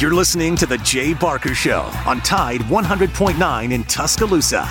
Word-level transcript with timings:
You're 0.00 0.12
listening 0.12 0.56
to 0.56 0.66
The 0.66 0.78
Jay 0.78 1.14
Barker 1.14 1.54
Show 1.54 1.82
on 2.04 2.20
Tide 2.22 2.62
100.9 2.62 3.72
in 3.72 3.84
Tuscaloosa. 3.84 4.68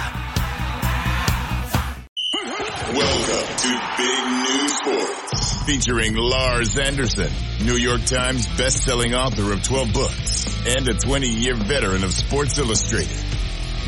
Welcome 2.93 3.55
to 3.57 3.81
Big 3.97 4.25
Noon 4.27 4.67
Sports, 4.67 5.63
featuring 5.63 6.15
Lars 6.15 6.77
Anderson, 6.77 7.31
New 7.63 7.77
York 7.77 8.03
Times 8.03 8.45
best-selling 8.57 9.15
author 9.15 9.53
of 9.53 9.63
12 9.63 9.93
books 9.93 10.45
and 10.67 10.89
a 10.89 10.93
20-year 10.93 11.55
veteran 11.55 12.03
of 12.03 12.13
Sports 12.13 12.57
Illustrated. 12.57 13.17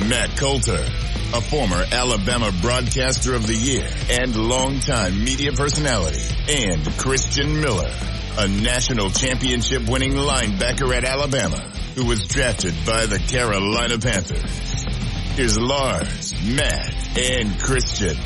Matt 0.07 0.37
Coulter, 0.37 0.85
a 1.33 1.41
former 1.41 1.83
Alabama 1.91 2.53
Broadcaster 2.61 3.33
of 3.35 3.45
the 3.45 3.55
Year 3.55 3.89
and 4.09 4.33
longtime 4.37 5.21
media 5.21 5.51
personality, 5.51 6.21
and 6.47 6.81
Christian 6.97 7.59
Miller, 7.59 7.91
a 8.37 8.47
national 8.49 9.09
championship 9.09 9.87
winning 9.87 10.11
linebacker 10.11 10.93
at 10.93 11.05
Alabama 11.05 11.71
who 11.95 12.05
was 12.05 12.27
drafted 12.27 12.73
by 12.85 13.05
the 13.05 13.17
Carolina 13.17 13.97
Panthers. 13.97 14.85
Here's 15.35 15.57
Lars, 15.57 16.33
Matt, 16.43 17.17
and 17.17 17.57
Christian. 17.57 18.17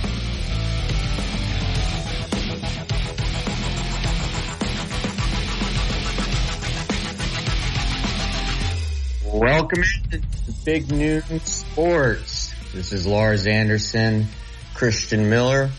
Welcome 9.32 9.84
to 10.12 10.22
Big 10.66 10.92
Noon 10.92 11.40
Sports. 11.42 12.52
This 12.74 12.92
is 12.94 13.06
Lars 13.06 13.46
Anderson, 13.46 14.26
Christian 14.74 15.30
Miller. 15.30 15.70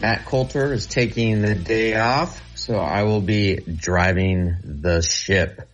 Matt 0.00 0.26
Coulter 0.26 0.74
is 0.74 0.86
taking 0.86 1.40
the 1.40 1.54
day 1.54 1.96
off, 1.96 2.42
so 2.60 2.76
I 2.76 3.04
will 3.04 3.22
be 3.22 3.56
driving 3.56 4.56
the 4.62 5.00
ship, 5.00 5.66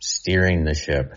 steering 0.00 0.64
the 0.64 0.74
ship. 0.74 1.14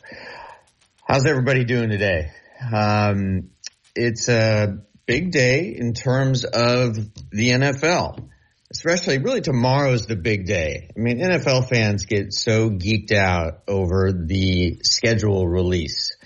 How's 1.08 1.26
everybody 1.26 1.66
doing 1.66 1.90
today? 1.90 2.32
Um, 2.72 3.50
it's 3.96 4.30
a 4.30 4.78
big 5.08 5.32
day 5.32 5.76
in 5.76 5.94
terms 5.94 6.44
of 6.44 6.96
the 7.32 7.50
NFL 7.50 8.30
especially 8.70 9.18
really 9.18 9.40
tomorrow 9.40 9.94
is 9.94 10.08
the 10.08 10.16
big 10.18 10.46
day. 10.46 10.90
I 10.94 11.00
mean, 11.00 11.20
NFL 11.20 11.70
fans 11.70 12.04
get 12.04 12.34
so 12.34 12.70
geeked 12.70 13.14
out 13.14 13.64
over 13.66 14.12
the 14.12 14.80
schedule 14.84 15.48
release 15.48 16.18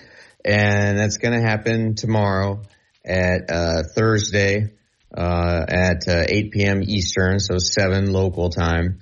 and 0.44 0.98
that's 0.98 1.18
going 1.18 1.40
to 1.40 1.48
happen 1.48 1.94
tomorrow 1.94 2.64
at 3.06 3.52
uh, 3.52 3.84
Thursday 3.96 4.72
uh, 5.16 5.66
at 5.67 6.08
uh, 6.08 6.23
8 6.28 6.52
p.m. 6.52 6.84
Eastern, 6.84 7.40
so 7.40 7.58
7 7.58 8.12
local 8.12 8.50
time. 8.50 9.00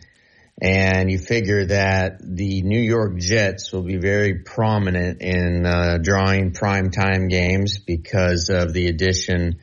And 0.61 1.09
you 1.09 1.17
figure 1.17 1.65
that 1.67 2.19
the 2.21 2.61
New 2.63 2.81
York 2.81 3.17
Jets 3.17 3.71
will 3.71 3.83
be 3.83 3.97
very 3.97 4.39
prominent 4.39 5.21
in 5.21 5.65
uh, 5.65 5.99
drawing 6.01 6.51
prime 6.51 6.91
time 6.91 7.29
games 7.29 7.79
because 7.79 8.49
of 8.49 8.73
the 8.73 8.87
addition 8.87 9.59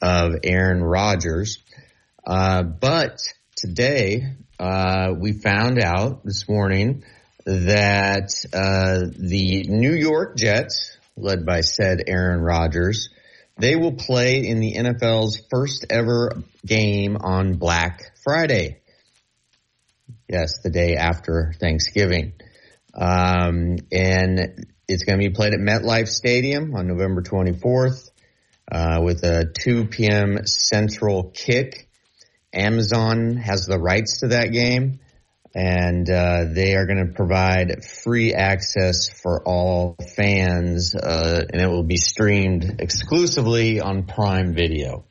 of 0.00 0.32
Aaron 0.42 0.82
Rodgers. 0.82 1.58
Uh, 2.26 2.64
but 2.64 3.20
today, 3.54 4.34
uh, 4.58 5.12
we 5.16 5.32
found 5.32 5.78
out 5.78 6.24
this 6.24 6.48
morning 6.48 7.04
that 7.44 8.30
uh, 8.52 9.10
the 9.16 9.64
New 9.68 9.94
York 9.94 10.36
Jets, 10.36 10.96
led 11.16 11.44
by 11.44 11.60
said 11.60 12.02
Aaron 12.06 12.40
Rodgers, 12.40 13.10
they 13.58 13.76
will 13.76 13.94
play 13.94 14.46
in 14.46 14.60
the 14.60 14.74
NFL's 14.74 15.42
first 15.50 15.86
ever 15.90 16.42
game 16.66 17.16
on 17.16 17.54
Black 17.54 18.12
Friday. 18.24 18.80
Yes, 20.28 20.60
the 20.62 20.70
day 20.70 20.96
after 20.96 21.52
Thanksgiving. 21.60 22.32
Um, 22.94 23.76
and 23.90 24.66
it's 24.88 25.04
going 25.04 25.18
to 25.18 25.28
be 25.28 25.34
played 25.34 25.54
at 25.54 25.60
MetLife 25.60 26.08
Stadium 26.08 26.74
on 26.74 26.86
November 26.86 27.22
24th 27.22 28.10
uh, 28.70 29.00
with 29.02 29.22
a 29.24 29.44
2 29.52 29.86
p.m. 29.86 30.46
Central 30.46 31.30
kick. 31.30 31.88
Amazon 32.52 33.36
has 33.36 33.66
the 33.66 33.78
rights 33.78 34.20
to 34.20 34.28
that 34.28 34.52
game, 34.52 35.00
and 35.54 36.08
uh, 36.08 36.44
they 36.50 36.76
are 36.76 36.86
going 36.86 37.06
to 37.06 37.12
provide 37.12 37.84
free 37.84 38.34
access 38.34 39.08
for 39.08 39.42
all 39.42 39.96
fans, 40.16 40.94
uh, 40.94 41.44
and 41.52 41.60
it 41.60 41.66
will 41.66 41.82
be 41.82 41.98
streamed 41.98 42.80
exclusively 42.80 43.80
on 43.80 44.04
Prime 44.04 44.54
Video. 44.54 45.04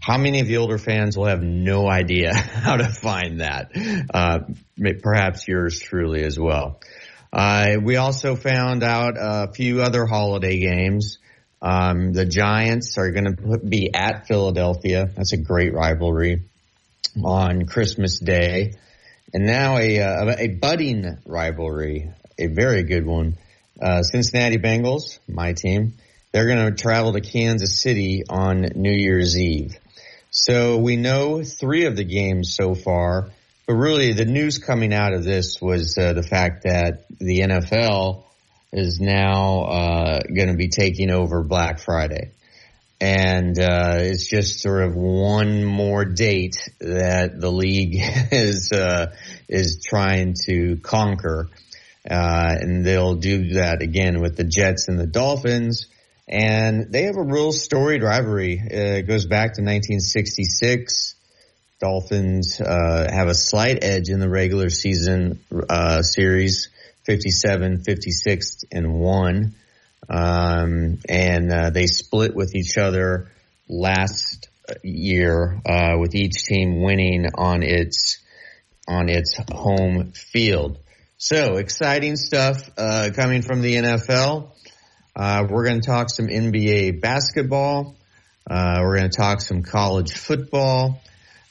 How 0.00 0.18
many 0.18 0.40
of 0.40 0.46
the 0.46 0.58
older 0.58 0.78
fans 0.78 1.16
will 1.16 1.26
have 1.26 1.42
no 1.42 1.88
idea 1.88 2.34
how 2.34 2.76
to 2.76 2.88
find 2.88 3.40
that? 3.40 3.72
Uh, 4.12 4.40
perhaps 5.02 5.48
yours 5.48 5.80
truly 5.80 6.22
as 6.22 6.38
well. 6.38 6.80
Uh, 7.32 7.76
we 7.82 7.96
also 7.96 8.36
found 8.36 8.82
out 8.82 9.14
a 9.18 9.52
few 9.52 9.82
other 9.82 10.06
holiday 10.06 10.58
games. 10.58 11.18
Um, 11.60 12.12
the 12.12 12.24
Giants 12.24 12.96
are 12.98 13.10
going 13.10 13.36
to 13.36 13.58
be 13.58 13.92
at 13.94 14.26
Philadelphia. 14.26 15.10
That's 15.14 15.32
a 15.32 15.38
great 15.38 15.74
rivalry 15.74 16.42
on 17.24 17.66
Christmas 17.66 18.18
Day, 18.18 18.74
and 19.36 19.44
now 19.44 19.76
a 19.76 20.00
uh, 20.00 20.34
a 20.38 20.48
budding 20.48 21.18
rivalry, 21.26 22.10
a 22.38 22.46
very 22.46 22.84
good 22.84 23.04
one. 23.04 23.36
Uh, 23.78 24.00
Cincinnati 24.00 24.56
Bengals, 24.56 25.18
my 25.28 25.52
team, 25.52 25.92
they're 26.32 26.46
going 26.46 26.74
to 26.74 26.82
travel 26.82 27.12
to 27.12 27.20
Kansas 27.20 27.82
City 27.82 28.22
on 28.30 28.62
New 28.76 28.94
Year's 28.94 29.38
Eve. 29.38 29.76
So 30.30 30.78
we 30.78 30.96
know 30.96 31.44
three 31.44 31.84
of 31.84 31.96
the 31.96 32.04
games 32.04 32.54
so 32.54 32.74
far, 32.74 33.28
but 33.66 33.74
really 33.74 34.14
the 34.14 34.24
news 34.24 34.56
coming 34.56 34.94
out 34.94 35.12
of 35.12 35.22
this 35.22 35.60
was 35.60 35.98
uh, 35.98 36.14
the 36.14 36.22
fact 36.22 36.62
that 36.62 37.04
the 37.18 37.40
NFL 37.40 38.24
is 38.72 39.00
now 39.00 39.64
uh, 39.64 40.20
going 40.34 40.48
to 40.48 40.56
be 40.56 40.68
taking 40.68 41.10
over 41.10 41.42
Black 41.42 41.80
Friday 41.80 42.30
and 43.00 43.58
uh, 43.58 43.98
it's 43.98 44.26
just 44.26 44.60
sort 44.60 44.82
of 44.82 44.94
one 44.96 45.64
more 45.64 46.04
date 46.04 46.56
that 46.80 47.38
the 47.38 47.50
league 47.50 47.94
is 48.32 48.72
uh, 48.72 49.14
is 49.48 49.82
trying 49.84 50.34
to 50.46 50.76
conquer, 50.82 51.48
uh, 52.10 52.54
and 52.60 52.84
they'll 52.84 53.16
do 53.16 53.54
that 53.54 53.82
again 53.82 54.20
with 54.20 54.36
the 54.36 54.44
Jets 54.44 54.88
and 54.88 54.98
the 54.98 55.06
Dolphins. 55.06 55.86
And 56.28 56.90
they 56.90 57.02
have 57.04 57.16
a 57.16 57.22
real 57.22 57.52
storied 57.52 58.02
rivalry. 58.02 58.60
It 58.60 59.06
goes 59.06 59.26
back 59.26 59.54
to 59.54 59.62
1966. 59.62 61.14
Dolphins 61.78 62.60
uh, 62.60 63.06
have 63.12 63.28
a 63.28 63.34
slight 63.34 63.84
edge 63.84 64.08
in 64.08 64.18
the 64.18 64.28
regular 64.28 64.70
season 64.70 65.38
uh, 65.68 66.02
series, 66.02 66.70
57, 67.04 67.84
56, 67.84 68.64
and 68.72 68.94
one. 68.94 69.54
Um, 70.08 70.98
and 71.08 71.52
uh, 71.52 71.70
they 71.70 71.86
split 71.86 72.34
with 72.34 72.54
each 72.54 72.78
other 72.78 73.30
last 73.68 74.48
year, 74.82 75.60
uh, 75.68 75.96
with 75.98 76.14
each 76.14 76.44
team 76.44 76.82
winning 76.82 77.26
on 77.34 77.62
its 77.62 78.18
on 78.88 79.08
its 79.08 79.36
home 79.52 80.12
field. 80.12 80.78
So 81.18 81.56
exciting 81.56 82.16
stuff 82.16 82.70
uh, 82.76 83.10
coming 83.14 83.42
from 83.42 83.62
the 83.62 83.74
NFL. 83.74 84.52
Uh, 85.14 85.46
we're 85.48 85.64
going 85.64 85.80
to 85.80 85.86
talk 85.86 86.10
some 86.10 86.26
NBA 86.26 87.00
basketball. 87.00 87.96
Uh, 88.48 88.80
we're 88.82 88.98
going 88.98 89.10
to 89.10 89.16
talk 89.16 89.40
some 89.40 89.62
college 89.62 90.12
football. 90.12 91.00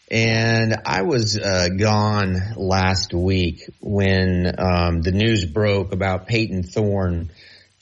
And 0.09 0.75
I 0.85 1.01
was 1.01 1.37
uh, 1.37 1.69
gone 1.77 2.35
last 2.57 3.11
week 3.13 3.63
when 3.81 4.53
um, 4.57 5.01
the 5.01 5.11
news 5.11 5.45
broke 5.45 5.93
about 5.93 6.27
Peyton 6.27 6.61
Thorne 6.61 7.31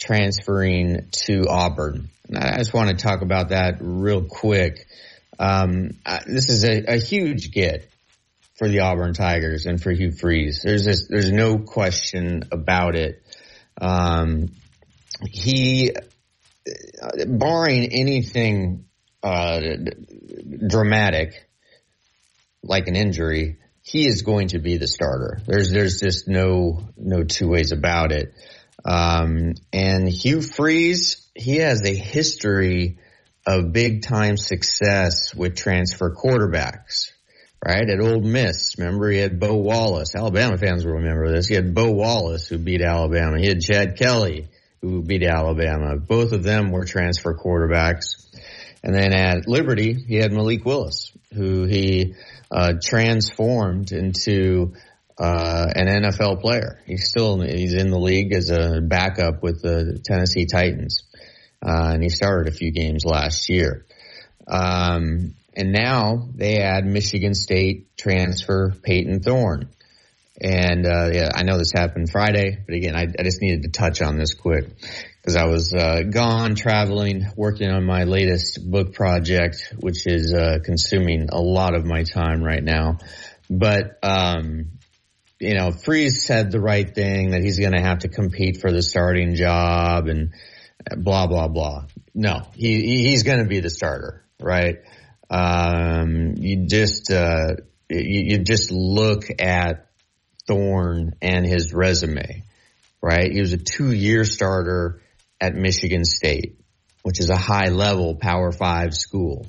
transferring 0.03 1.08
to 1.12 1.46
Auburn. 1.47 2.09
I 2.36 2.58
just 2.58 2.74
want 2.74 2.90
to 2.90 2.96
talk 2.96 3.22
about 3.22 3.50
that 3.50 3.78
real 3.80 4.24
quick. 4.24 4.88
Um, 5.40 5.91
this 6.25 6.50
is 6.50 6.64
a, 6.64 6.94
a, 6.94 6.97
huge 6.97 7.52
get 7.52 7.90
for 8.56 8.68
the 8.68 8.81
Auburn 8.81 9.14
Tigers 9.14 9.66
and 9.66 9.81
for 9.81 9.91
Hugh 9.91 10.12
Freeze. 10.12 10.62
There's 10.64 10.86
there's 11.08 11.31
no 11.31 11.58
question 11.58 12.44
about 12.52 12.96
it. 12.96 13.24
Um, 13.81 14.50
he, 15.28 15.91
barring 17.26 17.91
anything 17.91 18.85
uh, 19.23 19.59
dramatic, 20.67 21.47
like 22.61 22.88
an 22.88 22.96
injury, 22.96 23.58
he 23.82 24.05
is 24.05 24.22
going 24.22 24.50
to 24.50 24.59
be 24.59 24.78
the 24.78 24.88
starter. 24.88 25.41
There's 25.47 25.72
there's 25.72 26.00
just 26.00 26.28
no 26.28 26.82
no 26.96 27.23
two 27.23 27.47
ways 27.47 27.72
about 27.72 28.11
it. 28.11 28.34
Um, 28.85 29.53
and 29.72 30.09
Hugh 30.09 30.41
Freeze, 30.41 31.26
he 31.35 31.58
has 31.58 31.84
a 31.84 31.96
history 31.96 32.97
of 33.46 33.74
big 33.74 34.03
time 34.03 34.38
success 34.38 35.34
with 35.35 35.56
transfer 35.56 36.14
quarterbacks, 36.14 37.12
right? 37.66 37.90
At 37.90 38.00
Ole 38.00 38.22
Miss, 38.22 38.76
remember 38.78 39.09
he 39.09 39.20
had 39.20 39.40
Bo 39.40 39.56
Wallace. 39.56 40.16
Alabama 40.16 40.58
fans 40.58 40.85
will 40.85 40.94
remember 40.94 41.32
this. 41.32 41.47
He 41.47 41.56
had 41.56 41.74
Bo 41.74 41.91
Wallace 41.91 42.47
who 42.47 42.58
beat 42.58 42.82
Alabama. 42.82 43.40
He 43.40 43.47
had 43.47 43.62
Chad 43.62 43.97
Kelly 43.97 44.47
who 44.82 45.02
beat 45.02 45.24
Alabama. 45.24 45.97
Both 45.97 46.34
of 46.34 46.44
them 46.44 46.72
were 46.72 46.86
transfer 46.86 47.34
quarterbacks. 47.34 48.26
And 48.84 48.94
then 48.94 49.14
at 49.14 49.47
Liberty, 49.47 49.94
he 49.94 50.18
had 50.18 50.34
Malik 50.34 50.66
Willis, 50.66 51.12
who 51.34 51.64
he 51.64 52.16
uh, 52.52 52.74
transformed 52.82 53.94
into 53.94 54.74
uh, 55.23 55.72
an 55.73 55.87
NFL 55.87 56.41
player. 56.41 56.81
He's 56.85 57.09
still 57.09 57.40
he's 57.40 57.73
in 57.73 57.91
the 57.91 57.99
league 57.99 58.34
as 58.34 58.49
a 58.49 58.81
backup 58.81 59.41
with 59.41 59.61
the 59.61 60.02
Tennessee 60.03 60.46
Titans, 60.46 61.03
uh, 61.66 61.91
and 61.93 62.03
he 62.03 62.09
started 62.09 62.52
a 62.52 62.55
few 62.55 62.73
games 62.73 63.05
last 63.05 63.47
year. 63.47 63.85
Um, 64.46 65.35
and 65.55 65.72
now 65.72 66.28
they 66.35 66.58
add 66.58 66.85
Michigan 66.85 67.35
State 67.35 67.96
transfer 67.96 68.73
Peyton 68.84 69.22
Thorne. 69.22 69.70
And 70.41 70.85
uh, 70.85 71.11
yeah, 71.14 71.29
I 71.34 71.43
know 71.43 71.58
this 71.58 71.72
happened 71.72 72.09
Friday, 72.11 72.58
but 72.66 72.76
again, 72.76 72.96
I, 72.96 73.03
I 73.03 73.23
just 73.23 73.41
needed 73.41 73.64
to 73.64 73.69
touch 73.69 74.02
on 74.02 74.17
this 74.17 74.34
quick 74.34 74.67
because 75.22 75.37
I 75.37 75.46
was 75.46 75.73
uh, 75.73 76.02
gone 76.09 76.55
traveling, 76.55 77.28
working 77.37 77.69
on 77.69 77.85
my 77.85 78.03
latest 78.03 78.59
book 78.69 78.93
project, 78.93 79.73
which 79.79 80.05
is 80.05 80.34
uh, 80.34 80.58
consuming 80.66 81.29
a 81.31 81.40
lot 81.40 81.76
of 81.76 81.85
my 81.85 82.03
time 82.03 82.43
right 82.43 82.64
now. 82.64 82.97
But 83.49 83.99
um, 84.03 84.79
you 85.43 85.55
know, 85.55 85.72
Freeze 85.72 86.25
said 86.25 86.51
the 86.51 86.61
right 86.61 86.93
thing 86.93 87.31
that 87.31 87.41
he's 87.41 87.59
going 87.59 87.73
to 87.73 87.81
have 87.81 87.99
to 87.99 88.07
compete 88.07 88.61
for 88.61 88.72
the 88.72 88.81
starting 88.81 89.35
job 89.35 90.07
and 90.07 90.34
blah 90.95 91.28
blah 91.28 91.47
blah. 91.47 91.85
No, 92.13 92.47
he 92.55 93.03
he's 93.03 93.23
going 93.23 93.40
to 93.40 93.45
be 93.45 93.59
the 93.59 93.69
starter, 93.69 94.25
right? 94.40 94.78
Um, 95.29 96.35
you 96.37 96.67
just 96.67 97.11
uh, 97.11 97.55
you, 97.90 98.37
you 98.37 98.37
just 98.40 98.72
look 98.72 99.25
at 99.40 99.90
Thorne 100.47 101.13
and 101.22 101.45
his 101.45 101.73
resume, 101.73 102.43
right? 103.01 103.31
He 103.31 103.40
was 103.40 103.53
a 103.53 103.57
two-year 103.57 104.23
starter 104.25 105.01
at 105.41 105.55
Michigan 105.55 106.05
State, 106.05 106.59
which 107.01 107.19
is 107.19 107.29
a 107.29 107.37
high-level 107.37 108.16
Power 108.16 108.51
Five 108.51 108.95
school. 108.95 109.47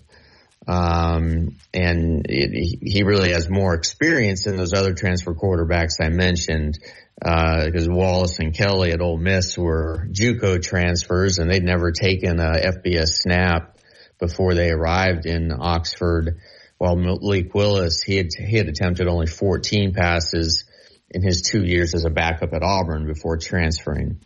Um, 0.66 1.56
and 1.74 2.26
it, 2.28 2.78
he 2.82 3.02
really 3.02 3.32
has 3.32 3.50
more 3.50 3.74
experience 3.74 4.44
than 4.44 4.56
those 4.56 4.72
other 4.72 4.94
transfer 4.94 5.34
quarterbacks 5.34 6.00
I 6.00 6.08
mentioned, 6.08 6.78
because 7.16 7.88
uh, 7.88 7.92
Wallace 7.92 8.38
and 8.38 8.54
Kelly 8.54 8.92
at 8.92 9.00
Ole 9.00 9.18
Miss 9.18 9.58
were 9.58 10.06
JUCO 10.10 10.62
transfers, 10.62 11.38
and 11.38 11.50
they'd 11.50 11.62
never 11.62 11.92
taken 11.92 12.40
a 12.40 12.52
FBS 12.52 13.08
snap 13.08 13.78
before 14.18 14.54
they 14.54 14.70
arrived 14.70 15.26
in 15.26 15.52
Oxford. 15.52 16.38
While 16.78 16.96
Malik 16.96 17.54
Willis, 17.54 18.02
he 18.02 18.16
had 18.16 18.28
he 18.36 18.56
had 18.56 18.68
attempted 18.68 19.06
only 19.06 19.26
14 19.26 19.94
passes 19.94 20.64
in 21.10 21.22
his 21.22 21.42
two 21.42 21.64
years 21.64 21.94
as 21.94 22.04
a 22.04 22.10
backup 22.10 22.52
at 22.52 22.62
Auburn 22.62 23.06
before 23.06 23.36
transferring. 23.36 24.20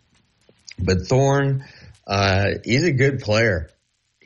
But 0.79 1.07
Thorne, 1.07 1.65
uh, 2.07 2.55
he's 2.65 2.85
a 2.85 2.93
good 2.93 3.21
player 3.21 3.71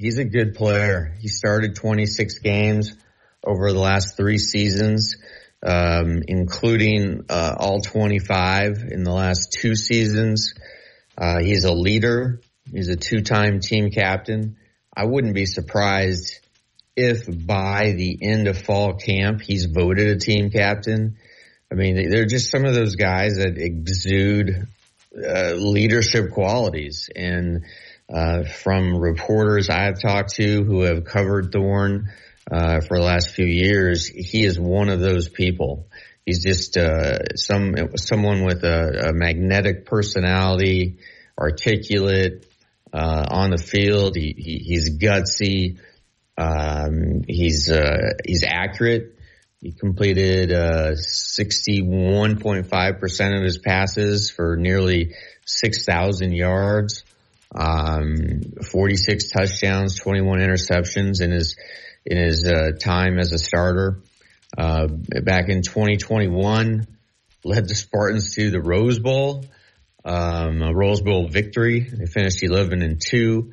he's 0.03 0.19
a 0.19 0.25
good 0.25 0.55
player. 0.57 1.15
He 1.21 1.29
started 1.29 1.77
26 1.77 2.41
games 2.41 2.93
over 3.45 3.73
the 3.73 3.79
last 3.79 4.17
three 4.17 4.39
seasons, 4.39 5.17
um, 5.65 6.23
including 6.27 7.27
uh, 7.29 7.55
all 7.57 7.81
25 7.81 8.83
in 8.91 9.05
the 9.05 9.13
last 9.13 9.53
two 9.53 9.77
seasons. 9.77 10.55
Uh, 11.17 11.39
he's 11.39 11.65
a 11.65 11.73
leader. 11.73 12.41
He's 12.69 12.89
a 12.89 12.97
two-time 12.97 13.61
team 13.61 13.91
captain. 13.91 14.57
I 14.95 15.05
wouldn't 15.05 15.35
be 15.35 15.47
surprised 15.47 16.41
if 16.97 17.25
by 17.47 17.93
the 17.93 18.19
end 18.23 18.49
of 18.49 18.59
fall 18.59 18.95
camp 18.95 19.41
he's 19.41 19.67
voted 19.67 20.09
a 20.09 20.19
team 20.19 20.51
captain. 20.51 21.17
I 21.71 21.77
mean, 21.77 22.11
they're 22.11 22.27
just 22.27 22.51
some 22.51 22.65
of 22.65 22.75
those 22.75 22.97
guys 22.97 23.37
that 23.37 23.57
exude 23.57 24.67
uh, 25.17 25.53
leadership 25.53 26.33
qualities 26.33 27.09
and 27.15 27.65
uh, 28.13 28.43
from 28.45 28.99
reporters 28.99 29.71
I've 29.71 30.01
talked 30.01 30.35
to 30.35 30.65
who 30.65 30.83
have 30.83 31.05
covered 31.05 31.53
Thorne 31.53 32.13
uh, 32.51 32.81
for 32.81 32.99
the 32.99 33.05
last 33.05 33.31
few 33.31 33.47
years, 33.47 34.07
he 34.07 34.45
is 34.45 34.61
one 34.61 34.89
of 34.89 34.99
those 35.01 35.29
people. 35.29 35.87
He's 36.27 36.43
just 36.45 36.77
uh, 36.77 37.37
some 37.37 37.97
someone 37.97 38.45
with 38.45 38.65
a, 38.65 39.09
a 39.09 39.13
magnetic 39.13 39.87
personality, 39.87 40.99
articulate 41.39 42.47
uh, 42.93 43.25
on 43.31 43.51
the 43.51 43.59
field. 43.59 44.15
He, 44.15 44.35
he, 44.37 44.59
he's 44.59 44.99
gutsy. 44.99 45.79
Um, 46.37 47.23
he's 47.27 47.71
uh, 47.71 48.13
he's 48.27 48.45
accurate. 48.47 49.17
He 49.61 49.73
completed 49.73 50.51
61.5% 50.51 53.37
of 53.37 53.43
his 53.45 53.59
passes 53.59 54.29
for 54.29 54.57
nearly 54.57 55.15
6,000 55.47 56.33
yards 56.33 57.05
um, 57.55 58.41
46 58.71 59.31
touchdowns, 59.31 59.99
21 59.99 60.39
interceptions 60.39 61.21
in 61.21 61.31
his 61.31 61.57
in 62.05 62.19
his 62.19 62.47
uh, 62.47 62.73
time 62.81 63.19
as 63.19 63.33
a 63.33 63.39
starter. 63.39 64.03
Uh, 64.57 64.87
back 64.87 65.49
in 65.49 65.63
2021, 65.63 66.87
led 67.45 67.69
the 67.69 67.75
Spartans 67.75 68.35
to 68.35 68.51
the 68.51 68.61
Rose 68.61 68.99
Bowl, 68.99 69.45
um, 70.05 70.63
a 70.63 70.75
Rose 70.75 71.01
Bowl 71.01 71.29
victory. 71.29 71.81
They 71.81 72.07
finished 72.07 72.43
11 72.43 72.83
and 72.83 73.01
two. 73.01 73.53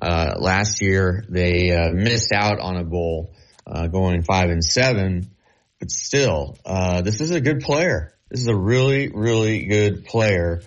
Uh, 0.00 0.34
last 0.38 0.80
year, 0.80 1.24
they 1.28 1.70
uh, 1.72 1.92
missed 1.92 2.32
out 2.32 2.60
on 2.60 2.76
a 2.76 2.84
bowl, 2.84 3.34
uh, 3.66 3.88
going 3.88 4.22
five 4.22 4.48
and 4.48 4.64
seven. 4.64 5.30
But 5.78 5.90
still, 5.90 6.56
uh, 6.64 7.02
this 7.02 7.20
is 7.20 7.30
a 7.30 7.40
good 7.40 7.60
player. 7.60 8.14
This 8.30 8.40
is 8.40 8.46
a 8.46 8.56
really, 8.56 9.10
really 9.12 9.66
good 9.66 10.04
player 10.04 10.62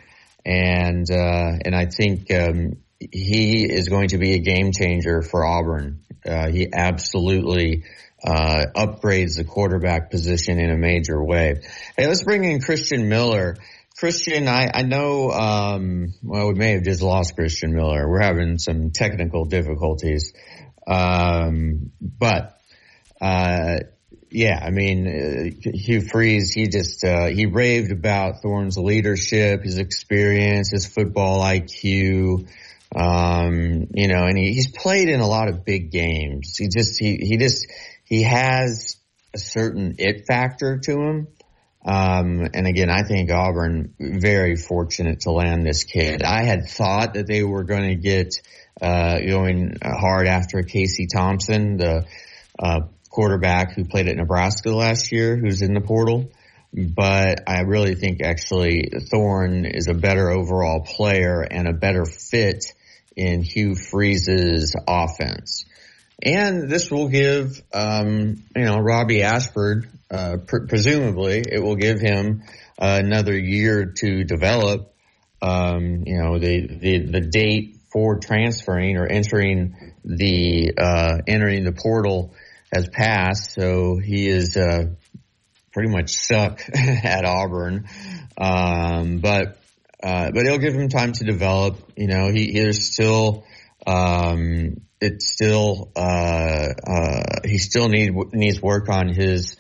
and 0.46 1.10
uh, 1.10 1.58
and 1.66 1.76
I 1.76 1.88
think 1.88 2.32
um, 2.32 2.78
he 3.00 3.64
is 3.64 3.90
going 3.90 4.10
to 4.10 4.18
be 4.18 4.34
a 4.34 4.40
game 4.40 4.72
changer 4.72 5.22
for 5.22 5.46
Auburn. 5.46 6.02
Uh, 6.26 6.50
he 6.50 6.70
absolutely 6.74 7.84
uh, 8.24 8.66
upgrades 8.76 9.38
the 9.38 9.44
quarterback 9.44 10.12
position 10.12 10.60
in 10.60 10.72
a 10.72 10.78
major 10.78 11.24
way. 11.24 11.62
Hey, 11.98 12.08
let's 12.08 12.24
bring 12.24 12.44
in 12.44 12.62
Christian 12.62 13.10
Miller. 13.10 13.58
Christian, 13.98 14.50
I, 14.50 14.70
I 14.74 14.82
know, 14.82 15.32
um, 15.32 16.14
well, 16.22 16.50
we 16.50 16.56
may 16.56 16.72
have 16.74 16.84
just 16.84 17.02
lost 17.02 17.36
Christian 17.36 17.74
Miller. 17.74 18.10
We're 18.10 18.22
having 18.22 18.58
some 18.58 18.92
technical 18.92 19.46
difficulties. 19.46 20.34
Um, 20.86 21.92
but, 22.02 22.60
uh, 23.22 23.78
yeah, 24.36 24.60
I 24.62 24.70
mean, 24.70 25.08
uh, 25.08 25.70
Hugh 25.74 26.02
Freeze, 26.02 26.52
he 26.52 26.68
just, 26.68 27.06
uh, 27.06 27.28
he 27.28 27.46
raved 27.46 27.92
about 27.92 28.42
Thorne's 28.42 28.78
leadership, 28.78 29.64
his 29.64 29.78
experience, 29.78 30.72
his 30.72 30.86
football 30.86 31.42
IQ, 31.42 32.50
um, 32.94 33.88
you 33.94 34.10
know, 34.10 34.26
and 34.26 34.38
he, 34.38 34.54
he's 34.54 34.70
played 34.70 35.08
in 35.08 35.22
a 35.22 35.28
lot 35.28 35.48
of 35.48 35.64
big 35.64 35.90
games. 35.90 36.58
He 36.58 36.68
just, 36.68 37.00
he, 37.00 37.16
he 37.16 37.38
just, 37.38 37.68
he 38.04 38.24
has 38.24 38.98
a 39.34 39.38
certain 39.38 39.96
it 40.00 40.26
factor 40.28 40.80
to 40.80 40.92
him. 40.92 41.28
Um, 41.86 42.50
and 42.54 42.68
again, 42.68 42.90
I 42.90 43.04
think 43.04 43.32
Auburn 43.32 43.94
very 43.98 44.58
fortunate 44.58 45.22
to 45.22 45.32
land 45.32 45.66
this 45.66 45.86
kid. 45.86 46.24
I 46.24 46.44
had 46.44 46.68
thought 46.68 47.14
that 47.14 47.26
they 47.26 47.44
were 47.44 47.64
going 47.64 47.88
to 47.88 47.96
get, 47.96 48.34
uh, 48.82 49.18
going 49.20 49.78
hard 49.82 50.28
after 50.28 50.62
Casey 50.64 51.08
Thompson, 51.08 51.78
the, 51.78 52.06
uh, 52.60 52.82
quarterback 53.16 53.74
who 53.74 53.86
played 53.86 54.10
at 54.10 54.18
Nebraska 54.18 54.70
last 54.72 55.14
year 55.14 55.38
who's 55.38 55.62
in 55.62 55.74
the 55.74 55.80
portal. 55.80 56.30
But 56.74 57.44
I 57.48 57.62
really 57.62 57.96
think 57.96 58.22
actually 58.22 58.92
Thorne 59.10 59.66
is 59.66 59.88
a 59.88 59.94
better 59.94 60.30
overall 60.30 60.82
player 60.82 61.42
and 61.42 61.70
a 61.70 61.74
better 61.74 62.04
fit 62.04 62.66
in 63.16 63.42
Hugh 63.42 63.76
Freeze's 63.76 64.76
offense. 64.86 65.64
And 66.22 66.70
this 66.70 66.92
will 66.92 67.08
give, 67.08 67.62
um, 67.74 68.44
you 68.54 68.66
know, 68.66 68.80
Robbie 68.80 69.24
Ashford, 69.24 69.90
uh, 70.12 70.38
pr- 70.46 70.68
presumably 70.68 71.44
it 71.50 71.64
will 71.64 71.78
give 71.78 72.02
him 72.02 72.44
uh, 72.78 73.00
another 73.02 73.38
year 73.38 73.94
to 73.98 74.26
develop. 74.26 74.94
Um, 75.42 76.04
you 76.06 76.18
know, 76.18 76.40
the, 76.40 76.68
the, 76.68 77.00
the 77.06 77.22
date 77.22 77.78
for 77.94 78.20
transferring 78.20 78.98
or 78.98 79.06
entering 79.06 79.94
the, 80.04 80.74
uh, 80.78 81.22
entering 81.26 81.64
the 81.64 81.72
portal 81.72 82.34
has 82.76 82.90
passed, 82.90 83.54
so 83.54 83.98
he 83.98 84.28
is 84.28 84.58
uh, 84.58 84.88
pretty 85.72 85.90
much 85.90 86.12
stuck 86.12 86.62
at 86.74 87.24
Auburn. 87.26 87.88
Um, 88.38 89.20
but 89.20 89.58
uh, 90.04 90.32
but 90.32 90.46
it'll 90.46 90.60
give 90.60 90.74
him 90.74 90.90
time 90.90 91.14
to 91.14 91.24
develop. 91.24 91.78
You 91.96 92.08
know, 92.08 92.30
he 92.32 92.52
there's 92.52 92.92
still 92.92 93.46
um, 93.88 94.82
it's 95.00 95.32
still 95.32 95.92
uh, 95.96 96.68
uh, 96.86 97.24
he 97.46 97.58
still 97.60 97.88
need 97.88 98.14
needs 98.34 98.62
work 98.62 98.90
on 98.90 99.08
his 99.08 99.56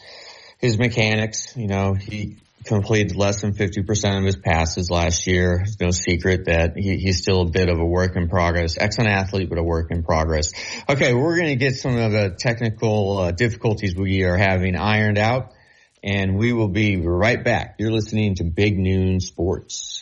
his 0.59 0.77
mechanics. 0.77 1.55
You 1.55 1.67
know, 1.67 1.93
he 1.93 2.37
completed 2.65 3.15
less 3.15 3.41
than 3.41 3.53
50% 3.53 4.17
of 4.17 4.23
his 4.23 4.35
passes 4.35 4.89
last 4.89 5.27
year. 5.27 5.61
It's 5.65 5.79
no 5.79 5.91
secret 5.91 6.45
that 6.45 6.75
he, 6.75 6.97
he's 6.97 7.19
still 7.19 7.41
a 7.41 7.49
bit 7.49 7.69
of 7.69 7.79
a 7.79 7.85
work 7.85 8.15
in 8.15 8.27
progress. 8.27 8.77
Excellent 8.77 9.11
athlete, 9.11 9.49
but 9.49 9.57
a 9.57 9.63
work 9.63 9.91
in 9.91 10.03
progress. 10.03 10.51
Okay, 10.89 11.13
we're 11.13 11.37
going 11.37 11.49
to 11.49 11.55
get 11.55 11.75
some 11.75 11.95
of 11.95 12.11
the 12.11 12.35
technical 12.37 13.19
uh, 13.19 13.31
difficulties 13.31 13.95
we 13.95 14.23
are 14.23 14.35
having 14.35 14.75
ironed 14.75 15.17
out, 15.17 15.53
and 16.03 16.37
we 16.37 16.53
will 16.53 16.69
be 16.69 16.97
right 16.97 17.43
back. 17.43 17.75
You're 17.77 17.91
listening 17.91 18.35
to 18.35 18.43
Big 18.43 18.77
Noon 18.77 19.19
Sports. 19.19 19.94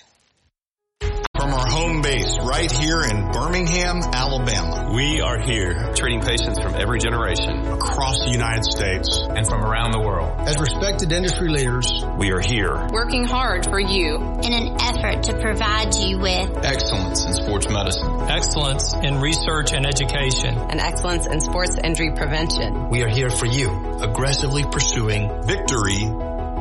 From 1.43 1.53
our 1.55 1.67
home 1.67 2.01
base 2.01 2.37
right 2.41 2.71
here 2.71 3.01
in 3.01 3.29
Birmingham, 3.33 3.99
Alabama. 4.01 4.93
We 4.93 5.19
are 5.19 5.37
here 5.37 5.91
treating 5.93 6.21
patients 6.21 6.57
from 6.57 6.73
every 6.73 6.99
generation 6.99 7.67
across 7.67 8.23
the 8.23 8.31
United 8.31 8.63
States 8.63 9.19
and 9.19 9.45
from 9.45 9.61
around 9.61 9.91
the 9.91 9.99
world. 9.99 10.39
As 10.39 10.57
respected 10.57 11.11
industry 11.11 11.49
leaders, 11.49 11.91
we 12.17 12.31
are 12.31 12.39
here 12.39 12.87
working 12.93 13.25
hard 13.25 13.65
for 13.65 13.77
you 13.77 14.15
in 14.15 14.53
an 14.53 14.77
effort 14.79 15.23
to 15.23 15.37
provide 15.41 15.93
you 15.95 16.19
with 16.19 16.63
excellence 16.63 17.25
in 17.25 17.33
sports 17.33 17.67
medicine, 17.67 18.21
excellence 18.21 18.93
in 18.93 19.19
research 19.19 19.73
and 19.73 19.85
education, 19.85 20.57
and 20.57 20.79
excellence 20.79 21.27
in 21.27 21.41
sports 21.41 21.77
injury 21.83 22.13
prevention. 22.15 22.89
We 22.89 23.03
are 23.03 23.09
here 23.09 23.29
for 23.29 23.47
you, 23.47 23.69
aggressively 23.99 24.63
pursuing 24.63 25.27
victory 25.43 26.05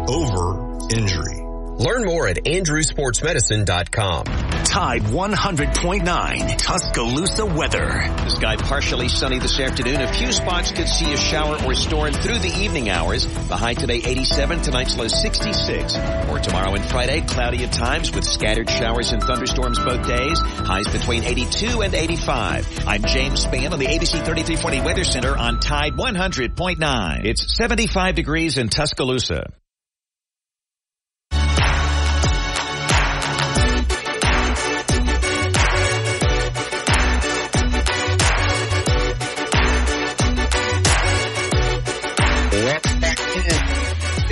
over 0.09 0.89
injury. 0.91 1.42
Learn 1.79 2.05
more 2.05 2.29
at 2.29 2.37
andrewsportsmedicine.com. 2.45 4.25
Tide 4.73 5.03
100.9 5.03 6.59
Tuscaloosa 6.59 7.45
weather. 7.47 7.89
The 8.25 8.31
sky 8.31 8.57
partially 8.57 9.09
sunny 9.09 9.39
this 9.39 9.59
afternoon. 9.59 10.01
A 10.01 10.13
few 10.13 10.33
spots 10.33 10.71
could 10.73 10.89
see 10.89 11.13
a 11.13 11.17
shower 11.17 11.63
or 11.65 11.75
storm 11.75 12.13
through 12.13 12.39
the 12.39 12.55
evening 12.61 12.89
hours. 12.89 13.27
The 13.27 13.57
high 13.57 13.75
today 13.75 14.03
87, 14.05 14.63
tonight's 14.63 14.97
low 14.97 15.09
66. 15.09 15.97
Or 16.31 16.39
tomorrow 16.39 16.75
and 16.75 16.85
Friday, 16.85 17.21
cloudy 17.23 17.65
at 17.65 17.73
times 17.73 18.13
with 18.13 18.25
scattered 18.25 18.71
showers 18.71 19.13
and 19.13 19.23
thunderstorms 19.23 19.79
both 19.79 20.07
days. 20.07 20.39
Highs 20.41 20.89
between 20.89 21.25
82 21.25 21.83
and 21.83 21.95
85. 21.95 22.87
I'm 22.87 23.03
James 23.05 23.45
Spann 23.45 23.73
on 23.73 23.79
the 23.79 23.87
ABC 23.87 24.25
3340 24.25 24.81
Weather 24.83 25.05
Center 25.05 25.37
on 25.37 25.61
Tide 25.61 25.95
100.9. 25.95 27.25
It's 27.25 27.57
75 27.57 28.15
degrees 28.15 28.57
in 28.57 28.69
Tuscaloosa. 28.69 29.53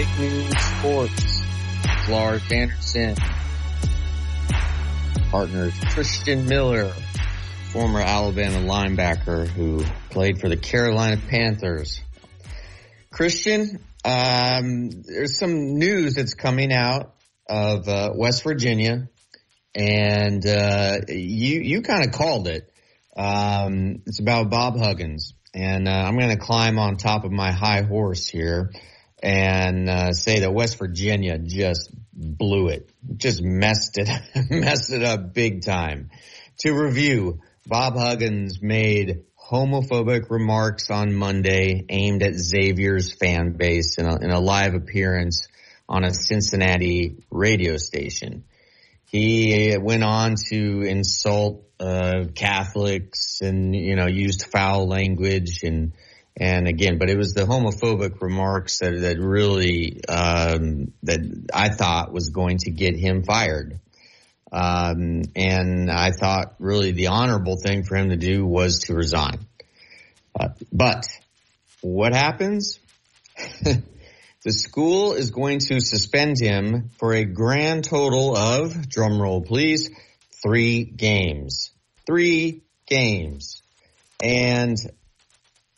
Sports. 0.01 1.43
Lars 2.09 2.43
Anderson. 2.51 3.15
Partners 5.31 5.75
Christian 5.91 6.47
Miller, 6.47 6.93
former 7.73 8.01
Alabama 8.01 8.59
linebacker 8.59 9.47
who 9.47 9.85
played 10.09 10.41
for 10.41 10.49
the 10.49 10.57
Carolina 10.57 11.21
Panthers. 11.29 12.01
Christian, 13.11 13.85
um, 14.05 14.91
there's 14.91 15.39
some 15.39 15.79
news 15.79 16.15
that's 16.15 16.35
coming 16.35 16.73
out 16.73 17.15
of 17.49 17.87
uh, 17.87 18.11
West 18.15 18.43
Virginia, 18.43 19.09
and 19.75 20.45
uh, 20.47 20.97
you 21.09 21.61
you 21.61 21.83
kind 21.83 22.07
of 22.07 22.13
called 22.13 22.49
it. 22.49 22.73
Um, 23.17 24.03
it's 24.07 24.21
about 24.21 24.51
Bob 24.51 24.79
Huggins, 24.79 25.35
and 25.55 25.87
uh, 25.87 25.93
I'm 25.93 26.17
going 26.17 26.31
to 26.31 26.43
climb 26.43 26.79
on 26.79 26.97
top 26.97 27.25
of 27.25 27.31
my 27.31 27.53
high 27.53 27.83
horse 27.83 28.27
here 28.27 28.71
and 29.23 29.89
uh, 29.89 30.13
say 30.13 30.41
that 30.41 30.53
West 30.53 30.79
Virginia 30.79 31.39
just 31.39 31.91
blew 32.13 32.69
it, 32.69 32.91
just 33.17 33.43
messed 33.43 33.99
it, 33.99 34.09
messed 34.51 34.93
it 34.93 35.03
up 35.03 35.35
big 35.35 35.65
time. 35.65 36.11
To 36.61 36.73
review, 36.73 37.41
Bob 37.67 37.97
Huggins 37.97 38.61
made 38.63 39.25
homophobic 39.51 40.31
remarks 40.31 40.91
on 40.91 41.15
Monday 41.15 41.85
aimed 41.89 42.23
at 42.23 42.35
Xavier's 42.35 43.13
fan 43.13 43.53
base 43.53 43.99
in 43.99 44.07
a, 44.07 44.17
in 44.17 44.31
a 44.31 44.41
live 44.41 44.75
appearance 44.75 45.49
on 45.89 46.05
a 46.05 46.15
Cincinnati 46.15 47.25
radio 47.31 47.77
station. 47.77 48.45
He 49.07 49.77
went 49.77 50.05
on 50.05 50.37
to 50.51 50.83
insult 50.83 51.65
uh, 51.81 52.27
Catholics 52.35 53.41
and 53.41 53.75
you 53.75 53.97
know 53.97 54.07
used 54.07 54.47
foul 54.53 54.87
language 54.87 55.63
and 55.65 55.95
and 56.37 56.69
again, 56.69 56.99
but 56.99 57.11
it 57.11 57.17
was 57.17 57.35
the 57.35 57.43
homophobic 57.43 58.21
remarks 58.23 58.79
that, 58.79 59.01
that 59.01 59.19
really, 59.19 60.03
um, 60.07 60.93
that 61.03 61.21
I 61.53 61.69
thought 61.71 62.13
was 62.13 62.31
going 62.31 62.59
to 62.59 62.71
get 62.71 62.97
him 62.97 63.25
fired. 63.25 63.81
Um, 64.53 65.23
and 65.37 65.91
I 65.91 66.11
thought 66.13 66.55
really 66.59 66.93
the 66.93 67.09
honorable 67.09 67.57
thing 67.57 67.85
for 67.85 67.97
him 67.97 68.11
to 68.11 68.17
do 68.17 68.45
was 68.45 68.81
to 68.85 68.95
resign. 68.95 69.47
Uh, 70.39 70.49
but 70.73 71.07
what 71.83 72.15
happens? 72.15 72.79
the 73.63 74.53
school 74.53 75.13
is 75.13 75.31
going 75.31 75.59
to 75.61 75.81
suspend 75.81 76.41
him 76.41 76.91
for 76.99 77.13
a 77.13 77.25
grand 77.25 77.85
total 77.85 78.37
of, 78.37 78.73
drumroll 78.73 79.47
please, 79.47 79.91
three 80.43 80.85
games. 80.85 81.71
Three 82.07 82.63
games. 82.87 83.63
And 84.23 84.77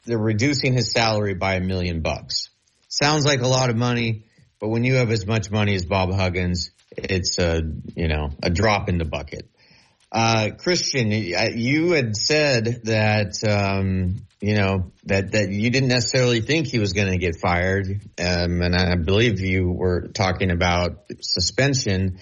they're 0.05 0.19
reducing 0.19 0.73
his 0.75 0.91
salary 0.91 1.35
by 1.35 1.55
a 1.55 1.61
million 1.61 2.01
bucks. 2.01 2.51
Sounds 2.89 3.25
like 3.25 3.41
a 3.41 3.49
lot 3.49 3.71
of 3.71 3.77
money, 3.77 4.25
but 4.61 4.69
when 4.69 4.85
you 4.85 4.95
have 4.95 5.11
as 5.11 5.27
much 5.27 5.51
money 5.51 5.75
as 5.75 5.87
Bob 5.87 6.13
Huggins, 6.13 6.71
it's 6.97 7.39
a, 7.39 7.63
you 7.97 8.09
know, 8.09 8.31
a 8.43 8.51
drop 8.51 8.89
in 8.89 8.99
the 8.99 9.05
bucket. 9.05 9.49
Uh, 10.11 10.51
Christian, 10.59 11.11
you 11.11 11.93
had 11.93 12.17
said 12.17 12.83
that, 12.85 13.43
um, 13.49 14.27
you 14.43 14.57
know, 14.57 14.93
that, 15.05 15.33
that 15.33 15.49
you 15.49 15.71
didn't 15.71 15.89
necessarily 15.89 16.43
think 16.43 16.67
he 16.67 16.79
was 16.79 16.93
going 16.93 17.11
to 17.11 17.17
get 17.17 17.41
fired. 17.41 18.01
Um, 18.19 18.61
and 18.61 18.77
I 18.77 18.95
believe 18.97 19.41
you 19.41 19.71
were 19.71 20.09
talking 20.09 20.51
about 20.51 21.05
suspension. 21.23 22.19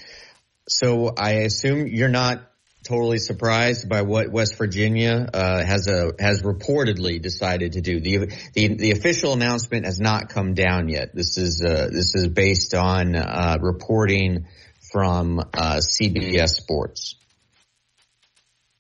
So 0.69 1.13
I 1.17 1.31
assume 1.47 1.89
you're 1.89 2.09
not 2.09 2.50
totally 2.91 3.19
surprised 3.19 3.89
by 3.89 4.03
what 4.03 4.31
West 4.31 4.57
Virginia 4.57 5.29
uh, 5.33 5.65
has 5.65 5.87
a 5.87 6.11
has 6.19 6.43
reportedly 6.43 7.23
decided 7.23 7.75
to 7.75 7.81
do. 7.81 8.01
the 8.01 8.37
the 8.53 8.75
The 8.75 8.91
official 8.91 9.33
announcement 9.33 9.87
has 9.87 10.01
not 10.01 10.29
come 10.29 10.55
down 10.55 10.89
yet. 10.89 11.15
This 11.15 11.39
is 11.39 11.63
uh, 11.65 11.89
this 11.93 12.17
is 12.17 12.27
based 12.27 12.75
on 12.75 13.15
uh, 13.15 13.59
reporting 13.61 14.47
from 14.93 15.39
uh, 15.39 15.77
CBS 15.77 16.49
Sports. 16.49 17.15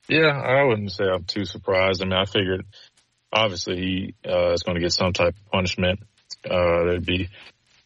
Yeah, 0.08 0.26
I 0.26 0.64
wouldn't 0.64 0.90
say 0.90 1.04
I'm 1.04 1.22
too 1.22 1.44
surprised. 1.44 2.02
I 2.02 2.06
mean, 2.06 2.18
I 2.18 2.24
figured 2.24 2.66
obviously 3.32 3.76
he 3.76 4.14
uh, 4.28 4.54
is 4.54 4.64
going 4.64 4.74
to 4.74 4.80
get 4.80 4.92
some 4.92 5.12
type 5.12 5.36
of 5.36 5.52
punishment. 5.52 6.00
Uh, 6.44 6.84
there'd 6.84 7.06
be 7.06 7.28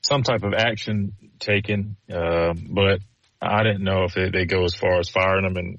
some 0.00 0.22
type 0.22 0.42
of 0.42 0.54
action 0.54 1.12
taken, 1.38 1.96
but 2.08 3.00
I 3.42 3.62
didn't 3.62 3.84
know 3.84 4.04
if 4.04 4.14
they, 4.14 4.30
they 4.30 4.46
go 4.46 4.64
as 4.64 4.74
far 4.74 4.98
as 5.00 5.10
firing 5.10 5.44
him 5.44 5.56
and 5.58 5.78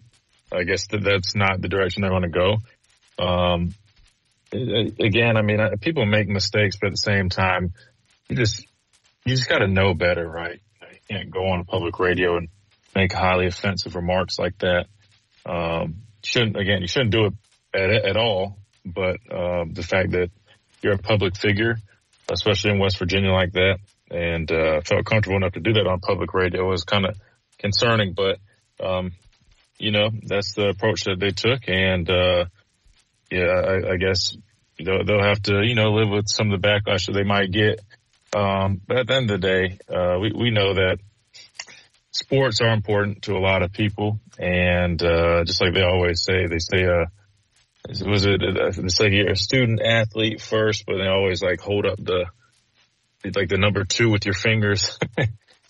I 0.56 0.64
guess 0.64 0.88
that 0.88 1.04
that's 1.04 1.36
not 1.36 1.62
the 1.62 1.68
direction 1.68 2.04
they 2.04 2.10
want 2.10 2.24
to 2.24 2.30
go. 2.30 2.58
Um, 3.24 3.74
again, 4.52 5.38
I 5.38 5.42
mean, 5.42 5.60
people 5.82 6.06
make 6.06 6.28
mistakes, 6.28 6.78
but 6.80 6.88
at 6.88 6.94
the 6.94 6.98
same 6.98 7.30
time, 7.30 7.74
you 8.30 8.36
just 8.36 8.66
you 9.26 9.36
just 9.36 9.50
got 9.50 9.60
to 9.60 9.68
know 9.68 9.94
better, 9.94 10.28
right? 10.28 10.60
You 10.82 11.18
can't 11.18 11.32
go 11.32 11.48
on 11.48 11.66
public 11.66 12.00
radio 12.00 12.38
and 12.38 12.50
make 12.96 13.12
highly 13.12 13.48
offensive 13.48 13.96
remarks 13.96 14.40
like 14.40 14.58
that. 14.60 14.86
Um, 15.46 16.02
shouldn't 16.24 16.58
again, 16.58 16.82
you 16.82 16.88
shouldn't 16.88 17.12
do 17.12 17.26
it 17.26 17.34
at, 17.74 17.90
at 17.90 18.18
all. 18.18 18.58
But 18.86 19.18
uh, 19.32 19.66
the 19.72 19.84
fact 19.84 20.12
that 20.12 20.30
you're 20.82 20.94
a 20.94 21.00
public 21.00 21.36
figure, 21.36 21.78
especially 22.32 22.72
in 22.72 22.80
West 22.80 23.00
Virginia 23.00 23.32
like 23.32 23.54
that, 23.54 23.80
and 24.12 24.52
uh, 24.52 24.82
felt 24.82 25.06
comfortable 25.06 25.38
enough 25.38 25.54
to 25.54 25.60
do 25.60 25.74
that 25.74 25.88
on 25.88 26.00
public 26.00 26.34
radio 26.34 26.70
was 26.70 26.84
kind 26.84 27.06
of 27.06 27.18
concerning. 27.58 28.14
But 28.14 28.38
um, 28.80 29.12
you 29.78 29.92
know, 29.92 30.10
that's 30.24 30.54
the 30.54 30.70
approach 30.70 31.04
that 31.04 31.20
they 31.20 31.32
took. 31.32 31.68
And, 31.68 32.10
uh, 32.10 32.46
yeah, 33.32 33.46
I, 33.46 33.94
I 33.94 33.98
guess 33.98 34.36
they'll, 34.78 35.04
they'll 35.04 35.24
have 35.24 35.42
to, 35.44 35.62
you 35.64 35.76
know, 35.76 35.92
live 35.92 36.10
with 36.10 36.28
some 36.28 36.52
of 36.52 36.62
the 36.62 36.68
backlash 36.68 37.08
that 37.08 37.14
they 37.14 37.24
might 37.24 37.52
get. 37.52 37.82
Um, 38.36 38.82
but 38.86 38.98
at 38.98 39.08
the 39.08 39.16
end 39.16 39.32
of 39.32 39.42
the 39.42 39.48
day, 39.48 39.80
uh, 39.94 40.20
we, 40.20 40.32
we 40.32 40.52
know 40.52 40.74
that 40.74 40.98
sports 42.12 42.62
are 42.62 42.74
important 42.74 43.24
to 43.24 43.34
a 43.34 43.40
lot 43.40 43.62
of 43.62 43.72
people. 43.72 44.20
And, 44.38 45.02
uh, 45.02 45.44
just 45.46 45.62
like 45.62 45.74
they 45.74 45.84
always 45.84 46.24
say, 46.24 46.48
they 46.48 46.60
say, 46.60 46.86
uh, 46.86 47.06
was 47.88 48.26
it, 48.26 48.42
it's 48.42 49.00
like 49.00 49.12
you're 49.12 49.32
a 49.32 49.36
student 49.36 49.82
athlete 49.82 50.42
first, 50.42 50.86
but 50.86 50.98
they 50.98 51.08
always 51.08 51.44
like 51.44 51.60
hold 51.60 51.86
up 51.86 51.98
the, 51.98 52.26
like 53.36 53.50
the 53.50 53.58
number 53.58 53.84
two 53.84 54.10
with 54.10 54.26
your 54.26 54.34
fingers. 54.34 54.98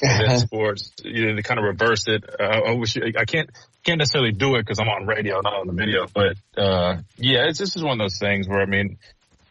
in 0.01 0.39
sports, 0.39 0.91
you 1.03 1.27
know, 1.27 1.35
to 1.35 1.43
kind 1.43 1.59
of 1.59 1.65
reverse 1.65 2.07
it. 2.07 2.23
Uh, 2.39 2.43
I 2.43 2.71
wish 2.73 2.97
I 2.97 3.25
can't 3.25 3.49
can't 3.85 3.99
necessarily 3.99 4.31
do 4.31 4.55
it 4.55 4.63
because 4.63 4.79
I'm 4.79 4.89
on 4.89 5.05
radio, 5.05 5.39
not 5.41 5.53
on 5.53 5.67
the 5.67 5.73
video. 5.73 6.07
But 6.13 6.37
uh, 6.61 6.97
yeah, 7.17 7.47
it's 7.47 7.59
this 7.59 7.75
is 7.75 7.83
one 7.83 7.93
of 7.93 8.05
those 8.05 8.17
things 8.17 8.47
where 8.47 8.61
I 8.61 8.65
mean, 8.65 8.97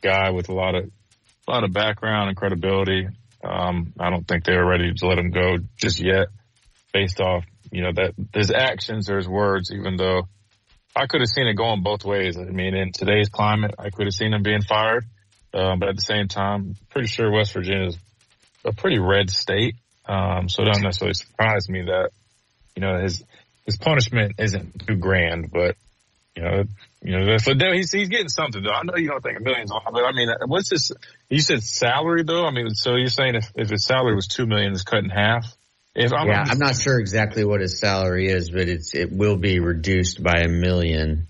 guy 0.02 0.30
with 0.30 0.48
a 0.48 0.54
lot 0.54 0.74
of 0.74 0.90
a 1.46 1.50
lot 1.50 1.64
of 1.64 1.72
background 1.72 2.28
and 2.28 2.36
credibility. 2.36 3.08
Um, 3.42 3.92
I 3.98 4.10
don't 4.10 4.26
think 4.26 4.44
they 4.44 4.56
were 4.56 4.66
ready 4.66 4.92
to 4.92 5.06
let 5.06 5.18
him 5.18 5.30
go 5.30 5.58
just 5.76 6.02
yet, 6.02 6.28
based 6.92 7.20
off 7.20 7.44
you 7.70 7.82
know 7.82 7.92
that 7.94 8.14
his 8.34 8.50
actions 8.50 9.08
his 9.08 9.28
words. 9.28 9.70
Even 9.72 9.96
though 9.96 10.28
I 10.96 11.06
could 11.06 11.20
have 11.20 11.28
seen 11.28 11.46
it 11.46 11.54
going 11.54 11.82
both 11.82 12.04
ways. 12.04 12.36
I 12.36 12.44
mean, 12.44 12.74
in 12.74 12.92
today's 12.92 13.28
climate, 13.28 13.74
I 13.78 13.90
could 13.90 14.06
have 14.06 14.14
seen 14.14 14.32
him 14.32 14.42
being 14.42 14.62
fired. 14.62 15.04
Um, 15.52 15.78
but 15.78 15.88
at 15.88 15.96
the 15.96 16.02
same 16.02 16.28
time, 16.28 16.74
pretty 16.90 17.08
sure 17.08 17.30
West 17.30 17.52
Virginia 17.52 17.86
is 17.88 17.98
a 18.64 18.72
pretty 18.72 18.98
red 18.98 19.30
state. 19.30 19.76
Um, 20.06 20.48
so 20.48 20.62
it 20.62 20.66
doesn't 20.66 20.82
necessarily 20.82 21.14
surprise 21.14 21.68
me 21.68 21.82
that, 21.82 22.10
you 22.76 22.82
know, 22.82 23.00
his, 23.00 23.24
his 23.66 23.76
punishment 23.76 24.34
isn't 24.38 24.86
too 24.86 24.96
grand, 24.96 25.50
but 25.50 25.76
you 26.36 26.42
know, 26.42 26.64
you 27.02 27.18
know, 27.18 27.36
so 27.36 27.52
he's 27.54 27.92
he's 27.92 28.08
getting 28.08 28.28
something 28.28 28.62
though. 28.62 28.70
I 28.70 28.82
know 28.82 28.96
you 28.96 29.08
don't 29.08 29.22
think 29.22 29.38
a 29.38 29.42
million's 29.42 29.70
a 29.70 29.74
lot, 29.74 29.92
but 29.92 30.04
I 30.04 30.12
mean, 30.12 30.28
what's 30.46 30.70
his? 30.70 30.92
You 31.28 31.40
said 31.40 31.62
salary 31.62 32.22
though. 32.24 32.46
I 32.46 32.50
mean, 32.50 32.70
so 32.70 32.96
you're 32.96 33.08
saying 33.08 33.36
if 33.36 33.52
if 33.54 33.70
his 33.70 33.84
salary 33.84 34.14
was 34.14 34.26
two 34.26 34.46
million, 34.46 34.72
it's 34.72 34.82
cut 34.82 35.04
in 35.04 35.10
half. 35.10 35.46
If 35.94 36.12
I'm 36.12 36.26
yeah, 36.26 36.44
I'm 36.48 36.58
not 36.58 36.76
sure 36.76 36.98
exactly 36.98 37.44
what 37.44 37.60
his 37.60 37.78
salary 37.78 38.26
is, 38.26 38.50
but 38.50 38.68
it's 38.68 38.94
it 38.94 39.12
will 39.12 39.36
be 39.36 39.60
reduced 39.60 40.22
by 40.22 40.40
a 40.40 40.48
million. 40.48 41.28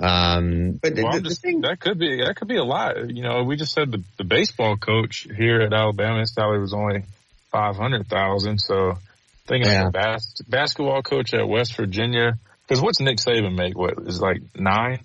Um, 0.00 0.80
but 0.82 0.94
well, 0.96 1.12
the, 1.12 1.20
the 1.20 1.28
just, 1.28 1.42
thing, 1.42 1.60
that 1.60 1.78
could 1.78 1.98
be 1.98 2.24
that 2.24 2.34
could 2.36 2.48
be 2.48 2.56
a 2.56 2.64
lot. 2.64 3.10
You 3.10 3.22
know, 3.22 3.44
we 3.44 3.56
just 3.56 3.72
said 3.72 3.92
the, 3.92 4.02
the 4.16 4.24
baseball 4.24 4.76
coach 4.76 5.28
here 5.36 5.60
at 5.60 5.72
Alabama, 5.72 6.20
his 6.20 6.32
salary 6.32 6.60
was 6.60 6.72
only 6.72 7.04
five 7.52 7.76
hundred 7.76 8.08
thousand. 8.08 8.58
So 8.58 8.98
thinking 9.52 9.70
yeah. 9.70 9.90
bas- 9.90 10.40
basketball 10.48 11.02
coach 11.02 11.34
at 11.34 11.46
West 11.46 11.76
Virginia, 11.76 12.38
because 12.66 12.80
what's 12.80 13.00
Nick 13.00 13.18
Saban 13.18 13.54
make? 13.54 13.76
What 13.76 13.94
is 14.06 14.20
like 14.20 14.40
nine? 14.56 15.00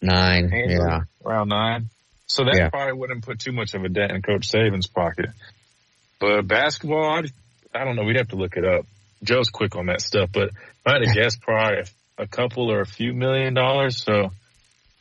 Nine, 0.00 0.50
yeah, 0.52 1.00
around 1.24 1.48
nine. 1.48 1.90
So 2.26 2.44
that 2.44 2.54
yeah. 2.56 2.68
probably 2.68 2.92
wouldn't 2.92 3.24
put 3.24 3.40
too 3.40 3.50
much 3.50 3.74
of 3.74 3.82
a 3.82 3.88
dent 3.88 4.12
in 4.12 4.22
Coach 4.22 4.48
Saban's 4.48 4.86
pocket. 4.86 5.30
But 6.20 6.42
basketball, 6.46 7.04
I, 7.04 7.22
I 7.74 7.84
don't 7.84 7.96
know. 7.96 8.04
We'd 8.04 8.16
have 8.16 8.28
to 8.28 8.36
look 8.36 8.56
it 8.56 8.64
up. 8.64 8.86
Joe's 9.24 9.48
quick 9.48 9.74
on 9.74 9.86
that 9.86 10.00
stuff, 10.00 10.30
but 10.32 10.50
I 10.86 10.92
had 10.92 10.98
to 10.98 11.12
guess 11.14 11.36
probably 11.36 11.82
a 12.16 12.28
couple 12.28 12.70
or 12.70 12.80
a 12.80 12.86
few 12.86 13.12
million 13.12 13.54
dollars. 13.54 14.04
So, 14.04 14.30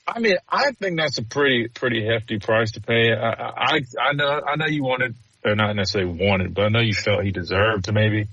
I 0.08 0.20
mean, 0.20 0.38
I 0.50 0.72
think 0.72 0.98
that's 0.98 1.20
a 1.20 1.24
pretty 1.24 1.68
pretty 1.68 2.04
hefty 2.04 2.40
price 2.40 2.72
to 2.72 2.82
pay. 2.82 3.12
I 3.14 3.30
I, 3.30 3.80
I 4.02 4.14
know 4.14 4.42
I 4.48 4.56
know 4.56 4.66
you 4.66 4.84
wanted, 4.84 5.14
or 5.46 5.56
not 5.56 5.76
necessarily 5.76 6.18
wanted, 6.20 6.56
but 6.56 6.66
I 6.66 6.70
know 6.70 6.80
you 6.80 6.96
felt 6.96 7.24
he 7.24 7.32
deserved 7.32 7.86
to 7.86 7.92
maybe 7.92 8.28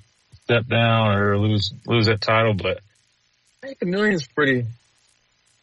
step 0.44 0.66
down 0.66 1.16
or 1.16 1.38
lose 1.38 1.72
lose 1.86 2.06
that 2.06 2.20
title. 2.20 2.54
But 2.54 2.80
I 3.62 3.68
think 3.68 3.78
a 3.82 3.86
million 3.86 4.14
is 4.14 4.26
pretty. 4.26 4.66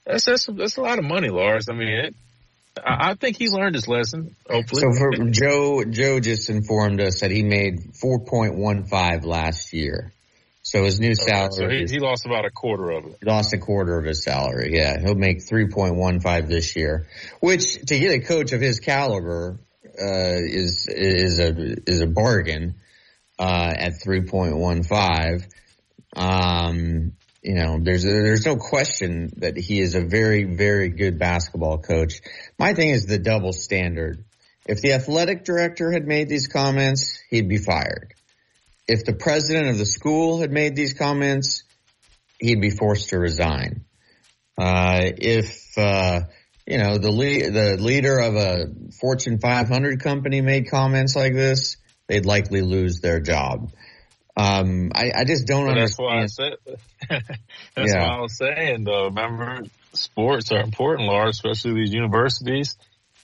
That's 0.05 0.25
that's 0.25 0.45
that's 0.47 0.77
a 0.77 0.81
lot 0.81 0.99
of 0.99 1.05
money, 1.05 1.29
Lars. 1.29 1.69
I 1.69 1.73
mean, 1.73 1.87
it, 1.87 2.15
I 2.83 3.13
think 3.13 3.37
he's 3.37 3.53
learned 3.53 3.75
his 3.75 3.87
lesson. 3.87 4.35
Hopefully. 4.49 4.81
So 4.81 4.93
for 4.93 5.29
Joe, 5.29 5.83
Joe 5.83 6.19
just 6.19 6.49
informed 6.49 6.99
us 6.99 7.19
that 7.21 7.31
he 7.31 7.43
made 7.43 7.95
four 7.95 8.19
point 8.19 8.55
one 8.55 8.85
five 8.85 9.23
last 9.25 9.73
year. 9.73 10.11
So 10.63 10.83
his 10.83 10.99
new 10.99 11.15
salary. 11.15 11.45
Okay, 11.45 11.85
so 11.85 11.91
he, 11.91 11.95
he, 11.95 11.99
lost 11.99 12.25
about 12.25 12.45
a 12.45 12.51
quarter 12.51 12.91
of 12.91 13.05
it. 13.05 13.25
Lost 13.25 13.51
a 13.53 13.57
quarter 13.57 13.97
of 13.97 14.05
his 14.05 14.23
salary. 14.23 14.75
Yeah, 14.75 14.99
he'll 14.99 15.15
make 15.15 15.41
three 15.41 15.67
point 15.67 15.95
one 15.95 16.19
five 16.19 16.47
this 16.47 16.75
year, 16.75 17.07
which 17.39 17.81
to 17.87 17.99
get 17.99 18.11
a 18.11 18.19
coach 18.19 18.51
of 18.51 18.61
his 18.61 18.79
caliber 18.79 19.59
uh, 19.99 20.37
is 20.39 20.87
is 20.87 21.39
a 21.39 21.89
is 21.89 22.01
a 22.01 22.07
bargain 22.07 22.75
uh, 23.41 23.73
at 23.75 24.01
three 24.01 24.21
point 24.21 24.55
one 24.55 24.83
five. 24.83 25.45
Um, 26.15 27.13
you 27.41 27.55
know, 27.55 27.79
there's 27.81 28.03
there's 28.03 28.45
no 28.45 28.55
question 28.55 29.31
that 29.37 29.57
he 29.57 29.79
is 29.79 29.95
a 29.95 30.05
very 30.05 30.43
very 30.43 30.89
good 30.89 31.17
basketball 31.19 31.79
coach. 31.79 32.21
My 32.57 32.73
thing 32.73 32.89
is 32.89 33.05
the 33.05 33.17
double 33.17 33.53
standard. 33.53 34.23
If 34.65 34.81
the 34.81 34.93
athletic 34.93 35.43
director 35.43 35.91
had 35.91 36.05
made 36.05 36.29
these 36.29 36.47
comments, 36.47 37.19
he'd 37.29 37.49
be 37.49 37.57
fired 37.57 38.13
if 38.91 39.05
the 39.05 39.13
president 39.13 39.69
of 39.69 39.77
the 39.77 39.85
school 39.85 40.41
had 40.41 40.51
made 40.51 40.75
these 40.75 40.93
comments, 40.93 41.63
he'd 42.39 42.59
be 42.59 42.71
forced 42.71 43.09
to 43.09 43.19
resign. 43.19 43.85
Uh, 44.57 45.11
if, 45.17 45.77
uh, 45.77 46.21
you 46.67 46.77
know, 46.77 46.97
the 46.97 47.09
le- 47.09 47.51
the 47.51 47.77
leader 47.79 48.19
of 48.19 48.35
a 48.35 48.65
Fortune 48.99 49.39
500 49.39 50.01
company 50.01 50.41
made 50.41 50.69
comments 50.69 51.15
like 51.15 51.33
this, 51.33 51.77
they'd 52.11 52.25
likely 52.25 52.61
lose 52.61 52.99
their 52.99 53.19
job. 53.19 53.71
Um, 54.35 54.91
I, 54.93 55.11
I 55.15 55.23
just 55.23 55.47
don't 55.47 55.67
understand. 55.67 55.79
That's 55.79 55.97
why 55.97 56.21
I 56.21 56.25
said. 56.27 56.53
that's 57.75 57.93
yeah. 57.93 58.01
what 58.01 58.11
I 58.11 58.19
was 58.21 58.37
saying. 58.37 58.83
Though, 58.83 59.05
remember, 59.05 59.63
sports 59.93 60.51
are 60.51 60.61
important, 60.61 61.07
Laura, 61.07 61.29
especially 61.29 61.73
these 61.73 61.93
universities 61.93 62.77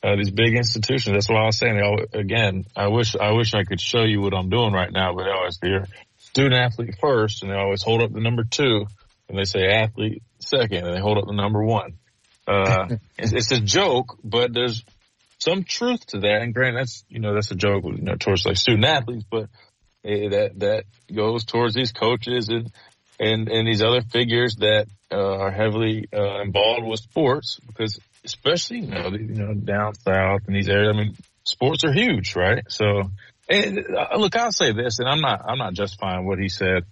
uh, 0.03 0.15
these 0.15 0.31
big 0.31 0.55
institutions. 0.55 1.13
That's 1.13 1.29
what 1.29 1.39
I 1.39 1.45
was 1.45 1.57
saying. 1.57 2.07
Again, 2.13 2.65
I 2.75 2.87
wish 2.87 3.15
I 3.15 3.31
wish 3.31 3.53
I 3.53 3.63
could 3.63 3.81
show 3.81 4.03
you 4.03 4.21
what 4.21 4.33
I'm 4.33 4.49
doing 4.49 4.73
right 4.73 4.91
now, 4.91 5.13
but 5.13 5.23
they 5.23 5.31
always 5.31 5.59
hear 5.61 5.87
student 6.19 6.55
athlete 6.55 6.95
first, 6.99 7.43
and 7.43 7.51
they 7.51 7.55
always 7.55 7.83
hold 7.83 8.01
up 8.01 8.13
the 8.13 8.19
number 8.19 8.43
two, 8.43 8.85
and 9.27 9.37
they 9.37 9.43
say 9.43 9.67
athlete 9.67 10.23
second, 10.39 10.85
and 10.85 10.95
they 10.95 10.99
hold 10.99 11.17
up 11.17 11.25
the 11.25 11.33
number 11.33 11.63
one. 11.63 11.97
Uh, 12.47 12.87
it's, 13.17 13.33
it's, 13.33 13.51
a 13.51 13.59
joke, 13.59 14.17
but 14.23 14.53
there's 14.53 14.83
some 15.39 15.63
truth 15.63 16.05
to 16.07 16.19
that. 16.19 16.41
And 16.41 16.53
granted, 16.53 16.79
that's 16.79 17.03
you 17.09 17.19
know 17.19 17.33
that's 17.33 17.51
a 17.51 17.55
joke 17.55 17.83
you 17.85 18.01
know, 18.01 18.15
towards 18.15 18.45
like 18.45 18.57
student 18.57 18.85
athletes, 18.85 19.25
but 19.29 19.49
hey, 20.03 20.29
that 20.29 20.59
that 20.59 20.83
goes 21.13 21.45
towards 21.45 21.75
these 21.75 21.91
coaches 21.91 22.49
and 22.49 22.71
and 23.19 23.49
and 23.49 23.67
these 23.67 23.83
other 23.83 24.01
figures 24.01 24.55
that 24.57 24.87
uh, 25.11 25.37
are 25.37 25.51
heavily 25.51 26.07
uh, 26.13 26.41
involved 26.41 26.85
with 26.85 26.99
sports 26.99 27.59
because 27.67 27.99
especially 28.25 28.79
you 28.79 28.87
know, 28.87 29.09
you 29.09 29.35
know 29.35 29.53
down 29.53 29.93
south 29.95 30.41
in 30.47 30.53
these 30.53 30.69
areas. 30.69 30.93
I 30.93 30.97
mean, 30.97 31.17
sports 31.43 31.83
are 31.83 31.93
huge, 31.93 32.35
right? 32.35 32.63
So, 32.69 33.11
and 33.49 33.79
uh, 33.95 34.17
look, 34.17 34.35
I'll 34.35 34.51
say 34.51 34.73
this, 34.73 34.99
and 34.99 35.07
I'm 35.07 35.21
not 35.21 35.41
I'm 35.47 35.57
not 35.57 35.73
justifying 35.73 36.25
what 36.25 36.39
he 36.39 36.49
said. 36.49 36.83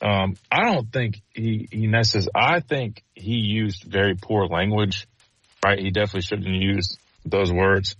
Um, 0.00 0.34
I 0.50 0.64
don't 0.64 0.92
think 0.92 1.22
he 1.32 1.68
he 1.70 1.86
necessarily. 1.86 2.30
I 2.34 2.60
think 2.60 3.04
he 3.14 3.34
used 3.34 3.84
very 3.84 4.16
poor 4.16 4.46
language. 4.46 5.06
Right, 5.64 5.78
he 5.78 5.92
definitely 5.92 6.22
shouldn't 6.22 6.48
use 6.48 6.96
those 7.24 7.52
words. 7.52 7.96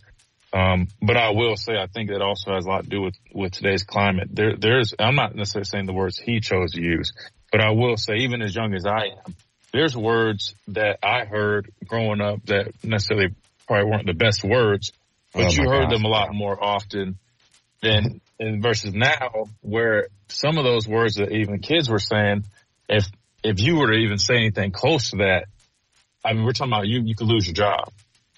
Um, 0.52 0.88
but 1.00 1.16
I 1.16 1.30
will 1.30 1.56
say, 1.56 1.74
I 1.76 1.86
think 1.86 2.10
that 2.10 2.20
also 2.20 2.52
has 2.52 2.66
a 2.66 2.68
lot 2.68 2.84
to 2.84 2.90
do 2.90 3.00
with, 3.00 3.14
with 3.32 3.52
today's 3.52 3.84
climate. 3.84 4.28
There, 4.30 4.54
there's, 4.56 4.92
I'm 4.98 5.14
not 5.14 5.34
necessarily 5.34 5.64
saying 5.64 5.86
the 5.86 5.94
words 5.94 6.18
he 6.18 6.40
chose 6.40 6.72
to 6.72 6.82
use, 6.82 7.12
but 7.50 7.62
I 7.62 7.70
will 7.70 7.96
say, 7.96 8.16
even 8.18 8.42
as 8.42 8.54
young 8.54 8.74
as 8.74 8.84
I 8.84 9.06
am, 9.26 9.34
there's 9.72 9.96
words 9.96 10.54
that 10.68 10.98
I 11.02 11.24
heard 11.24 11.72
growing 11.86 12.20
up 12.20 12.44
that 12.46 12.72
necessarily 12.84 13.34
probably 13.66 13.90
weren't 13.90 14.06
the 14.06 14.12
best 14.12 14.44
words, 14.44 14.92
but 15.32 15.46
oh 15.46 15.50
you 15.50 15.68
heard 15.68 15.88
gosh. 15.88 15.92
them 15.92 16.04
a 16.04 16.08
lot 16.08 16.34
more 16.34 16.62
often 16.62 17.18
than 17.80 18.20
in 18.38 18.60
versus 18.60 18.92
now 18.92 19.46
where 19.62 20.08
some 20.28 20.58
of 20.58 20.64
those 20.64 20.86
words 20.86 21.14
that 21.14 21.32
even 21.32 21.60
kids 21.60 21.88
were 21.88 21.98
saying, 21.98 22.44
if, 22.88 23.06
if 23.42 23.60
you 23.60 23.76
were 23.76 23.86
to 23.86 23.98
even 23.98 24.18
say 24.18 24.34
anything 24.34 24.70
close 24.70 25.10
to 25.10 25.16
that, 25.18 25.46
I 26.24 26.34
mean, 26.34 26.44
we're 26.44 26.52
talking 26.52 26.72
about 26.72 26.86
you, 26.86 27.02
you 27.04 27.14
could 27.14 27.26
lose 27.26 27.46
your 27.46 27.54
job. 27.54 27.90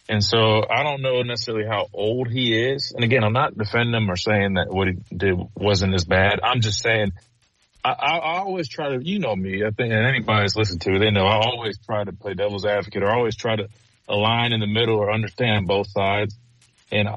And 0.08 0.22
so 0.22 0.62
I 0.68 0.82
don't 0.82 1.00
know 1.00 1.22
necessarily 1.22 1.66
how 1.66 1.88
old 1.92 2.28
he 2.30 2.54
is. 2.54 2.92
And 2.94 3.04
again, 3.04 3.24
I'm 3.24 3.32
not 3.32 3.56
defending 3.56 3.94
him 3.94 4.10
or 4.10 4.16
saying 4.16 4.54
that 4.54 4.66
what 4.68 4.88
he 4.88 4.94
did 5.16 5.34
wasn't 5.56 5.94
as 5.94 6.04
bad. 6.04 6.40
I'm 6.42 6.60
just 6.60 6.82
saying 6.82 7.12
I, 7.84 7.92
I 7.92 8.38
always 8.38 8.68
try 8.68 8.96
to, 8.96 9.04
you 9.04 9.18
know 9.18 9.36
me, 9.36 9.62
I 9.62 9.70
think, 9.70 9.92
and 9.92 10.06
anybody 10.06 10.42
that's 10.42 10.56
listened 10.56 10.80
to, 10.82 10.98
they 10.98 11.10
know 11.10 11.26
I 11.26 11.36
always 11.36 11.78
try 11.78 12.02
to 12.02 12.12
play 12.12 12.32
devil's 12.32 12.64
advocate 12.64 13.02
or 13.02 13.10
always 13.10 13.36
try 13.36 13.56
to 13.56 13.68
align 14.08 14.52
in 14.52 14.60
the 14.60 14.66
middle 14.66 14.96
or 14.96 15.12
understand 15.12 15.66
both 15.66 15.88
sides. 15.90 16.34
And, 16.90 17.08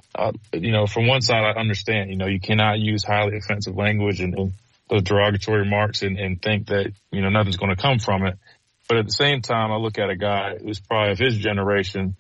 you 0.54 0.72
know, 0.72 0.86
from 0.86 1.08
one 1.08 1.22
side, 1.22 1.44
I 1.44 1.60
understand, 1.60 2.10
you 2.10 2.18
know, 2.18 2.26
you 2.26 2.42
cannot 2.42 2.80
use 2.80 3.04
highly 3.04 3.38
offensive 3.38 3.78
language 3.78 4.20
and, 4.20 4.38
and 4.38 4.54
those 4.90 5.04
derogatory 5.04 5.60
remarks 5.60 6.02
and, 6.02 6.18
and 6.18 6.42
think 6.42 6.68
that, 6.68 6.92
you 7.12 7.22
know, 7.22 7.30
nothing's 7.30 7.58
going 7.58 7.76
to 7.76 7.82
come 7.82 8.00
from 8.00 8.26
it. 8.26 8.38
But 8.90 8.98
at 8.98 9.06
the 9.06 9.12
same 9.12 9.42
time, 9.42 9.72
I 9.72 9.78
look 9.78 10.00
at 10.00 10.10
a 10.10 10.16
guy 10.16 10.58
who's 10.58 10.80
probably 10.80 11.12
of 11.12 11.20
his 11.20 11.38
generation, 11.38 12.16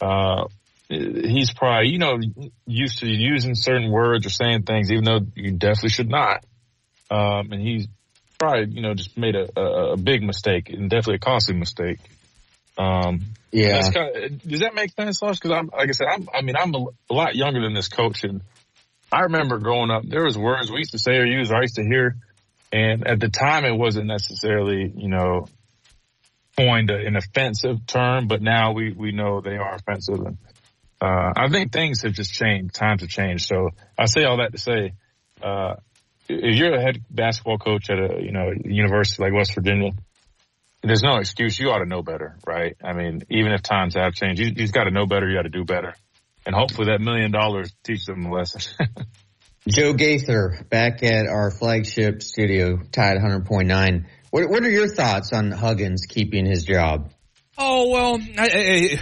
uh, 0.00 0.46
he's 0.88 1.52
probably, 1.52 1.90
you 1.90 1.98
know, 1.98 2.18
used 2.66 2.98
to 3.00 3.06
using 3.06 3.54
certain 3.54 3.90
words 3.90 4.26
or 4.26 4.30
saying 4.30 4.62
things, 4.62 4.90
even 4.90 5.04
though 5.04 5.20
you 5.34 5.52
definitely 5.52 5.90
should 5.90 6.08
not. 6.08 6.44
Um, 7.10 7.52
and 7.52 7.60
he's 7.60 7.86
probably, 8.38 8.72
you 8.74 8.82
know, 8.82 8.94
just 8.94 9.16
made 9.16 9.34
a, 9.34 9.48
a, 9.58 9.92
a 9.92 9.96
big 9.96 10.22
mistake 10.22 10.70
and 10.70 10.88
definitely 10.88 11.16
a 11.16 11.18
costly 11.18 11.54
mistake. 11.54 11.98
Um, 12.76 13.22
yeah. 13.50 13.82
Kind 13.90 14.16
of, 14.16 14.42
does 14.42 14.60
that 14.60 14.74
make 14.74 14.92
sense, 14.92 15.20
Lars? 15.20 15.38
Because 15.40 15.56
I'm, 15.58 15.70
like 15.76 15.88
I 15.88 15.92
said, 15.92 16.06
I'm, 16.06 16.28
I 16.32 16.42
mean, 16.42 16.54
I'm 16.56 16.74
a, 16.74 16.86
a, 17.10 17.14
lot 17.14 17.34
younger 17.34 17.60
than 17.60 17.74
this 17.74 17.88
coach, 17.88 18.24
and 18.24 18.42
I 19.12 19.22
remember 19.22 19.58
growing 19.58 19.90
up, 19.90 20.04
there 20.06 20.24
was 20.24 20.38
words 20.38 20.70
we 20.70 20.78
used 20.78 20.92
to 20.92 20.98
say 20.98 21.16
or 21.16 21.24
use, 21.24 21.50
or 21.50 21.56
I 21.56 21.62
used 21.62 21.76
to 21.76 21.82
hear, 21.82 22.16
and 22.72 23.06
at 23.06 23.20
the 23.20 23.28
time 23.28 23.64
it 23.64 23.76
wasn't 23.76 24.06
necessarily, 24.06 24.92
you 24.94 25.08
know, 25.08 25.48
coined 26.58 26.90
an 26.90 27.16
offensive 27.16 27.86
term, 27.86 28.26
but 28.26 28.42
now 28.42 28.72
we 28.72 28.92
we 28.92 29.12
know 29.12 29.40
they 29.40 29.56
are 29.56 29.74
offensive, 29.74 30.20
and 30.20 30.38
uh, 31.00 31.32
I 31.36 31.48
think 31.48 31.72
things 31.72 32.02
have 32.02 32.12
just 32.12 32.32
changed, 32.32 32.74
times 32.74 33.02
have 33.02 33.10
changed. 33.10 33.46
So 33.46 33.70
I 33.96 34.06
say 34.06 34.24
all 34.24 34.38
that 34.38 34.52
to 34.52 34.58
say, 34.58 34.94
uh, 35.42 35.76
if 36.28 36.56
you're 36.56 36.74
a 36.74 36.82
head 36.82 37.04
basketball 37.10 37.58
coach 37.58 37.90
at 37.90 37.98
a 37.98 38.20
you 38.20 38.32
know 38.32 38.52
university 38.64 39.22
like 39.22 39.32
West 39.32 39.54
Virginia, 39.54 39.92
there's 40.82 41.02
no 41.02 41.16
excuse. 41.18 41.58
You 41.58 41.70
ought 41.70 41.78
to 41.78 41.86
know 41.86 42.02
better, 42.02 42.36
right? 42.46 42.76
I 42.82 42.92
mean, 42.92 43.22
even 43.30 43.52
if 43.52 43.62
times 43.62 43.94
have 43.94 44.14
changed, 44.14 44.40
you, 44.40 44.52
you've 44.56 44.72
got 44.72 44.84
to 44.84 44.90
know 44.90 45.06
better. 45.06 45.28
You 45.28 45.36
got 45.36 45.42
to 45.42 45.48
do 45.50 45.64
better, 45.64 45.94
and 46.44 46.54
hopefully 46.54 46.88
that 46.90 47.00
million 47.00 47.30
dollars 47.30 47.72
teaches 47.84 48.06
them 48.06 48.26
a 48.26 48.32
lesson. 48.32 48.62
Joe 49.68 49.92
Gaither 49.92 50.64
back 50.70 51.02
at 51.02 51.26
our 51.26 51.50
flagship 51.50 52.22
studio, 52.22 52.78
Tide 52.90 53.18
100.9. 53.18 54.06
What, 54.30 54.48
what 54.48 54.62
are 54.62 54.70
your 54.70 54.88
thoughts 54.88 55.32
on 55.32 55.50
Huggins 55.50 56.06
keeping 56.06 56.44
his 56.44 56.64
job? 56.64 57.10
Oh 57.56 57.90
well, 57.90 58.20
I, 58.38 58.48
I, 58.48 59.00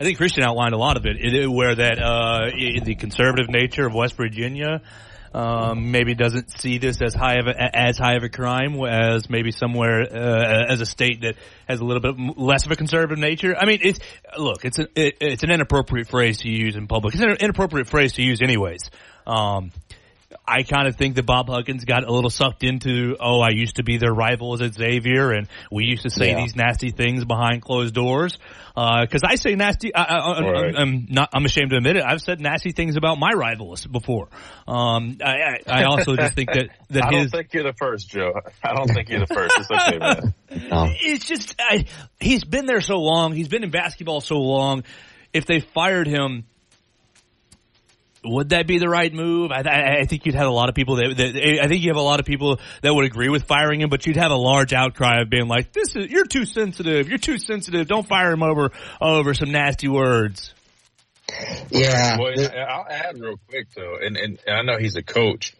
I 0.00 0.04
think 0.04 0.18
Christian 0.18 0.42
outlined 0.42 0.74
a 0.74 0.78
lot 0.78 0.96
of 0.96 1.06
it, 1.06 1.16
it 1.18 1.46
where 1.46 1.74
that 1.74 1.98
uh, 1.98 2.50
the 2.84 2.96
conservative 2.96 3.48
nature 3.48 3.86
of 3.86 3.94
West 3.94 4.16
Virginia 4.16 4.82
um, 5.34 5.90
maybe 5.90 6.14
doesn't 6.14 6.50
see 6.58 6.78
this 6.78 7.02
as 7.02 7.12
high 7.12 7.38
of 7.38 7.48
a, 7.48 7.76
as 7.76 7.98
high 7.98 8.14
of 8.14 8.22
a 8.22 8.28
crime 8.28 8.80
as 8.84 9.28
maybe 9.28 9.50
somewhere 9.50 10.02
uh, 10.02 10.72
as 10.72 10.80
a 10.80 10.86
state 10.86 11.22
that 11.22 11.36
has 11.68 11.80
a 11.80 11.84
little 11.84 12.00
bit 12.00 12.38
less 12.38 12.66
of 12.66 12.72
a 12.72 12.76
conservative 12.76 13.18
nature. 13.18 13.54
I 13.56 13.66
mean, 13.66 13.80
it's 13.82 13.98
look, 14.38 14.64
it's 14.64 14.78
a, 14.78 14.86
it, 14.94 15.16
it's 15.20 15.42
an 15.42 15.50
inappropriate 15.50 16.08
phrase 16.08 16.38
to 16.38 16.48
use 16.48 16.76
in 16.76 16.86
public. 16.86 17.14
It's 17.14 17.22
an 17.22 17.36
inappropriate 17.40 17.88
phrase 17.88 18.12
to 18.14 18.22
use 18.22 18.42
anyways. 18.42 18.90
Um, 19.26 19.72
I 20.46 20.62
kind 20.62 20.86
of 20.86 20.96
think 20.96 21.14
that 21.14 21.24
Bob 21.24 21.48
Huggins 21.48 21.86
got 21.86 22.04
a 22.04 22.12
little 22.12 22.28
sucked 22.28 22.64
into, 22.64 23.16
oh, 23.18 23.40
I 23.40 23.50
used 23.50 23.76
to 23.76 23.82
be 23.82 23.96
their 23.96 24.12
rivals 24.12 24.60
at 24.60 24.74
Xavier, 24.74 25.30
and 25.32 25.48
we 25.70 25.84
used 25.84 26.02
to 26.02 26.10
say 26.10 26.30
yeah. 26.30 26.36
these 26.36 26.54
nasty 26.54 26.90
things 26.90 27.24
behind 27.24 27.62
closed 27.62 27.94
doors. 27.94 28.36
Because 28.74 29.22
uh, 29.22 29.28
I 29.28 29.36
say 29.36 29.54
nasty, 29.54 29.94
I, 29.94 30.02
I, 30.02 30.40
right. 30.40 30.74
I'm 30.76 31.06
not, 31.08 31.30
I'm 31.32 31.46
ashamed 31.46 31.70
to 31.70 31.76
admit 31.76 31.96
it. 31.96 32.04
I've 32.04 32.20
said 32.20 32.40
nasty 32.40 32.72
things 32.72 32.96
about 32.96 33.18
my 33.18 33.30
rivals 33.30 33.86
before. 33.86 34.28
Um, 34.68 35.16
I, 35.24 35.60
I, 35.66 35.84
also 35.84 36.16
just 36.16 36.34
think 36.34 36.50
that 36.52 36.68
that 36.90 37.04
I 37.12 37.16
his, 37.16 37.30
don't 37.30 37.40
think 37.40 37.54
you're 37.54 37.62
the 37.62 37.72
first, 37.72 38.10
Joe. 38.10 38.32
I 38.62 38.74
don't 38.74 38.88
think 38.88 39.08
you're 39.08 39.24
the 39.24 39.32
first. 39.32 39.54
It's 39.58 39.70
okay, 39.70 39.98
man. 39.98 40.34
No. 40.70 40.86
It's 40.88 41.26
just 41.26 41.56
I, 41.58 41.86
he's 42.20 42.44
been 42.44 42.66
there 42.66 42.80
so 42.80 42.98
long. 42.98 43.32
He's 43.32 43.48
been 43.48 43.64
in 43.64 43.70
basketball 43.70 44.20
so 44.20 44.36
long. 44.36 44.84
If 45.32 45.46
they 45.46 45.58
fired 45.58 46.06
him 46.06 46.44
would 48.24 48.50
that 48.50 48.66
be 48.66 48.78
the 48.78 48.88
right 48.88 49.12
move? 49.12 49.52
I, 49.52 49.62
I, 49.62 50.00
I 50.00 50.04
think 50.06 50.26
you'd 50.26 50.34
have 50.34 50.46
a 50.46 50.52
lot 50.52 50.68
of 50.68 50.74
people 50.74 50.96
that, 50.96 51.14
that, 51.16 51.60
I 51.62 51.68
think 51.68 51.82
you 51.82 51.90
have 51.90 51.96
a 51.96 52.02
lot 52.02 52.20
of 52.20 52.26
people 52.26 52.58
that 52.82 52.94
would 52.94 53.04
agree 53.04 53.28
with 53.28 53.44
firing 53.44 53.80
him, 53.80 53.90
but 53.90 54.06
you'd 54.06 54.16
have 54.16 54.30
a 54.30 54.36
large 54.36 54.72
outcry 54.72 55.20
of 55.20 55.30
being 55.30 55.48
like, 55.48 55.72
"This 55.72 55.94
is 55.96 56.10
you're 56.10 56.24
too 56.24 56.46
sensitive. 56.46 57.08
You're 57.08 57.18
too 57.18 57.38
sensitive. 57.38 57.86
Don't 57.86 58.06
fire 58.06 58.32
him 58.32 58.42
over 58.42 58.70
over 59.00 59.34
some 59.34 59.52
nasty 59.52 59.88
words." 59.88 60.54
Yeah. 61.70 62.18
Well, 62.18 62.32
I'll 62.68 62.86
add 62.88 63.18
real 63.18 63.38
quick 63.48 63.68
though, 63.74 63.96
and, 64.00 64.16
and 64.16 64.38
I 64.46 64.62
know 64.62 64.78
he's 64.78 64.96
a 64.96 65.02
coach, 65.02 65.54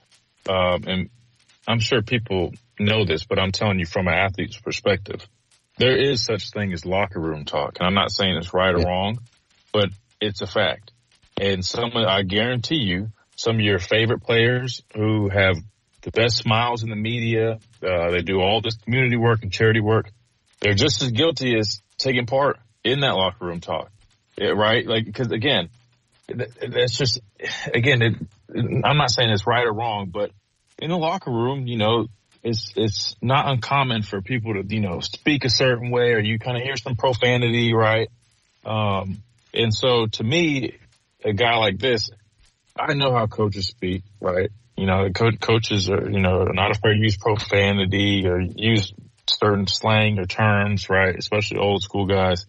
um, 0.49 0.85
and 0.87 1.11
I'm 1.67 1.81
sure 1.81 2.03
people 2.03 2.53
know 2.79 3.05
this, 3.05 3.25
but 3.25 3.39
I'm 3.39 3.53
telling 3.53 3.79
you 3.79 3.87
from 3.87 4.09
an 4.09 4.15
athlete's 4.15 4.59
perspective, 4.59 5.27
there 5.79 5.97
is 5.97 6.25
such 6.25 6.51
thing 6.51 6.73
as 6.73 6.85
locker 6.85 7.21
room 7.21 7.45
talk, 7.45 7.77
and 7.79 7.87
I'm 7.87 7.95
not 7.95 8.11
saying 8.11 8.37
it's 8.37 8.53
right 8.53 8.75
or 8.75 8.83
wrong, 8.83 9.19
but 9.73 9.91
it's 10.21 10.43
a 10.43 10.47
fact. 10.47 10.93
And 11.41 11.65
some, 11.65 11.91
I 11.97 12.23
guarantee 12.23 12.77
you, 12.77 13.11
some 13.37 13.57
of 13.57 13.61
your 13.61 13.79
favorite 13.79 14.23
players 14.23 14.83
who 14.95 15.29
have 15.29 15.57
the 16.03 16.11
best 16.11 16.37
smiles 16.37 16.83
in 16.83 16.91
the 16.91 16.97
media, 16.97 17.59
uh, 17.83 18.11
they 18.11 18.23
do 18.23 18.41
all 18.41 18.61
this 18.61 18.77
community 18.77 19.17
work 19.17 19.43
and 19.43 19.53
charity 19.53 19.81
work. 19.81 20.11
They're 20.61 20.75
just 20.75 21.03
as 21.03 21.11
guilty 21.11 21.59
as 21.59 21.83
taking 21.99 22.27
part 22.27 22.59
in 22.85 23.01
that 23.01 23.15
locker 23.15 23.47
room 23.47 23.61
talk, 23.61 23.91
it, 24.37 24.55
right? 24.55 24.87
Like, 24.87 25.13
cause 25.13 25.33
again, 25.33 25.71
that's 26.29 26.97
just, 26.97 27.21
again, 27.73 28.03
it, 28.03 28.15
I'm 28.85 28.97
not 28.97 29.11
saying 29.11 29.31
it's 29.31 29.47
right 29.47 29.67
or 29.67 29.73
wrong, 29.73 30.11
but 30.13 30.31
in 30.79 30.91
the 30.91 30.97
locker 30.97 31.31
room, 31.31 31.67
you 31.67 31.77
know, 31.77 32.07
it's, 32.43 32.73
it's 32.77 33.17
not 33.23 33.49
uncommon 33.49 34.03
for 34.03 34.21
people 34.21 34.55
to, 34.55 34.63
you 34.75 34.81
know, 34.81 35.01
speak 35.01 35.45
a 35.45 35.51
certain 35.51 35.91
way 35.91 36.13
or 36.13 36.21
you 36.21 36.39
kind 36.39 36.57
of 36.57 36.63
hear 36.63 36.77
some 36.77 36.95
profanity, 36.95 37.73
right? 37.75 38.11
Um, 38.65 39.23
and 39.53 39.73
so 39.73 40.07
to 40.07 40.25
me, 40.25 40.77
a 41.25 41.33
guy 41.33 41.57
like 41.57 41.79
this, 41.79 42.11
I 42.79 42.95
know 42.95 43.13
how 43.13 43.27
coaches 43.27 43.67
speak, 43.67 44.03
right? 44.21 44.51
You 44.77 44.87
know, 44.87 45.09
co- 45.11 45.31
coaches 45.41 45.89
are, 45.89 46.11
you 46.11 46.21
know, 46.21 46.45
not 46.45 46.73
afraid 46.73 46.95
to 46.95 47.01
use 47.01 47.17
profanity 47.17 48.27
or 48.27 48.41
use 48.41 48.93
certain 49.29 49.67
slang 49.67 50.19
or 50.19 50.27
terms, 50.27 50.89
right? 50.91 51.17
Especially 51.17 51.59
old 51.59 51.83
school 51.83 52.07
guys. 52.07 52.47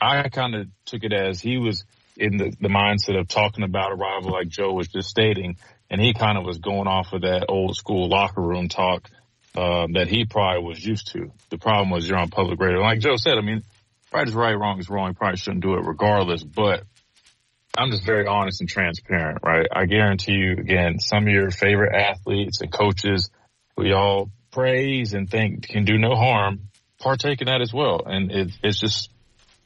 I 0.00 0.28
kind 0.30 0.54
of 0.54 0.68
took 0.86 1.04
it 1.04 1.12
as 1.12 1.40
he 1.40 1.58
was 1.58 1.84
in 2.16 2.38
the, 2.38 2.56
the 2.60 2.68
mindset 2.68 3.18
of 3.18 3.28
talking 3.28 3.64
about 3.64 3.92
a 3.92 3.94
rival 3.94 4.32
like 4.32 4.48
Joe 4.48 4.72
was 4.72 4.88
just 4.88 5.08
stating, 5.08 5.56
and 5.90 6.00
he 6.00 6.14
kind 6.14 6.38
of 6.38 6.44
was 6.44 6.58
going 6.58 6.88
off 6.88 7.12
of 7.12 7.22
that 7.22 7.46
old 7.48 7.76
school 7.76 8.08
locker 8.08 8.40
room 8.40 8.68
talk 8.68 9.08
uh, 9.54 9.86
that 9.92 10.08
he 10.08 10.24
probably 10.24 10.62
was 10.62 10.84
used 10.84 11.12
to. 11.12 11.32
The 11.50 11.58
problem 11.58 11.90
was 11.90 12.08
you're 12.08 12.18
on 12.18 12.30
public 12.30 12.60
radio. 12.60 12.80
Like 12.80 13.00
Joe 13.00 13.16
said, 13.16 13.36
I 13.36 13.42
mean, 13.42 13.62
right 14.12 14.26
is 14.26 14.34
right, 14.34 14.54
wrong 14.54 14.78
is 14.78 14.88
wrong. 14.88 15.08
You 15.08 15.14
probably 15.14 15.36
shouldn't 15.36 15.62
do 15.62 15.74
it 15.74 15.84
regardless, 15.84 16.42
but 16.42 16.84
I'm 17.76 17.90
just 17.90 18.04
very 18.04 18.26
honest 18.26 18.60
and 18.60 18.68
transparent, 18.68 19.38
right? 19.42 19.66
I 19.70 19.86
guarantee 19.86 20.32
you, 20.32 20.52
again, 20.52 20.98
some 20.98 21.26
of 21.26 21.32
your 21.32 21.50
favorite 21.50 21.94
athletes 21.94 22.60
and 22.60 22.72
coaches 22.72 23.30
we 23.76 23.92
all 23.92 24.30
praise 24.50 25.14
and 25.14 25.30
think 25.30 25.68
can 25.68 25.84
do 25.84 25.96
no 25.96 26.14
harm, 26.14 26.68
partake 26.98 27.40
in 27.40 27.46
that 27.46 27.60
as 27.60 27.72
well. 27.72 28.02
And 28.04 28.30
it, 28.30 28.52
it's 28.62 28.78
just, 28.78 29.10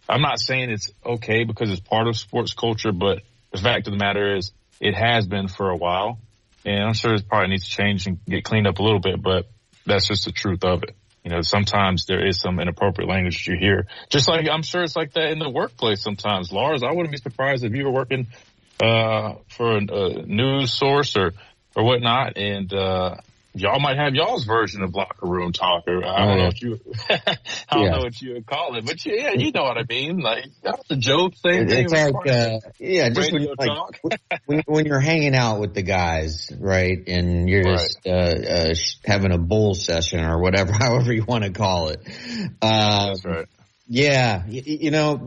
I'm 0.08 0.20
not 0.20 0.38
saying 0.38 0.70
it's 0.70 0.90
okay 1.04 1.44
because 1.44 1.70
it's 1.70 1.80
part 1.80 2.06
of 2.06 2.16
sports 2.16 2.52
culture, 2.52 2.92
but 2.92 3.22
the 3.52 3.58
fact 3.58 3.86
of 3.88 3.92
the 3.92 3.98
matter 3.98 4.36
is 4.36 4.52
it 4.80 4.94
has 4.94 5.26
been 5.26 5.48
for 5.48 5.70
a 5.70 5.76
while. 5.76 6.18
And 6.64 6.82
I'm 6.82 6.94
sure 6.94 7.14
it 7.14 7.28
probably 7.28 7.48
needs 7.48 7.68
to 7.68 7.76
change 7.76 8.06
and 8.06 8.18
get 8.26 8.44
cleaned 8.44 8.66
up 8.66 8.78
a 8.78 8.82
little 8.82 9.00
bit, 9.00 9.22
but 9.22 9.46
that's 9.86 10.08
just 10.08 10.24
the 10.24 10.32
truth 10.32 10.64
of 10.64 10.82
it. 10.82 10.96
You 11.24 11.30
know, 11.30 11.40
sometimes 11.40 12.04
there 12.04 12.26
is 12.26 12.38
some 12.38 12.60
inappropriate 12.60 13.08
language 13.08 13.46
you 13.48 13.56
hear. 13.58 13.86
Just 14.10 14.28
like 14.28 14.46
I'm 14.48 14.62
sure 14.62 14.82
it's 14.82 14.94
like 14.94 15.14
that 15.14 15.30
in 15.30 15.38
the 15.38 15.48
workplace 15.48 16.02
sometimes. 16.02 16.52
Lars, 16.52 16.82
I 16.82 16.92
wouldn't 16.92 17.12
be 17.12 17.16
surprised 17.16 17.64
if 17.64 17.74
you 17.74 17.84
were 17.84 17.92
working 17.92 18.26
uh, 18.82 19.36
for 19.48 19.78
a, 19.78 19.80
a 19.80 20.26
news 20.26 20.74
source 20.74 21.16
or 21.16 21.32
or 21.74 21.84
whatnot, 21.84 22.36
and 22.36 22.72
uh, 22.72 23.16
y'all 23.54 23.80
might 23.80 23.96
have 23.96 24.14
y'all's 24.14 24.44
version 24.44 24.82
of 24.82 24.94
locker 24.94 25.26
room 25.26 25.52
talk, 25.52 25.84
or 25.86 26.04
I 26.04 26.26
don't 26.26 26.38
know 26.38 26.44
what 26.46 26.60
you, 26.60 26.80
I 27.10 27.36
don't 27.70 27.82
yeah. 27.84 27.90
know 27.90 27.98
what 28.00 28.20
you 28.20 28.34
would 28.34 28.46
call 28.46 28.76
it, 28.76 28.84
but 28.84 29.04
yeah, 29.06 29.32
you 29.32 29.52
know 29.52 29.62
what 29.62 29.78
I 29.78 29.84
mean. 29.88 30.18
Like 30.18 30.46
that's 30.62 30.86
the 30.88 30.96
joke 30.96 31.34
thing. 31.36 31.70
It's 31.70 31.92
like, 31.92 32.14
uh, 32.26 32.58
yeah, 32.78 33.08
just 33.10 33.32
when, 33.32 33.42
you're, 33.42 33.54
like, 33.56 34.00
when, 34.46 34.62
when, 34.66 34.86
you're 34.86 35.00
hanging 35.00 35.34
out 35.34 35.60
with 35.60 35.74
the 35.74 35.82
guys, 35.82 36.50
right, 36.58 36.98
and 37.06 37.48
you're 37.48 37.64
right. 37.64 37.78
just 37.78 38.06
uh, 38.06 38.10
uh, 38.10 38.74
having 39.04 39.32
a 39.32 39.38
bull 39.38 39.74
session 39.74 40.24
or 40.24 40.40
whatever, 40.40 40.72
however 40.78 41.12
you 41.12 41.24
want 41.24 41.44
to 41.44 41.50
call 41.50 41.88
it. 41.88 42.00
Uh, 42.60 43.06
that's 43.06 43.24
right. 43.24 43.46
Yeah, 43.86 44.44
you, 44.46 44.62
you 44.64 44.90
know 44.90 45.26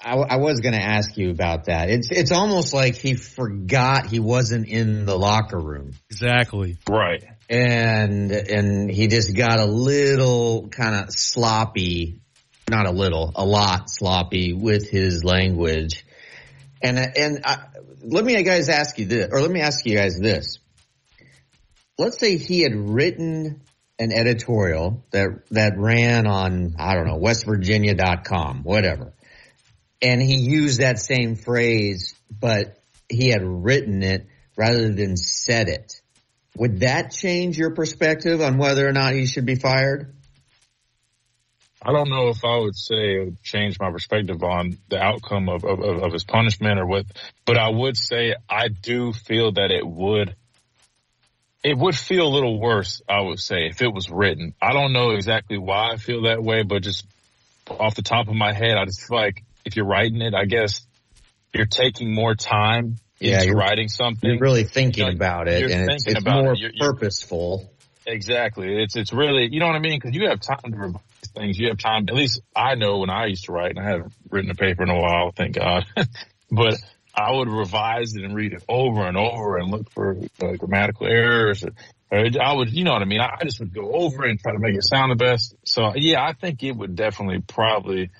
I, 0.00 0.14
I 0.14 0.36
was 0.36 0.60
going 0.60 0.74
to 0.74 0.82
ask 0.82 1.16
you 1.16 1.30
about 1.30 1.64
that. 1.64 1.90
It's 1.90 2.08
it's 2.10 2.30
almost 2.30 2.72
like 2.72 2.94
he 2.94 3.14
forgot 3.14 4.06
he 4.06 4.20
wasn't 4.20 4.68
in 4.68 5.06
the 5.06 5.16
locker 5.16 5.58
room. 5.58 5.92
Exactly. 6.10 6.78
Right. 6.88 7.24
And 7.50 8.30
and 8.30 8.90
he 8.90 9.08
just 9.08 9.36
got 9.36 9.58
a 9.58 9.64
little 9.64 10.68
kind 10.68 10.94
of 10.94 11.12
sloppy, 11.12 12.20
not 12.70 12.86
a 12.86 12.92
little, 12.92 13.32
a 13.34 13.44
lot 13.44 13.90
sloppy 13.90 14.52
with 14.52 14.88
his 14.88 15.24
language. 15.24 16.04
And 16.80 16.98
and 16.98 17.40
I, 17.44 17.64
let 18.02 18.24
me 18.24 18.40
guys 18.44 18.68
ask 18.68 18.98
you 18.98 19.06
this, 19.06 19.28
or 19.32 19.40
let 19.40 19.50
me 19.50 19.60
ask 19.60 19.84
you 19.84 19.96
guys 19.96 20.16
this. 20.20 20.58
Let's 21.98 22.20
say 22.20 22.36
he 22.36 22.60
had 22.60 22.76
written 22.76 23.62
an 23.98 24.12
editorial 24.12 25.04
that 25.10 25.44
that 25.50 25.72
ran 25.76 26.28
on 26.28 26.76
I 26.78 26.94
don't 26.94 27.08
know 27.08 27.18
westvirginia.com, 27.18 28.62
whatever 28.62 29.12
and 30.00 30.22
he 30.22 30.36
used 30.36 30.80
that 30.80 30.98
same 30.98 31.36
phrase, 31.36 32.14
but 32.30 32.78
he 33.08 33.28
had 33.28 33.42
written 33.42 34.02
it 34.02 34.26
rather 34.56 34.92
than 34.92 35.16
said 35.16 35.68
it. 35.68 36.00
Would 36.56 36.80
that 36.80 37.12
change 37.12 37.56
your 37.56 37.74
perspective 37.74 38.40
on 38.40 38.58
whether 38.58 38.86
or 38.86 38.92
not 38.92 39.14
he 39.14 39.26
should 39.26 39.46
be 39.46 39.54
fired? 39.54 40.14
I 41.80 41.92
don't 41.92 42.10
know 42.10 42.28
if 42.28 42.44
I 42.44 42.58
would 42.58 42.76
say 42.76 43.14
it 43.14 43.24
would 43.24 43.42
change 43.42 43.78
my 43.78 43.90
perspective 43.92 44.42
on 44.42 44.78
the 44.88 44.98
outcome 44.98 45.48
of, 45.48 45.64
of, 45.64 45.80
of 45.80 46.12
his 46.12 46.24
punishment 46.24 46.80
or 46.80 46.86
what, 46.86 47.06
but 47.44 47.56
I 47.56 47.68
would 47.68 47.96
say 47.96 48.34
I 48.50 48.66
do 48.68 49.12
feel 49.12 49.52
that 49.52 49.70
it 49.70 49.86
would, 49.86 50.34
it 51.62 51.78
would 51.78 51.96
feel 51.96 52.26
a 52.26 52.34
little 52.34 52.58
worse, 52.58 53.00
I 53.08 53.20
would 53.20 53.38
say, 53.38 53.68
if 53.68 53.80
it 53.80 53.94
was 53.94 54.10
written. 54.10 54.54
I 54.60 54.72
don't 54.72 54.92
know 54.92 55.10
exactly 55.10 55.56
why 55.56 55.92
I 55.92 55.96
feel 55.96 56.22
that 56.22 56.42
way, 56.42 56.64
but 56.64 56.82
just 56.82 57.06
off 57.70 57.94
the 57.94 58.02
top 58.02 58.26
of 58.26 58.34
my 58.34 58.52
head, 58.52 58.76
I 58.76 58.84
just 58.84 59.06
feel 59.06 59.16
like 59.16 59.44
if 59.68 59.76
you're 59.76 59.86
writing 59.86 60.20
it, 60.20 60.34
I 60.34 60.46
guess 60.46 60.86
you're 61.54 61.66
taking 61.66 62.12
more 62.12 62.34
time 62.34 62.96
yeah, 63.20 63.42
into 63.42 63.54
writing 63.54 63.88
something. 63.88 64.30
You're 64.30 64.40
really 64.40 64.64
thinking 64.64 65.06
you're, 65.06 65.14
about 65.14 65.48
it, 65.48 65.70
and 65.70 65.90
it's, 65.90 66.04
it's 66.06 66.24
more 66.24 66.52
it. 66.52 66.58
you're, 66.58 66.72
purposeful. 66.78 67.72
Exactly. 68.06 68.82
It's 68.82 68.96
it's 68.96 69.12
really 69.12 69.48
you 69.50 69.60
know 69.60 69.66
what 69.66 69.76
I 69.76 69.80
mean 69.80 70.00
because 70.00 70.16
you 70.16 70.28
have 70.28 70.40
time 70.40 70.72
to 70.72 70.76
revise 70.76 71.02
things. 71.34 71.58
You 71.58 71.68
have 71.68 71.78
time. 71.78 72.06
At 72.08 72.14
least 72.14 72.40
I 72.56 72.74
know 72.74 72.98
when 72.98 73.10
I 73.10 73.26
used 73.26 73.44
to 73.44 73.52
write, 73.52 73.70
and 73.70 73.80
I 73.80 73.90
haven't 73.90 74.12
written 74.30 74.50
a 74.50 74.54
paper 74.54 74.82
in 74.82 74.90
a 74.90 74.98
while, 74.98 75.32
thank 75.36 75.56
God. 75.56 75.84
but 76.50 76.76
I 77.14 77.32
would 77.32 77.48
revise 77.48 78.14
it 78.14 78.24
and 78.24 78.34
read 78.34 78.54
it 78.54 78.62
over 78.68 79.06
and 79.06 79.16
over 79.16 79.58
and 79.58 79.70
look 79.70 79.90
for 79.90 80.16
uh, 80.42 80.52
grammatical 80.52 81.06
errors. 81.06 81.64
I 82.10 82.54
would, 82.54 82.72
you 82.72 82.84
know 82.84 82.92
what 82.92 83.02
I 83.02 83.04
mean. 83.04 83.20
I 83.20 83.36
just 83.44 83.60
would 83.60 83.74
go 83.74 83.92
over 83.92 84.24
and 84.24 84.40
try 84.40 84.52
to 84.52 84.58
make 84.58 84.74
it 84.74 84.84
sound 84.84 85.10
the 85.10 85.22
best. 85.22 85.54
So 85.66 85.92
yeah, 85.94 86.22
I 86.22 86.32
think 86.32 86.62
it 86.62 86.72
would 86.72 86.96
definitely 86.96 87.40
probably 87.40 88.10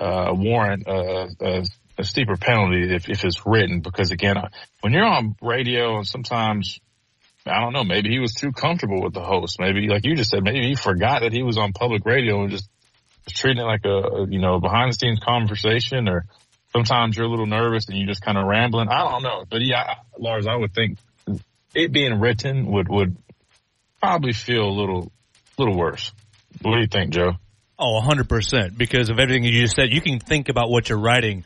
uh, 0.00 0.32
warrant 0.34 0.86
a, 0.86 1.28
a, 1.40 1.62
a, 1.98 2.04
steeper 2.04 2.36
penalty 2.36 2.94
if, 2.94 3.08
if 3.08 3.24
it's 3.24 3.46
written. 3.46 3.80
Because 3.80 4.10
again, 4.10 4.36
when 4.80 4.92
you're 4.92 5.04
on 5.04 5.36
radio 5.40 5.96
and 5.96 6.06
sometimes, 6.06 6.80
I 7.46 7.60
don't 7.60 7.72
know, 7.72 7.84
maybe 7.84 8.10
he 8.10 8.18
was 8.18 8.34
too 8.34 8.52
comfortable 8.52 9.02
with 9.02 9.14
the 9.14 9.22
host. 9.22 9.58
Maybe, 9.58 9.88
like 9.88 10.04
you 10.04 10.14
just 10.14 10.30
said, 10.30 10.42
maybe 10.42 10.66
he 10.68 10.74
forgot 10.74 11.22
that 11.22 11.32
he 11.32 11.42
was 11.42 11.58
on 11.58 11.72
public 11.72 12.04
radio 12.04 12.42
and 12.42 12.50
just 12.50 12.68
was 13.24 13.34
treating 13.34 13.62
it 13.62 13.66
like 13.66 13.84
a, 13.84 14.26
you 14.28 14.40
know, 14.40 14.60
behind 14.60 14.92
the 14.92 14.96
scenes 14.96 15.20
conversation 15.20 16.08
or 16.08 16.26
sometimes 16.72 17.16
you're 17.16 17.26
a 17.26 17.30
little 17.30 17.46
nervous 17.46 17.88
and 17.88 17.96
you're 17.96 18.06
just 18.06 18.22
kind 18.22 18.36
of 18.36 18.46
rambling. 18.46 18.88
I 18.88 19.10
don't 19.10 19.22
know. 19.22 19.44
But 19.48 19.62
yeah, 19.62 19.94
Lars, 20.18 20.46
I 20.46 20.56
would 20.56 20.74
think 20.74 20.98
it 21.74 21.92
being 21.92 22.20
written 22.20 22.66
would 22.66 22.88
would 22.88 23.16
probably 24.00 24.32
feel 24.32 24.64
a 24.64 24.76
little 24.80 25.12
little 25.58 25.76
worse. 25.76 26.12
What 26.62 26.74
do 26.74 26.80
you 26.80 26.86
think, 26.86 27.12
Joe? 27.12 27.32
Oh, 27.78 28.00
100% 28.02 28.76
because 28.76 29.10
of 29.10 29.18
everything 29.18 29.44
you 29.44 29.60
just 29.60 29.76
said. 29.76 29.92
You 29.92 30.00
can 30.00 30.18
think 30.18 30.48
about 30.48 30.70
what 30.70 30.88
you're 30.88 30.98
writing 30.98 31.44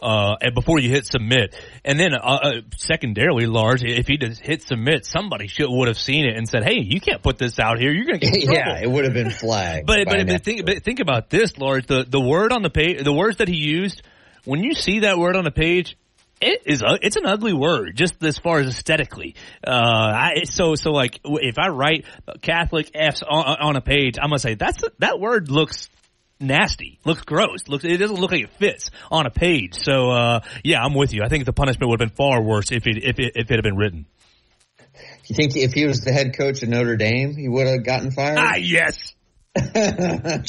uh, 0.00 0.36
before 0.54 0.78
you 0.78 0.88
hit 0.90 1.06
submit. 1.06 1.54
And 1.84 1.98
then, 1.98 2.14
uh, 2.14 2.18
uh, 2.18 2.52
secondarily, 2.76 3.46
Lars, 3.46 3.82
if 3.84 4.06
he 4.06 4.16
just 4.16 4.40
hit 4.40 4.62
submit, 4.62 5.04
somebody 5.04 5.48
should 5.48 5.68
would 5.68 5.88
have 5.88 5.98
seen 5.98 6.24
it 6.24 6.36
and 6.36 6.48
said, 6.48 6.64
"Hey, 6.64 6.80
you 6.80 7.00
can't 7.00 7.22
put 7.22 7.38
this 7.38 7.58
out 7.58 7.78
here. 7.78 7.92
You're 7.92 8.06
going 8.06 8.20
to 8.20 8.26
get 8.26 8.34
in 8.34 8.42
trouble." 8.46 8.58
yeah, 8.58 8.80
it 8.80 8.90
would 8.90 9.04
have 9.04 9.14
been 9.14 9.30
flagged. 9.30 9.86
but 9.86 10.04
but, 10.06 10.26
but 10.26 10.44
think 10.44 10.64
but 10.64 10.82
think 10.82 11.00
about 11.00 11.30
this, 11.30 11.58
Lars. 11.58 11.84
The 11.86 12.04
the 12.08 12.20
word 12.20 12.52
on 12.52 12.62
the 12.62 12.70
page, 12.70 13.02
the 13.02 13.12
words 13.12 13.38
that 13.38 13.48
he 13.48 13.56
used. 13.56 14.02
When 14.44 14.64
you 14.64 14.74
see 14.74 15.00
that 15.00 15.18
word 15.18 15.36
on 15.36 15.44
the 15.44 15.52
page, 15.52 15.96
it 16.42 16.62
is 16.66 16.82
it's 17.02 17.16
an 17.16 17.26
ugly 17.26 17.52
word 17.52 17.96
just 17.96 18.22
as 18.22 18.38
far 18.38 18.58
as 18.58 18.66
aesthetically. 18.66 19.36
Uh, 19.66 19.70
I, 19.70 20.44
so 20.44 20.74
so 20.74 20.90
like 20.90 21.20
if 21.24 21.58
I 21.58 21.68
write 21.68 22.04
Catholic 22.40 22.90
F's 22.94 23.22
on, 23.22 23.56
on 23.60 23.76
a 23.76 23.80
page, 23.80 24.16
I'm 24.20 24.28
gonna 24.28 24.38
say 24.38 24.54
that's 24.54 24.82
that 24.98 25.20
word 25.20 25.50
looks 25.50 25.88
nasty, 26.40 26.98
looks 27.04 27.22
gross, 27.22 27.68
looks 27.68 27.84
it 27.84 27.96
doesn't 27.96 28.18
look 28.18 28.32
like 28.32 28.42
it 28.42 28.52
fits 28.58 28.90
on 29.10 29.26
a 29.26 29.30
page. 29.30 29.74
So 29.74 30.10
uh, 30.10 30.40
yeah, 30.64 30.82
I'm 30.82 30.94
with 30.94 31.12
you. 31.12 31.22
I 31.24 31.28
think 31.28 31.44
the 31.44 31.52
punishment 31.52 31.88
would 31.90 32.00
have 32.00 32.08
been 32.08 32.16
far 32.16 32.42
worse 32.42 32.72
if 32.72 32.86
it 32.86 33.02
if 33.02 33.18
it 33.18 33.32
if 33.36 33.50
it 33.50 33.54
had 33.54 33.62
been 33.62 33.76
written. 33.76 34.06
You 35.26 35.36
think 35.36 35.56
if 35.56 35.72
he 35.72 35.86
was 35.86 36.00
the 36.00 36.12
head 36.12 36.36
coach 36.36 36.62
of 36.62 36.68
Notre 36.68 36.96
Dame, 36.96 37.36
he 37.36 37.48
would 37.48 37.66
have 37.66 37.84
gotten 37.84 38.10
fired? 38.10 38.38
Ah, 38.38 38.56
yes. 38.56 39.14
I 39.56 40.42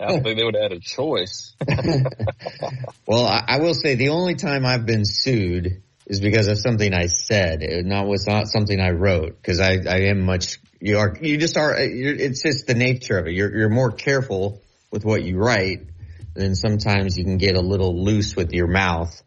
don't 0.00 0.22
think 0.24 0.38
they 0.38 0.44
would 0.44 0.54
have 0.54 0.70
had 0.70 0.72
a 0.72 0.80
choice. 0.80 1.54
well, 3.06 3.26
I, 3.26 3.44
I, 3.46 3.58
will 3.60 3.74
say 3.74 3.94
the 3.94 4.08
only 4.08 4.34
time 4.34 4.66
I've 4.66 4.86
been 4.86 5.04
sued 5.04 5.82
is 6.06 6.20
because 6.20 6.48
of 6.48 6.58
something 6.58 6.92
I 6.92 7.06
said. 7.06 7.62
It 7.62 7.86
not 7.86 8.08
was 8.08 8.26
not 8.26 8.48
something 8.48 8.80
I 8.80 8.90
wrote 8.90 9.36
because 9.40 9.60
I, 9.60 9.78
I 9.88 10.08
am 10.08 10.22
much 10.22 10.58
you 10.80 10.98
are 10.98 11.16
you 11.20 11.36
just 11.36 11.56
are 11.56 11.76
it's 11.78 12.42
just 12.42 12.66
the 12.66 12.74
nature 12.74 13.18
of 13.18 13.28
it. 13.28 13.34
You're 13.34 13.56
you're 13.56 13.68
more 13.68 13.92
careful 13.92 14.60
with 14.90 15.04
what 15.04 15.22
you 15.22 15.38
write. 15.38 15.86
Then 16.34 16.56
sometimes 16.56 17.16
you 17.16 17.24
can 17.24 17.38
get 17.38 17.56
a 17.56 17.60
little 17.60 18.04
loose 18.04 18.34
with 18.34 18.52
your 18.52 18.66
mouth. 18.66 19.22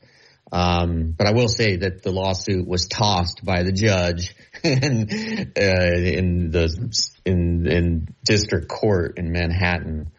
Um, 0.52 1.13
but 1.17 1.28
I 1.28 1.32
will 1.32 1.47
say 1.47 1.78
that 1.78 2.04
the 2.04 2.12
lawsuit 2.12 2.67
was 2.67 2.88
tossed 2.88 3.45
by 3.45 3.63
the 3.63 3.71
judge 3.71 4.36
in, 4.63 5.54
uh, 5.58 5.97
in 5.97 6.52
the 6.52 6.67
in 7.26 7.68
in 7.68 8.08
district 8.24 8.68
court 8.68 9.18
in 9.18 9.32
Manhattan. 9.32 10.12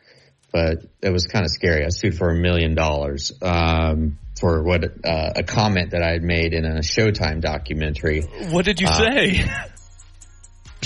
But 0.52 0.84
it 1.00 1.10
was 1.10 1.26
kind 1.26 1.46
of 1.46 1.50
scary. 1.50 1.84
I 1.84 1.88
sued 1.88 2.16
for 2.16 2.28
a 2.28 2.34
million 2.34 2.74
dollars 2.74 3.32
um, 3.40 4.18
for 4.38 4.62
what 4.62 4.84
uh, 4.84 5.32
a 5.36 5.42
comment 5.44 5.92
that 5.92 6.02
I 6.02 6.10
had 6.10 6.22
made 6.22 6.52
in 6.52 6.66
a 6.66 6.80
Showtime 6.80 7.40
documentary. 7.40 8.22
What 8.50 8.66
did 8.66 8.78
you 8.78 8.86
uh, 8.86 8.92
say? 8.92 9.44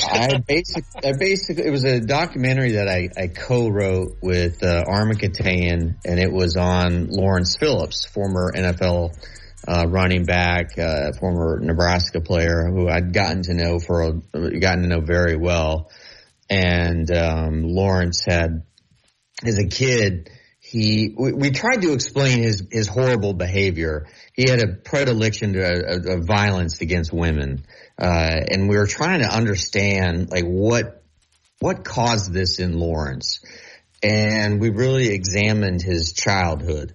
I 0.05 0.39
basically, 0.47 1.09
I 1.09 1.13
basically, 1.19 1.65
it 1.65 1.71
was 1.71 1.85
a 1.85 2.01
documentary 2.01 2.73
that 2.73 2.89
I, 2.89 3.09
I 3.17 3.29
co-wrote 3.29 4.19
with 4.21 4.63
uh, 4.63 4.85
Keteyian, 4.85 5.97
and 6.05 6.21
it 6.21 6.31
was 6.31 6.57
on 6.57 7.09
Lawrence 7.09 7.57
Phillips, 7.57 8.05
former 8.05 8.53
NFL 8.53 9.17
uh, 9.67 9.87
running 9.89 10.25
back, 10.25 10.79
uh, 10.79 11.13
former 11.19 11.59
Nebraska 11.61 12.21
player 12.21 12.69
who 12.69 12.89
I'd 12.89 13.13
gotten 13.13 13.43
to 13.45 13.55
know 13.55 13.79
for 13.79 14.03
a, 14.03 14.59
gotten 14.59 14.83
to 14.83 14.89
know 14.89 15.01
very 15.01 15.37
well. 15.37 15.91
And, 16.49 17.11
um, 17.11 17.63
Lawrence 17.65 18.25
had, 18.25 18.63
as 19.45 19.59
a 19.59 19.67
kid, 19.67 20.31
he, 20.61 21.15
we, 21.17 21.33
we, 21.33 21.51
tried 21.53 21.83
to 21.83 21.93
explain 21.93 22.43
his, 22.43 22.67
his 22.73 22.89
horrible 22.89 23.35
behavior. 23.35 24.07
He 24.35 24.51
had 24.51 24.61
a 24.61 24.75
predilection 24.75 25.53
to 25.53 25.61
a, 25.61 26.17
a 26.17 26.21
violence 26.21 26.81
against 26.81 27.13
women. 27.13 27.65
Uh, 27.97 28.41
and 28.51 28.69
we 28.69 28.77
were 28.77 28.87
trying 28.87 29.21
to 29.21 29.29
understand 29.29 30.29
like 30.31 30.45
what, 30.45 31.05
what 31.61 31.85
caused 31.85 32.33
this 32.33 32.59
in 32.59 32.79
Lawrence. 32.79 33.41
And 34.03 34.61
we 34.61 34.71
really 34.71 35.09
examined 35.09 35.83
his 35.83 36.13
childhood. 36.13 36.95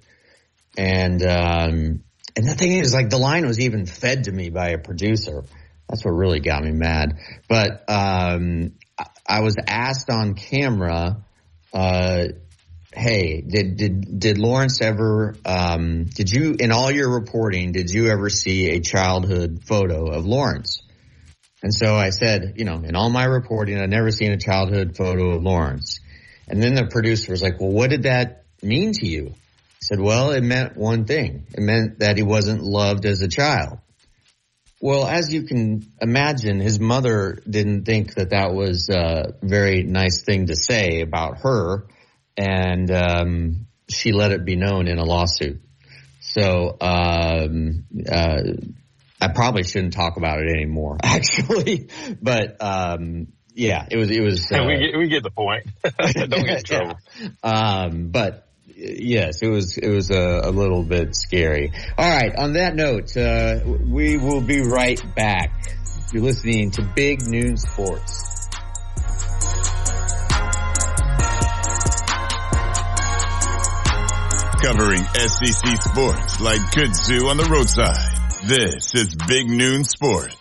And, 0.78 1.22
um, 1.24 2.04
and 2.36 2.48
the 2.48 2.56
thing 2.56 2.74
is, 2.74 2.94
like, 2.94 3.10
the 3.10 3.18
line 3.18 3.46
was 3.46 3.60
even 3.60 3.86
fed 3.86 4.26
to 4.26 4.32
me 4.32 4.50
by 4.50 4.70
a 4.70 4.78
producer. 4.78 5.44
That's 5.90 6.06
what 6.06 6.12
really 6.12 6.40
got 6.40 6.64
me 6.64 6.72
mad. 6.72 7.20
But 7.50 7.90
um, 7.90 8.74
I 9.28 9.42
was 9.42 9.56
asked 9.68 10.10
on 10.10 10.34
camera, 10.34 11.24
uh, 11.74 12.28
"Hey, 12.94 13.42
did 13.42 13.78
did 13.78 14.20
did 14.20 14.38
Lawrence 14.38 14.82
ever? 14.82 15.36
Um, 15.46 16.06
did 16.06 16.32
you 16.32 16.56
in 16.60 16.72
all 16.72 16.92
your 16.92 17.12
reporting 17.12 17.72
did 17.72 17.90
you 17.90 18.10
ever 18.10 18.30
see 18.30 18.70
a 18.70 18.80
childhood 18.80 19.62
photo 19.66 20.12
of 20.12 20.26
Lawrence?" 20.26 20.82
And 21.64 21.74
so 21.74 21.96
I 21.96 22.10
said, 22.10 22.54
you 22.58 22.66
know, 22.66 22.82
in 22.84 22.96
all 22.96 23.12
my 23.12 23.26
reporting, 23.26 23.80
I've 23.80 23.90
never 23.90 24.12
seen 24.12 24.32
a 24.32 24.38
childhood 24.38 24.98
photo 24.98 25.32
of 25.32 25.44
Lawrence. 25.44 26.00
And 26.48 26.62
then 26.62 26.74
the 26.74 26.88
producer 26.88 27.32
was 27.32 27.42
like, 27.44 27.60
"Well, 27.60 27.72
what 27.72 27.92
did 27.92 28.04
that 28.04 28.46
mean 28.64 28.94
to 28.94 29.08
you?" 29.08 29.36
I 29.82 29.96
said, 29.96 30.00
well, 30.00 30.30
it 30.30 30.44
meant 30.44 30.78
one 30.78 31.06
thing. 31.06 31.48
It 31.56 31.62
meant 31.62 32.00
that 32.00 32.16
he 32.16 32.22
wasn't 32.22 32.62
loved 32.62 33.06
as 33.08 33.22
a 33.22 33.28
child. 33.28 33.80
Well, 34.84 35.06
as 35.06 35.32
you 35.32 35.44
can 35.44 35.94
imagine, 36.02 36.60
his 36.60 36.80
mother 36.80 37.40
didn't 37.48 37.86
think 37.86 38.16
that 38.16 38.32
that 38.32 38.52
was 38.54 38.90
a 38.90 39.36
very 39.44 39.84
nice 39.84 40.24
thing 40.24 40.48
to 40.48 40.56
say 40.56 41.02
about 41.02 41.42
her, 41.44 41.86
and 42.36 42.90
um, 42.90 43.68
she 43.88 44.12
let 44.12 44.32
it 44.32 44.44
be 44.44 44.56
known 44.56 44.88
in 44.88 44.98
a 44.98 45.04
lawsuit. 45.04 45.62
So 46.20 46.78
um, 46.82 47.86
uh, 48.12 48.42
I 49.22 49.28
probably 49.28 49.64
shouldn't 49.64 49.94
talk 49.94 50.18
about 50.18 50.40
it 50.40 50.50
anymore, 50.50 50.98
actually. 51.04 51.90
but 52.20 52.58
um, 52.60 53.28
yeah, 53.54 53.86
it 53.90 53.98
was 53.98 54.10
it 54.10 54.22
was. 54.22 54.48
Uh, 54.52 54.66
we 54.66 54.78
get 54.78 54.98
we 54.98 55.08
get 55.10 55.22
the 55.22 55.30
point. 55.30 55.68
Don't 55.84 56.30
get 56.30 56.58
in 56.58 56.64
trouble. 56.64 56.96
Yeah. 57.20 57.30
Um, 57.44 58.10
but 58.10 58.48
yes, 58.82 59.42
it 59.42 59.48
was 59.48 59.78
it 59.78 59.90
was 59.90 60.10
a, 60.10 60.42
a, 60.46 60.52
little 60.52 60.84
bit 60.84 61.16
scary. 61.16 61.72
All 61.98 62.10
right, 62.10 62.36
on 62.36 62.54
that 62.54 62.76
note, 62.76 63.16
uh, 63.16 63.60
we 63.66 64.18
will 64.18 64.42
be 64.42 64.62
right 64.62 65.02
back. 65.16 65.78
You're 66.12 66.24
listening 66.24 66.72
to 66.72 66.82
Big 66.96 67.22
Noon 67.28 67.58
Sports. 67.58 68.48
Covering 74.62 75.04
SEC 75.16 75.82
sports 75.82 76.40
like 76.40 76.62
kudzu 76.72 77.30
on 77.30 77.38
the 77.38 77.48
roadside. 77.50 78.18
This 78.46 78.94
is 78.94 79.16
Big 79.28 79.50
Noon 79.50 79.84
Sports. 79.84 80.41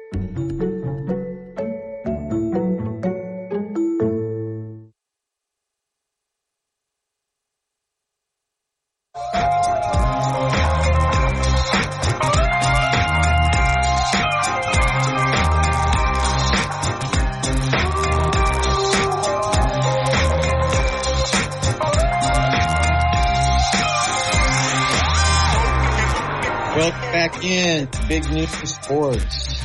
to 27.71 28.05
Big 28.09 28.29
News 28.29 28.53
for 28.53 28.65
Sports. 28.65 29.63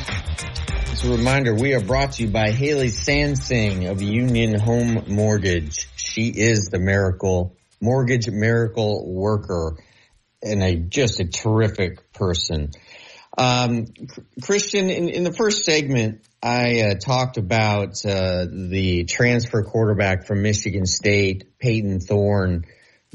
As 0.93 1.05
a 1.05 1.11
reminder, 1.11 1.57
we 1.57 1.75
are 1.75 1.81
brought 1.81 2.13
to 2.13 2.23
you 2.23 2.29
by 2.29 2.53
Haley 2.53 2.87
Sansing 2.87 3.91
of 3.91 4.01
Union 4.01 4.57
Home 4.61 5.03
Mortgage. 5.09 5.89
She 5.97 6.29
is 6.29 6.69
the 6.69 6.79
miracle 6.79 7.57
mortgage 7.81 8.31
miracle 8.31 9.13
worker 9.13 9.77
and 10.41 10.63
a 10.63 10.77
just 10.77 11.19
a 11.19 11.25
terrific 11.25 12.13
person. 12.13 12.71
Um, 13.37 13.87
Christian, 14.41 14.89
in, 14.89 15.09
in, 15.09 15.25
the 15.25 15.33
first 15.33 15.65
segment, 15.65 16.25
I 16.41 16.83
uh, 16.83 16.95
talked 16.95 17.39
about 17.39 18.07
uh, 18.07 18.47
the 18.49 19.05
transfer 19.05 19.65
quarterback 19.65 20.29
from 20.29 20.43
Michigan 20.43 20.87
State, 20.87 21.59
Payton 21.59 22.01
Thorne, 22.01 22.67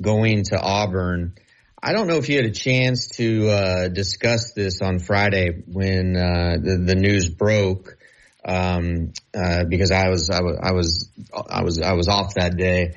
going 0.02 0.44
to 0.46 0.60
Auburn. 0.60 1.36
I 1.84 1.94
don't 1.94 2.06
know 2.06 2.18
if 2.18 2.30
you 2.30 2.36
had 2.36 2.46
a 2.46 2.52
chance 2.52 3.08
to 3.18 3.50
uh, 3.50 3.88
discuss 3.88 4.54
this 4.54 4.82
on 4.84 5.00
Friday 5.00 5.64
when 5.66 6.16
uh, 6.16 6.58
the, 6.62 6.78
the, 6.78 6.96
news 6.96 7.28
broke, 7.28 7.98
um, 8.46 9.14
uh, 9.34 9.64
because 9.68 9.90
I 9.90 10.10
was 10.10 10.30
I 10.30 10.42
was 10.42 10.60
I 10.62 10.72
was 10.74 11.10
I 11.50 11.64
was 11.64 11.82
I 11.82 11.94
was 11.94 12.08
off 12.08 12.36
that 12.36 12.56
day. 12.56 12.94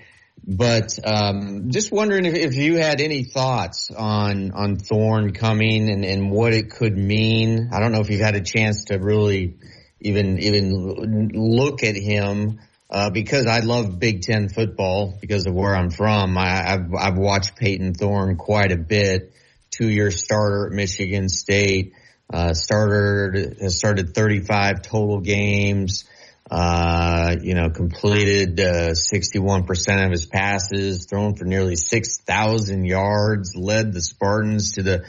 But 0.47 0.99
um, 1.03 1.71
just 1.71 1.91
wondering 1.91 2.27
if, 2.27 2.35
if, 2.35 2.55
you 2.55 2.77
had 2.77 3.01
any 3.01 3.25
thoughts 3.25 3.91
on 3.91 4.51
on 4.51 4.77
Thorne 4.77 5.33
coming 5.33 5.89
and, 5.89 6.05
and 6.05 6.31
what 6.31 6.53
it 6.53 6.71
could 6.71 6.95
mean. 6.95 7.71
I 7.73 7.81
don't 7.81 7.93
know 7.93 8.01
if 8.01 8.11
you've 8.11 8.21
had 8.21 8.37
a 8.37 8.43
chance 8.43 8.85
to 8.87 8.99
really 8.99 9.55
even 10.01 10.39
even 10.41 11.31
look 11.33 11.83
at 11.83 11.97
him 11.97 12.61
uh, 12.91 13.11
because 13.11 13.47
I 13.47 13.61
love 13.61 13.99
Big 13.99 14.23
Ten 14.23 14.49
football 14.49 15.17
because 15.21 15.47
of 15.47 15.55
where 15.55 15.75
I'm 15.75 15.91
from. 15.91 16.37
I, 16.37 16.49
have 16.49 16.95
I've 16.95 17.19
watched 17.19 17.57
Payton 17.57 17.95
Thorne 17.95 18.37
quite 18.37 18.73
a 18.73 18.77
bit. 18.77 19.33
Two 19.71 19.89
year 19.89 20.11
starter 20.11 20.67
at 20.67 20.73
Michigan 20.73 21.29
State. 21.29 21.95
Uh, 22.33 22.55
started 22.55 23.59
has 23.61 23.77
started 23.77 24.15
35 24.15 24.83
total 24.83 25.21
games. 25.21 26.05
Uh, 26.51 27.37
you 27.43 27.55
know, 27.55 27.71
completed 27.71 28.61
uh, 28.61 28.91
61% 28.91 30.05
of 30.05 30.11
his 30.11 30.27
passes, 30.27 31.07
thrown 31.07 31.35
for 31.35 31.47
nearly 31.47 31.75
6,000 31.75 32.85
yards, 32.85 33.57
led 33.57 33.93
the 33.95 34.03
Spartans 34.03 34.73
to 34.73 34.83
the 34.83 35.05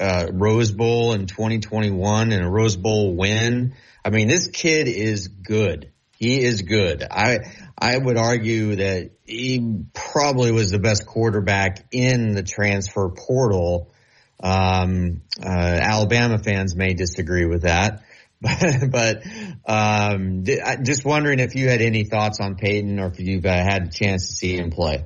uh, 0.00 0.26
Rose 0.32 0.72
Bowl 0.72 1.12
in 1.12 1.26
2021 1.26 2.32
and 2.32 2.44
a 2.44 2.48
Rose 2.48 2.76
Bowl 2.76 3.14
win. 3.14 3.74
I 4.04 4.10
mean, 4.10 4.26
this 4.26 4.48
kid 4.48 4.88
is 4.88 5.28
good. 5.28 5.89
He 6.20 6.42
is 6.42 6.60
good. 6.60 7.02
I 7.10 7.38
I 7.78 7.96
would 7.96 8.18
argue 8.18 8.76
that 8.76 9.12
he 9.24 9.84
probably 9.94 10.52
was 10.52 10.70
the 10.70 10.78
best 10.78 11.06
quarterback 11.06 11.86
in 11.92 12.32
the 12.32 12.42
transfer 12.42 13.08
portal. 13.08 13.90
Um, 14.38 15.22
uh, 15.42 15.48
Alabama 15.48 16.38
fans 16.38 16.76
may 16.76 16.92
disagree 16.92 17.46
with 17.46 17.62
that, 17.62 18.02
but, 18.40 19.22
um, 19.66 20.44
just 20.44 21.04
wondering 21.04 21.40
if 21.40 21.54
you 21.54 21.68
had 21.68 21.80
any 21.80 22.04
thoughts 22.04 22.38
on 22.40 22.56
Payton 22.56 22.98
or 22.98 23.08
if 23.08 23.20
you've 23.20 23.44
uh, 23.44 23.52
had 23.52 23.88
a 23.88 23.90
chance 23.90 24.28
to 24.28 24.32
see 24.34 24.56
him 24.56 24.70
play. 24.70 25.04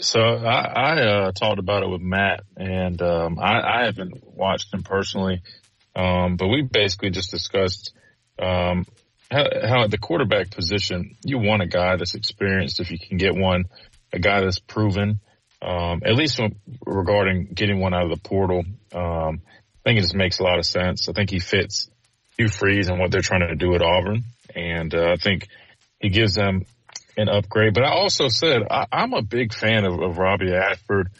So 0.00 0.20
I, 0.20 0.62
I 0.62 1.00
uh, 1.00 1.32
talked 1.32 1.58
about 1.58 1.82
it 1.82 1.88
with 1.88 2.00
Matt, 2.00 2.44
and 2.56 3.00
um, 3.02 3.38
I, 3.40 3.60
I, 3.60 3.84
haven't 3.86 4.22
watched 4.24 4.72
him 4.72 4.84
personally, 4.84 5.42
um, 5.96 6.36
but 6.36 6.46
we 6.46 6.62
basically 6.62 7.10
just 7.10 7.32
discussed 7.32 7.92
how, 9.30 9.44
how 9.66 9.86
the 9.86 9.98
quarterback 9.98 10.50
position, 10.50 11.16
you 11.24 11.38
want 11.38 11.62
a 11.62 11.66
guy 11.66 11.96
that's 11.96 12.14
experienced 12.14 12.80
if 12.80 12.90
you 12.90 12.98
can 12.98 13.18
get 13.18 13.34
one, 13.34 13.64
a 14.12 14.18
guy 14.18 14.40
that's 14.40 14.58
proven, 14.58 15.20
um, 15.60 16.02
at 16.04 16.14
least 16.14 16.40
regarding 16.86 17.48
getting 17.52 17.80
one 17.80 17.94
out 17.94 18.04
of 18.04 18.10
the 18.10 18.28
portal. 18.28 18.64
Um, 18.94 19.40
I 19.42 19.90
think 19.90 19.98
it 19.98 20.02
just 20.02 20.14
makes 20.14 20.38
a 20.38 20.44
lot 20.44 20.58
of 20.58 20.66
sense. 20.66 21.08
I 21.08 21.12
think 21.12 21.30
he 21.30 21.40
fits 21.40 21.90
Hugh 22.36 22.48
Freeze 22.48 22.88
and 22.88 22.98
what 22.98 23.10
they're 23.10 23.20
trying 23.20 23.46
to 23.48 23.54
do 23.54 23.74
at 23.74 23.82
Auburn. 23.82 24.24
And, 24.54 24.94
uh, 24.94 25.12
I 25.12 25.16
think 25.16 25.48
he 26.00 26.08
gives 26.08 26.34
them 26.34 26.64
an 27.16 27.28
upgrade. 27.28 27.74
But 27.74 27.84
I 27.84 27.90
also 27.90 28.28
said 28.28 28.62
I, 28.70 28.86
am 28.92 29.12
a 29.12 29.22
big 29.22 29.52
fan 29.52 29.84
of, 29.84 30.00
of 30.00 30.18
Robbie 30.18 30.54
Ashford, 30.54 31.10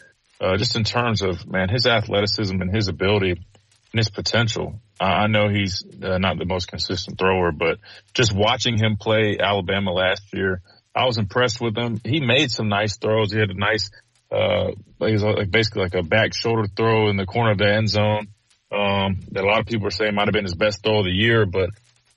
uh, 0.41 0.57
just 0.57 0.75
in 0.75 0.83
terms 0.83 1.21
of, 1.21 1.45
man, 1.45 1.69
his 1.69 1.85
athleticism 1.85 2.59
and 2.61 2.73
his 2.73 2.87
ability 2.87 3.31
and 3.31 3.97
his 3.97 4.09
potential. 4.09 4.79
I 4.99 5.27
know 5.27 5.47
he's 5.47 5.83
uh, 6.03 6.17
not 6.17 6.37
the 6.37 6.45
most 6.45 6.67
consistent 6.67 7.17
thrower, 7.17 7.51
but 7.51 7.79
just 8.13 8.35
watching 8.35 8.77
him 8.77 8.97
play 8.97 9.37
Alabama 9.39 9.91
last 9.91 10.23
year, 10.33 10.61
I 10.93 11.05
was 11.05 11.17
impressed 11.17 11.61
with 11.61 11.77
him. 11.77 12.01
He 12.03 12.19
made 12.19 12.51
some 12.51 12.67
nice 12.67 12.97
throws. 12.97 13.31
He 13.31 13.39
had 13.39 13.49
a 13.49 13.53
nice, 13.53 13.91
uh, 14.31 14.71
like 14.99 15.49
basically 15.51 15.83
like 15.83 15.95
a 15.95 16.03
back 16.03 16.33
shoulder 16.33 16.67
throw 16.67 17.09
in 17.09 17.15
the 17.15 17.25
corner 17.25 17.51
of 17.51 17.57
the 17.57 17.73
end 17.73 17.89
zone. 17.89 18.27
Um, 18.71 19.19
that 19.31 19.43
a 19.43 19.47
lot 19.47 19.61
of 19.61 19.65
people 19.65 19.87
are 19.87 19.91
saying 19.91 20.13
might 20.13 20.27
have 20.27 20.33
been 20.33 20.43
his 20.43 20.55
best 20.55 20.83
throw 20.83 20.99
of 20.99 21.05
the 21.05 21.11
year, 21.11 21.45
but 21.45 21.69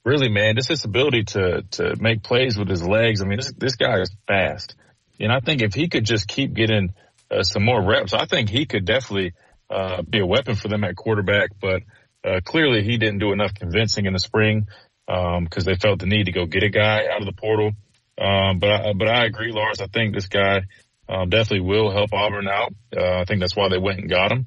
really, 0.04 0.28
man, 0.28 0.56
just 0.56 0.68
his 0.68 0.84
ability 0.84 1.24
to, 1.24 1.62
to 1.72 1.96
make 2.00 2.22
plays 2.22 2.58
with 2.58 2.68
his 2.68 2.82
legs. 2.82 3.22
I 3.22 3.26
mean, 3.26 3.38
this, 3.38 3.52
this 3.56 3.76
guy 3.76 4.00
is 4.00 4.10
fast. 4.26 4.74
And 5.20 5.32
I 5.32 5.40
think 5.40 5.62
if 5.62 5.72
he 5.72 5.88
could 5.88 6.04
just 6.04 6.26
keep 6.26 6.52
getting 6.52 6.92
uh, 7.30 7.44
some 7.44 7.64
more 7.64 7.80
reps, 7.80 8.12
I 8.12 8.26
think 8.26 8.50
he 8.50 8.66
could 8.66 8.84
definitely, 8.84 9.32
uh, 9.70 10.02
be 10.02 10.18
a 10.18 10.26
weapon 10.26 10.56
for 10.56 10.68
them 10.68 10.84
at 10.84 10.96
quarterback, 10.96 11.50
but, 11.60 11.82
uh, 12.24 12.40
clearly 12.44 12.82
he 12.82 12.96
didn't 12.98 13.18
do 13.18 13.32
enough 13.32 13.54
convincing 13.54 14.06
in 14.06 14.12
the 14.12 14.18
spring, 14.18 14.66
um, 15.08 15.46
cause 15.46 15.64
they 15.64 15.74
felt 15.74 16.00
the 16.00 16.06
need 16.06 16.26
to 16.26 16.32
go 16.32 16.46
get 16.46 16.62
a 16.62 16.68
guy 16.68 17.06
out 17.12 17.20
of 17.20 17.26
the 17.26 17.32
portal. 17.32 17.72
Um, 18.18 18.58
but 18.58 18.70
I, 18.70 18.92
but 18.92 19.08
I 19.08 19.24
agree, 19.24 19.52
Lars. 19.52 19.80
I 19.80 19.86
think 19.86 20.14
this 20.14 20.28
guy, 20.28 20.62
um, 21.08 21.28
definitely 21.28 21.66
will 21.66 21.90
help 21.90 22.12
Auburn 22.12 22.48
out. 22.48 22.72
Uh, 22.96 23.20
I 23.20 23.24
think 23.24 23.40
that's 23.40 23.56
why 23.56 23.68
they 23.68 23.78
went 23.78 23.98
and 23.98 24.08
got 24.08 24.32
him. 24.32 24.46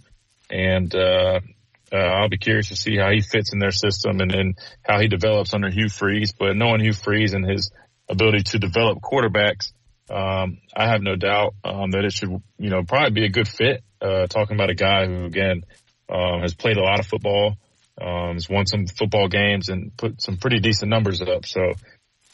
And, 0.49 0.93
uh, 0.95 1.39
uh, 1.91 1.97
I'll 1.97 2.29
be 2.29 2.38
curious 2.38 2.69
to 2.69 2.75
see 2.75 2.97
how 2.97 3.11
he 3.11 3.21
fits 3.21 3.53
in 3.53 3.59
their 3.59 3.71
system 3.71 4.19
and 4.19 4.31
then 4.31 4.53
how 4.83 4.99
he 4.99 5.07
develops 5.07 5.53
under 5.53 5.69
Hugh 5.69 5.89
Freeze. 5.89 6.33
But 6.33 6.55
knowing 6.55 6.81
Hugh 6.81 6.93
Freeze 6.93 7.33
and 7.33 7.47
his 7.47 7.71
ability 8.09 8.43
to 8.43 8.59
develop 8.59 8.99
quarterbacks, 8.99 9.71
um, 10.09 10.59
I 10.75 10.88
have 10.88 11.01
no 11.01 11.15
doubt 11.15 11.55
um, 11.63 11.91
that 11.91 12.05
it 12.05 12.13
should, 12.13 12.29
you 12.57 12.69
know, 12.69 12.83
probably 12.83 13.11
be 13.11 13.25
a 13.25 13.29
good 13.29 13.47
fit. 13.47 13.83
Uh, 14.01 14.27
talking 14.27 14.55
about 14.55 14.69
a 14.69 14.75
guy 14.75 15.05
who, 15.05 15.25
again, 15.25 15.63
um, 16.09 16.41
has 16.41 16.53
played 16.53 16.77
a 16.77 16.83
lot 16.83 16.99
of 16.99 17.07
football, 17.07 17.57
um, 18.01 18.34
has 18.34 18.49
won 18.49 18.65
some 18.65 18.88
football 18.88 19.27
games 19.27 19.69
and 19.69 19.95
put 19.95 20.21
some 20.21 20.38
pretty 20.38 20.60
decent 20.60 20.89
numbers 20.89 21.21
up. 21.21 21.45
So, 21.45 21.73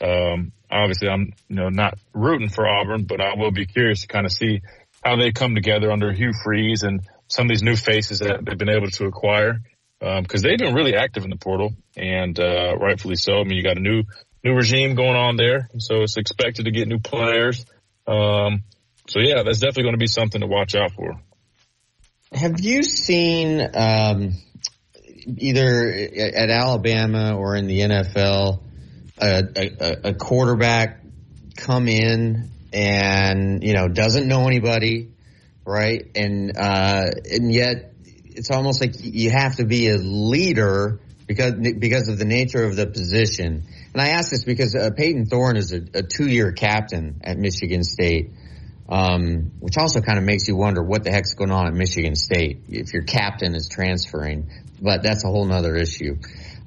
um, 0.01 0.51
obviously, 0.69 1.09
I'm, 1.09 1.33
you 1.47 1.55
know, 1.55 1.69
not 1.69 1.97
rooting 2.13 2.49
for 2.49 2.67
Auburn, 2.67 3.03
but 3.03 3.21
I 3.21 3.35
will 3.35 3.51
be 3.51 3.65
curious 3.65 4.01
to 4.01 4.07
kind 4.07 4.25
of 4.25 4.31
see 4.31 4.61
how 5.03 5.15
they 5.15 5.31
come 5.31 5.55
together 5.55 5.91
under 5.91 6.11
Hugh 6.11 6.33
Freeze 6.43 6.83
and 6.83 7.01
some 7.27 7.45
of 7.45 7.49
these 7.49 7.63
new 7.63 7.75
faces 7.75 8.19
that 8.19 8.43
they've 8.43 8.57
been 8.57 8.69
able 8.69 8.89
to 8.89 9.05
acquire 9.05 9.59
um, 10.01 10.25
they've 10.27 10.57
been 10.57 10.73
really 10.73 10.95
active 10.95 11.23
in 11.23 11.29
the 11.29 11.35
portal 11.35 11.73
and 11.95 12.39
uh, 12.39 12.75
rightfully 12.77 13.15
so. 13.15 13.39
I 13.39 13.43
mean, 13.43 13.57
you 13.57 13.63
got 13.63 13.77
a 13.77 13.81
new 13.81 14.03
new 14.43 14.53
regime 14.53 14.95
going 14.95 15.15
on 15.15 15.37
there, 15.37 15.69
so 15.77 16.01
it's 16.01 16.17
expected 16.17 16.65
to 16.65 16.71
get 16.71 16.87
new 16.87 16.99
players. 16.99 17.65
Um, 18.07 18.63
so 19.07 19.19
yeah, 19.19 19.43
that's 19.43 19.59
definitely 19.59 19.83
going 19.83 19.93
to 19.95 19.99
be 19.99 20.07
something 20.07 20.41
to 20.41 20.47
watch 20.47 20.73
out 20.73 20.93
for. 20.93 21.21
Have 22.33 22.59
you 22.61 22.81
seen 22.81 23.61
um, 23.75 24.33
either 25.25 25.89
at 25.89 26.49
Alabama 26.49 27.35
or 27.37 27.55
in 27.55 27.67
the 27.67 27.79
NFL 27.79 28.61
a, 29.17 29.43
a, 29.55 30.09
a 30.09 30.13
quarterback 30.13 31.03
come 31.55 31.87
in 31.87 32.49
and 32.73 33.63
you 33.63 33.73
know 33.73 33.87
doesn't 33.87 34.27
know 34.27 34.47
anybody? 34.47 35.11
right? 35.65 36.09
And 36.15 36.57
uh, 36.57 37.05
and 37.31 37.53
yet 37.53 37.93
it's 38.25 38.51
almost 38.51 38.81
like 38.81 38.93
you 38.97 39.31
have 39.31 39.57
to 39.57 39.65
be 39.65 39.89
a 39.89 39.97
leader 39.97 40.99
because 41.27 41.53
because 41.53 42.07
of 42.07 42.17
the 42.17 42.25
nature 42.25 42.63
of 42.63 42.75
the 42.75 42.87
position. 42.87 43.63
And 43.93 44.01
I 44.01 44.09
ask 44.09 44.31
this 44.31 44.43
because 44.43 44.75
uh, 44.75 44.91
Payton 44.95 45.25
Thorne 45.25 45.57
is 45.57 45.73
a, 45.73 45.81
a 45.93 46.03
two 46.03 46.27
year 46.27 46.51
captain 46.51 47.21
at 47.23 47.37
Michigan 47.37 47.83
State. 47.83 48.31
Um, 48.89 49.53
which 49.61 49.77
also 49.77 50.01
kind 50.01 50.17
of 50.17 50.25
makes 50.25 50.49
you 50.49 50.57
wonder 50.57 50.83
what 50.83 51.05
the 51.05 51.11
heck's 51.11 51.33
going 51.33 51.49
on 51.49 51.65
at 51.65 51.73
Michigan 51.73 52.13
State 52.13 52.63
if 52.67 52.91
your 52.91 53.03
captain 53.03 53.55
is 53.55 53.69
transferring. 53.69 54.49
But 54.81 55.03
that's 55.03 55.23
a 55.23 55.27
whole 55.27 55.45
nother 55.45 55.75
issue. 55.75 56.17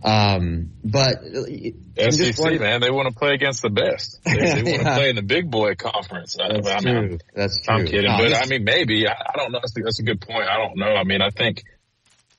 Um, 0.05 0.73
but 0.85 1.25
SEC 1.25 2.61
man, 2.61 2.83
they 2.83 2.91
want 2.91 3.09
to 3.09 3.19
play 3.19 3.33
against 3.33 3.63
the 3.63 3.71
best. 3.71 4.21
They, 4.25 4.35
they 4.35 4.63
want 4.73 4.83
to 4.85 4.95
play 4.95 5.09
in 5.09 5.17
the 5.17 5.23
big 5.23 5.51
boy 5.51 5.77
conference. 5.77 6.37
That's 6.39 6.69
I, 6.69 6.79
true. 6.81 6.99
I'm, 6.99 7.19
that's 7.35 7.59
true. 7.61 7.75
I'm 7.75 7.87
kidding, 7.87 8.11
No, 8.11 8.19
but 8.19 8.35
I 8.35 8.47
mean, 8.47 8.65
maybe 8.65 9.09
I, 9.09 9.13
I 9.13 9.37
don't 9.37 9.51
know. 9.51 9.61
That's 9.63 9.77
a, 9.79 9.83
that's 9.83 10.01
a 10.01 10.03
good 10.03 10.21
point. 10.21 10.47
I 10.47 10.59
don't 10.59 10.77
know. 10.77 10.95
I 10.95 11.05
mean, 11.05 11.23
I 11.23 11.31
think 11.31 11.63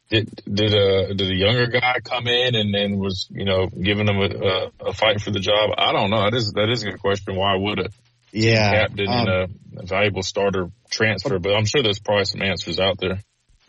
did 0.09 0.29
did 0.45 0.75
a 0.75 1.15
did 1.15 1.31
a 1.31 1.35
younger 1.35 1.65
guy 1.65 1.95
come 2.03 2.27
in 2.27 2.53
and 2.53 2.71
then 2.71 2.99
was 2.99 3.27
you 3.31 3.45
know 3.45 3.65
giving 3.67 4.05
them 4.05 4.17
a, 4.17 4.25
a, 4.25 4.89
a 4.89 4.93
fight 4.93 5.19
for 5.19 5.31
the 5.31 5.39
job? 5.39 5.71
I 5.75 5.91
don't 5.91 6.11
know. 6.11 6.29
That 6.29 6.35
is 6.35 6.51
that 6.53 6.69
is 6.69 6.83
a 6.83 6.91
good 6.91 6.99
question. 6.99 7.35
Why 7.35 7.55
would 7.55 7.79
a 7.79 7.89
Yeah, 8.31 8.71
captain 8.73 9.07
um, 9.07 9.13
and 9.13 9.29
a, 9.29 9.81
a 9.81 9.85
valuable 9.87 10.21
starter 10.21 10.69
transfer? 10.91 11.39
But 11.39 11.55
I'm 11.55 11.65
sure 11.65 11.81
there's 11.81 11.99
probably 11.99 12.25
some 12.25 12.43
answers 12.43 12.79
out 12.79 12.99
there. 12.99 13.23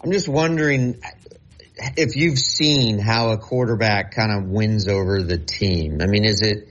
I'm 0.04 0.12
just 0.12 0.28
wondering 0.28 1.00
if 1.77 2.16
you've 2.16 2.39
seen 2.39 2.99
how 2.99 3.31
a 3.31 3.39
quarterback 3.39 4.14
kind 4.14 4.33
of 4.33 4.49
wins 4.49 4.89
over 4.89 5.22
the 5.22 5.39
team. 5.39 6.01
I 6.01 6.07
mean, 6.07 6.24
is 6.24 6.43
it? 6.43 6.68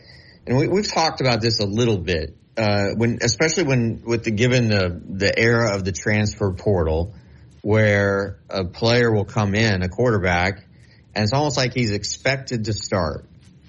And 0.47 0.57
we, 0.57 0.67
we've 0.67 0.91
talked 0.91 1.21
about 1.21 1.41
this 1.41 1.59
a 1.59 1.65
little 1.65 1.97
bit 1.97 2.37
uh, 2.57 2.91
when, 2.95 3.19
especially 3.21 3.63
when 3.63 4.01
with 4.05 4.23
the 4.23 4.31
given 4.31 4.69
the 4.69 5.01
the 5.07 5.37
era 5.37 5.75
of 5.75 5.83
the 5.83 5.91
transfer 5.91 6.53
portal, 6.53 7.13
where 7.61 8.39
a 8.49 8.65
player 8.65 9.11
will 9.11 9.25
come 9.25 9.55
in, 9.55 9.81
a 9.81 9.89
quarterback, 9.89 10.65
and 11.13 11.23
it's 11.23 11.33
almost 11.33 11.57
like 11.57 11.73
he's 11.73 11.91
expected 11.91 12.65
to 12.65 12.73
start. 12.73 13.27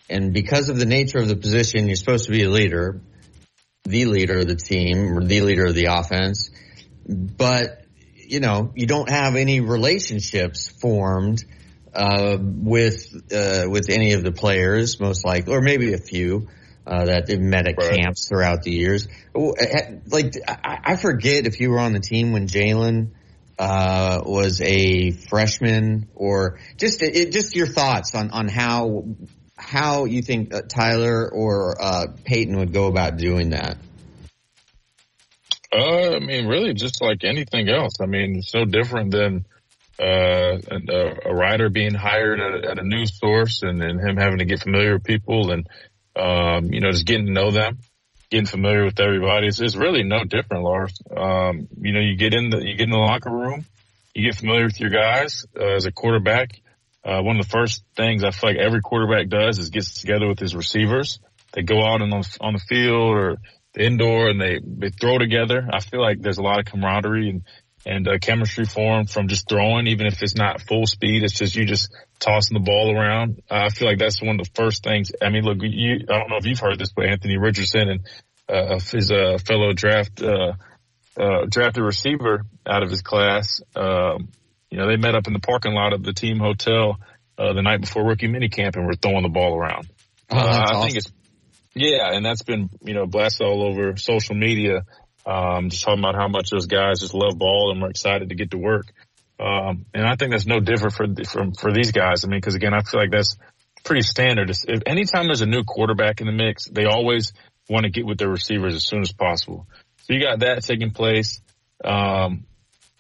And 0.09 0.33
because 0.33 0.69
of 0.69 0.79
the 0.79 0.87
nature 0.87 1.19
of 1.19 1.27
the 1.29 1.37
position, 1.37 1.87
you're 1.87 1.97
supposed 1.97 2.27
to 2.27 2.31
be 2.31 2.45
a 2.45 2.51
leader, 2.51 3.01
the 3.85 4.05
leader 4.05 4.39
of 4.39 4.47
the 4.47 4.57
team, 4.57 5.19
or 5.19 5.25
the 5.25 5.41
leader 5.41 5.67
of 5.67 5.75
the 5.75 5.87
offense. 5.87 6.51
But 7.09 7.86
you 8.29 8.41
know, 8.41 8.73
you 8.75 8.87
don't 8.87 9.09
have 9.09 9.37
any 9.37 9.61
relationships 9.61 10.69
formed 10.69 11.45
uh, 11.95 12.37
with 12.41 13.15
uh, 13.33 13.65
with 13.69 13.89
any 13.89 14.13
of 14.13 14.23
the 14.23 14.33
players, 14.33 15.01
most 15.01 15.25
likely, 15.25 15.55
or 15.55 15.61
maybe 15.61 15.95
a 15.95 15.99
few 15.99 16.49
uh, 16.87 17.07
that 17.07 17.27
they've 17.27 17.41
met 17.41 17.67
at 17.67 17.77
camps 17.77 18.29
throughout 18.29 18.63
the 18.63 18.71
years. 18.71 19.09
Like, 19.35 20.35
I, 20.47 20.97
forget 20.97 21.47
if 21.47 21.59
you 21.59 21.71
were 21.71 21.81
on 21.81 21.93
the 21.93 22.01
team 22.01 22.33
when 22.33 22.47
Jalen 22.47 23.11
uh, 23.59 24.21
was 24.25 24.61
a 24.61 25.13
freshman, 25.13 26.09
or 26.15 26.59
just 26.77 27.03
it, 27.03 27.33
just 27.33 27.57
your 27.57 27.67
thoughts 27.67 28.15
on 28.15 28.31
on 28.31 28.49
how 28.49 29.05
how 29.57 30.05
you 30.05 30.23
think 30.23 30.55
uh, 30.55 30.63
Tyler 30.63 31.29
or 31.33 31.81
uh, 31.81 32.07
Payton 32.25 32.59
would 32.59 32.73
go 32.73 32.87
about 32.87 33.17
doing 33.17 33.51
that. 33.51 33.79
Uh, 35.77 36.17
I 36.17 36.21
mean, 36.21 36.47
really, 36.47 36.73
just 36.73 37.03
like 37.03 37.23
anything 37.23 37.69
else. 37.69 38.01
I 38.01 38.07
mean, 38.07 38.37
it's 38.37 38.55
no 38.55 38.65
different 38.65 39.11
than 39.11 39.45
uh, 40.01 40.57
a, 40.71 41.17
a 41.27 41.35
writer 41.35 41.69
being 41.69 41.93
hired 41.93 42.41
at 42.41 42.65
a, 42.65 42.71
at 42.71 42.79
a 42.79 42.83
news 42.83 43.19
source 43.19 43.63
and, 43.63 43.83
and 43.83 44.01
him 44.01 44.17
having 44.17 44.39
to 44.39 44.47
get 44.47 44.63
familiar 44.63 44.95
with 44.95 45.05
people 45.05 45.51
and, 45.51 45.67
um, 46.17 46.73
you 46.73 46.81
know, 46.81 46.91
just 46.91 47.05
getting 47.05 47.27
to 47.27 47.33
know 47.33 47.51
them, 47.51 47.79
getting 48.31 48.47
familiar 48.47 48.85
with 48.85 48.99
everybody. 49.01 49.49
It's, 49.49 49.61
it's 49.61 49.77
really 49.77 50.03
no 50.03 50.25
different, 50.25 50.65
Lars. 50.65 50.99
Um, 51.15 51.69
you 51.79 51.93
know, 51.93 52.01
you 52.01 52.17
get 52.17 52.33
in 52.33 52.49
the, 52.49 52.59
you 52.59 52.75
get 52.75 52.85
in 52.85 52.91
the 52.91 52.97
locker 52.97 53.31
room, 53.31 53.67
you 54.15 54.25
get 54.25 54.37
familiar 54.37 54.65
with 54.65 54.81
your 54.81 54.91
guys 54.91 55.45
uh, 55.59 55.75
as 55.75 55.85
a 55.85 55.93
quarterback. 55.93 56.59
Uh, 57.05 57.21
one 57.21 57.39
of 57.39 57.45
the 57.45 57.51
first 57.51 57.85
things 57.97 58.25
I 58.25 58.31
feel 58.31 58.51
like 58.51 58.59
every 58.59 58.81
quarterback 58.81 59.29
does 59.29 59.59
is 59.59 59.69
gets 59.69 60.01
together 60.01 60.27
with 60.27 60.39
his 60.39 60.55
receivers. 60.57 61.21
They 61.53 61.63
go 61.63 61.85
out 61.87 62.01
and 62.01 62.13
on, 62.13 62.23
on 62.41 62.55
the 62.55 62.59
field 62.59 63.15
or 63.15 63.37
indoor 63.77 64.29
and 64.29 64.41
they, 64.41 64.61
they 64.65 64.91
throw 64.91 65.19
together. 65.19 65.69
I 65.73 65.81
feel 65.81 66.01
like 66.01 66.21
there's 66.21 66.39
a 66.39 66.43
lot 66.43 66.59
of 66.59 66.65
camaraderie 66.67 67.31
and, 67.31 67.43
and 67.85 68.09
uh, 68.09 68.19
chemistry 68.21 68.65
formed 68.65 69.11
from 69.11 69.29
just 69.29 69.49
throwing, 69.49 69.87
even 69.87 70.07
if 70.07 70.23
it's 70.23 70.35
not 70.35 70.61
full 70.61 70.87
speed. 70.87 71.23
It's 71.23 71.39
just 71.39 71.55
you 71.55 71.65
just 71.65 71.93
tossing 72.19 72.55
the 72.55 72.65
ball 72.65 72.97
around. 72.97 73.43
I 73.51 73.69
feel 73.69 73.89
like 73.89 73.99
that's 73.99 74.21
one 74.21 74.41
of 74.41 74.47
the 74.47 74.51
first 74.55 74.83
things. 74.83 75.13
I 75.23 75.31
mean, 75.31 75.45
look, 75.45 75.59
you, 75.61 76.07
I 76.09 76.19
don't 76.19 76.31
know 76.31 76.39
if 76.39 76.47
you've 76.47 76.59
heard 76.59 76.79
this, 76.79 76.93
but 76.93 77.07
Anthony 77.07 77.37
Richardson 77.37 77.89
and 77.89 78.01
uh, 78.49 78.81
his 78.81 79.11
uh, 79.11 79.39
fellow 79.45 79.73
draft 79.73 80.23
uh, 80.23 80.53
uh, 81.19 81.47
drafted 81.49 81.83
receiver 81.83 82.45
out 82.67 82.83
of 82.83 82.91
his 82.91 83.03
class, 83.03 83.61
um, 83.75 84.29
you 84.71 84.79
know, 84.79 84.89
they 84.89 84.97
met 84.97 85.15
up 85.15 85.27
in 85.27 85.33
the 85.33 85.41
parking 85.41 85.73
lot 85.73 85.93
of 85.93 86.03
the 86.03 86.13
team 86.13 86.39
hotel 86.39 86.99
uh, 87.39 87.53
the 87.53 87.63
night 87.63 87.81
before 87.81 88.05
rookie 88.05 88.29
minicamp 88.29 88.77
and 88.77 88.87
were 88.87 88.95
throwing 88.95 89.23
the 89.23 89.29
ball 89.29 89.57
around. 89.57 89.89
Oh, 90.31 90.39
uh, 90.39 90.67
I 90.69 90.83
think 90.83 90.97
it's 90.97 91.13
yeah, 91.77 92.13
and 92.13 92.25
that's 92.25 92.43
been 92.43 92.71
you 92.83 92.95
know 92.95 93.07
blasted 93.07 93.47
all 93.47 93.63
over 93.63 93.97
social 93.97 94.35
media. 94.35 94.83
Um, 95.27 95.71
just 95.71 95.83
talking 95.85 95.99
about 95.99 96.15
how 96.15 96.29
much 96.29 96.51
those 96.51 96.67
guys 96.67 97.01
just 97.01 97.13
love 97.13 97.37
ball 97.37 97.73
and 97.73 97.83
we're 97.83 97.91
excited 97.91 98.29
to 98.29 98.35
get 98.35 98.53
to 98.53 98.59
work. 98.59 98.87
Um, 99.41 99.85
and 99.93 100.07
I 100.07 100.15
think 100.17 100.31
that's 100.31 100.47
no 100.47 100.61
different 100.61 100.95
for 100.95 101.07
for 101.25 101.53
for 101.59 101.73
these 101.73 101.93
guys. 101.93 102.25
I 102.25 102.29
mean, 102.29 102.39
because 102.39 102.55
again, 102.55 102.73
I 102.73 102.81
feel 102.81 103.01
like 103.01 103.11
that's 103.11 103.37
pretty 103.85 104.03
standard. 104.03 104.51
If 104.51 104.83
anytime 104.87 105.27
there's 105.27 105.43
a 105.43 105.47
new 105.47 105.65
quarterback 105.65 106.21
in 106.21 106.27
the 106.27 106.33
mix, 106.33 106.67
they 106.67 106.87
always 106.87 107.33
want 107.69 107.85
to 107.85 107.91
get 107.91 108.07
with 108.07 108.19
their 108.19 108.29
receivers 108.29 108.75
as 108.75 108.85
soon 108.85 109.03
as 109.03 109.13
possible. 109.13 109.67
So 110.05 110.15
you 110.15 110.21
got 110.21 110.41
that 110.41 110.63
taking 110.65 110.93
place. 110.93 111.41
Um, 111.85 112.47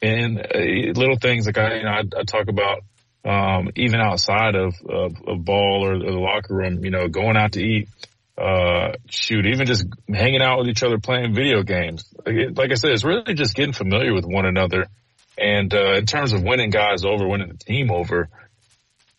and 0.02 0.38
uh, 0.38 0.58
little 0.94 1.16
things 1.16 1.46
like 1.46 1.58
I, 1.58 1.76
you 1.76 1.82
know, 1.84 1.90
I, 1.90 2.02
I 2.20 2.24
talk 2.24 2.48
about, 2.48 2.82
um, 3.24 3.70
even 3.76 4.00
outside 4.00 4.54
of, 4.54 4.74
of, 4.88 5.16
of 5.26 5.44
ball 5.44 5.84
or, 5.84 5.94
or 5.94 5.98
the 5.98 6.18
locker 6.18 6.54
room, 6.54 6.84
you 6.84 6.90
know, 6.90 7.08
going 7.08 7.36
out 7.36 7.52
to 7.52 7.60
eat, 7.62 7.88
uh, 8.38 8.92
shoot, 9.08 9.46
even 9.46 9.66
just 9.66 9.86
hanging 10.12 10.42
out 10.42 10.58
with 10.58 10.68
each 10.68 10.82
other, 10.82 10.98
playing 10.98 11.34
video 11.34 11.62
games. 11.62 12.12
Like, 12.24 12.70
I 12.70 12.74
said, 12.74 12.92
it's 12.92 13.04
really 13.04 13.34
just 13.34 13.54
getting 13.54 13.72
familiar 13.72 14.12
with 14.12 14.24
one 14.26 14.46
another. 14.46 14.86
And, 15.38 15.72
uh, 15.72 15.94
in 15.94 16.06
terms 16.06 16.32
of 16.32 16.42
winning 16.42 16.70
guys 16.70 17.04
over, 17.04 17.26
winning 17.26 17.48
the 17.48 17.58
team 17.58 17.90
over, 17.90 18.28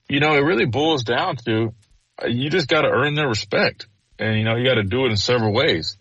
you 0.10 0.20
know, 0.20 0.34
it 0.36 0.42
really 0.42 0.66
boils 0.66 1.04
down 1.04 1.36
to 1.46 1.74
uh, 2.22 2.28
you 2.28 2.50
just 2.50 2.68
got 2.68 2.82
to 2.82 2.90
earn 2.90 3.16
their 3.16 3.28
respect. 3.28 3.88
And, 4.20 4.38
you 4.38 4.44
know, 4.44 4.56
you 4.56 4.66
got 4.66 4.76
to 4.76 4.84
do 4.84 5.06
it 5.06 5.10
in 5.10 5.18
several 5.18 5.54
ways. 5.54 5.98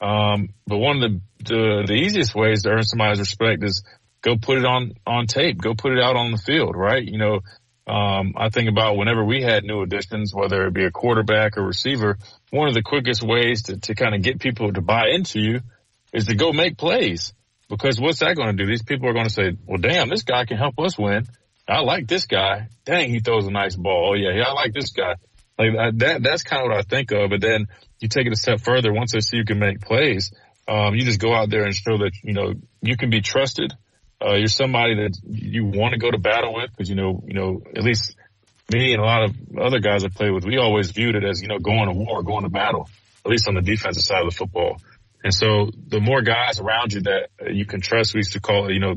Um, 0.00 0.50
but 0.66 0.78
one 0.78 1.02
of 1.02 1.10
the, 1.10 1.20
the, 1.44 1.84
the 1.86 1.94
easiest 1.94 2.34
ways 2.34 2.62
to 2.62 2.70
earn 2.70 2.84
somebody's 2.84 3.18
respect 3.18 3.64
is 3.64 3.82
go 4.22 4.36
put 4.36 4.58
it 4.58 4.64
on, 4.64 4.92
on 5.06 5.26
tape, 5.26 5.60
go 5.60 5.74
put 5.74 5.92
it 5.92 6.02
out 6.02 6.16
on 6.16 6.32
the 6.32 6.38
field, 6.38 6.76
right? 6.76 7.02
You 7.02 7.18
know, 7.18 7.40
um, 7.86 8.34
I 8.36 8.48
think 8.48 8.68
about 8.68 8.96
whenever 8.96 9.24
we 9.24 9.42
had 9.42 9.62
new 9.64 9.82
additions, 9.82 10.34
whether 10.34 10.66
it 10.66 10.74
be 10.74 10.84
a 10.84 10.90
quarterback 10.90 11.56
or 11.56 11.62
receiver, 11.62 12.18
one 12.50 12.66
of 12.68 12.74
the 12.74 12.82
quickest 12.82 13.22
ways 13.22 13.64
to, 13.64 13.76
to 13.78 13.94
kind 13.94 14.14
of 14.14 14.22
get 14.22 14.40
people 14.40 14.72
to 14.72 14.80
buy 14.80 15.08
into 15.08 15.40
you 15.40 15.60
is 16.12 16.26
to 16.26 16.34
go 16.34 16.52
make 16.52 16.76
plays. 16.76 17.32
Because 17.68 18.00
what's 18.00 18.20
that 18.20 18.36
going 18.36 18.56
to 18.56 18.64
do? 18.64 18.68
These 18.68 18.82
people 18.82 19.08
are 19.08 19.12
going 19.12 19.26
to 19.26 19.32
say, 19.32 19.56
well, 19.66 19.78
damn, 19.78 20.08
this 20.08 20.22
guy 20.22 20.44
can 20.44 20.56
help 20.56 20.78
us 20.78 20.98
win. 20.98 21.26
I 21.68 21.80
like 21.80 22.06
this 22.06 22.26
guy. 22.26 22.68
Dang, 22.84 23.10
he 23.10 23.20
throws 23.20 23.46
a 23.46 23.50
nice 23.50 23.74
ball. 23.74 24.10
Oh 24.10 24.14
yeah, 24.14 24.44
I 24.44 24.52
like 24.52 24.72
this 24.72 24.90
guy. 24.90 25.14
Like 25.58 25.70
uh, 25.76 25.90
that, 25.96 26.22
that's 26.22 26.42
kind 26.42 26.62
of 26.62 26.70
what 26.70 26.78
I 26.78 26.82
think 26.82 27.10
of. 27.12 27.30
But 27.30 27.40
then 27.40 27.66
you 27.98 28.08
take 28.08 28.26
it 28.26 28.32
a 28.32 28.36
step 28.36 28.60
further. 28.60 28.92
Once 28.92 29.12
they 29.12 29.20
see 29.20 29.38
you 29.38 29.44
can 29.44 29.58
make 29.58 29.80
plays, 29.80 30.32
um, 30.68 30.94
you 30.94 31.04
just 31.04 31.20
go 31.20 31.34
out 31.34 31.50
there 31.50 31.64
and 31.64 31.74
show 31.74 31.98
that, 31.98 32.12
you 32.22 32.34
know, 32.34 32.54
you 32.82 32.96
can 32.96 33.10
be 33.10 33.20
trusted. 33.20 33.72
Uh, 34.24 34.34
you're 34.34 34.48
somebody 34.48 34.94
that 34.94 35.18
you 35.28 35.66
want 35.66 35.92
to 35.92 35.98
go 35.98 36.10
to 36.10 36.18
battle 36.18 36.54
with 36.54 36.70
because, 36.70 36.88
you 36.88 36.96
know, 36.96 37.22
you 37.26 37.34
know, 37.34 37.62
at 37.76 37.82
least 37.82 38.16
me 38.72 38.92
and 38.92 39.02
a 39.02 39.04
lot 39.04 39.24
of 39.24 39.34
other 39.58 39.78
guys 39.78 40.04
I 40.04 40.08
played 40.08 40.32
with, 40.32 40.44
we 40.44 40.58
always 40.58 40.90
viewed 40.90 41.14
it 41.14 41.24
as, 41.24 41.42
you 41.42 41.48
know, 41.48 41.58
going 41.58 41.88
to 41.88 41.94
war, 41.94 42.22
going 42.22 42.44
to 42.44 42.48
battle, 42.48 42.88
at 43.24 43.30
least 43.30 43.46
on 43.48 43.54
the 43.54 43.60
defensive 43.60 44.02
side 44.02 44.22
of 44.22 44.30
the 44.30 44.36
football. 44.36 44.80
And 45.22 45.34
so 45.34 45.70
the 45.88 46.00
more 46.00 46.22
guys 46.22 46.60
around 46.60 46.92
you 46.92 47.02
that 47.02 47.28
uh, 47.40 47.50
you 47.50 47.66
can 47.66 47.80
trust, 47.80 48.14
we 48.14 48.18
used 48.18 48.32
to 48.32 48.40
call 48.40 48.68
it, 48.68 48.72
you 48.72 48.80
know, 48.80 48.96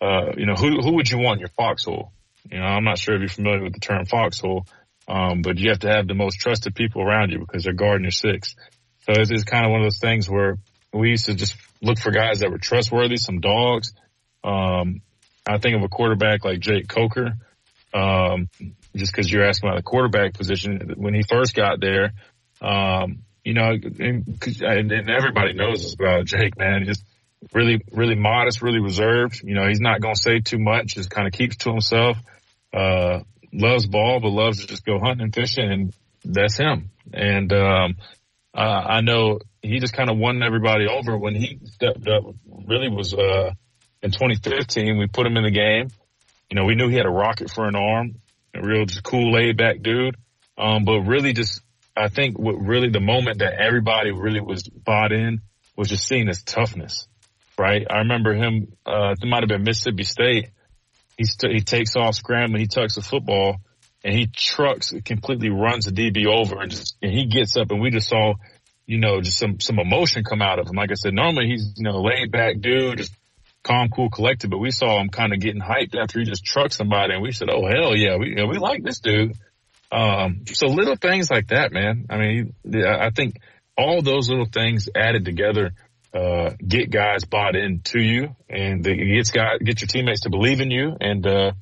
uh, 0.00 0.32
you 0.36 0.46
know, 0.46 0.54
who, 0.54 0.80
who 0.80 0.94
would 0.94 1.10
you 1.10 1.18
want 1.18 1.36
in 1.36 1.40
your 1.40 1.48
foxhole? 1.48 2.12
You 2.50 2.58
know, 2.58 2.64
I'm 2.64 2.84
not 2.84 2.98
sure 2.98 3.14
if 3.14 3.20
you're 3.20 3.28
familiar 3.28 3.62
with 3.62 3.74
the 3.74 3.80
term 3.80 4.06
foxhole, 4.06 4.66
um, 5.08 5.42
but 5.42 5.58
you 5.58 5.70
have 5.70 5.80
to 5.80 5.88
have 5.88 6.06
the 6.06 6.14
most 6.14 6.36
trusted 6.38 6.74
people 6.74 7.02
around 7.02 7.30
you 7.32 7.40
because 7.40 7.64
they're 7.64 7.72
guarding 7.72 8.04
your 8.04 8.12
six. 8.12 8.54
So 9.02 9.12
it's, 9.20 9.30
it's 9.30 9.44
kind 9.44 9.64
of 9.64 9.72
one 9.72 9.80
of 9.80 9.86
those 9.86 9.98
things 9.98 10.28
where 10.28 10.58
we 10.92 11.10
used 11.10 11.26
to 11.26 11.34
just 11.34 11.56
look 11.82 11.98
for 11.98 12.10
guys 12.10 12.40
that 12.40 12.50
were 12.50 12.58
trustworthy, 12.58 13.16
some 13.16 13.40
dogs. 13.40 13.92
Um, 14.42 15.02
I 15.46 15.58
think 15.58 15.76
of 15.76 15.82
a 15.82 15.88
quarterback 15.88 16.44
like 16.44 16.60
Jake 16.60 16.88
Coker, 16.88 17.34
um, 17.92 18.48
just 18.94 19.12
because 19.12 19.30
you're 19.30 19.44
asking 19.44 19.68
about 19.68 19.76
the 19.76 19.82
quarterback 19.82 20.34
position. 20.34 20.94
When 20.96 21.14
he 21.14 21.22
first 21.22 21.54
got 21.54 21.80
there, 21.80 22.12
um, 22.60 23.22
you 23.44 23.54
know, 23.54 23.70
and 23.70 24.62
and 24.62 25.10
everybody 25.10 25.54
knows 25.54 25.82
this 25.82 25.94
about 25.94 26.26
Jake, 26.26 26.58
man. 26.58 26.84
Just 26.84 27.04
really, 27.52 27.80
really 27.92 28.14
modest, 28.14 28.62
really 28.62 28.80
reserved. 28.80 29.42
You 29.42 29.54
know, 29.54 29.66
he's 29.66 29.80
not 29.80 30.00
going 30.00 30.14
to 30.14 30.20
say 30.20 30.40
too 30.40 30.58
much. 30.58 30.94
Just 30.94 31.10
kind 31.10 31.26
of 31.26 31.32
keeps 31.32 31.56
to 31.58 31.70
himself. 31.70 32.18
Uh, 32.72 33.20
loves 33.52 33.86
ball, 33.86 34.20
but 34.20 34.28
loves 34.28 34.60
to 34.60 34.66
just 34.66 34.84
go 34.84 34.98
hunting 34.98 35.22
and 35.22 35.34
fishing, 35.34 35.70
and 35.70 35.94
that's 36.24 36.56
him. 36.56 36.90
And 37.12 37.52
um, 37.52 37.96
uh, 38.54 38.60
I 38.60 39.00
know 39.00 39.40
he 39.62 39.78
just 39.80 39.94
kind 39.94 40.10
of 40.10 40.18
won 40.18 40.42
everybody 40.42 40.86
over 40.86 41.16
when 41.16 41.34
he 41.34 41.58
stepped 41.64 42.06
up. 42.08 42.24
Really 42.46 42.88
was 42.88 43.14
uh, 43.14 43.52
in 44.02 44.10
2015, 44.10 44.98
we 44.98 45.06
put 45.06 45.26
him 45.26 45.36
in 45.36 45.44
the 45.44 45.50
game. 45.50 45.88
You 46.48 46.56
know, 46.56 46.64
we 46.64 46.74
knew 46.74 46.88
he 46.88 46.96
had 46.96 47.06
a 47.06 47.10
rocket 47.10 47.50
for 47.50 47.66
an 47.66 47.76
arm, 47.76 48.16
a 48.54 48.62
real 48.62 48.84
just 48.86 49.02
cool 49.02 49.32
laid 49.32 49.56
back 49.56 49.82
dude. 49.82 50.16
Um, 50.58 50.84
but 50.84 51.00
really 51.00 51.32
just, 51.32 51.60
I 51.96 52.08
think 52.08 52.38
what 52.38 52.54
really 52.54 52.90
the 52.90 53.00
moment 53.00 53.38
that 53.38 53.54
everybody 53.54 54.10
really 54.10 54.40
was 54.40 54.62
bought 54.68 55.12
in 55.12 55.40
was 55.76 55.88
just 55.88 56.06
seeing 56.06 56.26
his 56.26 56.42
toughness, 56.42 57.06
right? 57.58 57.86
I 57.88 57.98
remember 57.98 58.34
him, 58.34 58.72
uh, 58.84 59.14
it 59.20 59.26
might 59.26 59.42
have 59.42 59.48
been 59.48 59.64
Mississippi 59.64 60.02
State. 60.02 60.50
He, 61.16 61.24
st- 61.24 61.52
he 61.52 61.60
takes 61.60 61.96
off 61.96 62.14
scrambling, 62.14 62.60
he 62.60 62.66
tucks 62.66 62.96
the 62.96 63.02
football 63.02 63.56
and 64.02 64.14
he 64.14 64.26
trucks, 64.26 64.92
completely 65.04 65.50
runs 65.50 65.84
the 65.84 65.92
DB 65.92 66.26
over 66.26 66.60
and 66.60 66.70
just, 66.70 66.96
and 67.02 67.12
he 67.12 67.26
gets 67.26 67.56
up 67.56 67.70
and 67.70 67.80
we 67.80 67.90
just 67.90 68.08
saw, 68.08 68.34
you 68.86 68.98
know, 68.98 69.20
just 69.20 69.38
some, 69.38 69.60
some 69.60 69.78
emotion 69.78 70.24
come 70.24 70.42
out 70.42 70.58
of 70.58 70.66
him. 70.66 70.74
Like 70.74 70.90
I 70.90 70.94
said, 70.94 71.14
normally 71.14 71.46
he's, 71.46 71.74
you 71.76 71.84
know, 71.84 72.00
laid 72.00 72.32
back 72.32 72.60
dude, 72.60 72.98
just 72.98 73.12
calm, 73.62 73.88
cool, 73.88 74.10
collected, 74.10 74.50
but 74.50 74.58
we 74.58 74.70
saw 74.70 75.00
him 75.00 75.08
kind 75.08 75.32
of 75.32 75.40
getting 75.40 75.60
hyped 75.60 75.96
after 75.96 76.18
he 76.18 76.24
just 76.24 76.44
trucked 76.44 76.74
somebody 76.74 77.14
and 77.14 77.22
we 77.22 77.32
said, 77.32 77.48
Oh, 77.50 77.66
hell 77.66 77.96
yeah. 77.96 78.16
We, 78.16 78.30
you 78.30 78.34
know, 78.36 78.46
we 78.46 78.58
like 78.58 78.82
this 78.82 79.00
dude. 79.00 79.34
Um, 79.92 80.44
so 80.46 80.66
little 80.66 80.96
things 80.96 81.30
like 81.30 81.48
that, 81.48 81.72
man. 81.72 82.06
I 82.10 82.16
mean, 82.16 82.54
I 82.74 83.10
think 83.10 83.36
all 83.76 84.02
those 84.02 84.28
little 84.28 84.46
things 84.46 84.88
added 84.94 85.24
together, 85.24 85.72
uh, 86.14 86.50
get 86.66 86.90
guys 86.90 87.24
bought 87.24 87.56
into 87.56 88.00
you 88.00 88.34
and 88.48 88.86
it 88.86 89.14
gets 89.16 89.30
guys, 89.30 89.58
get 89.62 89.80
your 89.80 89.88
teammates 89.88 90.22
to 90.22 90.30
believe 90.30 90.60
in 90.60 90.70
you 90.70 90.96
and, 91.00 91.26
uh, 91.26 91.52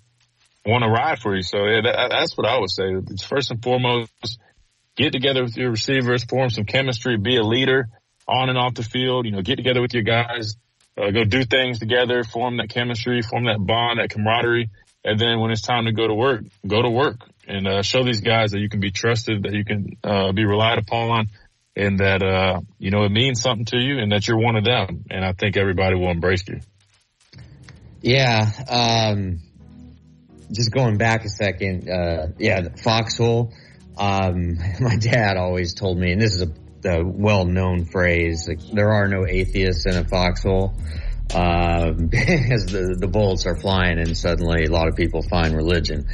want 0.67 0.85
to 0.85 0.91
ride 0.91 1.19
for 1.19 1.35
you. 1.35 1.43
So 1.43 1.65
yeah, 1.65 1.81
that, 1.83 2.09
that's 2.11 2.37
what 2.37 2.47
I 2.47 2.59
would 2.59 2.71
say. 2.71 2.85
It's 3.11 3.25
First 3.25 3.51
and 3.51 3.63
foremost, 3.63 4.39
get 4.97 5.13
together 5.13 5.43
with 5.43 5.57
your 5.57 5.71
receivers, 5.71 6.25
form 6.25 6.51
some 6.51 6.65
chemistry, 6.65 7.17
be 7.17 7.37
a 7.37 7.43
leader 7.43 7.89
on 8.27 8.51
and 8.51 8.59
off 8.59 8.75
the 8.75 8.83
field, 8.83 9.25
you 9.25 9.33
know, 9.33 9.41
get 9.41 9.57
together 9.57 9.81
with 9.81 9.95
your 9.95 10.03
guys, 10.03 10.57
uh, 10.99 11.11
go 11.11 11.25
do 11.25 11.45
things 11.45 11.79
together, 11.79 12.25
form 12.25 12.57
that 12.57 12.69
chemistry, 12.69 13.23
form 13.23 13.45
that 13.45 13.59
bond, 13.59 14.01
that 14.01 14.11
camaraderie. 14.11 14.71
And 15.05 15.19
then 15.19 15.41
when 15.41 15.51
it's 15.51 15.63
time 15.63 15.85
to 15.85 15.93
go 15.93 16.07
to 16.07 16.15
work, 16.15 16.43
go 16.67 16.83
to 16.83 16.91
work 16.91 17.21
and 17.47 17.67
uh, 17.67 17.83
show 17.83 18.03
these 18.05 18.21
guys 18.21 18.51
that 18.51 18.61
you 18.61 18.69
can 18.69 18.81
be 18.81 18.91
trusted, 18.91 19.45
that 19.45 19.53
you 19.53 19.65
can 19.65 19.97
uh, 20.03 20.33
be 20.33 20.45
relied 20.45 20.79
upon, 20.79 21.29
and 21.77 22.01
that 22.01 22.23
uh, 22.23 22.61
you 22.79 22.91
know 22.91 23.05
it 23.05 23.13
means 23.13 23.41
something 23.41 23.65
to 23.67 23.79
you, 23.79 23.99
and 23.99 24.13
that 24.13 24.27
you're 24.27 24.39
one 24.39 24.57
of 24.57 24.65
them. 24.65 25.05
And 25.11 25.25
I 25.25 25.33
think 25.33 25.57
everybody 25.57 25.95
will 25.95 26.11
embrace 26.11 26.47
you. 26.49 26.61
Yeah. 28.03 28.51
Um, 28.69 29.41
just 30.51 30.73
going 30.73 30.99
back 30.99 31.25
a 31.25 31.29
second. 31.29 31.89
Uh, 31.89 32.29
yeah, 32.39 32.69
foxhole. 32.83 33.53
Um, 33.97 34.59
my 34.81 34.97
dad 34.97 35.37
always 35.37 35.75
told 35.75 35.99
me, 35.99 36.13
and 36.13 36.21
this 36.21 36.35
is 36.35 36.43
a 36.43 36.53
the 36.89 37.05
well-known 37.05 37.85
phrase. 37.85 38.49
Like, 38.49 38.61
there 38.73 38.91
are 38.91 39.09
no 39.09 39.27
atheists 39.27 39.87
in 39.87 39.97
a 39.97 40.05
foxhole. 40.05 40.75
As 41.31 42.65
the, 42.65 42.97
the 42.99 43.07
bullets 43.07 43.45
are 43.45 43.57
flying 43.57 43.99
and 43.99 44.17
suddenly 44.17 44.65
a 44.65 44.71
lot 44.71 44.89
of 44.89 44.97
people 44.97 45.21
find 45.23 45.55
religion. 45.55 46.07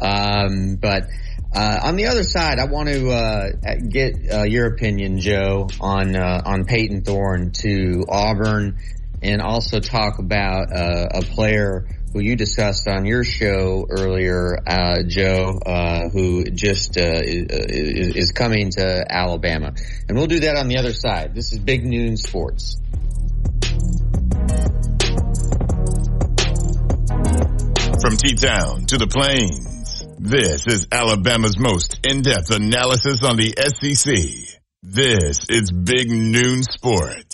Um, 0.00 0.76
but, 0.76 1.08
uh, 1.54 1.80
on 1.84 1.96
the 1.96 2.06
other 2.06 2.24
side, 2.24 2.58
I 2.58 2.64
want 2.64 2.88
to, 2.88 3.10
uh, 3.10 3.50
get, 3.88 4.14
uh, 4.32 4.42
your 4.44 4.66
opinion, 4.66 5.20
Joe, 5.20 5.68
on, 5.80 6.16
uh, 6.16 6.42
on 6.46 6.64
Payton 6.64 7.02
Thorne 7.02 7.50
to 7.62 8.04
Auburn 8.08 8.78
and 9.22 9.42
also 9.42 9.80
talk 9.80 10.18
about, 10.18 10.72
uh, 10.72 11.08
a 11.12 11.22
player 11.22 11.86
who 12.14 12.20
you 12.20 12.36
discussed 12.36 12.86
on 12.86 13.04
your 13.04 13.24
show 13.24 13.86
earlier, 13.90 14.56
uh, 14.64 15.02
Joe, 15.04 15.58
uh, 15.66 16.08
who 16.10 16.44
just 16.44 16.96
uh, 16.96 17.20
is, 17.24 18.14
is, 18.14 18.32
coming 18.32 18.70
to 18.70 19.04
Alabama, 19.12 19.74
and 20.08 20.16
we'll 20.16 20.28
do 20.28 20.40
that 20.40 20.56
on 20.56 20.68
the 20.68 20.78
other 20.78 20.92
side. 20.92 21.34
This 21.34 21.52
is 21.52 21.58
Big 21.58 21.84
Noon 21.84 22.16
Sports. 22.16 22.76
From 28.00 28.16
T-Town 28.16 28.86
to 28.86 28.98
the 28.98 29.08
Plains, 29.10 30.06
this 30.16 30.68
is 30.68 30.86
Alabama's 30.92 31.58
most 31.58 31.98
in-depth 32.08 32.52
analysis 32.52 33.24
on 33.24 33.36
the 33.36 33.54
SEC. 33.58 34.14
This 34.84 35.46
is 35.48 35.72
Big 35.72 36.10
Noon 36.10 36.62
Sports. 36.62 37.33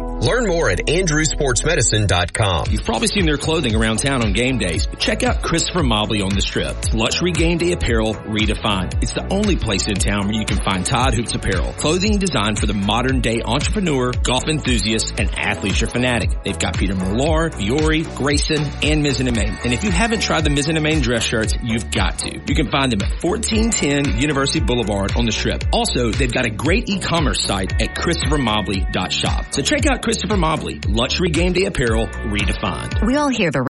Learn 0.21 0.47
more 0.47 0.69
at 0.69 0.77
andrewsportsmedicine.com. 0.85 2.67
You've 2.69 2.85
probably 2.85 3.07
seen 3.07 3.25
their 3.25 3.37
clothing 3.37 3.73
around 3.73 3.97
town 3.97 4.21
on 4.21 4.33
game 4.33 4.59
days, 4.59 4.85
but 4.85 4.99
check 4.99 5.23
out 5.23 5.41
Christopher 5.41 5.81
Mobley 5.81 6.21
on 6.21 6.29
the 6.29 6.41
strip. 6.41 6.93
Luxury 6.93 7.31
game 7.31 7.57
day 7.57 7.71
apparel 7.71 8.13
redefined. 8.13 9.01
It's 9.01 9.13
the 9.13 9.27
only 9.33 9.55
place 9.55 9.87
in 9.87 9.95
town 9.95 10.27
where 10.27 10.37
you 10.37 10.45
can 10.45 10.61
find 10.63 10.85
Todd 10.85 11.15
Hoops 11.15 11.33
apparel. 11.33 11.73
Clothing 11.73 12.19
designed 12.19 12.59
for 12.59 12.67
the 12.67 12.75
modern 12.75 13.21
day 13.21 13.41
entrepreneur, 13.43 14.11
golf 14.11 14.43
enthusiast, 14.47 15.19
and 15.19 15.27
athleisure 15.31 15.91
fanatic. 15.91 16.43
They've 16.43 16.59
got 16.59 16.77
Peter 16.77 16.93
Millar, 16.93 17.49
Vuori, 17.49 18.03
Greyson, 18.03 18.61
and 18.83 19.03
Mizzen 19.03 19.35
Main. 19.35 19.57
And 19.63 19.73
if 19.73 19.83
you 19.83 19.89
haven't 19.89 20.19
tried 20.21 20.43
the 20.43 20.51
Mizzen 20.51 20.79
Main 20.83 21.01
dress 21.01 21.23
shirts, 21.23 21.55
you've 21.63 21.89
got 21.89 22.19
to. 22.19 22.39
You 22.45 22.53
can 22.53 22.69
find 22.69 22.91
them 22.91 23.01
at 23.01 23.23
1410 23.23 24.21
University 24.21 24.59
Boulevard 24.59 25.17
on 25.17 25.25
the 25.25 25.31
strip. 25.31 25.63
Also, 25.73 26.11
they've 26.11 26.31
got 26.31 26.45
a 26.45 26.51
great 26.51 26.87
e-commerce 26.89 27.43
site 27.43 27.81
at 27.81 27.95
christophermobley.shop. 27.95 29.45
So 29.51 29.63
check 29.63 29.87
out 29.87 30.03
Christopher 30.11 30.35
Mobley, 30.35 30.77
luxury 30.89 31.29
game 31.29 31.53
day 31.53 31.67
apparel 31.67 32.05
redefined. 32.05 33.07
We 33.07 33.15
all 33.15 33.29
hear 33.29 33.49
the 33.49 33.70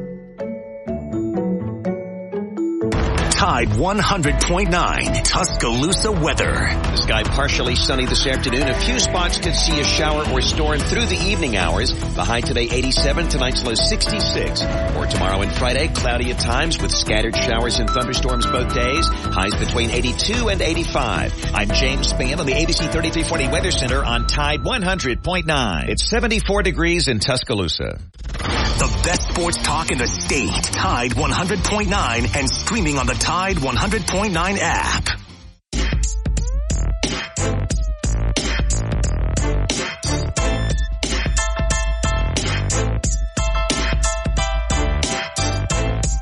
Tide 3.41 3.69
100.9 3.69 5.23
Tuscaloosa 5.23 6.11
weather. 6.11 6.53
The 6.53 6.95
sky 6.97 7.23
partially 7.23 7.75
sunny 7.75 8.05
this 8.05 8.27
afternoon. 8.27 8.67
A 8.67 8.79
few 8.81 8.99
spots 8.99 9.39
could 9.39 9.55
see 9.55 9.79
a 9.79 9.83
shower 9.83 10.29
or 10.29 10.43
storm 10.43 10.77
through 10.77 11.07
the 11.07 11.17
evening 11.17 11.57
hours. 11.57 11.91
The 11.91 12.23
high 12.23 12.41
today 12.41 12.69
87, 12.71 13.29
tonight's 13.29 13.63
low 13.63 13.73
66. 13.73 14.61
Or 14.95 15.07
tomorrow 15.07 15.41
and 15.41 15.51
Friday, 15.53 15.87
cloudy 15.87 16.29
at 16.29 16.39
times 16.39 16.79
with 16.79 16.91
scattered 16.91 17.35
showers 17.35 17.79
and 17.79 17.89
thunderstorms 17.89 18.45
both 18.45 18.75
days. 18.75 19.07
Highs 19.07 19.55
between 19.55 19.89
82 19.89 20.49
and 20.49 20.61
85. 20.61 21.33
I'm 21.55 21.69
James 21.69 22.13
Spann 22.13 22.37
on 22.37 22.45
the 22.45 22.53
ABC 22.53 22.91
3340 22.91 23.47
Weather 23.47 23.71
Center 23.71 24.05
on 24.05 24.27
Tide 24.27 24.59
100.9. 24.59 25.89
It's 25.89 26.07
74 26.07 26.61
degrees 26.61 27.07
in 27.07 27.17
Tuscaloosa. 27.17 27.97
The 28.77 29.01
best 29.03 29.29
sports 29.29 29.57
talk 29.57 29.91
in 29.91 29.97
the 29.97 30.07
state. 30.07 30.51
Tide 30.63 31.11
100.9 31.11 32.35
and 32.35 32.49
streaming 32.49 32.97
on 32.97 33.07
the 33.07 33.13
Tide 33.13 33.57
100.9 33.57 34.57
app. 34.59 35.21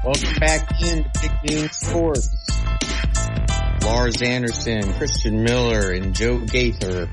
Welcome 0.03 0.39
back 0.39 0.81
into 0.81 1.09
Big 1.21 1.31
Noon 1.51 1.69
Sports. 1.69 2.29
Lars 3.83 4.21
Anderson, 4.21 4.93
Christian 4.93 5.43
Miller, 5.43 5.91
and 5.91 6.15
Joe 6.15 6.39
Gaither. 6.39 7.09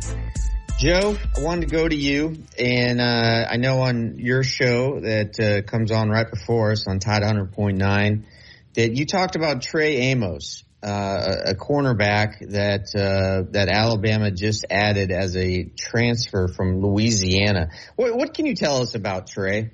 Joe, 0.78 1.16
I 1.34 1.40
wanted 1.40 1.70
to 1.70 1.74
go 1.74 1.88
to 1.88 1.96
you, 1.96 2.44
and 2.58 3.00
uh, 3.00 3.46
I 3.48 3.56
know 3.56 3.80
on 3.80 4.18
your 4.18 4.42
show 4.42 5.00
that 5.00 5.40
uh, 5.40 5.62
comes 5.66 5.90
on 5.90 6.10
right 6.10 6.28
before 6.28 6.72
us 6.72 6.86
on 6.86 6.98
Tide 6.98 7.22
100.9 7.22 8.24
that 8.74 8.94
you 8.94 9.06
talked 9.06 9.36
about 9.36 9.62
Trey 9.62 9.96
Amos, 10.10 10.64
uh, 10.82 11.34
a 11.46 11.54
cornerback 11.54 12.50
that 12.50 12.94
uh, 12.94 13.50
that 13.52 13.70
Alabama 13.70 14.30
just 14.30 14.66
added 14.68 15.12
as 15.12 15.34
a 15.34 15.64
transfer 15.64 16.46
from 16.46 16.82
Louisiana. 16.82 17.70
What, 17.94 18.14
what 18.14 18.34
can 18.34 18.44
you 18.44 18.54
tell 18.54 18.82
us 18.82 18.94
about 18.94 19.28
Trey? 19.28 19.70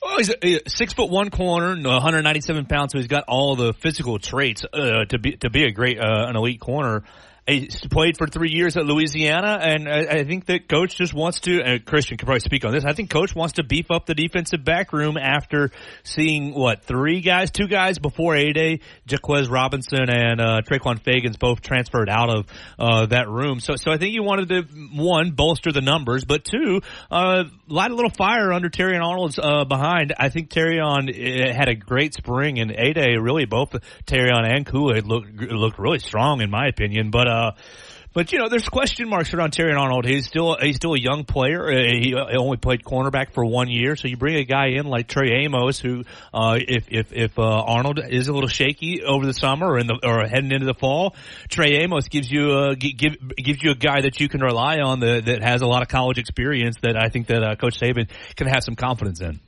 Oh, 0.00 0.16
he's 0.16 0.30
a, 0.30 0.60
six 0.66 0.94
foot 0.94 1.10
one 1.10 1.28
corner, 1.28 1.76
197 1.76 2.64
pounds, 2.64 2.92
so 2.92 2.98
he's 2.98 3.06
got 3.06 3.24
all 3.28 3.54
the 3.54 3.74
physical 3.74 4.18
traits 4.18 4.64
uh, 4.64 5.04
to 5.10 5.18
be 5.18 5.36
to 5.36 5.50
be 5.50 5.64
a 5.64 5.72
great 5.72 5.98
uh, 5.98 6.24
an 6.26 6.36
elite 6.36 6.60
corner. 6.60 7.04
He 7.48 7.70
played 7.90 8.18
for 8.18 8.26
three 8.26 8.50
years 8.50 8.76
at 8.76 8.84
Louisiana, 8.84 9.58
and 9.62 9.88
I, 9.88 10.00
I 10.00 10.24
think 10.24 10.44
that 10.46 10.68
coach 10.68 10.96
just 10.96 11.14
wants 11.14 11.40
to. 11.40 11.62
And 11.62 11.82
Christian 11.82 12.18
can 12.18 12.26
probably 12.26 12.40
speak 12.40 12.66
on 12.66 12.72
this. 12.72 12.84
I 12.84 12.92
think 12.92 13.08
coach 13.08 13.34
wants 13.34 13.54
to 13.54 13.62
beef 13.62 13.90
up 13.90 14.04
the 14.04 14.14
defensive 14.14 14.62
back 14.64 14.92
room 14.92 15.16
after 15.16 15.70
seeing 16.02 16.52
what 16.52 16.82
three 16.82 17.22
guys, 17.22 17.50
two 17.50 17.66
guys 17.66 17.98
before 17.98 18.36
A 18.36 18.52
Day, 18.52 18.80
Jahquez 19.08 19.50
Robinson 19.50 20.10
and 20.10 20.42
uh, 20.42 20.60
Trequon 20.60 21.00
Fegans 21.00 21.38
both 21.38 21.62
transferred 21.62 22.10
out 22.10 22.28
of 22.28 22.46
uh, 22.78 23.06
that 23.06 23.30
room. 23.30 23.60
So, 23.60 23.76
so 23.76 23.92
I 23.92 23.96
think 23.96 24.12
you 24.12 24.22
wanted 24.22 24.48
to 24.50 24.62
one 24.94 25.30
bolster 25.30 25.72
the 25.72 25.80
numbers, 25.80 26.26
but 26.26 26.44
two 26.44 26.82
uh, 27.10 27.44
light 27.66 27.90
a 27.90 27.94
little 27.94 28.10
fire 28.10 28.52
under 28.52 28.68
Terrion 28.68 29.02
Arnold's 29.02 29.38
uh, 29.38 29.64
behind. 29.64 30.12
I 30.18 30.28
think 30.28 30.50
Terrion 30.50 31.08
uh, 31.08 31.54
had 31.54 31.70
a 31.70 31.74
great 31.74 32.12
spring, 32.12 32.58
and 32.58 32.72
A 32.72 32.92
Day 32.92 33.16
really 33.16 33.46
both 33.46 33.70
Terrion 34.04 34.46
and 34.46 34.66
Kool 34.66 34.94
Aid 34.94 35.06
looked 35.06 35.32
looked 35.40 35.78
really 35.78 35.98
strong 35.98 36.42
in 36.42 36.50
my 36.50 36.66
opinion, 36.66 37.10
but. 37.10 37.26
Uh, 37.26 37.37
uh, 37.38 37.52
but 38.14 38.32
you 38.32 38.38
know, 38.38 38.48
there's 38.48 38.68
question 38.68 39.08
marks 39.08 39.34
around 39.34 39.52
Terry 39.52 39.74
Arnold. 39.74 40.04
He's 40.04 40.26
still 40.26 40.56
he's 40.60 40.76
still 40.76 40.94
a 40.94 40.98
young 40.98 41.24
player. 41.24 41.68
Uh, 41.68 41.94
he 42.00 42.14
only 42.14 42.56
played 42.56 42.82
cornerback 42.82 43.32
for 43.32 43.44
one 43.44 43.68
year, 43.68 43.96
so 43.96 44.08
you 44.08 44.16
bring 44.16 44.36
a 44.36 44.44
guy 44.44 44.70
in 44.70 44.86
like 44.86 45.08
Trey 45.08 45.44
Amos, 45.44 45.78
who 45.78 46.04
uh, 46.32 46.58
if 46.58 46.86
if 46.88 47.12
if 47.12 47.38
uh, 47.38 47.42
Arnold 47.42 48.00
is 48.02 48.28
a 48.28 48.32
little 48.32 48.48
shaky 48.48 49.02
over 49.04 49.26
the 49.26 49.34
summer 49.34 49.68
or 49.68 49.78
in 49.78 49.86
the 49.86 50.00
or 50.02 50.26
heading 50.26 50.50
into 50.50 50.66
the 50.66 50.74
fall, 50.74 51.14
Trey 51.48 51.82
Amos 51.82 52.08
gives 52.08 52.30
you 52.30 52.58
a 52.58 52.76
give, 52.76 53.16
gives 53.36 53.62
you 53.62 53.72
a 53.72 53.76
guy 53.76 54.00
that 54.00 54.18
you 54.18 54.28
can 54.28 54.40
rely 54.40 54.78
on 54.78 55.00
that 55.00 55.26
that 55.26 55.42
has 55.42 55.60
a 55.60 55.66
lot 55.66 55.82
of 55.82 55.88
college 55.88 56.18
experience 56.18 56.76
that 56.82 56.96
I 56.96 57.10
think 57.10 57.26
that 57.28 57.42
uh, 57.42 57.56
Coach 57.56 57.78
Saban 57.78 58.08
can 58.36 58.46
have 58.46 58.64
some 58.64 58.74
confidence 58.74 59.20
in. 59.20 59.38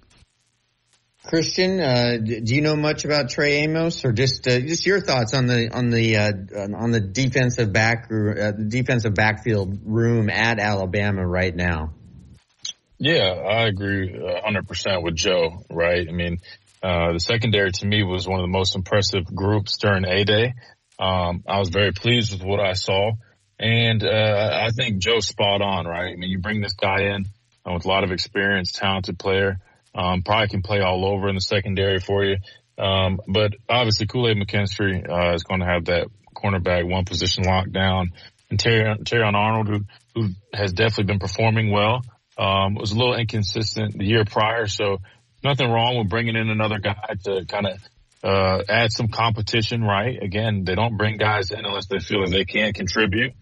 Christian, 1.22 1.80
uh, 1.80 2.16
do 2.16 2.54
you 2.54 2.62
know 2.62 2.76
much 2.76 3.04
about 3.04 3.28
Trey 3.28 3.58
Amos, 3.58 4.04
or 4.06 4.12
just 4.12 4.48
uh, 4.48 4.58
just 4.58 4.86
your 4.86 5.00
thoughts 5.00 5.34
on 5.34 5.46
the 5.46 5.68
on 5.70 5.90
the 5.90 6.16
uh, 6.16 6.32
on 6.76 6.92
the 6.92 7.00
defensive 7.00 7.72
back 7.72 8.10
uh, 8.10 8.52
defensive 8.52 9.14
backfield 9.14 9.80
room 9.84 10.30
at 10.30 10.58
Alabama 10.58 11.26
right 11.26 11.54
now? 11.54 11.92
Yeah, 12.98 13.32
I 13.32 13.66
agree 13.66 14.18
100 14.18 14.66
percent 14.66 15.02
with 15.02 15.14
Joe. 15.14 15.62
Right? 15.70 16.08
I 16.08 16.12
mean, 16.12 16.38
uh, 16.82 17.12
the 17.12 17.20
secondary 17.20 17.70
to 17.70 17.86
me 17.86 18.02
was 18.02 18.26
one 18.26 18.40
of 18.40 18.44
the 18.44 18.52
most 18.52 18.74
impressive 18.74 19.26
groups 19.26 19.76
during 19.76 20.06
A 20.06 20.24
Day. 20.24 20.54
Um, 20.98 21.44
I 21.46 21.58
was 21.58 21.68
very 21.68 21.92
pleased 21.92 22.32
with 22.32 22.42
what 22.42 22.60
I 22.60 22.72
saw, 22.72 23.12
and 23.58 24.02
uh, 24.02 24.60
I 24.64 24.70
think 24.70 24.98
Joe's 25.02 25.26
spot 25.26 25.60
on. 25.60 25.86
Right? 25.86 26.14
I 26.14 26.16
mean, 26.16 26.30
you 26.30 26.38
bring 26.38 26.62
this 26.62 26.72
guy 26.72 27.14
in 27.14 27.26
with 27.66 27.84
a 27.84 27.88
lot 27.88 28.04
of 28.04 28.10
experience, 28.10 28.72
talented 28.72 29.18
player. 29.18 29.58
Um, 29.94 30.22
probably 30.22 30.48
can 30.48 30.62
play 30.62 30.80
all 30.80 31.04
over 31.04 31.28
in 31.28 31.34
the 31.34 31.40
secondary 31.40 31.98
for 31.98 32.24
you. 32.24 32.36
Um, 32.78 33.20
but 33.28 33.52
obviously 33.68 34.06
Kool-Aid 34.06 34.36
McKinstry, 34.36 35.08
uh, 35.08 35.34
is 35.34 35.42
going 35.42 35.60
to 35.60 35.66
have 35.66 35.86
that 35.86 36.08
cornerback 36.34 36.88
one 36.88 37.04
position 37.04 37.44
locked 37.44 37.72
down. 37.72 38.10
And 38.50 38.58
Terry, 38.58 39.22
on 39.22 39.34
Arnold, 39.34 39.68
who, 39.68 39.80
who 40.14 40.28
has 40.54 40.72
definitely 40.72 41.04
been 41.04 41.18
performing 41.18 41.70
well, 41.70 42.02
um, 42.38 42.74
was 42.74 42.92
a 42.92 42.96
little 42.96 43.14
inconsistent 43.14 43.98
the 43.98 44.04
year 44.04 44.24
prior. 44.24 44.66
So 44.66 44.98
nothing 45.44 45.70
wrong 45.70 45.98
with 45.98 46.08
bringing 46.08 46.36
in 46.36 46.48
another 46.48 46.78
guy 46.78 47.14
to 47.24 47.44
kind 47.46 47.66
of, 47.66 47.80
uh, 48.22 48.62
add 48.68 48.92
some 48.92 49.08
competition, 49.08 49.82
right? 49.82 50.22
Again, 50.22 50.64
they 50.64 50.74
don't 50.74 50.96
bring 50.96 51.16
guys 51.16 51.50
in 51.50 51.64
unless 51.64 51.86
they 51.86 51.98
feel 51.98 52.22
that 52.22 52.30
they 52.30 52.44
can 52.44 52.72
contribute. 52.72 53.32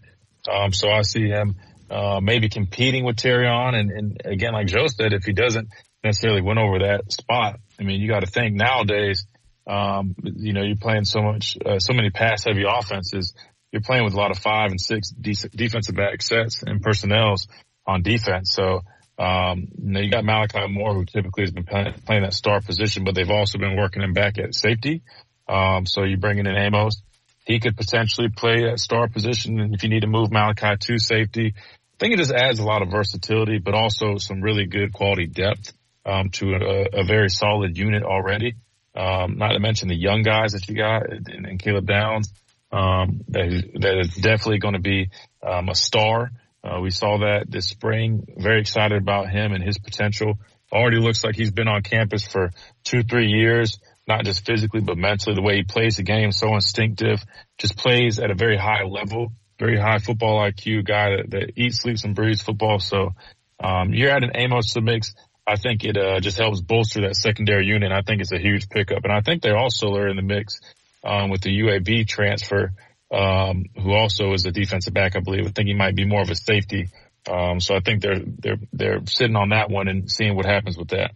Um, 0.51 0.73
so 0.73 0.89
I 0.89 1.01
see 1.01 1.27
him, 1.27 1.55
uh, 1.89 2.19
maybe 2.21 2.49
competing 2.49 3.03
with 3.03 3.15
Terrion. 3.15 3.73
And, 3.75 3.91
and 3.91 4.21
again, 4.25 4.53
like 4.53 4.67
Joe 4.67 4.87
said, 4.87 5.13
if 5.13 5.23
he 5.23 5.33
doesn't 5.33 5.69
necessarily 6.03 6.41
went 6.41 6.59
over 6.59 6.79
that 6.79 7.11
spot. 7.11 7.59
I 7.79 7.83
mean, 7.83 8.01
you 8.01 8.07
got 8.07 8.21
to 8.21 8.27
think 8.27 8.55
nowadays, 8.55 9.25
um, 9.67 10.15
you 10.23 10.53
know, 10.53 10.61
you're 10.63 10.75
playing 10.75 11.05
so 11.05 11.21
much, 11.21 11.57
uh, 11.65 11.79
so 11.79 11.93
many 11.93 12.09
pass 12.09 12.45
heavy 12.45 12.63
offenses. 12.67 13.33
You're 13.71 13.81
playing 13.81 14.03
with 14.03 14.13
a 14.13 14.17
lot 14.17 14.31
of 14.31 14.39
five 14.39 14.71
and 14.71 14.81
six 14.81 15.09
de- 15.09 15.49
defensive 15.49 15.95
back 15.95 16.21
sets 16.21 16.63
and 16.63 16.81
personnels 16.81 17.47
on 17.85 18.01
defense. 18.01 18.51
So, 18.51 18.81
um, 19.19 19.67
you 19.77 19.91
know, 19.91 19.99
you 19.99 20.09
got 20.09 20.25
Malachi 20.25 20.67
Moore, 20.67 20.93
who 20.93 21.05
typically 21.05 21.43
has 21.43 21.51
been 21.51 21.65
playing, 21.65 21.93
playing 22.05 22.23
that 22.23 22.33
star 22.33 22.61
position, 22.61 23.03
but 23.03 23.15
they've 23.15 23.29
also 23.29 23.57
been 23.57 23.77
working 23.77 24.01
him 24.01 24.13
back 24.13 24.39
at 24.39 24.55
safety. 24.55 25.03
Um, 25.47 25.85
so 25.85 26.03
you 26.03 26.17
bring 26.17 26.39
in 26.39 26.47
Amos. 26.47 27.01
He 27.45 27.59
could 27.59 27.75
potentially 27.75 28.29
play 28.29 28.65
that 28.65 28.79
star 28.79 29.07
position. 29.07 29.59
And 29.59 29.73
if 29.73 29.83
you 29.83 29.89
need 29.89 30.01
to 30.01 30.07
move 30.07 30.31
Malachi 30.31 30.77
to 30.79 30.99
safety, 30.99 31.53
I 31.57 31.97
think 31.99 32.13
it 32.13 32.17
just 32.17 32.31
adds 32.31 32.59
a 32.59 32.63
lot 32.63 32.81
of 32.81 32.89
versatility, 32.89 33.57
but 33.57 33.73
also 33.73 34.17
some 34.17 34.41
really 34.41 34.65
good 34.65 34.93
quality 34.93 35.25
depth 35.25 35.73
um, 36.09 36.29
to 36.29 36.53
a, 36.55 37.01
a, 37.01 37.03
very 37.03 37.29
solid 37.29 37.77
unit 37.77 38.03
already. 38.03 38.55
Um, 38.95 39.37
not 39.37 39.53
to 39.53 39.59
mention 39.59 39.87
the 39.87 39.95
young 39.95 40.23
guys 40.23 40.53
that 40.53 40.67
you 40.67 40.75
got 40.75 41.09
and, 41.11 41.45
and 41.45 41.59
Caleb 41.59 41.85
Downs. 41.85 42.33
Um, 42.71 43.21
that 43.29 43.45
is, 43.45 43.63
that 43.75 43.99
is 43.99 44.15
definitely 44.15 44.59
going 44.59 44.73
to 44.73 44.79
be 44.79 45.09
um, 45.45 45.69
a 45.69 45.75
star. 45.75 46.31
Uh, 46.63 46.79
we 46.81 46.89
saw 46.89 47.19
that 47.19 47.45
this 47.49 47.67
spring. 47.67 48.25
Very 48.37 48.61
excited 48.61 49.01
about 49.01 49.29
him 49.29 49.53
and 49.53 49.63
his 49.63 49.77
potential. 49.77 50.39
Already 50.71 50.97
looks 50.97 51.23
like 51.23 51.35
he's 51.35 51.51
been 51.51 51.67
on 51.67 51.81
campus 51.81 52.27
for 52.27 52.51
two, 52.83 53.03
three 53.03 53.27
years, 53.27 53.79
not 54.07 54.25
just 54.25 54.45
physically, 54.45 54.81
but 54.81 54.97
mentally. 54.97 55.35
The 55.35 55.41
way 55.41 55.57
he 55.57 55.63
plays 55.63 55.97
the 55.97 56.03
game, 56.03 56.31
so 56.31 56.53
instinctive, 56.53 57.23
just 57.57 57.77
plays 57.77 58.19
at 58.19 58.29
a 58.29 58.35
very 58.35 58.57
high 58.57 58.83
level, 58.83 59.31
very 59.57 59.79
high 59.79 59.99
football 59.99 60.39
IQ 60.39 60.85
guy 60.85 61.17
that, 61.17 61.31
that 61.31 61.51
eats, 61.55 61.81
sleeps, 61.81 62.03
and 62.03 62.13
breathes 62.13 62.41
football. 62.41 62.79
So, 62.79 63.15
um, 63.61 63.93
you're 63.93 64.11
adding 64.11 64.31
Amos 64.35 64.73
to 64.73 64.81
mix. 64.81 65.13
I 65.49 65.55
think 65.55 65.83
it 65.83 65.97
uh, 65.97 66.19
just 66.19 66.37
helps 66.37 66.61
bolster 66.61 67.01
that 67.01 67.15
secondary 67.15 67.65
unit. 67.65 67.91
I 67.91 68.01
think 68.01 68.21
it's 68.21 68.31
a 68.31 68.37
huge 68.37 68.69
pickup, 68.69 69.03
and 69.03 69.11
I 69.11 69.21
think 69.21 69.41
they 69.41 69.49
also 69.49 69.95
are 69.95 70.07
in 70.07 70.15
the 70.15 70.21
mix 70.21 70.59
um, 71.03 71.31
with 71.31 71.41
the 71.41 71.49
UAB 71.61 72.07
transfer, 72.07 72.71
um, 73.11 73.65
who 73.75 73.93
also 73.93 74.33
is 74.33 74.45
a 74.45 74.51
defensive 74.51 74.93
back, 74.93 75.15
I 75.15 75.21
believe. 75.21 75.47
I 75.47 75.49
think 75.49 75.67
he 75.67 75.73
might 75.73 75.95
be 75.95 76.05
more 76.05 76.21
of 76.21 76.29
a 76.29 76.35
safety. 76.35 76.89
Um, 77.27 77.59
so 77.59 77.75
I 77.75 77.79
think 77.79 78.01
they're 78.01 78.21
they're 78.23 78.59
they're 78.71 79.05
sitting 79.07 79.35
on 79.35 79.49
that 79.49 79.71
one 79.71 79.87
and 79.87 80.09
seeing 80.09 80.35
what 80.35 80.45
happens 80.45 80.77
with 80.77 80.89
that. 80.89 81.11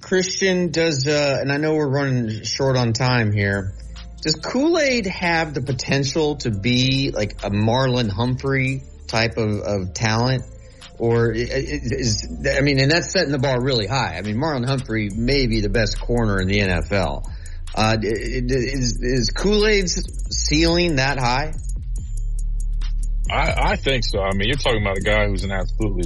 Christian 0.00 0.72
does, 0.72 1.06
uh, 1.06 1.38
and 1.40 1.52
I 1.52 1.58
know 1.58 1.74
we're 1.74 1.88
running 1.88 2.42
short 2.42 2.76
on 2.76 2.92
time 2.92 3.30
here. 3.30 3.72
Does 4.20 4.34
Kool 4.34 4.78
Aid 4.78 5.06
have 5.06 5.54
the 5.54 5.62
potential 5.62 6.36
to 6.38 6.50
be 6.50 7.12
like 7.12 7.44
a 7.44 7.50
Marlon 7.50 8.10
Humphrey 8.10 8.82
type 9.06 9.36
of, 9.36 9.60
of 9.60 9.94
talent? 9.94 10.42
Or 10.98 11.32
is, 11.32 12.28
I 12.56 12.60
mean, 12.60 12.78
and 12.78 12.90
that's 12.90 13.10
setting 13.10 13.32
the 13.32 13.38
bar 13.38 13.60
really 13.60 13.86
high. 13.86 14.16
I 14.16 14.22
mean, 14.22 14.36
Marlon 14.36 14.66
Humphrey 14.66 15.10
may 15.10 15.46
be 15.46 15.60
the 15.60 15.68
best 15.68 16.00
corner 16.00 16.40
in 16.40 16.48
the 16.48 16.58
NFL. 16.58 17.28
Uh, 17.74 17.96
is, 18.02 18.98
is 19.00 19.30
Kool-Aid's 19.30 20.02
ceiling 20.30 20.96
that 20.96 21.18
high? 21.18 21.54
I, 23.30 23.72
I 23.72 23.76
think 23.76 24.04
so. 24.04 24.20
I 24.20 24.34
mean, 24.34 24.48
you're 24.48 24.58
talking 24.58 24.82
about 24.82 24.98
a 24.98 25.00
guy 25.00 25.26
who's 25.26 25.44
an 25.44 25.52
absolutely, 25.52 26.04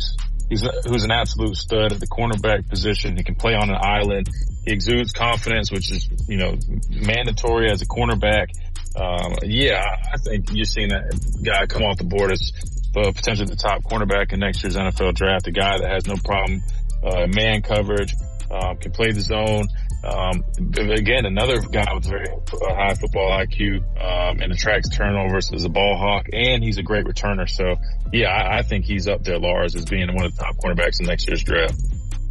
he's 0.49 0.63
a, 0.63 0.73
who's 0.87 1.05
an 1.05 1.11
absolute 1.11 1.57
stud 1.57 1.93
at 1.93 1.99
the 1.99 2.07
cornerback 2.07 2.69
position. 2.69 3.17
He 3.17 3.25
can 3.25 3.35
play 3.35 3.55
on 3.55 3.69
an 3.69 3.79
island. 3.81 4.29
He 4.65 4.73
exudes 4.73 5.13
confidence, 5.13 5.73
which 5.73 5.91
is, 5.91 6.09
you 6.29 6.37
know, 6.37 6.57
mandatory 6.89 7.71
as 7.71 7.83
a 7.83 7.87
cornerback. 7.87 8.49
Um, 8.97 9.35
yeah, 9.43 9.83
I 9.83 10.17
think 10.19 10.47
you're 10.53 10.65
seeing 10.65 10.89
that 10.89 11.11
guy 11.45 11.67
come 11.67 11.83
off 11.83 11.99
the 11.99 12.05
board 12.05 12.33
as 12.33 12.53
uh, 12.97 13.13
potentially 13.13 13.47
the 13.49 13.57
top 13.57 13.83
cornerback 13.85 14.33
in 14.33 14.41
next 14.41 14.63
year's 14.63 14.77
NFL 14.77 15.15
draft, 15.15 15.47
a 15.47 15.53
guy 15.53 15.79
that 15.79 15.91
has 15.91 16.07
no 16.07 16.17
problem 16.25 16.63
uh, 17.03 17.27
man 17.27 17.63
coverage, 17.63 18.15
um, 18.51 18.77
can 18.79 18.93
play 18.93 19.13
the 19.13 19.21
zone. 19.21 19.67
Um, 20.05 20.45
again, 20.79 21.27
another 21.27 21.61
guy 21.61 21.93
with 21.95 22.05
very 22.05 22.27
high 22.29 22.95
football 22.95 23.31
IQ 23.31 23.79
um, 24.01 24.41
and 24.41 24.53
attracts 24.53 24.89
turnovers 24.97 25.51
as 25.53 25.65
a 25.65 25.69
ball 25.69 25.97
hawk, 25.97 26.27
and 26.33 26.63
he's 26.63 26.79
a 26.79 26.83
great 26.83 27.07
returner. 27.07 27.49
So, 27.49 27.77
yeah, 28.13 28.29
I, 28.29 28.59
I 28.59 28.63
think 28.63 28.85
he's 28.85 29.09
up 29.09 29.25
there, 29.25 29.39
Lars, 29.39 29.75
as 29.75 29.85
being 29.85 30.07
one 30.15 30.27
of 30.27 30.37
the 30.37 30.43
top 30.43 30.57
cornerbacks 30.57 31.01
in 31.01 31.07
next 31.07 31.27
year's 31.27 31.43
draft. 31.43 31.75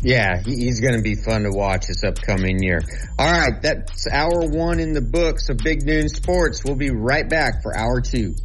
Yeah, 0.01 0.41
he's 0.41 0.82
going 0.82 0.95
to 0.95 1.01
be 1.01 1.16
fun 1.16 1.43
to 1.43 1.49
watch 1.49 1.88
this 1.88 2.03
upcoming 2.03 2.61
year. 2.61 2.82
All 3.18 3.32
right, 3.32 3.61
that's 3.61 4.07
hour 4.07 4.47
one 4.47 4.80
in 4.80 4.93
the 4.93 5.01
books 5.01 5.49
of 5.49 5.57
Big 5.57 5.84
Noon 5.84 6.09
Sports. 6.09 6.63
We'll 6.63 6.76
be 6.76 6.91
right 6.91 7.28
back 7.28 7.63
for 7.63 7.76
hour 7.76 8.01
two. 8.01 8.36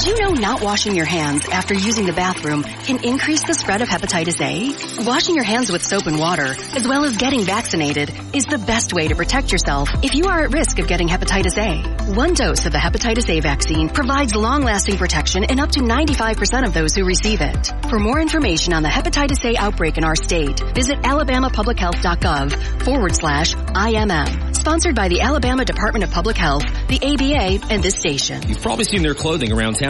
Did 0.00 0.18
you 0.18 0.24
know 0.24 0.32
not 0.32 0.62
washing 0.62 0.94
your 0.94 1.04
hands 1.04 1.46
after 1.46 1.74
using 1.74 2.06
the 2.06 2.14
bathroom 2.14 2.62
can 2.62 3.04
increase 3.04 3.42
the 3.42 3.52
spread 3.52 3.82
of 3.82 3.88
hepatitis 3.90 4.40
A? 4.40 5.04
Washing 5.04 5.34
your 5.34 5.44
hands 5.44 5.70
with 5.70 5.84
soap 5.84 6.06
and 6.06 6.18
water, 6.18 6.56
as 6.74 6.88
well 6.88 7.04
as 7.04 7.18
getting 7.18 7.44
vaccinated, 7.44 8.10
is 8.32 8.46
the 8.46 8.56
best 8.56 8.94
way 8.94 9.08
to 9.08 9.14
protect 9.14 9.52
yourself 9.52 9.90
if 10.02 10.14
you 10.14 10.24
are 10.24 10.40
at 10.44 10.54
risk 10.54 10.78
of 10.78 10.88
getting 10.88 11.06
hepatitis 11.06 11.58
A. 11.58 12.14
One 12.14 12.32
dose 12.32 12.64
of 12.64 12.72
the 12.72 12.78
hepatitis 12.78 13.28
A 13.28 13.40
vaccine 13.40 13.90
provides 13.90 14.34
long-lasting 14.34 14.96
protection 14.96 15.44
in 15.44 15.60
up 15.60 15.72
to 15.72 15.80
95% 15.80 16.66
of 16.66 16.72
those 16.72 16.94
who 16.94 17.04
receive 17.04 17.42
it. 17.42 17.70
For 17.90 17.98
more 17.98 18.22
information 18.22 18.72
on 18.72 18.82
the 18.82 18.88
hepatitis 18.88 19.44
A 19.44 19.58
outbreak 19.58 19.98
in 19.98 20.04
our 20.04 20.16
state, 20.16 20.60
visit 20.74 20.98
alabamapublichealth.gov 21.02 22.82
forward 22.84 23.14
slash 23.14 23.52
IMM. 23.54 24.56
Sponsored 24.56 24.94
by 24.94 25.08
the 25.08 25.20
Alabama 25.20 25.64
Department 25.64 26.04
of 26.04 26.10
Public 26.10 26.36
Health, 26.36 26.64
the 26.88 27.00
ABA, 27.02 27.66
and 27.72 27.82
this 27.82 27.96
station. 27.96 28.46
You've 28.46 28.60
probably 28.60 28.84
seen 28.84 29.02
their 29.02 29.14
clothing 29.14 29.52
around 29.52 29.78
town 29.78 29.89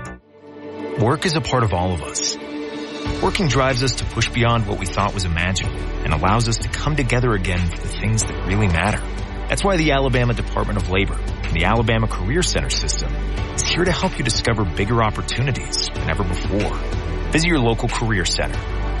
Work 1.01 1.25
is 1.25 1.35
a 1.35 1.41
part 1.41 1.63
of 1.63 1.73
all 1.73 1.93
of 1.93 2.03
us. 2.03 2.37
Working 3.23 3.47
drives 3.47 3.81
us 3.81 3.95
to 3.95 4.05
push 4.05 4.29
beyond 4.29 4.67
what 4.67 4.77
we 4.77 4.85
thought 4.85 5.15
was 5.15 5.25
imaginable 5.25 5.81
and 6.03 6.13
allows 6.13 6.47
us 6.47 6.59
to 6.59 6.69
come 6.69 6.95
together 6.95 7.33
again 7.33 7.71
for 7.71 7.81
the 7.81 7.87
things 7.87 8.23
that 8.23 8.45
really 8.45 8.67
matter. 8.67 8.99
That's 9.49 9.63
why 9.63 9.77
the 9.77 9.93
Alabama 9.93 10.35
Department 10.35 10.79
of 10.79 10.91
Labor 10.91 11.15
and 11.15 11.55
the 11.55 11.65
Alabama 11.65 12.07
Career 12.07 12.43
Center 12.43 12.69
system 12.69 13.11
is 13.55 13.63
here 13.63 13.83
to 13.83 13.91
help 13.91 14.19
you 14.19 14.23
discover 14.23 14.63
bigger 14.63 15.01
opportunities 15.01 15.87
than 15.91 16.07
ever 16.07 16.23
before. 16.23 16.75
Visit 17.31 17.47
your 17.47 17.57
local 17.57 17.89
career 17.89 18.23
center 18.23 18.59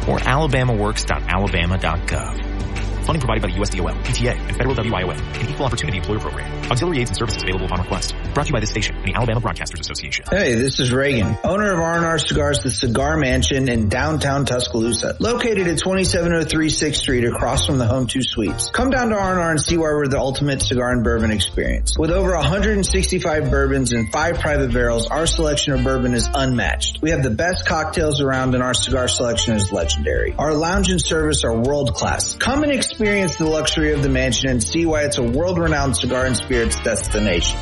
or 0.09 0.17
alabamaworks.alabama.gov. 0.17 2.80
Funding 3.03 3.19
provided 3.19 3.41
by 3.41 3.47
the 3.49 3.55
USDOL, 3.55 4.03
PTA, 4.03 4.37
and 4.47 4.55
Federal 4.55 4.75
WIOA, 4.75 5.17
an 5.41 5.49
equal 5.49 5.65
opportunity 5.65 5.97
employer 5.97 6.19
program. 6.19 6.71
Auxiliary 6.71 7.01
aids 7.01 7.09
and 7.09 7.17
services 7.17 7.41
available 7.41 7.65
upon 7.65 7.79
request. 7.81 8.15
Brought 8.33 8.43
to 8.43 8.49
you 8.49 8.53
by 8.53 8.59
this 8.59 8.69
station 8.69 8.95
and 8.95 9.05
the 9.05 9.15
Alabama 9.15 9.41
Broadcasters 9.41 9.79
Association. 9.79 10.25
Hey, 10.29 10.53
this 10.53 10.79
is 10.79 10.93
Reagan, 10.93 11.35
owner 11.43 11.71
of 11.71 11.79
R&R 11.79 12.19
Cigars, 12.19 12.59
the 12.59 12.69
Cigar 12.69 13.17
Mansion 13.17 13.69
in 13.69 13.89
downtown 13.89 14.45
Tuscaloosa, 14.45 15.15
located 15.19 15.67
at 15.67 15.79
2703 15.79 16.67
6th 16.69 16.95
Street 16.95 17.25
across 17.25 17.65
from 17.65 17.79
the 17.79 17.87
Home 17.87 18.05
2 18.05 18.21
Suites. 18.21 18.69
Come 18.69 18.91
down 18.91 19.09
to 19.09 19.15
R&R 19.15 19.49
and 19.49 19.59
see 19.59 19.77
why 19.77 19.89
we're 19.91 20.07
the 20.07 20.19
ultimate 20.19 20.61
cigar 20.61 20.91
and 20.91 21.03
bourbon 21.03 21.31
experience. 21.31 21.97
With 21.97 22.11
over 22.11 22.35
165 22.35 23.49
bourbons 23.49 23.93
and 23.93 24.11
five 24.11 24.39
private 24.39 24.71
barrels, 24.71 25.07
our 25.07 25.25
selection 25.25 25.73
of 25.73 25.83
bourbon 25.83 26.13
is 26.13 26.29
unmatched. 26.31 27.01
We 27.01 27.09
have 27.09 27.23
the 27.23 27.31
best 27.31 27.65
cocktails 27.65 28.21
around 28.21 28.53
and 28.53 28.63
our 28.63 28.75
cigar 28.75 29.07
selection 29.07 29.55
is 29.55 29.71
legendary. 29.71 30.35
Our 30.37 30.53
lounge 30.53 30.89
and 30.91 31.01
service 31.01 31.43
are 31.43 31.57
world 31.57 31.95
class. 31.95 32.35
Come 32.35 32.63
and 32.63 32.71
experience 32.71 32.90
the 32.97 33.47
luxury 33.49 33.93
of 33.93 34.03
the 34.03 34.09
mansion 34.09 34.49
and 34.49 34.63
see 34.63 34.85
why 34.85 35.03
it's 35.03 35.17
a 35.17 35.23
world-renowned 35.23 35.95
cigar 35.97 36.25
and 36.25 36.37
spirits 36.37 36.79
destination. 36.81 37.59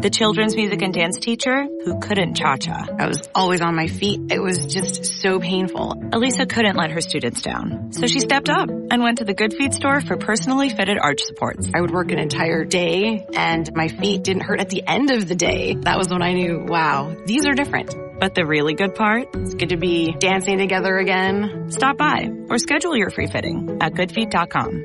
The 0.00 0.10
children's 0.10 0.54
music 0.54 0.80
and 0.82 0.94
dance 0.94 1.18
teacher 1.18 1.64
who 1.84 1.98
couldn't 1.98 2.36
cha-cha. 2.36 2.86
I 3.00 3.08
was 3.08 3.28
always 3.34 3.60
on 3.60 3.74
my 3.74 3.88
feet. 3.88 4.30
It 4.30 4.40
was 4.40 4.66
just 4.66 5.04
so 5.04 5.40
painful. 5.40 6.00
Elisa 6.12 6.46
couldn't 6.46 6.76
let 6.76 6.92
her 6.92 7.00
students 7.00 7.42
down. 7.42 7.90
So 7.90 8.06
she 8.06 8.20
stepped 8.20 8.48
up 8.48 8.68
and 8.68 9.02
went 9.02 9.18
to 9.18 9.24
the 9.24 9.34
Good 9.34 9.54
Feet 9.54 9.74
store 9.74 10.00
for 10.00 10.16
personally 10.16 10.68
fitted 10.68 10.98
arch 11.02 11.22
supports. 11.22 11.68
I 11.74 11.80
would 11.80 11.90
work 11.90 12.12
an 12.12 12.20
entire 12.20 12.64
day 12.64 13.26
and 13.34 13.68
my 13.74 13.88
feet 13.88 14.22
didn't 14.22 14.42
hurt 14.42 14.60
at 14.60 14.70
the 14.70 14.84
end 14.86 15.10
of 15.10 15.26
the 15.26 15.34
day. 15.34 15.74
That 15.80 15.98
was 15.98 16.10
when 16.10 16.22
I 16.22 16.32
knew, 16.32 16.64
wow, 16.68 17.16
these 17.26 17.44
are 17.46 17.54
different. 17.54 17.92
But 18.18 18.34
the 18.34 18.44
really 18.44 18.74
good 18.74 18.94
part? 18.94 19.28
It's 19.34 19.54
good 19.54 19.70
to 19.70 19.76
be 19.76 20.12
dancing 20.12 20.58
together 20.58 20.96
again. 20.96 21.70
Stop 21.70 21.96
by 21.96 22.30
or 22.48 22.58
schedule 22.58 22.96
your 22.96 23.10
free 23.10 23.26
fitting 23.26 23.78
at 23.80 23.92
goodfeet.com. 23.94 24.84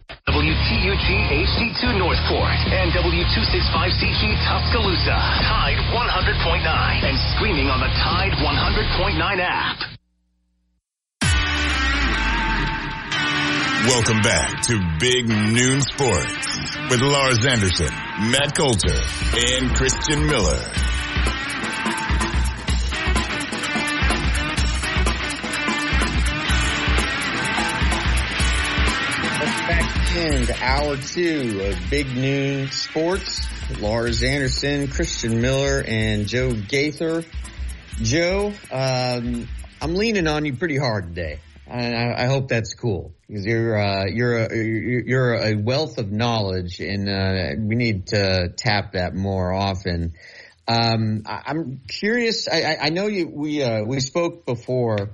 WTUG 0.29 1.09
HD2 1.33 1.97
Northport 1.97 2.53
and 2.69 2.91
W265CG 2.93 4.37
Tuscaloosa. 4.45 5.17
Tide 5.17 5.81
100.9 5.89 7.03
and 7.09 7.17
streaming 7.35 7.69
on 7.69 7.79
the 7.79 7.87
Tide 7.87 8.33
100.9 8.37 9.39
app. 9.41 9.77
Welcome 13.87 14.21
back 14.21 14.61
to 14.67 14.79
Big 14.99 15.27
Noon 15.27 15.81
Sports 15.81 16.77
with 16.91 17.01
Lars 17.01 17.43
Anderson, 17.43 17.89
Matt 18.29 18.53
Coulter, 18.55 18.93
and 18.93 19.75
Christian 19.75 20.27
Miller. 20.27 20.61
Into 30.15 30.55
hour 30.61 30.97
two 30.97 31.61
of 31.63 31.89
Big 31.89 32.13
Noon 32.15 32.69
Sports. 32.69 33.47
Lars 33.79 34.23
Anderson, 34.23 34.89
Christian 34.89 35.41
Miller, 35.41 35.83
and 35.87 36.27
Joe 36.27 36.53
Gaither. 36.53 37.23
Joe, 38.01 38.53
um, 38.71 39.47
I'm 39.81 39.95
leaning 39.95 40.27
on 40.27 40.45
you 40.45 40.55
pretty 40.55 40.77
hard 40.77 41.15
today. 41.15 41.39
I, 41.69 42.23
I 42.23 42.25
hope 42.25 42.49
that's 42.49 42.73
cool 42.73 43.13
because 43.27 43.45
you're 43.45 43.77
uh, 43.77 44.05
you're 44.07 44.37
a, 44.37 44.55
you're 44.55 45.33
a 45.35 45.55
wealth 45.55 45.97
of 45.97 46.11
knowledge, 46.11 46.81
and 46.81 47.07
uh, 47.07 47.51
we 47.57 47.75
need 47.75 48.07
to 48.07 48.49
tap 48.57 48.93
that 48.93 49.15
more 49.15 49.53
often. 49.53 50.13
Um, 50.67 51.23
I, 51.25 51.51
am 51.51 51.81
curious. 51.87 52.49
I, 52.49 52.77
I 52.81 52.89
know 52.89 53.07
you. 53.07 53.29
We 53.29 53.63
uh, 53.63 53.83
we 53.83 54.01
spoke 54.01 54.45
before 54.45 55.11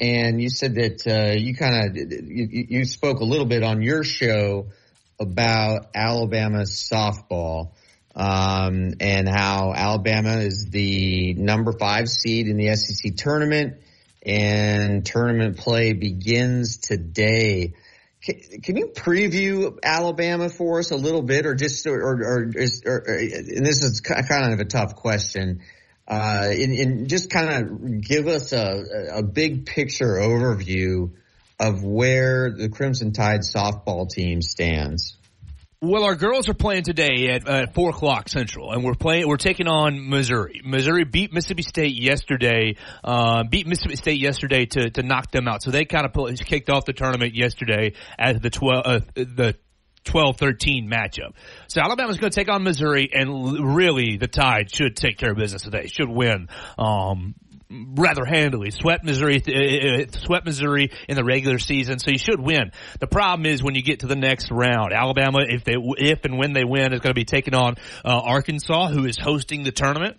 and 0.00 0.40
you 0.40 0.48
said 0.48 0.74
that 0.76 1.06
uh, 1.06 1.38
you 1.38 1.54
kind 1.54 1.90
of 1.90 1.96
you, 1.96 2.66
you, 2.68 2.84
spoke 2.84 3.20
a 3.20 3.24
little 3.24 3.46
bit 3.46 3.62
on 3.62 3.82
your 3.82 4.02
show 4.04 4.68
about 5.20 5.88
Alabama 5.94 6.62
softball 6.62 7.72
um, 8.14 8.94
and 9.00 9.28
how 9.28 9.72
Alabama 9.74 10.38
is 10.38 10.68
the 10.70 11.34
number 11.34 11.72
five 11.72 12.08
seed 12.08 12.48
in 12.48 12.56
the 12.56 12.74
SEC 12.74 13.16
tournament, 13.16 13.76
and 14.24 15.04
tournament 15.04 15.58
play 15.58 15.92
begins 15.92 16.78
today. 16.78 17.74
Can, 18.22 18.76
you 18.76 18.86
preview 18.94 19.78
Alabama 19.82 20.48
for 20.48 20.78
us 20.78 20.90
a 20.90 20.96
little 20.96 21.22
bit, 21.22 21.44
or 21.44 21.54
just 21.54 21.86
or 21.86 22.00
or, 22.00 22.22
or, 22.22 22.52
or 22.86 22.98
and 23.18 23.66
this 23.66 23.82
is 23.82 24.00
kind 24.00 24.52
of 24.54 24.60
a 24.60 24.64
tough 24.64 24.96
question 24.96 25.60
uh, 26.08 26.48
and, 26.50 26.72
and, 26.72 27.08
just 27.08 27.30
kind 27.30 27.50
of 27.50 28.00
give 28.00 28.26
us 28.26 28.52
a, 28.52 28.84
a 29.14 29.22
big 29.22 29.66
picture 29.66 30.16
overview 30.16 31.12
of 31.60 31.84
where 31.84 32.50
the 32.50 32.68
Crimson 32.68 33.12
Tide 33.12 33.40
softball 33.40 34.08
team 34.08 34.42
stands. 34.42 35.16
Well, 35.80 36.04
our 36.04 36.14
girls 36.14 36.48
are 36.48 36.54
playing 36.54 36.84
today 36.84 37.30
at, 37.30 37.48
at 37.48 37.74
four 37.74 37.90
o'clock 37.90 38.28
Central, 38.28 38.70
and 38.70 38.84
we're 38.84 38.94
playing. 38.94 39.26
We're 39.26 39.36
taking 39.36 39.66
on 39.66 40.08
Missouri. 40.08 40.60
Missouri 40.64 41.02
beat 41.04 41.32
Mississippi 41.32 41.62
State 41.62 42.00
yesterday. 42.00 42.76
Uh, 43.02 43.42
beat 43.42 43.66
Mississippi 43.66 43.96
State 43.96 44.20
yesterday 44.20 44.66
to 44.66 44.90
to 44.90 45.02
knock 45.02 45.32
them 45.32 45.48
out. 45.48 45.60
So 45.60 45.72
they 45.72 45.84
kind 45.84 46.06
of 46.06 46.38
kicked 46.38 46.70
off 46.70 46.84
the 46.84 46.92
tournament 46.92 47.34
yesterday 47.34 47.94
as 48.16 48.38
the 48.38 48.48
twelve 48.48 48.82
uh, 48.86 49.00
the 49.14 49.56
12-13 50.04 50.88
matchup. 50.88 51.32
So 51.68 51.80
Alabama's 51.80 52.18
going 52.18 52.30
to 52.30 52.34
take 52.34 52.48
on 52.48 52.62
Missouri, 52.62 53.10
and 53.12 53.74
really 53.74 54.16
the 54.16 54.28
Tide 54.28 54.72
should 54.74 54.96
take 54.96 55.18
care 55.18 55.32
of 55.32 55.36
business 55.36 55.62
today. 55.62 55.86
Should 55.86 56.10
win. 56.10 56.48
Um, 56.78 57.34
rather 57.72 58.24
handily. 58.24 58.70
Swept 58.70 59.04
Missouri, 59.04 59.42
uh, 59.46 60.02
uh, 60.02 60.06
swept 60.10 60.46
Missouri 60.46 60.90
in 61.08 61.16
the 61.16 61.24
regular 61.24 61.58
season, 61.58 61.98
so 61.98 62.10
you 62.10 62.18
should 62.18 62.40
win. 62.40 62.72
The 63.00 63.06
problem 63.06 63.46
is 63.46 63.62
when 63.62 63.74
you 63.74 63.82
get 63.82 64.00
to 64.00 64.06
the 64.06 64.16
next 64.16 64.50
round, 64.50 64.92
Alabama, 64.92 65.40
if 65.48 65.64
they, 65.64 65.76
if 65.76 66.24
and 66.24 66.38
when 66.38 66.52
they 66.52 66.64
win, 66.64 66.92
is 66.92 67.00
going 67.00 67.14
to 67.14 67.18
be 67.18 67.24
taking 67.24 67.54
on 67.54 67.76
uh, 68.04 68.20
Arkansas, 68.20 68.88
who 68.88 69.04
is 69.04 69.18
hosting 69.18 69.62
the 69.62 69.72
tournament. 69.72 70.18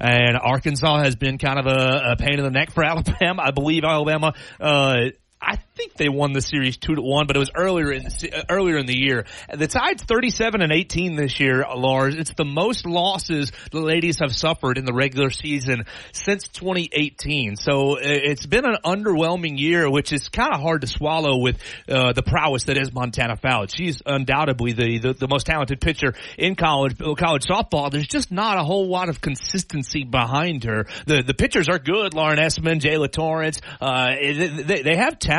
And 0.00 0.36
Arkansas 0.36 1.02
has 1.02 1.16
been 1.16 1.38
kind 1.38 1.58
of 1.58 1.66
a, 1.66 2.12
a 2.12 2.16
pain 2.16 2.38
in 2.38 2.44
the 2.44 2.50
neck 2.50 2.72
for 2.72 2.84
Alabama. 2.84 3.42
I 3.42 3.50
believe 3.50 3.84
Alabama, 3.84 4.34
uh, 4.60 4.96
I 5.42 5.56
think 5.74 5.94
they 5.94 6.08
won 6.08 6.32
the 6.32 6.40
series 6.40 6.76
two 6.76 6.94
to 6.94 7.02
one, 7.02 7.26
but 7.26 7.34
it 7.34 7.38
was 7.40 7.50
earlier 7.54 7.90
in 7.90 8.04
the, 8.04 8.32
uh, 8.32 8.42
earlier 8.48 8.76
in 8.76 8.86
the 8.86 8.96
year. 8.96 9.24
The 9.52 9.66
Tide's 9.66 10.04
37 10.04 10.62
and 10.62 10.72
18 10.72 11.16
this 11.16 11.40
year, 11.40 11.64
Lars. 11.74 12.14
It's 12.14 12.32
the 12.34 12.44
most 12.44 12.86
losses 12.86 13.50
the 13.72 13.80
ladies 13.80 14.20
have 14.20 14.34
suffered 14.34 14.78
in 14.78 14.84
the 14.84 14.92
regular 14.92 15.30
season 15.30 15.84
since 16.12 16.46
2018. 16.48 17.56
So 17.56 17.96
it's 18.00 18.46
been 18.46 18.64
an 18.64 18.76
underwhelming 18.84 19.58
year, 19.58 19.90
which 19.90 20.12
is 20.12 20.28
kind 20.28 20.54
of 20.54 20.60
hard 20.60 20.82
to 20.82 20.86
swallow 20.86 21.38
with 21.38 21.58
uh, 21.88 22.12
the 22.12 22.22
prowess 22.22 22.64
that 22.64 22.78
is 22.78 22.92
Montana 22.92 23.36
Fouts. 23.36 23.74
She's 23.74 24.00
undoubtedly 24.06 24.72
the, 24.72 24.98
the, 24.98 25.12
the 25.14 25.28
most 25.28 25.46
talented 25.46 25.80
pitcher 25.80 26.14
in 26.38 26.54
college 26.54 26.98
college 26.98 27.46
softball. 27.46 27.90
There's 27.90 28.06
just 28.06 28.30
not 28.30 28.58
a 28.58 28.62
whole 28.62 28.86
lot 28.86 29.08
of 29.08 29.20
consistency 29.20 30.04
behind 30.04 30.64
her. 30.64 30.86
The 31.06 31.22
the 31.22 31.34
pitchers 31.34 31.68
are 31.68 31.78
good. 31.78 32.14
Lauren 32.14 32.38
Esman, 32.38 32.80
Jaala 32.80 33.10
Torrence. 33.10 33.60
Uh, 33.80 34.14
they, 34.20 34.82
they 34.82 34.96
have 34.96 35.18
talent, 35.18 35.31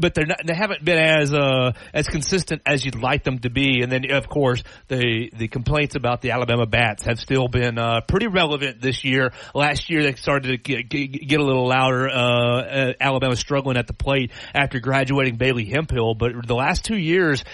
but 0.00 0.14
they're 0.14 0.26
not, 0.26 0.40
they 0.46 0.54
haven't 0.54 0.84
been 0.84 0.98
as 0.98 1.34
uh, 1.34 1.72
as 1.92 2.06
consistent 2.08 2.62
as 2.64 2.84
you'd 2.84 3.00
like 3.00 3.22
them 3.22 3.38
to 3.40 3.50
be. 3.50 3.82
And 3.82 3.92
then, 3.92 4.10
of 4.10 4.28
course, 4.28 4.62
the 4.88 5.30
the 5.36 5.48
complaints 5.48 5.94
about 5.94 6.22
the 6.22 6.30
Alabama 6.30 6.66
bats 6.66 7.04
have 7.04 7.20
still 7.20 7.48
been 7.48 7.78
uh, 7.78 8.00
pretty 8.08 8.26
relevant 8.26 8.80
this 8.80 9.04
year. 9.04 9.32
Last 9.54 9.90
year, 9.90 10.02
they 10.02 10.14
started 10.14 10.48
to 10.48 10.56
get, 10.56 10.88
get, 10.88 11.40
a 11.40 11.44
little 11.44 11.68
louder. 11.68 12.08
Uh, 12.08 12.14
uh, 12.14 12.92
Alabama 12.98 13.36
struggling 13.36 13.76
at 13.76 13.86
the 13.86 13.92
plate 13.92 14.32
after 14.54 14.80
graduating 14.80 15.36
Bailey 15.36 15.66
Hemphill, 15.66 16.14
but 16.14 16.32
the 16.46 16.54
last 16.54 16.84
two 16.84 16.96
years 16.96 17.44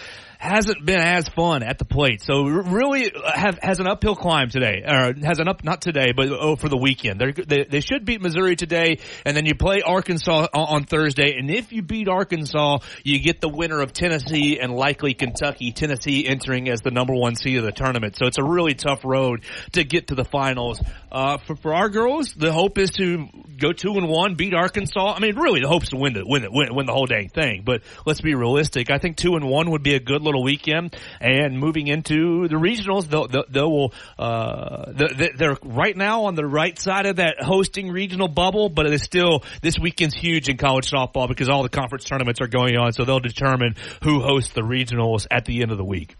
hasn't 0.41 0.87
been 0.87 0.99
as 0.99 1.29
fun 1.29 1.63
at 1.63 1.79
the 1.79 1.85
plate. 1.85 2.23
So 2.23 2.45
really 2.45 3.13
have, 3.35 3.59
has 3.61 3.79
an 3.79 3.87
uphill 3.87 4.17
climb 4.17 4.49
today, 4.49 4.83
or 4.89 5.13
has 5.23 5.39
an 5.39 5.49
up, 5.49 5.63
not 5.63 5.83
today, 5.83 6.13
but 6.17 6.29
oh, 6.31 6.57
for 6.57 6.71
the 6.71 6.79
weekend. 6.79 7.21
They're, 7.21 7.33
they 7.33 7.65
they 7.65 7.81
should 7.81 8.07
beat 8.07 8.23
Missouri 8.23 8.57
today, 8.57 9.01
and 9.27 9.37
then 9.37 9.45
you 9.45 9.55
play 9.55 9.83
Arkansas 9.83 10.47
on 10.55 10.85
Thursday. 10.85 11.35
And 11.37 11.51
if 11.51 11.73
you 11.73 11.83
beat 11.83 12.09
Arkansas, 12.09 12.79
you 13.05 13.19
get 13.19 13.43
the 13.43 13.51
winner 13.51 13.81
of 13.81 13.93
Tennessee 13.93 14.59
and 14.59 14.73
likely 14.73 15.13
Kentucky. 15.13 15.73
Tennessee 15.73 16.27
entering 16.27 16.71
as 16.71 16.81
the 16.81 16.91
number 16.91 17.15
one 17.15 17.37
seed 17.37 17.59
of 17.59 17.65
the 17.65 17.73
tournament. 17.73 18.17
So 18.17 18.27
it's 18.27 18.39
a 18.39 18.45
really 18.45 18.73
tough 18.73 19.05
road 19.05 19.45
to 19.73 19.85
get 19.85 20.09
to 20.09 20.15
the 20.15 20.25
finals. 20.25 20.83
Uh, 21.13 21.37
for, 21.37 21.57
for 21.57 21.75
our 21.75 21.91
girls, 21.91 22.33
the 22.33 22.51
hope 22.51 22.79
is 22.79 22.93
to 22.93 23.29
go 23.59 23.73
two 23.73 23.93
and 23.99 24.09
one, 24.09 24.37
beat 24.37 24.55
Arkansas. 24.55 25.15
I 25.17 25.21
mean, 25.21 25.37
really, 25.37 25.61
the 25.61 25.69
hope 25.69 25.83
is 25.83 25.91
to 25.91 25.99
win 25.99 26.15
the 26.15 26.23
win 26.25 26.43
the, 26.43 26.51
win, 26.51 26.75
win 26.75 26.87
the 26.87 26.95
whole 26.95 27.07
dang 27.07 27.29
thing. 27.29 27.63
But 27.63 27.83
let's 28.07 28.23
be 28.23 28.35
realistic. 28.35 28.91
I 28.91 28.97
think 28.97 29.19
two 29.19 29.35
and 29.37 29.47
one 29.47 29.73
would 29.73 29.83
be 29.83 29.95
a 29.97 30.01
good 30.01 30.23
little 30.31 30.45
weekend. 30.45 30.97
And 31.21 31.59
moving 31.59 31.89
into 31.89 32.49
the 32.49 32.57
regionals, 32.57 33.07
they'll, 33.09 33.29
they'll, 33.29 33.45
they'll 33.49 33.93
uh, 34.19 34.93
they're 35.37 35.57
right 35.63 35.97
now 35.97 36.25
on 36.25 36.35
the 36.35 36.47
right 36.47 36.79
side 36.79 37.07
of 37.07 37.17
that 37.17 37.37
hosting 37.41 37.91
regional 37.91 38.29
bubble, 38.29 38.69
but 38.69 38.87
it 38.87 38.93
is 38.93 39.03
still 39.03 39.43
this 39.63 39.79
weekend's 39.79 40.15
huge 40.15 40.49
in 40.49 40.57
college 40.57 40.91
softball 40.91 41.29
because 41.29 41.49
all 41.49 41.63
the 41.63 41.69
conference 41.69 42.05
tournaments 42.05 42.41
are 42.41 42.49
going 42.49 42.77
on. 42.77 42.93
So 42.93 43.05
they'll 43.05 43.21
determine 43.21 43.77
who 44.03 44.21
hosts 44.21 44.53
the 44.53 44.63
regionals 44.63 45.27
at 45.31 45.45
the 45.45 45.63
end 45.63 45.73
of 45.73 45.79
the 45.79 45.85
week. 45.85 46.17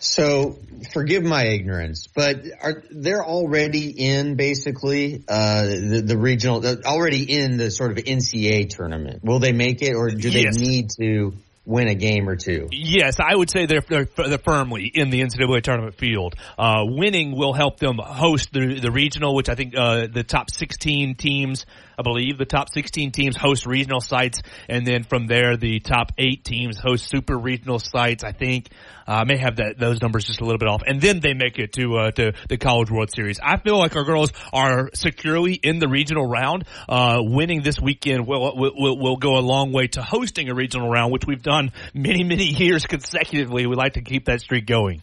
So 0.00 0.58
forgive 0.92 1.24
my 1.24 1.44
ignorance, 1.46 2.06
but 2.06 2.44
are 2.62 2.84
they're 2.90 3.24
already 3.24 3.90
in 3.90 4.36
basically 4.36 5.24
uh, 5.28 5.64
the, 5.64 6.02
the 6.06 6.16
regional, 6.16 6.64
already 6.86 7.24
in 7.24 7.56
the 7.56 7.70
sort 7.70 7.90
of 7.90 7.98
NCAA 7.98 8.70
tournament? 8.70 9.24
Will 9.24 9.40
they 9.40 9.52
make 9.52 9.82
it, 9.82 9.94
or 9.94 10.10
do 10.10 10.30
they 10.30 10.44
yes. 10.44 10.56
need 10.56 10.90
to? 11.00 11.34
Win 11.68 11.86
a 11.86 11.94
game 11.94 12.28
or 12.28 12.34
two. 12.34 12.68
Yes, 12.72 13.20
I 13.20 13.36
would 13.36 13.50
say 13.50 13.66
they're 13.66 13.84
they're, 13.86 14.08
they're 14.16 14.38
firmly 14.38 14.90
in 14.92 15.10
the 15.10 15.20
NCAA 15.20 15.62
tournament 15.62 15.94
field. 15.94 16.34
Uh, 16.58 16.84
winning 16.84 17.36
will 17.36 17.52
help 17.52 17.78
them 17.78 17.98
host 17.98 18.52
the 18.52 18.80
the 18.80 18.90
regional, 18.90 19.34
which 19.34 19.48
I 19.48 19.54
think 19.54 19.76
uh, 19.76 20.06
the 20.12 20.24
top 20.24 20.50
16 20.50 21.14
teams 21.16 21.66
I 21.98 22.02
believe 22.02 22.38
the 22.38 22.44
top 22.44 22.72
16 22.72 23.10
teams 23.10 23.36
host 23.36 23.66
regional 23.66 24.00
sites, 24.00 24.40
and 24.68 24.86
then 24.86 25.02
from 25.02 25.26
there 25.26 25.56
the 25.56 25.80
top 25.80 26.12
eight 26.16 26.44
teams 26.44 26.78
host 26.78 27.08
super 27.08 27.36
regional 27.36 27.80
sites. 27.80 28.22
I 28.22 28.30
think 28.30 28.68
uh, 29.06 29.12
I 29.12 29.24
may 29.24 29.36
have 29.38 29.56
that 29.56 29.78
those 29.78 30.00
numbers 30.00 30.24
just 30.24 30.40
a 30.40 30.44
little 30.44 30.58
bit 30.58 30.68
off, 30.68 30.82
and 30.86 31.00
then 31.00 31.18
they 31.18 31.34
make 31.34 31.58
it 31.58 31.72
to 31.72 31.96
uh, 31.96 32.10
to 32.12 32.32
the 32.48 32.56
College 32.56 32.90
World 32.90 33.10
Series. 33.12 33.40
I 33.42 33.58
feel 33.58 33.76
like 33.78 33.96
our 33.96 34.04
girls 34.04 34.32
are 34.52 34.90
securely 34.94 35.54
in 35.54 35.80
the 35.80 35.88
regional 35.88 36.26
round. 36.26 36.64
Uh, 36.88 37.18
winning 37.20 37.62
this 37.62 37.80
weekend 37.80 38.26
will, 38.28 38.54
will 38.56 38.98
will 38.98 39.16
go 39.16 39.36
a 39.36 39.40
long 39.40 39.72
way 39.72 39.88
to 39.88 40.02
hosting 40.02 40.48
a 40.50 40.54
regional 40.54 40.88
round, 40.88 41.12
which 41.12 41.26
we've 41.26 41.42
done 41.42 41.72
many 41.94 42.22
many 42.22 42.44
years 42.62 42.86
consecutively. 42.86 43.66
We 43.66 43.74
like 43.74 43.94
to 43.94 44.02
keep 44.02 44.26
that 44.26 44.40
streak 44.40 44.66
going. 44.66 45.02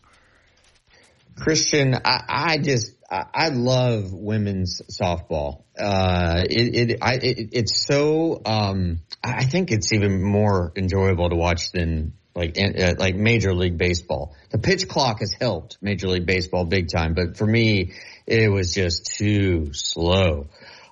Christian, 1.36 1.96
I, 1.96 2.22
I 2.30 2.58
just 2.60 2.95
I 3.10 3.50
love 3.50 4.12
women's 4.14 4.82
softball. 4.90 5.64
Uh, 5.78 6.44
it, 6.50 6.92
it, 6.92 6.98
I, 7.02 7.14
it, 7.16 7.50
it's 7.54 7.86
so, 7.86 8.42
um, 8.46 9.02
I 9.24 9.46
think 9.46 9.72
it's 9.72 9.94
even 9.94 10.24
more 10.24 10.72
enjoyable 10.76 11.30
to 11.30 11.36
watch 11.36 11.72
than 11.72 12.14
like, 12.34 12.58
uh, 12.60 12.96
like 12.98 13.16
Major 13.16 13.54
League 13.54 13.78
Baseball. 13.78 14.36
The 14.50 14.58
pitch 14.58 14.88
clock 14.88 15.20
has 15.20 15.34
helped 15.40 15.78
Major 15.82 16.08
League 16.08 16.26
Baseball 16.26 16.66
big 16.66 16.90
time, 16.90 17.14
but 17.14 17.38
for 17.38 17.46
me, 17.46 17.94
it 18.26 18.52
was 18.52 18.74
just 18.74 19.06
too 19.06 19.72
slow. 19.74 20.48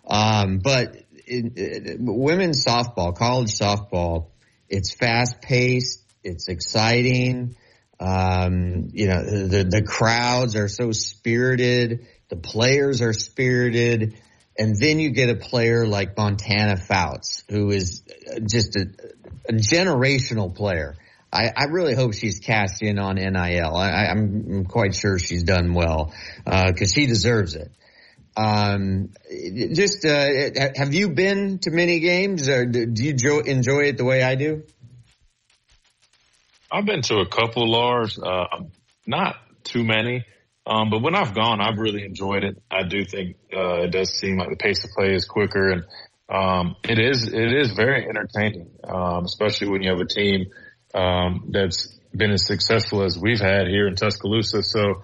Um, 0.06 0.60
but 0.60 0.96
it, 1.26 1.98
women's 2.00 2.64
softball, 2.64 3.16
college 3.16 3.58
softball, 3.58 4.28
it's 4.70 4.94
fast 4.94 5.42
paced, 5.42 6.04
it's 6.24 6.48
exciting. 6.48 7.56
Um, 8.00 8.90
you 8.94 9.08
know, 9.08 9.24
the, 9.24 9.64
the 9.64 9.84
crowds 9.84 10.56
are 10.56 10.68
so 10.68 10.92
spirited. 10.92 12.08
The 12.30 12.36
players 12.36 13.02
are 13.02 13.14
spirited. 13.14 14.16
And 14.58 14.76
then 14.80 15.00
you 15.00 15.12
get 15.12 15.30
a 15.30 15.36
player 15.36 15.86
like 15.88 16.18
Montana 16.18 16.78
Fouts, 16.78 17.44
who 17.50 17.72
is 17.72 18.04
just 18.46 18.76
a, 18.76 18.88
a 19.50 19.54
generational 19.54 20.54
player. 20.54 20.96
I, 21.32 21.52
I, 21.56 21.64
really 21.66 21.96
hope 21.96 22.14
she's 22.14 22.40
cast 22.40 22.84
in 22.84 23.00
on 23.00 23.16
NIL. 23.16 23.76
I, 23.76 24.06
am 24.12 24.66
quite 24.66 24.94
sure 24.94 25.18
she's 25.18 25.44
done 25.44 25.74
well 25.74 26.14
because 26.46 26.92
uh, 26.92 26.94
she 26.94 27.08
deserves 27.08 27.56
it. 27.56 27.72
Um, 28.36 29.10
just 29.74 30.06
uh, 30.06 30.26
have 30.76 30.94
you 30.94 31.10
been 31.10 31.60
to 31.60 31.72
many 31.72 32.00
games, 32.00 32.50
or 32.50 32.66
do 32.66 33.04
you 33.04 33.40
enjoy 33.42 33.82
it 33.86 33.98
the 33.98 34.06
way 34.06 34.24
I 34.24 34.36
do? 34.36 34.64
I've 36.74 36.86
been 36.86 37.04
to 37.04 37.18
a 37.18 37.28
couple, 37.28 37.64
of 37.64 37.70
Lars. 37.70 38.18
Uh, 38.18 38.48
not 39.06 39.36
too 39.64 39.84
many. 39.84 40.26
Um, 40.66 40.90
but 40.90 41.04
when 41.04 41.14
I've 41.14 41.36
gone, 41.36 41.62
I've 41.62 41.78
really 41.78 42.04
enjoyed 42.04 42.44
it. 42.44 42.62
I 42.72 42.82
do 42.84 43.06
think, 43.06 43.36
uh, 43.56 43.84
it 43.84 43.92
does 43.92 44.10
seem 44.10 44.38
like 44.38 44.50
the 44.50 44.56
pace 44.56 44.84
of 44.84 44.90
play 44.92 45.14
is 45.14 45.26
quicker 45.26 45.70
and, 45.70 45.84
um, 46.30 46.76
it 46.84 46.98
is, 46.98 47.28
it 47.32 47.54
is 47.54 47.74
very 47.74 48.08
entertaining, 48.08 48.72
um, 48.84 49.26
especially 49.26 49.68
when 49.70 49.84
you 49.84 49.92
have 49.92 50.00
a 50.00 50.08
team, 50.08 50.48
um, 50.96 51.50
that's 51.52 51.96
been 52.16 52.32
as 52.32 52.48
successful 52.48 53.04
as 53.04 53.20
we've 53.20 53.42
had 53.42 53.68
here 53.68 53.88
in 53.88 53.96
Tuscaloosa. 53.96 54.64
So 54.64 55.04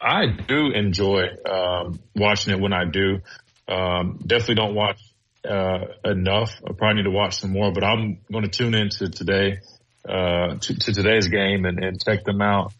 I 0.00 0.26
do 0.26 0.70
enjoy, 0.72 1.24
um, 1.44 1.98
watching 2.14 2.54
it 2.54 2.60
when 2.60 2.72
I 2.72 2.84
do. 2.86 3.18
Um, 3.68 4.20
definitely 4.24 4.54
don't 4.54 4.74
watch, 4.74 5.00
uh, 5.44 5.86
enough. 6.04 6.54
I 6.66 6.72
probably 6.72 7.02
need 7.02 7.10
to 7.10 7.10
watch 7.10 7.40
some 7.40 7.50
more, 7.50 7.72
but 7.72 7.84
I'm 7.84 8.20
going 8.32 8.44
to 8.44 8.50
tune 8.50 8.74
into 8.74 9.10
today 9.10 9.58
uh, 10.10 10.56
to, 10.56 10.74
to, 10.74 10.92
today's 10.92 11.28
game 11.28 11.64
and, 11.64 11.82
and 11.82 12.02
check 12.04 12.24
them 12.24 12.42
out. 12.42 12.72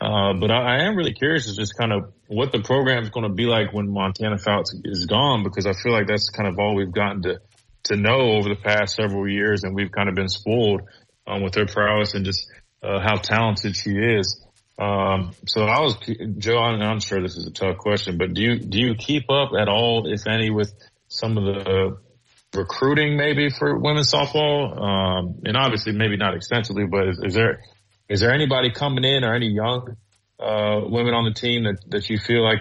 Uh, 0.00 0.34
but 0.34 0.50
I, 0.50 0.76
I, 0.76 0.84
am 0.84 0.94
really 0.94 1.14
curious 1.14 1.48
as 1.48 1.56
just 1.56 1.76
kind 1.76 1.92
of 1.92 2.12
what 2.28 2.52
the 2.52 2.60
program 2.60 3.02
is 3.02 3.08
going 3.08 3.26
to 3.26 3.34
be 3.34 3.46
like 3.46 3.72
when 3.72 3.88
Montana 3.90 4.38
Fouts 4.38 4.74
is 4.84 5.06
gone, 5.06 5.42
because 5.42 5.66
I 5.66 5.72
feel 5.72 5.92
like 5.92 6.06
that's 6.06 6.28
kind 6.28 6.48
of 6.48 6.58
all 6.58 6.76
we've 6.76 6.92
gotten 6.92 7.22
to, 7.22 7.40
to 7.84 7.96
know 7.96 8.36
over 8.36 8.48
the 8.48 8.60
past 8.62 8.94
several 8.94 9.28
years. 9.28 9.64
And 9.64 9.74
we've 9.74 9.90
kind 9.90 10.08
of 10.08 10.14
been 10.14 10.28
spoiled, 10.28 10.82
um, 11.26 11.42
with 11.42 11.54
her 11.56 11.66
prowess 11.66 12.14
and 12.14 12.24
just, 12.24 12.46
uh, 12.82 13.00
how 13.00 13.16
talented 13.16 13.74
she 13.74 13.90
is. 13.90 14.40
Um, 14.78 15.32
so 15.46 15.62
I 15.62 15.80
was, 15.80 15.96
Joe, 16.38 16.58
I'm, 16.58 16.80
I'm 16.82 17.00
sure 17.00 17.20
this 17.22 17.36
is 17.36 17.46
a 17.46 17.52
tough 17.52 17.78
question, 17.78 18.18
but 18.18 18.34
do 18.34 18.42
you, 18.42 18.58
do 18.58 18.78
you 18.78 18.94
keep 18.94 19.30
up 19.30 19.52
at 19.58 19.68
all, 19.68 20.12
if 20.12 20.26
any, 20.28 20.50
with 20.50 20.72
some 21.08 21.38
of 21.38 21.44
the 21.44 21.96
recruiting 22.54 23.16
maybe 23.16 23.50
for 23.50 23.78
women's 23.78 24.12
softball? 24.12 24.76
Um, 24.80 25.40
and 25.44 25.56
obviously 25.56 25.92
maybe 25.92 26.16
not 26.16 26.34
extensively, 26.34 26.86
but 26.86 27.08
is, 27.08 27.20
is, 27.22 27.34
there, 27.34 27.60
is 28.08 28.20
there 28.20 28.32
anybody 28.32 28.70
coming 28.70 29.04
in 29.04 29.24
or 29.24 29.34
any 29.34 29.48
young, 29.48 29.96
uh, 30.38 30.80
women 30.84 31.14
on 31.14 31.24
the 31.24 31.32
team 31.32 31.64
that, 31.64 31.78
that 31.88 32.10
you 32.10 32.18
feel 32.18 32.42
like 32.42 32.60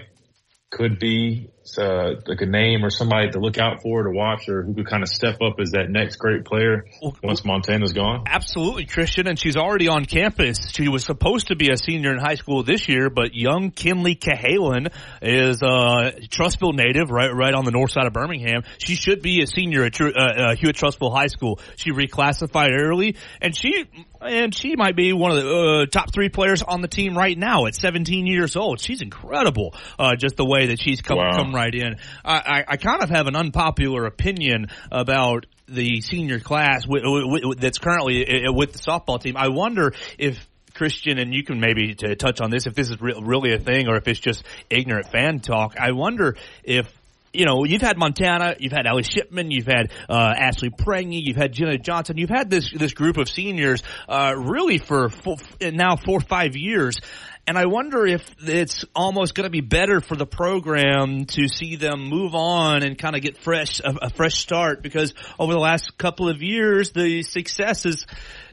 could 0.71 0.99
be 0.99 1.49
uh, 1.77 2.21
like 2.27 2.41
a 2.41 2.45
name 2.45 2.85
or 2.85 2.89
somebody 2.89 3.29
to 3.31 3.39
look 3.39 3.57
out 3.57 3.81
for 3.81 4.03
to 4.03 4.11
watch 4.11 4.47
or 4.47 4.63
who 4.63 4.73
could 4.73 4.87
kind 4.87 5.03
of 5.03 5.09
step 5.09 5.41
up 5.41 5.59
as 5.59 5.71
that 5.71 5.89
next 5.89 6.17
great 6.17 6.45
player 6.45 6.85
once 7.23 7.43
Montana's 7.43 7.93
gone? 7.93 8.23
Absolutely, 8.27 8.85
Christian. 8.85 9.27
And 9.27 9.37
she's 9.37 9.57
already 9.57 9.87
on 9.87 10.05
campus. 10.05 10.69
She 10.71 10.87
was 10.87 11.03
supposed 11.03 11.47
to 11.47 11.55
be 11.55 11.71
a 11.71 11.77
senior 11.77 12.11
in 12.11 12.19
high 12.19 12.35
school 12.35 12.63
this 12.63 12.87
year, 12.87 13.09
but 13.09 13.33
young 13.33 13.71
Kenleigh 13.71 14.15
Cahalan 14.15 14.91
is 15.21 15.61
a 15.61 16.27
Trussville 16.29 16.75
native 16.75 17.09
right, 17.09 17.33
right 17.33 17.53
on 17.53 17.65
the 17.65 17.71
north 17.71 17.91
side 17.91 18.05
of 18.05 18.13
Birmingham. 18.13 18.63
She 18.77 18.95
should 18.95 19.21
be 19.21 19.41
a 19.41 19.47
senior 19.47 19.83
at 19.83 19.99
uh, 19.99 20.05
uh, 20.05 20.55
Hewitt 20.55 20.75
Trussville 20.75 21.13
High 21.13 21.27
School. 21.27 21.59
She 21.75 21.91
reclassified 21.91 22.71
early 22.79 23.15
and 23.41 23.55
she 23.55 23.85
and 24.21 24.55
she 24.55 24.75
might 24.75 24.95
be 24.95 25.13
one 25.13 25.31
of 25.31 25.43
the 25.43 25.55
uh, 25.55 25.85
top 25.85 26.13
three 26.13 26.29
players 26.29 26.61
on 26.63 26.81
the 26.81 26.87
team 26.87 27.17
right 27.17 27.37
now 27.37 27.65
at 27.65 27.75
17 27.75 28.25
years 28.25 28.55
old. 28.55 28.79
She's 28.79 29.01
incredible, 29.01 29.75
uh, 29.99 30.15
just 30.15 30.35
the 30.35 30.45
way 30.45 30.67
that 30.67 30.79
she's 30.79 31.01
come, 31.01 31.17
wow. 31.17 31.37
come 31.37 31.54
right 31.55 31.73
in. 31.73 31.97
I, 32.23 32.35
I, 32.35 32.63
I 32.67 32.77
kind 32.77 33.01
of 33.01 33.09
have 33.09 33.27
an 33.27 33.35
unpopular 33.35 34.05
opinion 34.05 34.67
about 34.91 35.45
the 35.67 36.01
senior 36.01 36.39
class 36.39 36.83
w- 36.83 37.03
w- 37.03 37.41
w- 37.41 37.55
that's 37.55 37.79
currently 37.79 38.25
with 38.47 38.73
the 38.73 38.79
softball 38.79 39.19
team. 39.19 39.35
I 39.37 39.47
wonder 39.47 39.93
if 40.17 40.47
Christian, 40.75 41.17
and 41.17 41.33
you 41.33 41.43
can 41.43 41.59
maybe 41.59 41.95
touch 41.95 42.41
on 42.41 42.51
this 42.51 42.67
if 42.67 42.75
this 42.75 42.89
is 42.89 43.01
re- 43.01 43.19
really 43.19 43.53
a 43.53 43.59
thing 43.59 43.87
or 43.87 43.95
if 43.95 44.07
it's 44.07 44.19
just 44.19 44.43
ignorant 44.69 45.07
fan 45.07 45.39
talk. 45.39 45.75
I 45.79 45.93
wonder 45.93 46.35
if 46.63 46.91
you 47.35 47.45
know, 47.45 47.65
you've 47.65 47.81
had 47.81 47.97
Montana, 47.97 48.55
you've 48.59 48.71
had 48.71 48.87
Ellie 48.87 49.03
Shipman, 49.03 49.51
you've 49.51 49.67
had 49.67 49.91
uh, 50.09 50.33
Ashley 50.37 50.69
Prangy, 50.69 51.21
you've 51.21 51.35
had 51.35 51.51
Jenna 51.51 51.77
Johnson, 51.77 52.17
you've 52.17 52.29
had 52.29 52.49
this 52.49 52.71
this 52.71 52.93
group 52.93 53.17
of 53.17 53.29
seniors 53.29 53.83
uh, 54.07 54.33
really 54.37 54.77
for 54.77 55.09
four, 55.09 55.35
now 55.61 55.97
four 55.97 56.17
or 56.17 56.21
five 56.21 56.55
years. 56.55 56.99
And 57.47 57.59
I 57.59 57.67
wonder 57.67 58.07
if 58.07 58.23
it's 58.39 58.85
almost 58.95 59.35
going 59.35 59.43
to 59.43 59.51
be 59.51 59.61
better 59.61 60.01
for 60.01 60.15
the 60.15 60.25
program 60.25 61.25
to 61.25 61.47
see 61.47 61.75
them 61.75 62.09
move 62.09 62.33
on 62.33 62.81
and 62.81 62.97
kind 62.97 63.15
of 63.15 63.21
get 63.21 63.37
fresh, 63.37 63.79
a, 63.81 63.95
a, 64.01 64.09
fresh 64.09 64.39
start 64.39 64.81
because 64.81 65.13
over 65.37 65.53
the 65.53 65.59
last 65.59 65.95
couple 65.95 66.27
of 66.27 66.41
years, 66.41 66.89
the 66.91 67.21
success 67.21 67.83
has 67.83 68.07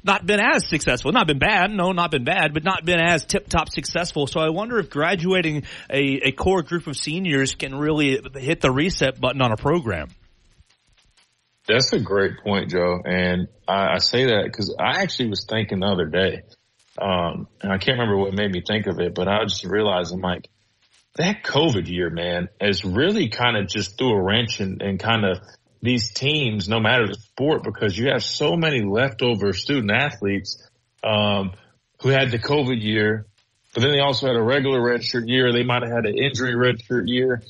not 0.04 0.26
been 0.26 0.40
as 0.40 0.68
successful. 0.68 1.10
Not 1.10 1.26
been 1.26 1.38
bad. 1.38 1.70
No, 1.70 1.92
not 1.92 2.10
been 2.10 2.24
bad, 2.24 2.52
but 2.52 2.64
not 2.64 2.84
been 2.84 3.00
as 3.00 3.24
tip 3.24 3.48
top 3.48 3.70
successful. 3.70 4.26
So 4.26 4.40
I 4.40 4.50
wonder 4.50 4.78
if 4.78 4.90
graduating 4.90 5.62
a, 5.88 6.28
a 6.28 6.32
core 6.32 6.62
group 6.62 6.86
of 6.86 6.94
seniors 6.94 7.54
can 7.54 7.74
really 7.74 8.20
hit 8.34 8.60
the 8.60 8.70
reset 8.70 9.18
button 9.18 9.40
on 9.40 9.52
a 9.52 9.56
program. 9.56 10.08
That's 11.66 11.92
a 11.94 12.00
great 12.00 12.32
point, 12.44 12.70
Joe. 12.70 13.00
And 13.04 13.48
I, 13.66 13.94
I 13.94 13.98
say 13.98 14.26
that 14.26 14.42
because 14.44 14.74
I 14.78 15.00
actually 15.02 15.30
was 15.30 15.46
thinking 15.48 15.80
the 15.80 15.86
other 15.86 16.06
day, 16.06 16.42
um, 17.00 17.48
and 17.60 17.72
I 17.72 17.78
can't 17.78 17.98
remember 17.98 18.18
what 18.18 18.34
made 18.34 18.50
me 18.50 18.62
think 18.66 18.86
of 18.86 19.00
it, 19.00 19.14
but 19.14 19.28
I 19.28 19.44
just 19.44 19.64
realized 19.64 20.12
I'm 20.12 20.20
like, 20.20 20.48
that 21.16 21.42
COVID 21.42 21.88
year, 21.88 22.10
man, 22.10 22.48
has 22.60 22.84
really 22.84 23.28
kind 23.28 23.56
of 23.56 23.68
just 23.68 23.98
threw 23.98 24.12
a 24.12 24.22
wrench 24.22 24.60
and, 24.60 24.80
and 24.80 24.98
kind 24.98 25.24
of 25.24 25.38
these 25.82 26.12
teams, 26.12 26.68
no 26.68 26.80
matter 26.80 27.06
the 27.06 27.14
sport, 27.14 27.64
because 27.64 27.96
you 27.96 28.08
have 28.08 28.22
so 28.22 28.56
many 28.56 28.82
leftover 28.82 29.52
student 29.52 29.90
athletes, 29.90 30.66
um, 31.02 31.52
who 32.00 32.08
had 32.08 32.30
the 32.30 32.38
COVID 32.38 32.82
year, 32.82 33.26
but 33.74 33.82
then 33.82 33.92
they 33.92 34.00
also 34.00 34.26
had 34.26 34.36
a 34.36 34.42
regular 34.42 34.80
redshirt 34.80 35.24
year. 35.26 35.52
They 35.52 35.64
might 35.64 35.82
have 35.82 35.92
had 35.92 36.06
an 36.06 36.16
injury 36.16 36.54
redshirt 36.54 37.04
year. 37.06 37.42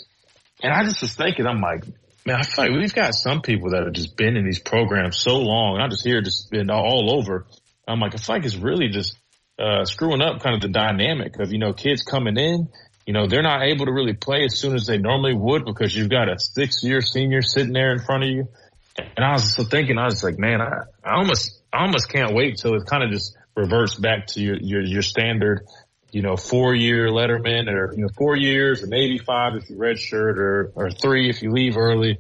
And 0.62 0.72
I 0.72 0.84
just 0.84 1.02
was 1.02 1.14
thinking, 1.14 1.46
I'm 1.46 1.60
like, 1.60 1.84
man, 2.24 2.36
I 2.36 2.42
feel 2.42 2.66
like 2.66 2.74
we've 2.74 2.94
got 2.94 3.14
some 3.14 3.42
people 3.42 3.70
that 3.70 3.82
have 3.82 3.92
just 3.92 4.16
been 4.16 4.36
in 4.36 4.44
these 4.44 4.60
programs 4.60 5.18
so 5.18 5.38
long. 5.38 5.80
I 5.80 5.88
just 5.88 6.04
hear 6.04 6.20
just 6.22 6.50
been 6.50 6.70
all 6.70 7.18
over. 7.18 7.46
I'm 7.88 7.98
like, 7.98 8.14
I 8.14 8.18
feel 8.18 8.36
like 8.36 8.44
it's 8.44 8.56
really 8.56 8.88
just 8.88 9.16
uh, 9.58 9.84
screwing 9.84 10.22
up 10.22 10.42
kind 10.42 10.54
of 10.54 10.62
the 10.62 10.68
dynamic 10.68 11.38
of, 11.38 11.52
you 11.52 11.58
know, 11.58 11.72
kids 11.72 12.02
coming 12.02 12.36
in, 12.36 12.68
you 13.06 13.12
know, 13.12 13.26
they're 13.26 13.42
not 13.42 13.62
able 13.62 13.86
to 13.86 13.92
really 13.92 14.14
play 14.14 14.44
as 14.44 14.58
soon 14.58 14.74
as 14.74 14.86
they 14.86 14.98
normally 14.98 15.34
would 15.34 15.64
because 15.64 15.94
you've 15.94 16.10
got 16.10 16.28
a 16.28 16.38
six 16.38 16.82
year 16.82 17.00
senior 17.00 17.42
sitting 17.42 17.72
there 17.72 17.92
in 17.92 17.98
front 17.98 18.24
of 18.24 18.30
you. 18.30 18.48
And 18.96 19.24
I 19.24 19.32
was 19.32 19.54
so 19.54 19.64
thinking, 19.64 19.98
I 19.98 20.04
was 20.04 20.22
like, 20.22 20.38
man, 20.38 20.60
I, 20.60 20.82
I 21.04 21.16
almost, 21.16 21.60
I 21.72 21.82
almost 21.82 22.08
can't 22.10 22.34
wait 22.34 22.58
till 22.58 22.74
it 22.74 22.86
kind 22.86 23.02
of 23.02 23.10
just 23.10 23.36
reverts 23.56 23.94
back 23.94 24.28
to 24.28 24.40
your, 24.40 24.56
your, 24.56 24.82
your 24.82 25.02
standard, 25.02 25.66
you 26.10 26.22
know, 26.22 26.36
four 26.36 26.74
year 26.74 27.08
letterman 27.08 27.68
or, 27.68 27.92
you 27.94 28.02
know, 28.02 28.08
four 28.16 28.36
years 28.36 28.82
or 28.82 28.86
maybe 28.86 29.18
five 29.18 29.54
if 29.56 29.68
you 29.68 29.76
redshirt 29.76 30.36
or, 30.36 30.72
or 30.74 30.90
three 30.90 31.28
if 31.28 31.42
you 31.42 31.50
leave 31.50 31.76
early. 31.76 32.18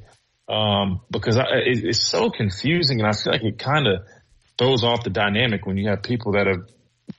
Um, 0.48 1.00
because 1.10 1.36
I, 1.36 1.44
it, 1.64 1.84
it's 1.84 2.06
so 2.06 2.30
confusing 2.30 3.00
and 3.00 3.08
I 3.08 3.12
feel 3.12 3.32
like 3.32 3.44
it 3.44 3.58
kind 3.58 3.86
of 3.86 4.02
throws 4.58 4.82
off 4.82 5.04
the 5.04 5.10
dynamic 5.10 5.66
when 5.66 5.76
you 5.76 5.88
have 5.88 6.02
people 6.02 6.32
that 6.32 6.46
have 6.46 6.66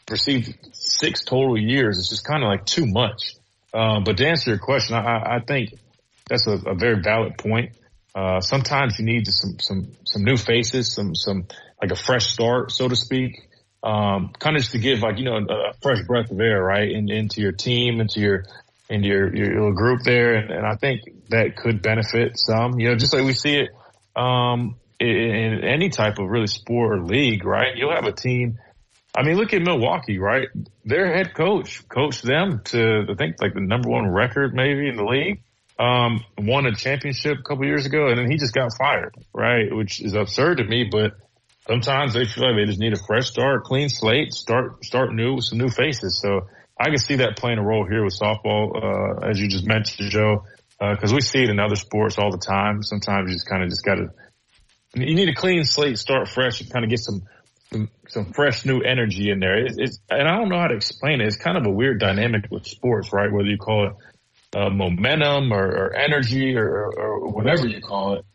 received 0.10 0.58
six 0.74 1.24
total 1.24 1.58
years. 1.58 1.98
It's 1.98 2.10
just 2.10 2.26
kind 2.26 2.44
of 2.44 2.50
like 2.50 2.66
too 2.66 2.86
much. 2.86 3.36
Um, 3.74 4.04
but 4.04 4.18
to 4.18 4.28
answer 4.28 4.52
your 4.52 4.60
question, 4.60 4.96
I, 4.96 5.38
I 5.38 5.40
think 5.40 5.74
that's 6.30 6.48
a, 6.48 6.54
a, 6.54 6.76
very 6.76 7.02
valid 7.02 7.38
point. 7.38 7.72
Uh, 8.14 8.40
sometimes 8.40 9.00
you 9.00 9.06
need 9.06 9.26
some, 9.28 9.60
some, 9.60 9.92
some 10.06 10.24
new 10.24 10.38
faces, 10.38 10.94
some, 10.94 11.16
some, 11.16 11.48
like 11.82 11.92
a 11.92 11.96
fresh 11.96 12.28
start, 12.28 12.72
so 12.72 12.88
to 12.88 12.96
speak. 12.96 13.50
Um, 13.84 14.32
kind 14.40 14.56
of 14.56 14.62
just 14.62 14.74
to 14.74 14.78
give 14.78 15.00
like, 15.00 15.18
you 15.18 15.26
know, 15.26 15.38
a, 15.38 15.70
a 15.70 15.74
fresh 15.82 16.02
breath 16.04 16.30
of 16.30 16.40
air, 16.40 16.64
right? 16.64 16.90
In, 16.90 17.12
into 17.12 17.42
your 17.42 17.52
team, 17.52 18.00
into 18.00 18.20
your, 18.20 18.46
into 18.90 19.08
your, 19.08 19.36
your 19.36 19.48
little 19.48 19.74
group 19.74 20.04
there. 20.04 20.36
And, 20.36 20.52
and 20.52 20.66
I 20.66 20.76
think 20.76 21.02
that 21.30 21.58
could 21.58 21.82
benefit 21.82 22.38
some, 22.38 22.80
you 22.80 22.90
know, 22.90 22.96
just 22.96 23.14
like 23.14 23.26
we 23.26 23.34
see 23.34 23.56
it, 23.56 23.70
um, 24.16 24.76
in, 25.00 25.10
in 25.10 25.64
any 25.64 25.90
type 25.90 26.20
of 26.20 26.30
really 26.30 26.48
sport 26.48 27.00
or 27.00 27.04
league, 27.04 27.44
right? 27.44 27.76
You'll 27.76 27.94
have 27.94 28.06
a 28.06 28.12
team 28.12 28.60
I 29.16 29.24
mean, 29.24 29.38
look 29.38 29.54
at 29.54 29.62
Milwaukee, 29.62 30.18
right? 30.18 30.48
Their 30.86 31.14
head 31.14 31.36
coach 31.36 31.88
coached 31.88 32.24
them 32.24 32.62
to, 32.66 33.06
I 33.10 33.14
think, 33.16 33.36
like 33.40 33.54
the 33.54 33.62
number 33.62 33.90
one 33.90 34.08
record 34.08 34.54
maybe 34.56 34.88
in 34.90 34.96
the 34.96 35.04
league. 35.04 35.44
Um, 35.78 36.24
won 36.38 36.66
a 36.66 36.76
championship 36.76 37.40
a 37.40 37.42
couple 37.42 37.66
years 37.66 37.86
ago 37.86 38.08
and 38.08 38.18
then 38.18 38.30
he 38.30 38.38
just 38.38 38.54
got 38.54 38.70
fired, 38.78 39.16
right? 39.34 39.76
Which 39.76 40.02
is 40.02 40.14
absurd 40.14 40.58
to 40.58 40.64
me, 40.64 40.88
but 40.90 41.14
sometimes 41.68 42.14
they 42.14 42.26
feel 42.26 42.46
like 42.46 42.56
they 42.56 42.66
just 42.66 42.80
need 42.80 42.94
a 42.94 43.04
fresh 43.08 43.28
start, 43.28 43.64
clean 43.64 43.90
slate, 43.90 44.34
start, 44.34 44.84
start 44.86 45.14
new 45.14 45.36
with 45.36 45.46
some 45.46 45.58
new 45.58 45.70
faces. 45.70 46.20
So 46.22 46.48
I 46.80 46.90
can 46.90 46.98
see 46.98 47.18
that 47.18 47.38
playing 47.38 47.60
a 47.60 47.64
role 47.64 47.88
here 47.88 48.04
with 48.04 48.18
softball, 48.20 48.76
uh, 48.76 49.28
as 49.30 49.40
you 49.40 49.48
just 49.48 49.66
mentioned, 49.66 50.10
Joe, 50.10 50.46
uh, 50.80 50.96
cause 50.96 51.14
we 51.14 51.22
see 51.22 51.44
it 51.44 51.50
in 51.50 51.60
other 51.60 51.76
sports 51.76 52.18
all 52.18 52.32
the 52.32 52.38
time. 52.38 52.82
Sometimes 52.82 53.30
you 53.30 53.36
just 53.36 53.48
kind 53.48 53.64
of 53.64 53.70
just 53.70 53.84
gotta, 53.84 54.10
you 54.96 55.16
need 55.16 55.30
a 55.30 55.36
clean 55.36 55.66
slate, 55.66 55.98
start 55.98 56.28
fresh 56.28 56.62
and 56.62 56.72
kind 56.72 56.84
of 56.84 56.90
get 56.90 57.00
some 57.00 57.24
some, 57.74 57.90
some 58.08 58.34
fresh 58.34 58.66
new 58.66 58.82
energy 58.82 59.30
in 59.30 59.40
there. 59.40 59.66
It's, 59.66 59.76
it's, 59.78 60.00
and 60.10 60.28
I 60.28 60.38
don't 60.38 60.50
know 60.50 60.60
how 60.60 60.68
to 60.68 60.76
explain 60.76 61.22
it. 61.22 61.28
It's 61.28 61.38
kind 61.38 61.58
of 61.58 61.66
a 61.66 61.72
weird 61.72 62.00
dynamic 62.00 62.46
with 62.50 62.66
sports, 62.68 63.12
right? 63.12 63.32
Whether 63.32 63.50
you 63.50 63.58
call 63.58 63.88
it 63.88 63.94
uh, 64.56 64.70
momentum 64.70 65.52
or, 65.52 65.66
or 65.66 65.96
energy 65.96 66.56
or, 66.56 66.92
or, 66.96 67.32
whatever 67.32 67.68
you 67.68 67.82
call 67.82 68.16
it. 68.16 68.26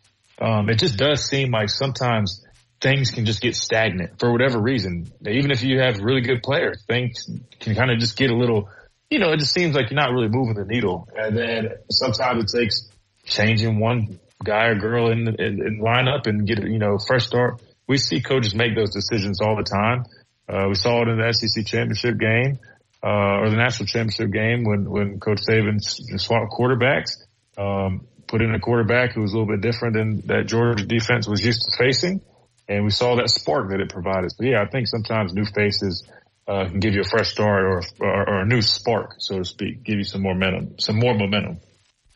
Um, 0.40 0.68
it 0.68 0.78
just 0.78 0.96
does 0.96 1.24
seem 1.24 1.52
like 1.52 1.68
sometimes 1.68 2.44
things 2.80 3.10
can 3.10 3.24
just 3.24 3.40
get 3.40 3.54
stagnant 3.54 4.18
for 4.18 4.32
whatever 4.32 4.60
reason. 4.60 5.10
Even 5.26 5.50
if 5.50 5.62
you 5.62 5.80
have 5.80 5.98
really 6.00 6.20
good 6.20 6.42
players, 6.42 6.82
things 6.86 7.28
can 7.60 7.74
kind 7.74 7.90
of 7.90 7.98
just 7.98 8.16
get 8.16 8.30
a 8.30 8.36
little, 8.36 8.68
you 9.10 9.18
know, 9.18 9.32
it 9.32 9.38
just 9.38 9.52
seems 9.52 9.74
like 9.74 9.90
you're 9.90 10.00
not 10.00 10.12
really 10.12 10.28
moving 10.28 10.54
the 10.54 10.64
needle. 10.64 11.08
And 11.14 11.36
then 11.36 11.68
sometimes 11.90 12.52
it 12.52 12.58
takes 12.58 12.88
changing 13.24 13.78
one 13.78 14.18
guy 14.44 14.66
or 14.66 14.74
girl 14.76 15.10
in, 15.10 15.28
in, 15.28 15.66
in 15.66 15.80
lineup 15.80 16.26
and 16.26 16.46
get, 16.46 16.62
you 16.62 16.78
know, 16.78 16.98
fresh 16.98 17.26
start 17.26 17.60
we 17.88 17.96
see 17.96 18.20
coaches 18.20 18.54
make 18.54 18.76
those 18.76 18.90
decisions 18.90 19.40
all 19.40 19.56
the 19.56 19.64
time. 19.64 20.04
Uh, 20.48 20.66
we 20.68 20.74
saw 20.74 21.02
it 21.02 21.08
in 21.08 21.18
the 21.18 21.32
SEC 21.32 21.66
championship 21.66 22.18
game, 22.18 22.58
uh, 23.02 23.40
or 23.40 23.50
the 23.50 23.56
national 23.56 23.86
championship 23.86 24.30
game 24.30 24.64
when, 24.64 24.88
when 24.88 25.20
Coach 25.20 25.40
Saban 25.48 25.80
swapped 26.20 26.52
quarterbacks, 26.52 27.16
um, 27.56 28.06
put 28.26 28.42
in 28.42 28.54
a 28.54 28.60
quarterback 28.60 29.12
who 29.12 29.22
was 29.22 29.32
a 29.32 29.38
little 29.38 29.52
bit 29.52 29.62
different 29.62 29.94
than 29.94 30.20
that 30.26 30.46
Georgia 30.46 30.84
defense 30.84 31.26
was 31.26 31.44
used 31.44 31.62
to 31.62 31.76
facing. 31.76 32.20
And 32.68 32.84
we 32.84 32.90
saw 32.90 33.16
that 33.16 33.30
spark 33.30 33.70
that 33.70 33.80
it 33.80 33.88
provided. 33.88 34.30
So 34.30 34.44
yeah, 34.44 34.62
I 34.62 34.68
think 34.68 34.86
sometimes 34.86 35.32
new 35.32 35.46
faces, 35.46 36.06
uh, 36.46 36.66
can 36.66 36.80
give 36.80 36.94
you 36.94 37.00
a 37.00 37.08
fresh 37.08 37.30
start 37.30 37.64
or, 37.64 37.82
or, 38.00 38.28
or 38.28 38.40
a 38.40 38.46
new 38.46 38.62
spark, 38.62 39.16
so 39.18 39.38
to 39.38 39.44
speak, 39.44 39.82
give 39.82 39.96
you 39.96 40.04
some 40.04 40.22
more 40.22 40.34
momentum, 40.34 40.78
some 40.78 40.98
more 40.98 41.14
momentum. 41.14 41.60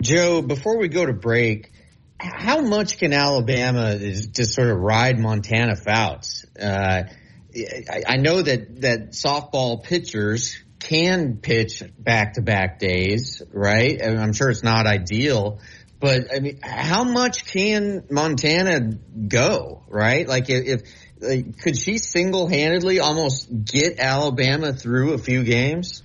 Joe, 0.02 0.42
before 0.42 0.78
we 0.78 0.88
go 0.88 1.06
to 1.06 1.12
break, 1.12 1.70
how 2.22 2.60
much 2.60 2.98
can 2.98 3.12
Alabama 3.12 3.98
just 3.98 4.54
sort 4.54 4.68
of 4.68 4.78
ride 4.78 5.18
Montana 5.18 5.74
Fouts? 5.74 6.46
Uh, 6.60 7.02
I, 8.08 8.16
know 8.16 8.40
that, 8.40 8.80
that 8.82 9.10
softball 9.10 9.82
pitchers 9.82 10.56
can 10.78 11.38
pitch 11.38 11.82
back 11.98 12.34
to 12.34 12.42
back 12.42 12.78
days, 12.78 13.42
right? 13.52 14.00
I 14.02 14.16
I'm 14.16 14.32
sure 14.32 14.50
it's 14.50 14.62
not 14.62 14.86
ideal, 14.86 15.60
but 16.00 16.34
I 16.34 16.40
mean, 16.40 16.60
how 16.62 17.04
much 17.04 17.44
can 17.44 18.04
Montana 18.10 18.80
go, 19.28 19.82
right? 19.88 20.26
Like 20.26 20.48
if, 20.48 20.66
if 20.66 20.82
like, 21.20 21.58
could 21.58 21.76
she 21.76 21.98
single 21.98 22.46
handedly 22.46 23.00
almost 23.00 23.48
get 23.64 23.98
Alabama 23.98 24.72
through 24.72 25.12
a 25.12 25.18
few 25.18 25.44
games? 25.44 26.02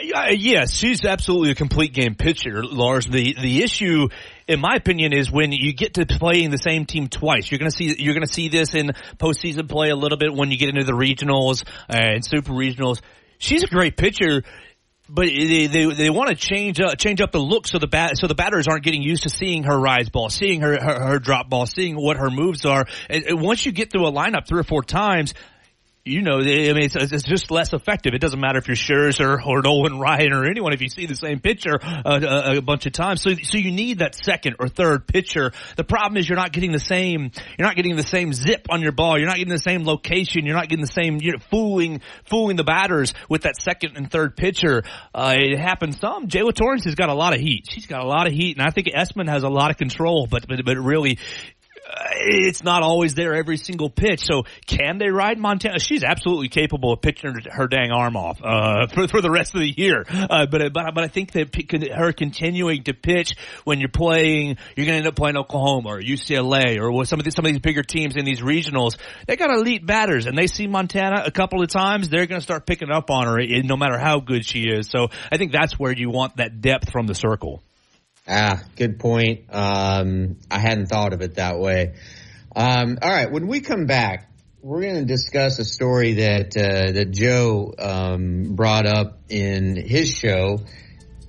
Yes, 0.00 0.72
she's 0.72 1.04
absolutely 1.04 1.50
a 1.50 1.54
complete 1.54 1.92
game 1.92 2.14
pitcher, 2.14 2.64
Lars. 2.64 3.06
The 3.06 3.34
the 3.34 3.62
issue, 3.62 4.08
in 4.48 4.60
my 4.60 4.74
opinion, 4.74 5.12
is 5.12 5.30
when 5.30 5.52
you 5.52 5.74
get 5.74 5.94
to 5.94 6.06
playing 6.06 6.50
the 6.50 6.56
same 6.56 6.86
team 6.86 7.08
twice. 7.08 7.50
You're 7.50 7.58
gonna 7.58 7.70
see 7.70 7.94
you're 7.98 8.14
gonna 8.14 8.26
see 8.26 8.48
this 8.48 8.74
in 8.74 8.92
postseason 9.18 9.68
play 9.68 9.90
a 9.90 9.96
little 9.96 10.18
bit 10.18 10.32
when 10.32 10.50
you 10.50 10.56
get 10.56 10.70
into 10.70 10.84
the 10.84 10.92
regionals 10.92 11.64
and 11.88 12.24
super 12.24 12.52
regionals. 12.52 13.00
She's 13.38 13.62
a 13.62 13.66
great 13.66 13.96
pitcher, 13.96 14.42
but 15.08 15.26
they 15.26 15.66
they, 15.66 15.92
they 15.92 16.10
want 16.10 16.30
to 16.30 16.34
change 16.34 16.80
uh, 16.80 16.94
change 16.94 17.20
up 17.20 17.30
the 17.30 17.38
look 17.38 17.66
so 17.66 17.78
the 17.78 17.86
bat 17.86 18.16
so 18.16 18.26
the 18.26 18.34
batters 18.34 18.66
aren't 18.66 18.84
getting 18.84 19.02
used 19.02 19.24
to 19.24 19.30
seeing 19.30 19.64
her 19.64 19.78
rise 19.78 20.08
ball, 20.08 20.30
seeing 20.30 20.62
her 20.62 20.82
her, 20.82 21.00
her 21.08 21.18
drop 21.18 21.50
ball, 21.50 21.66
seeing 21.66 21.94
what 21.94 22.16
her 22.16 22.30
moves 22.30 22.64
are. 22.64 22.86
And, 23.10 23.24
and 23.24 23.40
once 23.42 23.66
you 23.66 23.72
get 23.72 23.92
through 23.92 24.06
a 24.06 24.12
lineup 24.12 24.48
three 24.48 24.60
or 24.60 24.64
four 24.64 24.82
times, 24.82 25.34
you 26.08 26.22
know, 26.22 26.38
I 26.38 26.72
mean, 26.72 26.84
it's, 26.84 26.96
it's, 26.96 27.22
just 27.24 27.50
less 27.50 27.72
effective. 27.72 28.14
It 28.14 28.20
doesn't 28.20 28.40
matter 28.40 28.58
if 28.58 28.66
you're 28.66 28.76
Scherzer 28.76 29.44
or 29.44 29.62
Nolan 29.64 29.98
Ryan 29.98 30.32
or 30.32 30.44
anyone 30.46 30.72
if 30.72 30.80
you 30.80 30.88
see 30.88 31.06
the 31.06 31.14
same 31.14 31.40
pitcher 31.40 31.78
a, 31.82 32.08
uh, 32.08 32.52
a, 32.54 32.56
a, 32.56 32.62
bunch 32.62 32.86
of 32.86 32.92
times. 32.92 33.22
So, 33.22 33.30
so 33.34 33.58
you 33.58 33.70
need 33.70 33.98
that 33.98 34.14
second 34.14 34.56
or 34.58 34.68
third 34.68 35.06
pitcher. 35.06 35.52
The 35.76 35.84
problem 35.84 36.16
is 36.16 36.28
you're 36.28 36.36
not 36.36 36.52
getting 36.52 36.72
the 36.72 36.80
same, 36.80 37.30
you're 37.58 37.66
not 37.66 37.76
getting 37.76 37.96
the 37.96 38.02
same 38.02 38.32
zip 38.32 38.66
on 38.70 38.80
your 38.80 38.92
ball. 38.92 39.18
You're 39.18 39.28
not 39.28 39.36
getting 39.36 39.52
the 39.52 39.58
same 39.58 39.84
location. 39.84 40.46
You're 40.46 40.56
not 40.56 40.68
getting 40.68 40.84
the 40.84 40.90
same, 40.90 41.18
you 41.20 41.32
know, 41.32 41.38
fooling, 41.50 42.00
fooling 42.24 42.56
the 42.56 42.64
batters 42.64 43.12
with 43.28 43.42
that 43.42 43.60
second 43.60 43.96
and 43.96 44.10
third 44.10 44.36
pitcher. 44.36 44.84
Uh, 45.14 45.34
it 45.36 45.58
happens 45.58 45.98
some. 46.00 46.28
Jaala 46.28 46.54
Torrence 46.54 46.84
has 46.84 46.94
got 46.94 47.08
a 47.08 47.14
lot 47.14 47.34
of 47.34 47.40
heat. 47.40 47.66
She's 47.68 47.86
got 47.86 48.02
a 48.02 48.06
lot 48.06 48.26
of 48.26 48.32
heat 48.32 48.56
and 48.56 48.66
I 48.66 48.70
think 48.70 48.88
Esman 48.88 49.28
has 49.28 49.42
a 49.42 49.48
lot 49.48 49.70
of 49.70 49.76
control, 49.76 50.26
but, 50.26 50.46
but, 50.48 50.64
but 50.64 50.78
really, 50.78 51.18
it's 52.12 52.62
not 52.62 52.82
always 52.82 53.14
there 53.14 53.34
every 53.34 53.56
single 53.56 53.90
pitch. 53.90 54.20
So 54.24 54.44
can 54.66 54.98
they 54.98 55.08
ride 55.08 55.38
Montana? 55.38 55.78
She's 55.78 56.04
absolutely 56.04 56.48
capable 56.48 56.92
of 56.92 57.02
pitching 57.02 57.34
her, 57.50 57.66
dang 57.68 57.90
arm 57.90 58.16
off 58.16 58.40
uh, 58.42 58.86
for 58.94 59.08
for 59.08 59.20
the 59.20 59.30
rest 59.30 59.54
of 59.54 59.60
the 59.60 59.74
year. 59.76 60.04
Uh, 60.08 60.46
but 60.46 60.72
but 60.72 60.94
but 60.94 61.04
I 61.04 61.08
think 61.08 61.32
that 61.32 61.54
her 61.94 62.12
continuing 62.12 62.84
to 62.84 62.94
pitch 62.94 63.36
when 63.64 63.80
you're 63.80 63.88
playing, 63.88 64.56
you're 64.76 64.86
going 64.86 64.94
to 64.94 64.98
end 64.98 65.06
up 65.06 65.16
playing 65.16 65.36
Oklahoma 65.36 65.90
or 65.90 66.00
UCLA 66.00 66.80
or 66.80 67.04
some 67.04 67.18
of 67.18 67.24
these 67.24 67.34
some 67.34 67.44
of 67.44 67.52
these 67.52 67.60
bigger 67.60 67.82
teams 67.82 68.16
in 68.16 68.24
these 68.24 68.40
regionals. 68.40 68.96
They 69.26 69.36
got 69.36 69.50
elite 69.50 69.86
batters, 69.86 70.26
and 70.26 70.36
they 70.36 70.46
see 70.46 70.66
Montana 70.66 71.22
a 71.24 71.30
couple 71.30 71.62
of 71.62 71.68
times. 71.68 72.08
They're 72.08 72.26
going 72.26 72.40
to 72.40 72.44
start 72.44 72.66
picking 72.66 72.90
up 72.90 73.10
on 73.10 73.26
her, 73.26 73.38
no 73.62 73.76
matter 73.76 73.98
how 73.98 74.20
good 74.20 74.44
she 74.44 74.64
is. 74.64 74.88
So 74.88 75.08
I 75.30 75.36
think 75.36 75.52
that's 75.52 75.78
where 75.78 75.92
you 75.92 76.10
want 76.10 76.36
that 76.36 76.60
depth 76.60 76.90
from 76.90 77.06
the 77.06 77.14
circle. 77.14 77.62
Ah, 78.28 78.62
good 78.76 78.98
point. 78.98 79.46
Um, 79.48 80.36
I 80.50 80.58
hadn't 80.58 80.86
thought 80.86 81.14
of 81.14 81.22
it 81.22 81.36
that 81.36 81.58
way. 81.58 81.94
Um, 82.54 82.98
all 83.00 83.10
right, 83.10 83.30
when 83.30 83.46
we 83.46 83.60
come 83.60 83.86
back, 83.86 84.30
we're 84.60 84.82
going 84.82 84.96
to 84.96 85.04
discuss 85.04 85.58
a 85.58 85.64
story 85.64 86.14
that 86.14 86.56
uh, 86.56 86.92
that 86.92 87.10
Joe 87.10 87.72
um, 87.78 88.54
brought 88.54 88.86
up 88.86 89.18
in 89.30 89.76
his 89.76 90.10
show, 90.10 90.58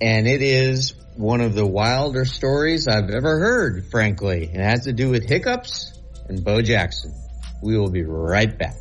and 0.00 0.26
it 0.26 0.42
is 0.42 0.94
one 1.16 1.40
of 1.40 1.54
the 1.54 1.66
wilder 1.66 2.24
stories 2.24 2.86
I've 2.86 3.10
ever 3.10 3.38
heard. 3.38 3.86
Frankly, 3.90 4.50
it 4.52 4.60
has 4.60 4.84
to 4.84 4.92
do 4.92 5.08
with 5.08 5.28
hiccups 5.28 5.98
and 6.28 6.44
Bo 6.44 6.60
Jackson. 6.60 7.14
We 7.62 7.78
will 7.78 7.90
be 7.90 8.02
right 8.02 8.56
back. 8.58 8.76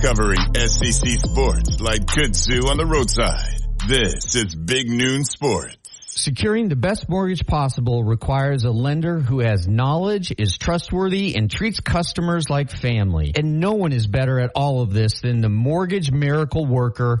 Covering 0.00 0.38
SEC 0.54 1.18
sports 1.18 1.80
like 1.80 2.02
kudzu 2.06 2.68
on 2.68 2.76
the 2.76 2.86
roadside. 2.86 3.58
This 3.88 4.36
is 4.36 4.54
Big 4.54 4.88
Noon 4.88 5.24
Sports. 5.24 5.76
Securing 6.06 6.68
the 6.68 6.76
best 6.76 7.08
mortgage 7.08 7.46
possible 7.46 8.04
requires 8.04 8.64
a 8.64 8.70
lender 8.70 9.18
who 9.18 9.40
has 9.40 9.66
knowledge, 9.66 10.32
is 10.38 10.56
trustworthy, 10.56 11.34
and 11.34 11.50
treats 11.50 11.80
customers 11.80 12.48
like 12.48 12.70
family. 12.70 13.32
And 13.34 13.58
no 13.58 13.72
one 13.72 13.92
is 13.92 14.06
better 14.06 14.38
at 14.38 14.52
all 14.54 14.82
of 14.82 14.92
this 14.92 15.20
than 15.20 15.40
the 15.40 15.48
mortgage 15.48 16.12
miracle 16.12 16.64
worker, 16.64 17.20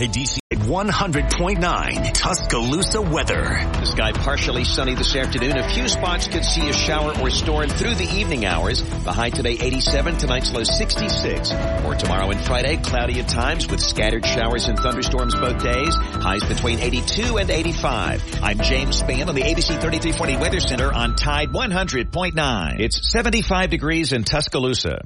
Hey, 0.00 0.08
DC 0.08 0.38
100.9 0.50 2.12
Tuscaloosa 2.14 3.02
weather. 3.02 3.42
The 3.42 3.84
sky 3.84 4.12
partially 4.12 4.64
sunny 4.64 4.94
this 4.94 5.14
afternoon. 5.14 5.58
A 5.58 5.68
few 5.74 5.88
spots 5.88 6.26
could 6.26 6.42
see 6.42 6.70
a 6.70 6.72
shower 6.72 7.12
or 7.20 7.28
storm 7.28 7.68
through 7.68 7.96
the 7.96 8.08
evening 8.10 8.46
hours. 8.46 8.82
The 8.82 9.12
high 9.12 9.28
today 9.28 9.58
87, 9.60 10.16
tonight's 10.16 10.54
low 10.54 10.64
66. 10.64 11.52
Or 11.84 11.94
tomorrow 11.96 12.30
and 12.30 12.40
Friday, 12.40 12.78
cloudy 12.78 13.20
at 13.20 13.28
times 13.28 13.68
with 13.68 13.80
scattered 13.80 14.24
showers 14.24 14.68
and 14.68 14.78
thunderstorms 14.78 15.34
both 15.34 15.62
days. 15.62 15.94
Highs 15.94 16.44
between 16.44 16.78
82 16.78 17.36
and 17.36 17.50
85. 17.50 18.22
I'm 18.42 18.58
James 18.60 19.02
Spann 19.02 19.28
on 19.28 19.34
the 19.34 19.42
ABC 19.42 19.78
3340 19.82 20.36
Weather 20.38 20.60
Center 20.60 20.90
on 20.90 21.14
Tide 21.14 21.50
100.9. 21.50 22.80
It's 22.80 23.12
75 23.12 23.68
degrees 23.68 24.14
in 24.14 24.24
Tuscaloosa. 24.24 25.02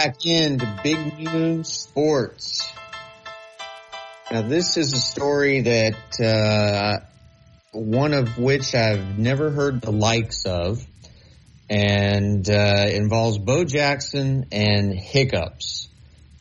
Back 0.00 0.24
into 0.24 0.66
Big 0.82 1.18
Noon 1.18 1.62
Sports. 1.62 2.66
Now 4.30 4.40
this 4.40 4.78
is 4.78 4.94
a 4.94 4.98
story 4.98 5.60
that, 5.60 6.18
uh, 6.18 7.04
one 7.72 8.14
of 8.14 8.38
which 8.38 8.74
I've 8.74 9.18
never 9.18 9.50
heard 9.50 9.82
the 9.82 9.90
likes 9.90 10.46
of 10.46 10.82
and, 11.68 12.48
uh, 12.48 12.86
involves 12.88 13.36
Bo 13.36 13.64
Jackson 13.66 14.46
and 14.52 14.94
hiccups. 14.94 15.88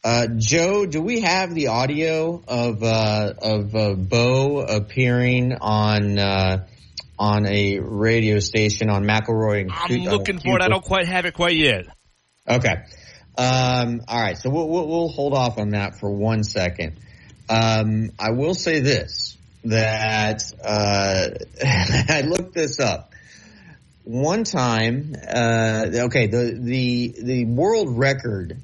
Uh, 0.05 0.27
Joe, 0.37 0.85
do 0.85 1.01
we 1.01 1.19
have 1.19 1.53
the 1.53 1.67
audio 1.67 2.41
of, 2.47 2.81
uh, 2.81 3.33
of, 3.41 3.75
uh, 3.75 3.93
Bo 3.95 4.61
appearing 4.61 5.51
on, 5.59 6.17
uh, 6.17 6.65
on 7.17 7.45
a 7.45 7.79
radio 7.79 8.39
station 8.39 8.89
on 8.89 9.03
McElroy 9.03 9.63
and 9.63 9.71
I'm 9.73 10.03
looking 10.05 10.39
for 10.39 10.55
it. 10.55 10.61
I 10.61 10.69
don't 10.69 10.81
quite 10.81 11.07
have 11.07 11.25
it 11.25 11.33
quite 11.33 11.57
yet. 11.57 11.87
Okay. 12.47 12.83
Um, 13.39 14.01
all 14.09 14.21
right, 14.21 14.37
so 14.37 14.49
we'll, 14.49 14.67
we'll, 14.67 15.07
hold 15.07 15.33
off 15.33 15.57
on 15.59 15.69
that 15.69 15.97
for 15.97 16.11
one 16.11 16.43
second. 16.43 16.99
Um, 17.47 18.11
I 18.19 18.31
will 18.31 18.53
say 18.53 18.81
this 18.81 19.37
that 19.63 20.41
uh, 20.61 21.27
I 22.13 22.21
looked 22.27 22.53
this 22.53 22.81
up. 22.81 23.13
One 24.03 24.43
time, 24.43 25.15
uh, 25.25 25.85
okay, 25.93 26.27
the 26.27 26.59
the 26.59 27.15
the 27.17 27.45
world 27.45 27.97
record 27.97 28.57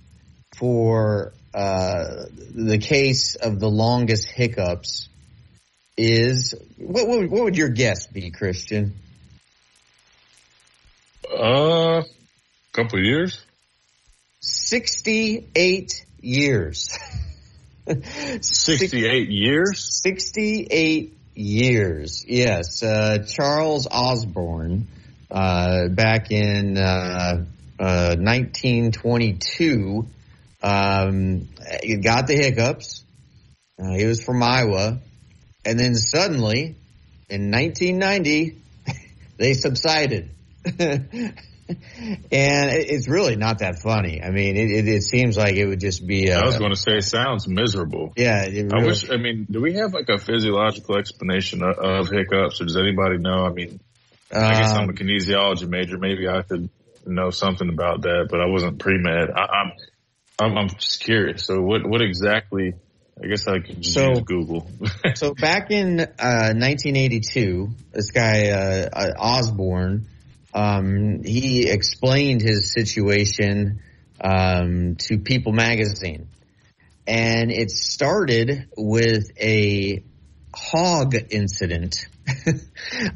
for 0.57 1.31
uh, 1.53 2.25
the 2.53 2.77
case 2.77 3.35
of 3.35 3.61
the 3.61 3.69
longest 3.69 4.29
hiccups 4.29 5.07
is 5.95 6.53
what, 6.75 7.07
what, 7.07 7.29
what 7.29 7.43
would 7.45 7.55
your 7.55 7.69
guess 7.69 8.07
be, 8.07 8.29
Christian? 8.29 8.93
Uh, 11.33 12.03
couple 12.73 13.01
years. 13.01 13.41
68 14.45 16.05
years. 16.21 16.97
68 18.41 19.29
years? 19.29 20.01
68 20.03 21.17
years, 21.33 22.25
yes. 22.27 22.83
Uh, 22.83 23.25
Charles 23.27 23.87
Osborne, 23.89 24.87
uh, 25.31 25.87
back 25.89 26.31
in, 26.31 26.77
uh, 26.77 27.45
1922, 27.77 30.05
uh, 30.61 30.67
um, 30.67 31.47
got 32.01 32.27
the 32.27 32.35
hiccups. 32.35 33.03
Uh, 33.79 33.93
he 33.93 34.05
was 34.05 34.21
from 34.23 34.43
Iowa. 34.43 34.99
And 35.65 35.79
then 35.79 35.95
suddenly, 35.95 36.75
in 37.29 37.51
1990, 37.51 38.57
they 39.37 39.53
subsided. 39.53 40.29
and 41.67 42.71
it's 42.71 43.07
really 43.07 43.35
not 43.35 43.59
that 43.59 43.79
funny. 43.79 44.21
I 44.21 44.29
mean, 44.29 44.55
it, 44.55 44.69
it, 44.69 44.87
it 44.87 45.03
seems 45.03 45.37
like 45.37 45.55
it 45.55 45.65
would 45.65 45.79
just 45.79 46.05
be. 46.05 46.31
Uh, 46.31 46.41
I 46.41 46.45
was 46.45 46.57
going 46.57 46.71
to 46.71 46.77
say, 46.77 46.97
it 46.97 47.03
sounds 47.03 47.47
miserable. 47.47 48.13
Yeah, 48.15 48.45
really, 48.45 48.69
I 48.71 48.85
wish. 48.85 49.09
I 49.09 49.17
mean, 49.17 49.47
do 49.49 49.61
we 49.61 49.75
have 49.75 49.93
like 49.93 50.09
a 50.09 50.17
physiological 50.17 50.97
explanation 50.97 51.63
of, 51.63 51.77
of 51.77 52.09
hiccups, 52.09 52.61
or 52.61 52.65
does 52.65 52.77
anybody 52.77 53.17
know? 53.17 53.45
I 53.45 53.49
mean, 53.49 53.79
I 54.31 54.61
guess 54.61 54.73
I'm 54.73 54.89
a 54.89 54.91
um, 54.91 54.95
kinesiology 54.95 55.67
major. 55.67 55.97
Maybe 55.97 56.27
I 56.27 56.43
could 56.43 56.69
know 57.05 57.31
something 57.31 57.69
about 57.69 58.03
that, 58.03 58.27
but 58.29 58.41
I 58.41 58.45
wasn't 58.45 58.79
pre 58.79 58.97
med. 58.99 59.29
I'm, 59.31 59.71
I'm, 60.39 60.57
I'm 60.57 60.69
just 60.69 61.01
curious. 61.01 61.45
So, 61.45 61.61
what, 61.61 61.87
what 61.87 62.01
exactly 62.01 62.73
I 63.21 63.27
guess 63.27 63.47
I 63.47 63.59
could 63.59 63.81
just 63.81 63.93
So- 63.93 64.09
use 64.09 64.21
Google. 64.21 64.69
so 65.15 65.33
back 65.33 65.71
in 65.71 65.99
uh, 65.99 66.53
1982, 66.53 67.69
this 67.91 68.11
guy 68.11 68.49
uh, 68.49 68.89
uh, 68.91 69.11
Osborne, 69.17 70.07
um, 70.55 71.21
he 71.23 71.69
explained 71.69 72.41
his 72.41 72.71
situation 72.71 73.81
um, 74.21 74.95
to 74.99 75.17
People 75.17 75.51
Magazine, 75.51 76.29
and 77.05 77.51
it 77.51 77.69
started 77.71 78.69
with 78.77 79.29
a 79.37 80.01
hog 80.55 81.13
incident 81.29 82.07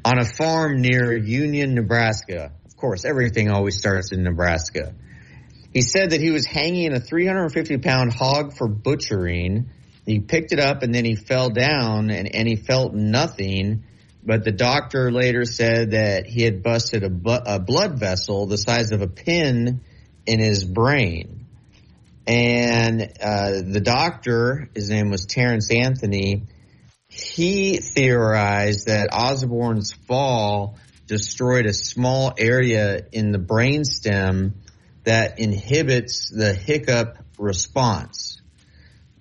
on 0.06 0.20
a 0.20 0.26
farm 0.26 0.82
near 0.82 1.16
Union, 1.16 1.76
Nebraska. 1.76 2.52
Of 2.66 2.76
course, 2.76 3.06
everything 3.06 3.49
always 3.49 3.78
starts 3.78 4.11
in 4.11 4.24
Nebraska. 4.24 4.94
He 5.74 5.82
said 5.82 6.10
that 6.10 6.20
he 6.20 6.32
was 6.32 6.45
hanging 6.45 6.94
a 6.94 6.99
350 6.99 7.78
pound 7.78 8.14
hog 8.14 8.57
for 8.57 8.68
butchering. 8.68 9.70
He 10.06 10.20
picked 10.20 10.52
it 10.52 10.60
up 10.60 10.84
and 10.84 10.94
then 10.94 11.06
he 11.06 11.16
fell 11.16 11.49
down 11.49 12.10
and, 12.10 12.34
and 12.36 12.48
he 12.48 12.57
felt 12.57 12.94
nothing. 12.94 13.84
But 14.24 14.44
the 14.44 14.52
doctor 14.52 15.12
later 15.12 15.46
said 15.46 15.91
that 15.91 16.26
he 16.26 16.44
had 16.44 16.62
busted 16.62 17.04
a, 17.04 17.10
bu- 17.10 17.44
a 17.46 17.60
blood 17.60 18.00
vessel 18.00 18.46
the 18.48 18.58
size 18.58 18.91
of 18.91 19.02
a 19.02 19.08
pin 19.08 19.82
in 20.26 20.40
his 20.40 20.66
brain. 20.66 21.46
And 22.28 23.02
uh, 23.02 23.62
the 23.66 23.82
doctor, 23.82 24.70
his 24.76 24.90
name 24.90 25.10
was 25.10 25.26
Terrence 25.26 25.72
Anthony, 25.72 26.44
he 27.08 27.78
theorized 27.78 28.86
that 28.86 29.10
Osborne's 29.12 29.91
fall 29.91 30.78
destroyed 31.08 31.66
a 31.66 31.74
small 31.74 32.36
area 32.38 33.06
in 33.12 33.32
the 33.32 33.40
brainstem 33.40 34.54
that 35.06 35.40
inhibits 35.40 36.30
the 36.30 36.54
hiccup 36.54 37.18
response. 37.40 38.29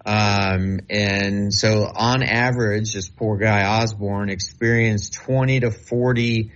Um, 0.09 0.81
and 0.89 1.53
so 1.53 1.85
on 1.85 2.23
average, 2.23 2.95
this 2.95 3.11
poor 3.11 3.37
guy 3.37 3.83
Osborne 3.83 4.31
experienced 4.31 5.13
20 5.13 5.61
to 5.61 5.71
40 5.71 6.51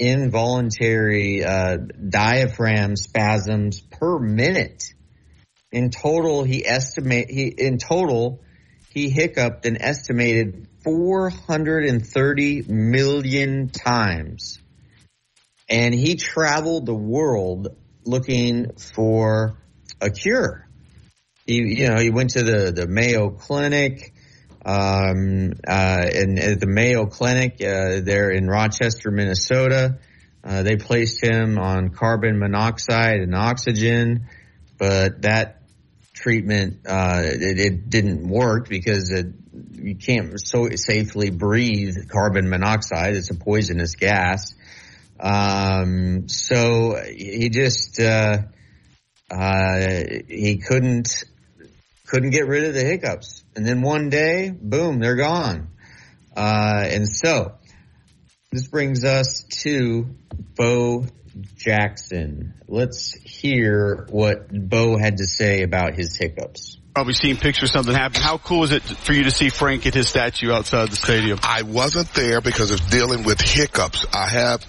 involuntary 0.00 1.44
uh, 1.44 1.76
diaphragm 1.76 2.96
spasms 2.96 3.80
per 3.80 4.18
minute. 4.18 4.92
In 5.70 5.90
total, 5.90 6.42
he 6.42 6.66
estimate 6.66 7.30
he 7.30 7.46
in 7.46 7.78
total 7.78 8.42
he 8.90 9.08
hiccuped 9.08 9.66
an 9.66 9.80
estimated 9.80 10.66
430 10.82 12.62
million 12.62 13.68
times. 13.68 14.58
And 15.68 15.94
he 15.94 16.16
traveled 16.16 16.86
the 16.86 16.94
world 16.94 17.68
looking 18.04 18.72
for 18.76 19.62
a 20.00 20.10
cure. 20.10 20.65
He, 21.46 21.80
you 21.80 21.88
know, 21.88 22.00
he 22.00 22.10
went 22.10 22.30
to 22.30 22.42
the, 22.42 22.72
the 22.72 22.86
Mayo 22.86 23.30
Clinic, 23.30 24.12
um, 24.64 25.52
uh, 25.66 26.06
and 26.12 26.38
at 26.38 26.60
the 26.60 26.66
Mayo 26.66 27.06
Clinic, 27.06 27.54
uh, 27.60 28.00
there 28.02 28.30
in 28.30 28.48
Rochester, 28.48 29.10
Minnesota, 29.10 29.98
uh, 30.42 30.62
they 30.62 30.76
placed 30.76 31.22
him 31.22 31.58
on 31.58 31.90
carbon 31.90 32.38
monoxide 32.38 33.20
and 33.20 33.34
oxygen, 33.34 34.26
but 34.78 35.22
that 35.22 35.62
treatment, 36.14 36.80
uh, 36.88 37.22
it, 37.24 37.60
it 37.60 37.90
didn't 37.90 38.28
work 38.28 38.68
because 38.68 39.10
it, 39.10 39.26
you 39.72 39.94
can't 39.94 40.40
so 40.40 40.68
safely 40.70 41.30
breathe 41.30 42.08
carbon 42.08 42.48
monoxide. 42.48 43.14
It's 43.14 43.30
a 43.30 43.34
poisonous 43.34 43.94
gas. 43.94 44.54
Um, 45.20 46.28
so 46.28 47.00
he 47.06 47.48
just, 47.48 48.00
uh, 48.00 48.38
uh, 49.30 49.78
he 50.28 50.58
couldn't, 50.58 51.24
couldn't 52.06 52.30
get 52.30 52.46
rid 52.46 52.64
of 52.64 52.74
the 52.74 52.84
hiccups. 52.84 53.44
And 53.54 53.66
then 53.66 53.82
one 53.82 54.10
day, 54.10 54.50
boom, 54.50 55.00
they're 55.00 55.16
gone. 55.16 55.68
Uh, 56.36 56.84
and 56.86 57.08
so 57.08 57.54
this 58.52 58.68
brings 58.68 59.04
us 59.04 59.44
to 59.62 60.06
Bo 60.56 61.06
Jackson. 61.56 62.54
Let's 62.68 63.12
hear 63.14 64.06
what 64.10 64.48
Bo 64.50 64.96
had 64.96 65.18
to 65.18 65.26
say 65.26 65.62
about 65.62 65.94
his 65.94 66.16
hiccups. 66.16 66.78
Probably 66.94 67.12
seen 67.12 67.36
pictures 67.36 67.70
of 67.70 67.74
something 67.74 67.94
happen. 67.94 68.22
How 68.22 68.38
cool 68.38 68.62
is 68.62 68.72
it 68.72 68.82
for 68.82 69.12
you 69.12 69.24
to 69.24 69.30
see 69.30 69.50
Frank 69.50 69.82
get 69.82 69.92
his 69.92 70.08
statue 70.08 70.50
outside 70.50 70.88
the 70.88 70.96
stadium? 70.96 71.38
I 71.42 71.62
wasn't 71.62 72.12
there 72.14 72.40
because 72.40 72.70
of 72.70 72.80
dealing 72.88 73.22
with 73.22 73.38
hiccups. 73.40 74.06
I 74.14 74.26
have, 74.28 74.64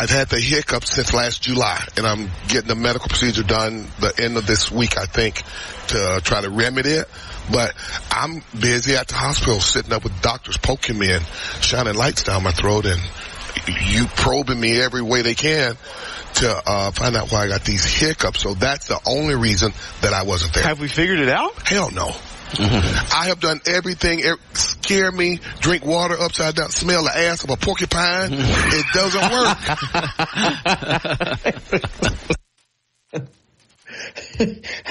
I've 0.00 0.10
had 0.10 0.28
the 0.28 0.38
hiccups 0.38 0.92
since 0.92 1.12
last 1.12 1.42
July 1.42 1.84
and 1.96 2.06
I'm 2.06 2.30
getting 2.46 2.68
the 2.68 2.76
medical 2.76 3.08
procedure 3.08 3.42
done 3.42 3.88
the 3.98 4.14
end 4.16 4.36
of 4.36 4.46
this 4.46 4.70
week, 4.70 4.96
I 4.96 5.06
think, 5.06 5.42
to 5.88 6.20
try 6.22 6.40
to 6.40 6.50
remedy 6.50 6.90
it. 6.90 7.08
But 7.50 7.74
I'm 8.10 8.42
busy 8.58 8.94
at 8.94 9.08
the 9.08 9.14
hospital 9.14 9.58
sitting 9.58 9.92
up 9.92 10.04
with 10.04 10.20
doctors 10.22 10.56
poking 10.56 10.98
me 10.98 11.10
and 11.10 11.24
shining 11.60 11.94
lights 11.94 12.22
down 12.22 12.44
my 12.44 12.52
throat 12.52 12.86
and 12.86 13.00
you 13.90 14.06
probing 14.06 14.60
me 14.60 14.80
every 14.80 15.02
way 15.02 15.22
they 15.22 15.34
can 15.34 15.76
to 16.34 16.62
uh, 16.66 16.90
find 16.92 17.16
out 17.16 17.32
why 17.32 17.44
I 17.44 17.48
got 17.48 17.64
these 17.64 17.84
hiccups. 17.84 18.40
So 18.40 18.54
that's 18.54 18.86
the 18.86 19.00
only 19.04 19.34
reason 19.34 19.72
that 20.02 20.12
I 20.12 20.22
wasn't 20.22 20.54
there. 20.54 20.62
Have 20.62 20.78
we 20.78 20.88
figured 20.88 21.18
it 21.18 21.28
out? 21.28 21.66
Hell 21.66 21.90
no. 21.90 22.12
I 22.58 23.26
have 23.28 23.40
done 23.40 23.60
everything. 23.66 24.24
er- 24.24 24.38
Scare 24.54 25.12
me, 25.12 25.40
drink 25.60 25.84
water 25.84 26.16
upside 26.18 26.54
down, 26.54 26.70
smell 26.70 27.04
the 27.04 27.16
ass 27.16 27.44
of 27.44 27.50
a 27.50 27.56
porcupine. 27.56 28.30
it 28.32 28.86
doesn't 28.94 29.30
work. 29.32 29.58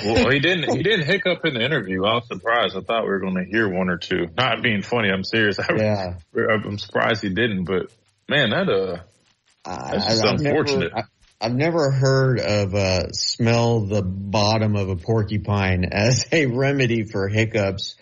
well, 0.05 0.29
he 0.31 0.39
didn't. 0.39 0.75
He 0.75 0.84
didn't 0.84 1.05
hiccup 1.05 1.45
in 1.45 1.53
the 1.53 1.63
interview. 1.63 2.03
I 2.05 2.15
was 2.15 2.27
surprised. 2.27 2.75
I 2.75 2.81
thought 2.81 3.03
we 3.03 3.09
were 3.09 3.19
going 3.19 3.35
to 3.35 3.45
hear 3.45 3.69
one 3.69 3.89
or 3.89 3.97
two. 3.97 4.27
Not 4.38 4.61
being 4.61 4.81
funny. 4.81 5.09
I'm 5.09 5.23
serious. 5.23 5.57
Yeah. 5.77 6.15
I'm 6.35 6.77
surprised 6.79 7.21
he 7.21 7.29
didn't. 7.29 7.65
But 7.65 7.91
man, 8.27 8.49
that 8.51 8.69
uh, 8.69 8.99
that's 9.65 10.05
just 10.07 10.25
I've 10.25 10.39
never- 10.39 10.57
unfortunate. 10.59 10.91
I- 10.95 11.03
I've 11.39 11.53
never 11.53 11.91
heard 11.91 12.39
of 12.39 12.73
uh, 12.73 13.11
smell 13.11 13.81
the 13.81 14.01
bottom 14.01 14.76
of 14.76 14.89
a 14.89 14.95
porcupine 14.95 15.85
as 15.91 16.26
a 16.31 16.47
remedy 16.47 17.03
for 17.03 17.27
hiccups. 17.27 17.95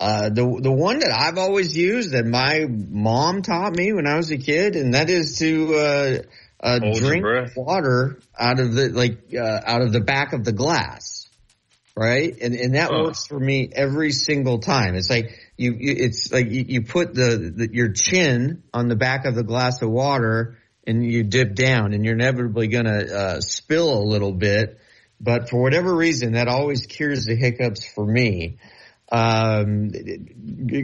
Uh, 0.00 0.28
the 0.28 0.60
the 0.62 0.70
one 0.70 1.00
that 1.00 1.10
I've 1.10 1.38
always 1.38 1.76
used 1.76 2.12
that 2.12 2.24
my 2.24 2.66
mom 2.68 3.42
taught 3.42 3.74
me 3.74 3.92
when 3.92 4.06
I 4.06 4.16
was 4.16 4.30
a 4.30 4.38
kid, 4.38 4.76
and 4.76 4.94
that 4.94 5.10
is 5.10 5.38
to 5.38 5.74
uh, 5.74 6.18
uh, 6.60 6.78
drink 6.78 7.26
water 7.56 8.22
out 8.38 8.60
of 8.60 8.74
the 8.74 8.90
like 8.90 9.34
uh, 9.34 9.60
out 9.66 9.82
of 9.82 9.92
the 9.92 10.00
back 10.00 10.32
of 10.32 10.44
the 10.44 10.52
glass, 10.52 11.28
right? 11.96 12.32
And 12.40 12.54
and 12.54 12.76
that 12.76 12.92
Huh. 12.92 12.94
works 12.94 13.26
for 13.26 13.40
me 13.40 13.68
every 13.72 14.12
single 14.12 14.60
time. 14.60 14.94
It's 14.94 15.10
like 15.10 15.32
you, 15.56 15.72
you 15.72 15.94
it's 15.96 16.30
like 16.30 16.46
you, 16.48 16.64
you 16.68 16.82
put 16.82 17.12
the, 17.12 17.52
the 17.56 17.68
your 17.72 17.90
chin 17.92 18.62
on 18.72 18.86
the 18.86 18.96
back 18.96 19.24
of 19.24 19.34
the 19.34 19.42
glass 19.42 19.82
of 19.82 19.90
water 19.90 20.57
and 20.88 21.04
you 21.04 21.22
dip 21.22 21.54
down, 21.54 21.92
and 21.92 22.04
you're 22.04 22.14
inevitably 22.14 22.68
going 22.68 22.86
to 22.86 23.14
uh, 23.14 23.40
spill 23.40 23.92
a 23.92 24.02
little 24.02 24.32
bit. 24.32 24.80
But 25.20 25.50
for 25.50 25.60
whatever 25.60 25.94
reason, 25.94 26.32
that 26.32 26.48
always 26.48 26.86
cures 26.86 27.26
the 27.26 27.36
hiccups 27.36 27.86
for 27.86 28.06
me. 28.06 28.58
Um, 29.10 29.92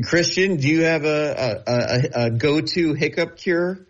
Christian, 0.05 0.57
do 0.57 0.69
you 0.69 0.83
have 0.83 1.05
a, 1.05 1.63
a, 1.67 1.73
a, 1.73 2.25
a 2.27 2.31
go-to 2.31 2.95
hiccup 2.95 3.37
cure? 3.37 3.87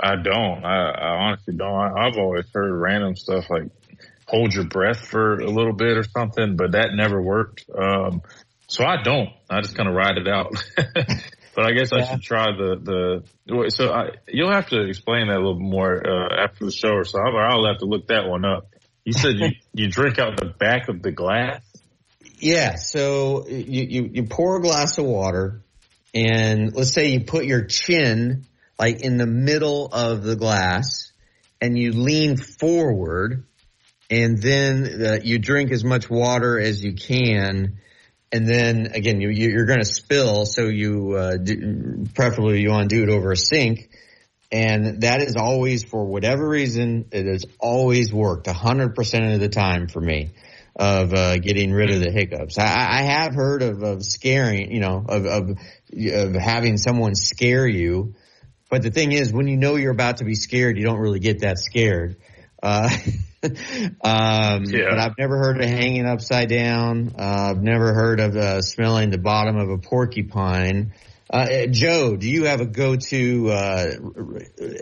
I 0.00 0.16
don't. 0.16 0.64
I, 0.64 0.90
I 0.90 1.08
honestly 1.26 1.54
don't. 1.54 1.72
I, 1.72 2.06
I've 2.06 2.16
always 2.16 2.46
heard 2.52 2.72
random 2.72 3.14
stuff 3.14 3.48
like 3.50 3.70
hold 4.26 4.52
your 4.52 4.64
breath 4.64 5.06
for 5.06 5.38
a 5.38 5.50
little 5.50 5.74
bit 5.74 5.96
or 5.96 6.04
something, 6.04 6.56
but 6.56 6.72
that 6.72 6.94
never 6.94 7.22
worked. 7.22 7.66
Um, 7.72 8.22
so 8.66 8.84
I 8.84 9.02
don't. 9.02 9.30
I 9.48 9.60
just 9.60 9.76
kind 9.76 9.88
of 9.88 9.94
ride 9.94 10.18
it 10.18 10.26
out. 10.26 10.54
but 11.54 11.64
I 11.66 11.72
guess 11.72 11.92
I 11.92 12.04
should 12.04 12.22
try 12.22 12.46
the 12.52 13.22
the. 13.46 13.70
So 13.70 13.92
I, 13.92 14.10
you'll 14.28 14.52
have 14.52 14.68
to 14.68 14.82
explain 14.82 15.28
that 15.28 15.36
a 15.36 15.40
little 15.40 15.60
more 15.60 16.02
uh, 16.06 16.44
after 16.44 16.64
the 16.64 16.72
show 16.72 16.90
or 16.94 17.04
so. 17.04 17.18
I'll, 17.18 17.36
I'll 17.36 17.66
have 17.66 17.78
to 17.78 17.86
look 17.86 18.08
that 18.08 18.26
one 18.26 18.44
up. 18.44 18.68
You 19.04 19.12
said 19.12 19.34
you 19.36 19.48
you 19.74 19.88
drink 19.88 20.18
out 20.18 20.38
the 20.38 20.46
back 20.46 20.88
of 20.88 21.02
the 21.02 21.12
glass. 21.12 21.62
Yeah, 22.38 22.74
so 22.74 23.46
you, 23.46 23.84
you, 23.84 24.10
you 24.14 24.24
pour 24.24 24.56
a 24.56 24.60
glass 24.60 24.98
of 24.98 25.04
water 25.04 25.62
and 26.12 26.74
let's 26.74 26.92
say 26.92 27.10
you 27.10 27.20
put 27.20 27.44
your 27.44 27.64
chin 27.64 28.46
like 28.78 29.00
in 29.00 29.16
the 29.16 29.26
middle 29.26 29.86
of 29.86 30.24
the 30.24 30.34
glass 30.34 31.12
and 31.60 31.78
you 31.78 31.92
lean 31.92 32.36
forward 32.36 33.46
and 34.10 34.42
then 34.42 35.02
uh, 35.06 35.18
you 35.22 35.38
drink 35.38 35.70
as 35.70 35.84
much 35.84 36.10
water 36.10 36.58
as 36.58 36.82
you 36.82 36.94
can 36.94 37.78
and 38.32 38.48
then 38.48 38.92
again 38.94 39.20
you, 39.20 39.28
you- 39.28 39.50
you're 39.50 39.66
going 39.66 39.78
to 39.78 39.84
spill 39.84 40.46
so 40.46 40.62
you 40.66 41.12
uh, 41.12 41.36
do, 41.36 42.04
preferably 42.14 42.60
you 42.60 42.70
want 42.70 42.88
to 42.88 42.96
do 42.96 43.02
it 43.02 43.08
over 43.08 43.32
a 43.32 43.36
sink 43.36 43.90
and 44.50 45.02
that 45.02 45.22
is 45.22 45.36
always 45.36 45.84
for 45.84 46.04
whatever 46.04 46.46
reason 46.48 47.06
it 47.12 47.26
has 47.26 47.44
always 47.58 48.12
worked 48.12 48.46
100% 48.46 49.34
of 49.34 49.40
the 49.40 49.48
time 49.48 49.88
for 49.88 50.00
me 50.00 50.30
of 50.76 51.12
uh, 51.14 51.36
getting 51.38 51.70
rid 51.72 51.90
of 51.90 52.00
the 52.00 52.10
hiccups. 52.10 52.58
I, 52.58 52.64
I 52.64 53.02
have 53.02 53.34
heard 53.34 53.62
of, 53.62 53.82
of 53.82 54.02
scaring, 54.04 54.72
you 54.72 54.80
know, 54.80 55.04
of, 55.06 55.26
of 55.26 55.50
of 55.94 56.34
having 56.34 56.78
someone 56.78 57.14
scare 57.14 57.66
you, 57.66 58.14
but 58.70 58.82
the 58.82 58.90
thing 58.90 59.12
is, 59.12 59.30
when 59.32 59.48
you 59.48 59.58
know 59.58 59.76
you're 59.76 59.92
about 59.92 60.18
to 60.18 60.24
be 60.24 60.34
scared, 60.34 60.78
you 60.78 60.84
don't 60.84 60.98
really 60.98 61.20
get 61.20 61.40
that 61.40 61.58
scared. 61.58 62.16
Uh, 62.62 62.88
um, 63.44 64.64
yeah. 64.64 64.90
But 64.90 64.98
I've 64.98 65.18
never 65.18 65.38
heard 65.38 65.60
of 65.60 65.68
hanging 65.68 66.06
upside 66.06 66.48
down. 66.48 67.14
Uh, 67.18 67.50
I've 67.50 67.62
never 67.62 67.92
heard 67.92 68.20
of 68.20 68.36
uh, 68.36 68.62
smelling 68.62 69.10
the 69.10 69.18
bottom 69.18 69.56
of 69.56 69.68
a 69.68 69.78
porcupine. 69.78 70.92
Uh, 71.28 71.66
Joe, 71.70 72.16
do 72.16 72.28
you 72.28 72.44
have 72.44 72.60
a 72.60 72.66
go-to 72.66 73.50
uh, 73.50 73.86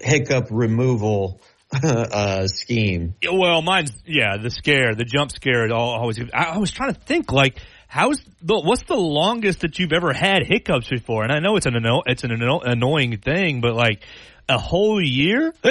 hiccup 0.03 0.49
removal 0.51 1.41
uh, 1.83 2.49
scheme? 2.49 3.15
Well, 3.31 3.63
mine's 3.63 3.93
yeah, 4.05 4.37
the 4.37 4.51
scare, 4.51 4.95
the 4.95 5.05
jump 5.05 5.31
scare. 5.31 5.73
Always, 5.73 6.21
I, 6.35 6.45
I 6.45 6.59
was 6.59 6.71
trying 6.71 6.93
to 6.93 7.01
think 7.01 7.33
like 7.33 7.57
how's 7.87 8.21
the 8.43 8.61
what's 8.61 8.83
the 8.83 8.97
longest 8.97 9.61
that 9.61 9.79
you've 9.79 9.93
ever 9.93 10.13
had 10.13 10.45
hiccups 10.45 10.89
before? 10.89 11.23
And 11.23 11.33
I 11.33 11.39
know 11.39 11.57
it's 11.57 11.67
an 11.67 11.77
it's 12.07 12.25
an 12.25 12.33
annoying 12.43 13.19
thing, 13.19 13.61
but 13.61 13.75
like 13.75 14.03
a 14.49 14.59
whole 14.59 15.03
year. 15.03 15.55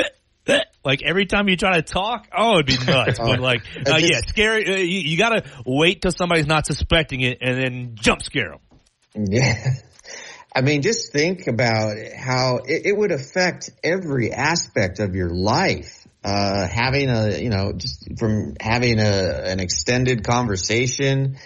like 0.85 1.01
every 1.03 1.25
time 1.25 1.49
you 1.49 1.57
try 1.57 1.75
to 1.75 1.81
talk, 1.81 2.27
oh, 2.35 2.59
it'd 2.59 2.65
be 2.65 2.77
nuts. 2.85 3.19
but 3.23 3.39
like, 3.39 3.61
uh, 3.87 3.97
yeah, 3.97 4.19
scary. 4.27 4.67
Uh, 4.67 4.77
you, 4.77 4.99
you 5.01 5.17
got 5.17 5.29
to 5.29 5.43
wait 5.65 6.01
till 6.01 6.11
somebody's 6.11 6.47
not 6.47 6.65
suspecting 6.65 7.21
it 7.21 7.39
and 7.41 7.57
then 7.57 7.95
jump 7.95 8.21
scare 8.23 8.51
them. 8.51 9.27
Yeah. 9.29 9.63
I 10.55 10.61
mean, 10.61 10.81
just 10.81 11.13
think 11.13 11.47
about 11.47 11.95
how 12.17 12.57
it, 12.65 12.87
it 12.87 12.97
would 12.97 13.11
affect 13.11 13.69
every 13.83 14.31
aspect 14.31 14.99
of 14.99 15.15
your 15.15 15.29
life. 15.29 15.95
Uh, 16.21 16.67
having 16.67 17.09
a, 17.09 17.37
you 17.37 17.49
know, 17.49 17.71
just 17.71 18.17
from 18.17 18.55
having 18.59 18.99
a, 18.99 19.41
an 19.45 19.61
extended 19.61 20.23
conversation, 20.25 21.37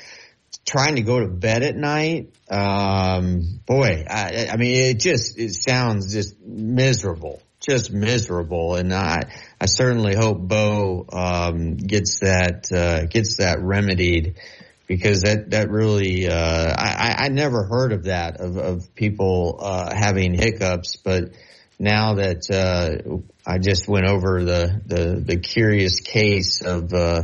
trying 0.66 0.96
to 0.96 1.04
go 1.04 1.20
to 1.20 1.28
bed 1.28 1.62
at 1.62 1.76
night. 1.76 2.34
Um, 2.50 3.60
boy, 3.68 4.04
I, 4.10 4.48
I 4.52 4.58
mean, 4.58 4.96
it 4.96 5.00
just, 5.00 5.38
it 5.38 5.54
sounds 5.54 6.12
just 6.12 6.40
miserable 6.42 7.43
just 7.68 7.92
miserable. 7.92 8.76
And 8.76 8.94
I, 8.94 9.32
I 9.60 9.66
certainly 9.66 10.16
hope 10.16 10.40
Bo 10.40 11.06
um, 11.12 11.78
gets 11.78 12.20
that 12.20 12.72
uh, 12.72 13.06
gets 13.06 13.38
that 13.38 13.62
remedied 13.62 14.36
because 14.88 15.22
that 15.22 15.52
that 15.52 15.70
really 15.70 16.28
uh, 16.28 16.76
I, 16.78 17.16
I 17.26 17.30
never 17.30 17.64
heard 17.64 17.94
of 17.94 18.04
that 18.06 18.40
of, 18.40 18.58
of 18.58 18.96
people 18.96 19.60
uh, 19.62 19.94
having 19.96 20.34
hiccups, 20.34 20.98
but 20.98 21.32
now 21.80 22.16
that 22.16 22.50
uh, 22.52 23.20
I 23.46 23.58
just 23.60 23.88
went 23.88 24.06
over 24.06 24.44
the 24.44 24.82
the, 24.86 25.24
the 25.26 25.38
curious 25.38 26.00
case 26.02 26.62
of 26.62 26.94
uh, 26.94 27.24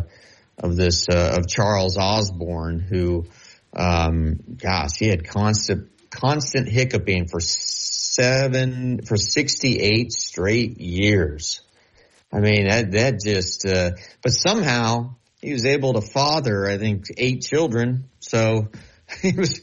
of 0.58 0.76
this 0.76 1.08
uh, 1.10 1.38
of 1.38 1.48
Charles 1.48 1.98
Osborne 1.98 2.80
who 2.80 3.26
um, 3.74 4.40
gosh 4.58 4.98
he 4.98 5.08
had 5.08 5.28
constant 5.28 5.90
constant 6.10 6.68
hiccuping 6.68 7.28
for 7.28 7.40
seven 8.20 9.02
for 9.06 9.18
68 9.18 10.12
straight 10.12 10.80
years. 10.80 11.62
I 12.32 12.40
mean, 12.40 12.68
that, 12.68 12.92
that 12.92 13.20
just, 13.24 13.66
uh, 13.66 13.92
but 14.22 14.32
somehow 14.32 15.16
he 15.42 15.54
was 15.54 15.66
able 15.66 15.94
to 15.94 16.02
father, 16.02 16.68
I 16.68 16.78
think, 16.78 17.06
eight 17.18 17.42
children. 17.42 18.10
So 18.20 18.68
he 19.22 19.32
was, 19.32 19.62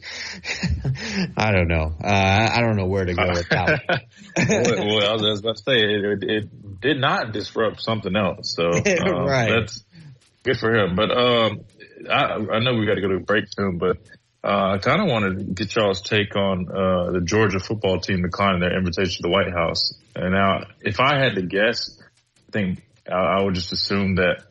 I 1.36 1.52
don't 1.52 1.68
know. 1.68 1.94
Uh, 2.02 2.48
I 2.52 2.60
don't 2.62 2.76
know 2.76 2.86
where 2.86 3.04
to 3.04 3.14
go 3.14 3.28
with 3.28 3.48
that. 3.50 3.82
well, 4.36 5.08
I 5.08 5.12
was 5.12 5.40
about 5.40 5.56
to 5.56 5.62
say, 5.62 5.76
it, 5.76 6.22
it, 6.22 6.80
did 6.80 7.00
not 7.00 7.32
disrupt 7.32 7.80
something 7.82 8.14
else. 8.14 8.54
So, 8.54 8.70
um, 8.70 9.26
right. 9.26 9.50
that's 9.50 9.84
good 10.42 10.58
for 10.58 10.74
him. 10.74 10.94
But, 10.94 11.10
um, 11.10 11.60
I, 12.10 12.56
I 12.56 12.58
know 12.60 12.74
we 12.74 12.86
got 12.86 12.94
to 12.94 13.00
go 13.00 13.08
to 13.08 13.16
a 13.16 13.20
break 13.20 13.46
soon, 13.48 13.78
but 13.78 13.96
uh, 13.96 14.25
I 14.48 14.78
kind 14.78 15.00
of 15.02 15.08
wanted 15.08 15.38
to 15.38 15.44
get 15.44 15.74
y'all's 15.74 16.02
take 16.02 16.36
on 16.36 16.68
uh, 16.68 17.10
the 17.12 17.20
Georgia 17.20 17.58
football 17.58 18.00
team 18.00 18.22
declining 18.22 18.60
their 18.60 18.76
invitation 18.76 19.16
to 19.16 19.22
the 19.22 19.28
White 19.28 19.52
House. 19.52 19.94
And 20.14 20.32
now, 20.32 20.66
if 20.80 21.00
I 21.00 21.18
had 21.18 21.34
to 21.34 21.42
guess, 21.42 21.98
I 22.48 22.52
think 22.52 22.82
I, 23.10 23.16
I 23.16 23.42
would 23.42 23.54
just 23.54 23.72
assume 23.72 24.16
that 24.16 24.44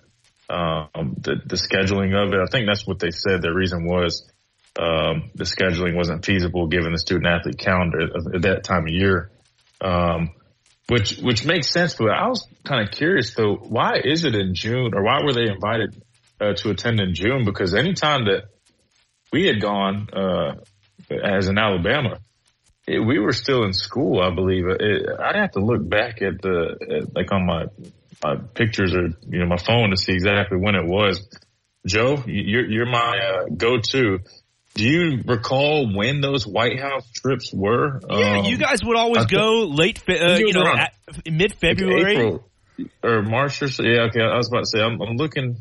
um, 0.50 1.16
the, 1.22 1.36
the 1.46 1.56
scheduling 1.56 2.14
of 2.14 2.34
it. 2.34 2.40
I 2.40 2.46
think 2.52 2.68
that's 2.68 2.86
what 2.86 3.00
they 3.00 3.12
said. 3.12 3.42
Their 3.42 3.54
reason 3.54 3.86
was 3.86 4.30
um, 4.78 5.32
the 5.34 5.46
scheduling 5.46 5.96
wasn't 5.96 6.26
feasible 6.26 6.68
given 6.68 6.92
the 6.92 7.00
student 7.00 7.28
athlete 7.28 7.58
calendar 7.58 8.02
at 8.36 8.42
that 8.42 8.64
time 8.64 8.84
of 8.84 8.94
year. 8.94 9.32
Um, 9.82 10.32
which 10.88 11.18
which 11.18 11.46
makes 11.46 11.72
sense, 11.72 11.96
but 11.96 12.10
I 12.10 12.28
was 12.28 12.48
kind 12.64 12.88
of 12.88 12.94
curious 12.94 13.34
though. 13.34 13.56
Why 13.56 14.02
is 14.04 14.24
it 14.24 14.36
in 14.36 14.54
June, 14.54 14.94
or 14.94 15.04
why 15.04 15.22
were 15.24 15.34
they 15.34 15.50
invited 15.50 16.04
uh, 16.40 16.54
to 16.54 16.70
attend 16.70 17.00
in 17.00 17.16
June? 17.16 17.44
Because 17.44 17.74
anytime 17.74 18.26
that 18.26 18.44
we 19.32 19.48
had 19.48 19.62
gone 19.62 20.08
uh, 20.14 20.56
as 21.12 21.48
in 21.48 21.58
Alabama. 21.58 22.20
It, 22.88 23.00
we 23.00 23.20
were 23.20 23.34
still 23.34 23.64
in 23.64 23.74
school, 23.74 24.22
I 24.22 24.34
believe. 24.34 24.66
It, 24.68 25.08
I'd 25.20 25.36
have 25.36 25.52
to 25.52 25.60
look 25.60 25.88
back 25.88 26.22
at 26.22 26.42
the 26.42 26.78
at, 26.98 27.16
like 27.16 27.32
on 27.32 27.46
my 27.46 27.66
my 28.24 28.36
pictures 28.54 28.94
or 28.94 29.10
you 29.28 29.40
know 29.40 29.48
my 29.48 29.58
phone 29.58 29.90
to 29.90 29.98
see 29.98 30.14
exactly 30.14 30.58
when 30.58 30.76
it 30.76 30.86
was. 30.86 31.28
Joe, 31.86 32.24
you're 32.26 32.70
you're 32.70 32.86
my 32.86 33.20
uh, 33.20 33.46
go-to. 33.56 34.20
Do 34.74 34.84
you 34.84 35.22
recall 35.26 35.96
when 35.96 36.20
those 36.20 36.46
White 36.46 36.80
House 36.80 37.10
trips 37.12 37.54
were? 37.54 38.02
Yeah, 38.10 38.40
um, 38.40 38.46
you 38.46 38.58
guys 38.58 38.84
would 38.84 38.98
always 38.98 39.26
go 39.26 39.68
late, 39.68 40.04
uh, 40.10 40.36
you 40.38 40.52
know, 40.54 40.76
mid 41.26 41.56
February 41.56 42.40
or 43.02 43.22
March 43.22 43.62
or 43.62 43.70
so. 43.70 43.84
Yeah, 43.84 44.08
okay. 44.08 44.22
I 44.22 44.36
was 44.36 44.50
about 44.50 44.62
to 44.62 44.66
say 44.66 44.82
I'm, 44.82 45.02
I'm 45.02 45.16
looking. 45.16 45.58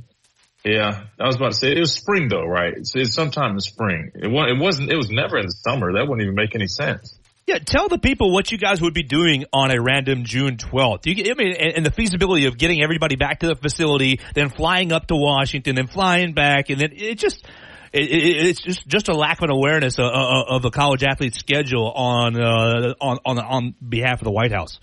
Yeah, 0.65 1.05
I 1.21 1.27
was 1.27 1.37
about 1.37 1.53
to 1.53 1.59
say 1.59 1.73
it 1.73 1.81
was 1.81 1.93
spring 1.93 2.29
though, 2.29 2.47
right? 2.47 2.73
It's, 2.75 2.93
it's 2.95 3.15
sometime 3.15 3.53
in 3.53 3.61
spring. 3.61 4.13
It, 4.15 4.29
was, 4.29 4.51
it 4.51 4.59
wasn't. 4.59 4.91
It 4.91 4.97
was 4.97 5.11
never 5.11 5.39
in 5.39 5.47
the 5.47 5.53
summer. 5.53 5.93
That 5.93 6.09
wouldn't 6.09 6.23
even 6.23 6.35
make 6.35 6.55
any 6.55 6.69
sense. 6.69 7.19
Yeah, 7.47 7.59
tell 7.59 7.89
the 7.89 7.99
people 7.99 8.33
what 8.33 8.51
you 8.51 8.57
guys 8.57 8.81
would 8.81 8.95
be 8.95 9.03
doing 9.03 9.45
on 9.53 9.71
a 9.71 9.79
random 9.79 10.25
June 10.25 10.57
12th. 10.57 11.05
You, 11.05 11.31
I 11.31 11.35
mean, 11.35 11.55
and, 11.55 11.73
and, 11.77 11.87
the 11.87 11.91
feasibility 11.91 12.47
of 12.47 12.57
getting 12.57 12.83
everybody 12.83 13.17
back 13.17 13.41
to 13.41 13.49
the 13.49 13.55
facility, 13.55 14.21
then 14.35 14.49
flying 14.49 14.93
up 14.93 15.09
to 15.09 15.15
Washington, 15.15 15.75
then 15.75 15.87
flying 15.87 16.33
back, 16.33 16.71
and 16.71 16.81
then 16.81 16.93
it 16.95 17.19
just, 17.19 17.47
it, 17.93 18.11
it, 18.11 18.47
it's 18.47 18.63
just 18.63 18.89
just 18.89 19.09
a 19.09 19.15
lack 19.15 19.41
of 19.41 19.45
an 19.45 19.51
awareness 19.51 19.99
of, 19.99 20.07
of 20.07 20.63
the 20.63 20.71
college 20.71 21.05
athlete 21.05 21.35
schedule 21.35 21.93
on 21.93 22.41
uh, 22.41 22.95
on 22.99 23.19
on 23.27 23.39
on 23.39 23.75
behalf 23.87 24.23
of 24.23 24.25
the 24.25 24.33
White 24.33 24.53
House. 24.53 24.81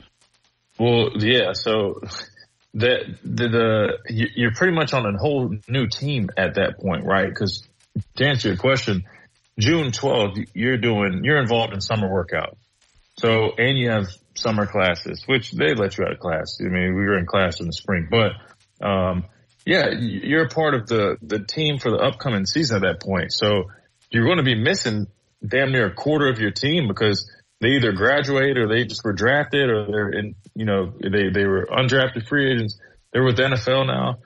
Well, 0.80 1.10
yeah. 1.16 1.54
So 1.54 2.02
the, 2.74 3.18
the, 3.24 3.48
the, 3.50 3.98
you're 4.36 4.54
pretty 4.54 4.74
much 4.74 4.94
on 4.94 5.06
a 5.06 5.18
whole 5.18 5.54
new 5.68 5.88
team 5.88 6.30
at 6.38 6.56
that 6.56 6.80
point, 6.80 7.06
right? 7.06 7.28
Because 7.28 7.68
to 8.18 8.26
answer 8.26 8.50
your 8.50 8.58
question, 8.58 9.04
June 9.60 9.92
12th, 9.92 10.48
you're 10.54 10.78
doing, 10.78 11.22
you're 11.24 11.42
involved 11.42 11.74
in 11.74 11.82
summer 11.82 12.12
workout. 12.12 12.58
So, 13.18 13.52
and 13.58 13.78
you 13.78 13.90
have 13.90 14.08
summer 14.36 14.66
classes, 14.66 15.24
which 15.28 15.52
they 15.52 15.74
let 15.74 15.98
you 15.98 16.06
out 16.06 16.14
of 16.14 16.20
class. 16.20 16.58
I 16.62 16.64
mean, 16.64 16.96
we 16.96 17.04
were 17.04 17.18
in 17.18 17.26
class 17.26 17.60
in 17.60 17.68
the 17.68 17.74
spring, 17.74 18.08
but, 18.10 18.32
um, 18.86 19.26
yeah, 19.66 19.90
you're 19.92 20.48
part 20.48 20.74
of 20.74 20.88
the, 20.88 21.18
the 21.22 21.40
team 21.40 21.78
for 21.78 21.92
the 21.92 21.98
upcoming 21.98 22.46
season 22.46 22.78
at 22.78 22.82
that 22.82 23.02
point. 23.02 23.32
So 23.32 23.66
you're 24.10 24.26
going 24.26 24.38
to 24.38 24.44
be 24.44 24.56
missing 24.56 25.08
damn 25.46 25.72
near 25.72 25.88
a 25.88 25.94
quarter 25.94 26.30
of 26.30 26.40
your 26.40 26.52
team 26.52 26.88
because 26.88 27.30
they 27.62 27.70
either 27.70 27.94
graduate 27.94 28.58
or 28.58 28.68
they 28.68 28.86
just 28.86 29.04
were 29.04 29.14
drafted 29.14 29.70
or 29.70 29.86
they're 29.86 30.10
in, 30.10 30.36
you 30.56 30.66
know, 30.66 30.94
they, 31.00 31.30
they 31.30 31.46
were 31.46 31.68
undrafted 31.72 32.28
free 32.28 32.52
agents. 32.52 32.80
They're 33.14 33.24
with 33.24 33.38
the 33.38 33.44
NFL 33.44 33.88
now. 33.88 34.18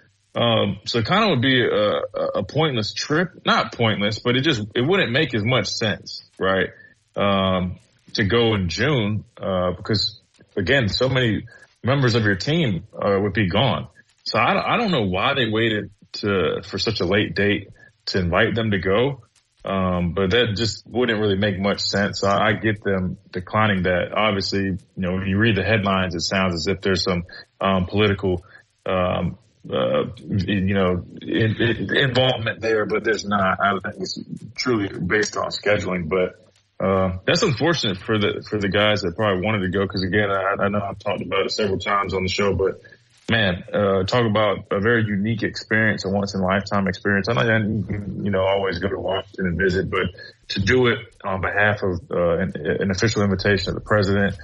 Um, 0.41 0.79
so 0.85 0.99
it 0.99 1.05
kind 1.05 1.23
of 1.23 1.29
would 1.31 1.41
be 1.41 1.61
a, 1.61 2.39
a 2.39 2.43
pointless 2.43 2.93
trip, 2.93 3.45
not 3.45 3.73
pointless, 3.73 4.19
but 4.19 4.35
it 4.35 4.41
just, 4.41 4.61
it 4.73 4.81
wouldn't 4.81 5.11
make 5.11 5.33
as 5.33 5.43
much 5.43 5.67
sense, 5.67 6.23
right? 6.39 6.69
Um, 7.15 7.77
to 8.13 8.23
go 8.23 8.53
in 8.55 8.69
June, 8.69 9.25
uh, 9.37 9.71
because 9.71 10.19
again, 10.55 10.87
so 10.89 11.09
many 11.09 11.45
members 11.83 12.15
of 12.15 12.23
your 12.23 12.35
team, 12.35 12.87
uh, 12.93 13.17
would 13.19 13.33
be 13.33 13.49
gone. 13.49 13.87
So 14.23 14.39
I 14.39 14.73
I 14.73 14.77
don't 14.77 14.91
know 14.91 15.03
why 15.03 15.33
they 15.35 15.49
waited 15.49 15.91
to, 16.13 16.61
for 16.63 16.79
such 16.79 16.99
a 16.99 17.05
late 17.05 17.35
date 17.35 17.69
to 18.07 18.19
invite 18.19 18.55
them 18.55 18.71
to 18.71 18.79
go. 18.79 19.23
Um, 19.65 20.13
but 20.13 20.29
that 20.29 20.53
just 20.55 20.85
wouldn't 20.85 21.19
really 21.19 21.37
make 21.37 21.59
much 21.59 21.81
sense. 21.81 22.19
So 22.19 22.27
I, 22.27 22.49
I 22.49 22.53
get 22.53 22.83
them 22.83 23.17
declining 23.31 23.83
that. 23.83 24.13
Obviously, 24.15 24.61
you 24.61 24.79
know, 24.95 25.13
when 25.13 25.25
you 25.25 25.39
read 25.39 25.57
the 25.57 25.63
headlines, 25.63 26.13
it 26.13 26.21
sounds 26.21 26.53
as 26.53 26.67
if 26.67 26.81
there's 26.81 27.03
some, 27.03 27.23
um, 27.59 27.87
political, 27.87 28.45
um, 28.85 29.39
uh, 29.67 30.03
you 30.19 30.75
know, 30.75 31.03
in, 31.19 31.55
in, 31.59 31.97
involvement 31.97 32.61
there, 32.61 32.85
but 32.85 33.03
there's 33.03 33.25
not. 33.25 33.57
I 33.59 33.71
think 33.89 34.03
it's 34.03 34.19
truly 34.55 34.87
based 34.99 35.35
on 35.35 35.49
scheduling, 35.49 36.09
but, 36.09 36.41
uh, 36.79 37.17
that's 37.25 37.41
unfortunate 37.41 37.97
for 37.97 38.19
the, 38.19 38.45
for 38.47 38.59
the 38.59 38.69
guys 38.69 39.01
that 39.01 39.15
probably 39.15 39.43
wanted 39.43 39.61
to 39.61 39.69
go. 39.69 39.87
Cause 39.87 40.03
again, 40.03 40.29
I, 40.29 40.63
I 40.63 40.67
know 40.67 40.81
I've 40.81 40.99
talked 40.99 41.21
about 41.21 41.45
it 41.45 41.51
several 41.51 41.79
times 41.79 42.13
on 42.13 42.21
the 42.21 42.29
show, 42.29 42.53
but 42.53 42.81
man, 43.29 43.63
uh, 43.73 44.03
talk 44.03 44.25
about 44.25 44.67
a 44.71 44.79
very 44.79 45.03
unique 45.03 45.43
experience, 45.43 46.05
a 46.05 46.09
once 46.09 46.35
in 46.35 46.41
a 46.41 46.43
lifetime 46.43 46.87
experience. 46.87 47.27
I 47.27 47.33
know 47.33 47.57
you 47.57 48.23
you 48.23 48.31
know, 48.31 48.41
always 48.41 48.79
go 48.79 48.89
to 48.89 48.99
Washington 48.99 49.47
and 49.47 49.57
visit, 49.57 49.89
but 49.89 50.07
to 50.49 50.61
do 50.61 50.87
it 50.87 50.99
on 51.23 51.41
behalf 51.41 51.81
of 51.81 51.99
uh, 52.11 52.37
an, 52.37 52.53
an, 52.55 52.91
official 52.91 53.23
invitation 53.23 53.69
of 53.69 53.75
the 53.75 53.81
president, 53.81 54.35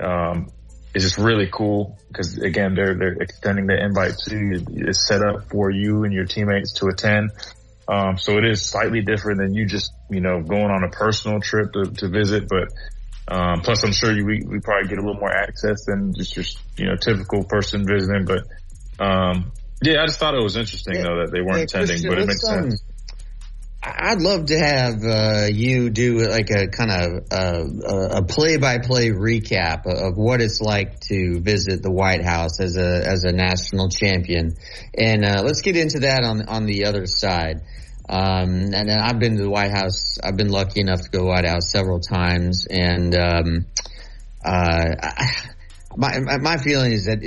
um, 0.00 0.48
is 0.94 1.02
just 1.02 1.18
really 1.18 1.48
cool 1.50 1.98
because 2.08 2.38
again, 2.38 2.74
they're, 2.74 2.94
they're 2.94 3.12
extending 3.20 3.66
the 3.66 3.82
invite 3.82 4.16
to 4.26 4.36
you. 4.36 4.66
It's 4.70 5.06
set 5.06 5.22
up 5.22 5.48
for 5.50 5.70
you 5.70 6.04
and 6.04 6.12
your 6.12 6.24
teammates 6.24 6.74
to 6.74 6.86
attend. 6.88 7.30
Um, 7.88 8.18
so 8.18 8.36
it 8.38 8.44
is 8.44 8.62
slightly 8.62 9.02
different 9.02 9.38
than 9.38 9.54
you 9.54 9.66
just, 9.66 9.92
you 10.10 10.20
know, 10.20 10.42
going 10.42 10.70
on 10.70 10.82
a 10.82 10.88
personal 10.88 11.40
trip 11.40 11.72
to, 11.72 11.84
to 11.84 12.08
visit, 12.08 12.48
but 12.48 12.72
um, 13.28 13.60
plus, 13.60 13.82
I'm 13.84 13.92
sure 13.92 14.12
you, 14.12 14.24
we, 14.24 14.42
we 14.46 14.60
probably 14.60 14.88
get 14.88 14.98
a 14.98 15.02
little 15.02 15.20
more 15.20 15.32
access 15.32 15.84
than 15.86 16.14
just 16.14 16.36
your, 16.36 16.44
you 16.76 16.86
know, 16.86 16.96
typical 16.96 17.44
person 17.44 17.86
visiting. 17.86 18.24
But 18.24 18.44
Um, 18.98 19.52
yeah, 19.82 20.02
I 20.02 20.06
just 20.06 20.18
thought 20.18 20.34
it 20.34 20.42
was 20.42 20.56
interesting 20.56 20.96
yeah, 20.96 21.02
though 21.02 21.16
that 21.20 21.30
they 21.32 21.42
weren't 21.42 21.70
yeah, 21.72 21.80
attending, 21.80 22.08
but 22.08 22.18
it 22.18 22.26
makes 22.26 22.44
um, 22.48 22.70
sense. 22.70 22.82
I'd 23.82 24.20
love 24.20 24.46
to 24.46 24.58
have 24.58 25.04
uh, 25.04 25.46
you 25.52 25.90
do 25.90 26.26
like 26.28 26.50
a 26.50 26.66
kind 26.66 26.90
of 26.90 27.26
uh, 27.30 28.18
a 28.18 28.22
play-by-play 28.24 29.10
recap 29.10 29.86
of 29.86 30.16
what 30.16 30.40
it's 30.40 30.60
like 30.60 30.98
to 31.00 31.40
visit 31.40 31.82
the 31.82 31.90
White 31.90 32.24
House 32.24 32.58
as 32.58 32.76
a 32.76 33.06
as 33.06 33.22
a 33.24 33.32
national 33.32 33.90
champion, 33.90 34.56
and 34.96 35.24
uh, 35.24 35.42
let's 35.44 35.60
get 35.60 35.76
into 35.76 36.00
that 36.00 36.24
on 36.24 36.48
on 36.48 36.66
the 36.66 36.86
other 36.86 37.06
side. 37.06 37.60
Um, 38.08 38.72
and 38.72 38.90
I've 38.90 39.18
been 39.18 39.36
to 39.36 39.42
the 39.42 39.50
White 39.50 39.72
House. 39.72 40.18
I've 40.22 40.36
been 40.36 40.50
lucky 40.50 40.80
enough 40.80 41.02
to 41.02 41.10
go 41.10 41.18
to 41.18 41.24
the 41.24 41.28
White 41.28 41.46
House 41.46 41.70
several 41.70 42.00
times, 42.00 42.66
and 42.70 43.14
um, 43.16 43.66
uh, 44.44 44.84
my 45.96 46.20
my 46.40 46.56
feeling 46.56 46.92
is 46.92 47.06
that 47.06 47.22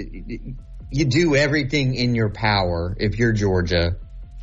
you 0.92 1.06
do 1.06 1.36
everything 1.36 1.96
in 1.96 2.16
your 2.16 2.30
power 2.30 2.96
if 2.98 3.20
you're 3.20 3.34
Georgia 3.34 3.98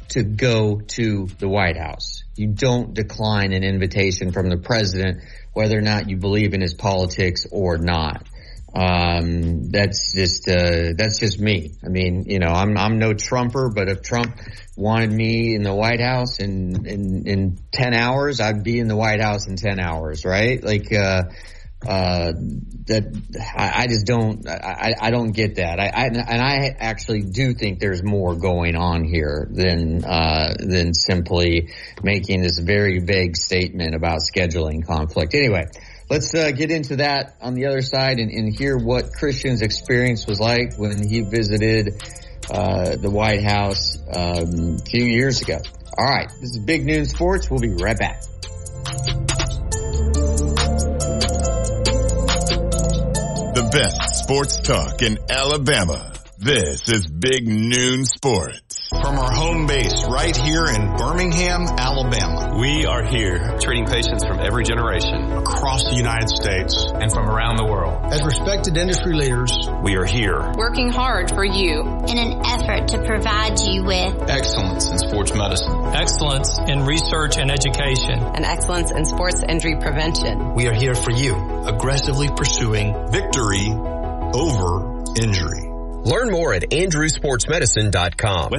to 0.08 0.22
go 0.22 0.80
to 0.80 1.26
the 1.38 1.48
White 1.48 1.76
House. 1.76 2.22
You 2.36 2.48
don't 2.48 2.94
decline 2.94 3.52
an 3.52 3.64
invitation 3.64 4.30
from 4.30 4.50
the 4.50 4.58
president, 4.58 5.22
whether 5.52 5.76
or 5.78 5.82
not 5.82 6.10
you 6.10 6.16
believe 6.16 6.54
in 6.54 6.60
his 6.60 6.74
politics 6.74 7.46
or 7.50 7.78
not. 7.78 8.28
Um, 8.76 9.70
that's 9.70 10.12
just, 10.12 10.46
uh, 10.48 10.92
that's 10.98 11.18
just 11.18 11.40
me. 11.40 11.70
I 11.82 11.88
mean, 11.88 12.24
you 12.26 12.38
know, 12.38 12.48
I'm, 12.48 12.76
I'm 12.76 12.98
no 12.98 13.14
Trumper, 13.14 13.70
but 13.74 13.88
if 13.88 14.02
Trump 14.02 14.38
wanted 14.76 15.10
me 15.10 15.54
in 15.54 15.62
the 15.62 15.74
White 15.74 16.00
House 16.00 16.40
in, 16.40 16.86
in, 16.86 17.26
in 17.26 17.58
10 17.72 17.94
hours, 17.94 18.38
I'd 18.38 18.62
be 18.62 18.78
in 18.78 18.86
the 18.86 18.96
White 18.96 19.22
House 19.22 19.46
in 19.46 19.56
10 19.56 19.80
hours, 19.80 20.26
right? 20.26 20.62
Like, 20.62 20.92
uh, 20.92 21.22
uh, 21.86 22.32
that 22.86 23.04
I, 23.56 23.82
I, 23.82 23.86
just 23.86 24.06
don't 24.06 24.48
I, 24.48 24.94
I 24.98 25.10
don't 25.10 25.32
get 25.32 25.56
that 25.56 25.78
I, 25.78 25.86
I, 25.86 26.04
and 26.06 26.42
I 26.42 26.74
actually 26.78 27.22
do 27.22 27.52
think 27.52 27.80
there's 27.80 28.02
more 28.02 28.34
going 28.34 28.76
on 28.76 29.04
here 29.04 29.46
than 29.50 30.02
uh, 30.02 30.54
than 30.58 30.94
simply 30.94 31.74
making 32.02 32.42
this 32.42 32.58
very 32.58 33.00
vague 33.00 33.36
statement 33.36 33.94
about 33.94 34.20
scheduling 34.20 34.86
conflict. 34.86 35.34
Anyway, 35.34 35.66
let's 36.08 36.34
uh, 36.34 36.50
get 36.50 36.70
into 36.70 36.96
that 36.96 37.36
on 37.40 37.54
the 37.54 37.66
other 37.66 37.82
side 37.82 38.18
and, 38.18 38.30
and, 38.30 38.56
hear 38.56 38.76
what 38.76 39.12
Christian's 39.12 39.62
experience 39.62 40.26
was 40.26 40.38
like 40.38 40.76
when 40.76 41.06
he 41.06 41.20
visited 41.22 42.02
uh, 42.50 42.96
the 42.96 43.10
White 43.10 43.42
House 43.42 43.96
um, 44.14 44.76
a 44.76 44.84
few 44.84 45.04
years 45.04 45.42
ago. 45.42 45.58
All 45.98 46.04
right, 46.04 46.28
this 46.40 46.50
is 46.50 46.58
Big 46.58 46.84
Noon 46.84 47.06
Sports. 47.06 47.50
We'll 47.50 47.60
be 47.60 47.70
right 47.70 47.98
back. 47.98 48.20
The 53.54 53.68
best 53.72 54.22
sports 54.22 54.60
talk 54.60 55.02
in 55.02 55.18
Alabama. 55.30 56.12
This 56.38 56.88
is 56.88 57.06
Big 57.06 57.48
Noon 57.48 58.04
Sports. 58.04 58.65
From 59.06 59.20
our 59.20 59.30
home 59.30 59.66
base 59.68 60.04
right 60.08 60.36
here 60.36 60.66
in 60.66 60.96
Birmingham, 60.96 61.62
Alabama. 61.78 62.58
We 62.58 62.86
are 62.86 63.04
here 63.04 63.56
treating 63.60 63.86
patients 63.86 64.26
from 64.26 64.40
every 64.40 64.64
generation 64.64 65.30
across 65.30 65.84
the 65.84 65.94
United 65.94 66.28
States 66.28 66.74
and 66.92 67.12
from 67.12 67.30
around 67.30 67.54
the 67.54 67.66
world. 67.66 68.12
As 68.12 68.24
respected 68.24 68.76
industry 68.76 69.14
leaders, 69.14 69.52
we 69.84 69.94
are 69.94 70.04
here 70.04 70.52
working 70.58 70.90
hard 70.90 71.30
for 71.30 71.44
you 71.44 71.82
in 71.82 72.18
an 72.18 72.44
effort 72.46 72.88
to 72.88 73.04
provide 73.06 73.60
you 73.60 73.84
with 73.84 74.28
excellence 74.28 74.90
in 74.90 74.98
sports 74.98 75.32
medicine, 75.32 75.86
excellence 75.94 76.58
in 76.66 76.84
research 76.84 77.38
and 77.38 77.48
education, 77.52 78.18
and 78.18 78.44
excellence 78.44 78.90
in 78.90 79.04
sports 79.04 79.40
injury 79.48 79.76
prevention. 79.76 80.56
We 80.56 80.66
are 80.66 80.74
here 80.74 80.96
for 80.96 81.12
you, 81.12 81.36
aggressively 81.64 82.28
pursuing 82.36 82.92
victory 83.12 83.70
over 83.70 85.04
injury. 85.14 85.70
Learn 86.02 86.32
more 86.32 86.54
at 86.54 86.70
andrewsportsmedicine.com. 86.70 88.58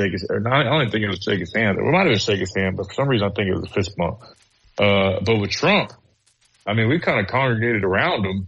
shake 0.00 0.12
his. 0.12 0.26
Or 0.28 0.46
I 0.48 0.62
don't 0.62 0.90
think 0.90 1.04
it 1.04 1.08
was 1.08 1.22
shake 1.22 1.40
his 1.40 1.54
hand. 1.54 1.78
It 1.78 1.82
might 1.82 2.00
have 2.00 2.08
been 2.08 2.18
shake 2.18 2.40
his 2.40 2.54
hand, 2.56 2.76
but 2.76 2.86
for 2.88 2.94
some 2.94 3.08
reason 3.08 3.28
I 3.28 3.30
think 3.30 3.48
it 3.48 3.54
was 3.54 3.70
a 3.70 3.72
fist 3.72 3.96
bump. 3.96 4.20
Uh, 4.78 5.20
but 5.24 5.36
with 5.38 5.50
Trump, 5.50 5.92
I 6.66 6.74
mean, 6.74 6.88
we 6.88 7.00
kind 7.00 7.20
of 7.20 7.26
congregated 7.26 7.84
around 7.84 8.24
him, 8.24 8.46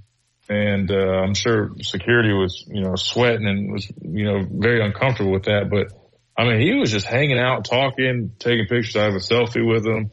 and 0.48 0.90
uh, 0.90 1.22
I'm 1.24 1.34
sure 1.34 1.72
security 1.80 2.32
was, 2.32 2.64
you 2.68 2.82
know, 2.82 2.94
sweating 2.96 3.46
and 3.46 3.72
was, 3.72 3.90
you 4.00 4.24
know, 4.24 4.46
very 4.50 4.84
uncomfortable 4.84 5.32
with 5.32 5.44
that. 5.44 5.68
But 5.70 5.92
I 6.36 6.44
mean, 6.44 6.60
he 6.60 6.74
was 6.74 6.90
just 6.90 7.06
hanging 7.06 7.38
out, 7.38 7.64
talking, 7.64 8.32
taking 8.38 8.66
pictures. 8.66 8.96
I 8.96 9.04
have 9.04 9.14
a 9.14 9.18
selfie 9.18 9.66
with 9.66 9.86
him. 9.86 10.10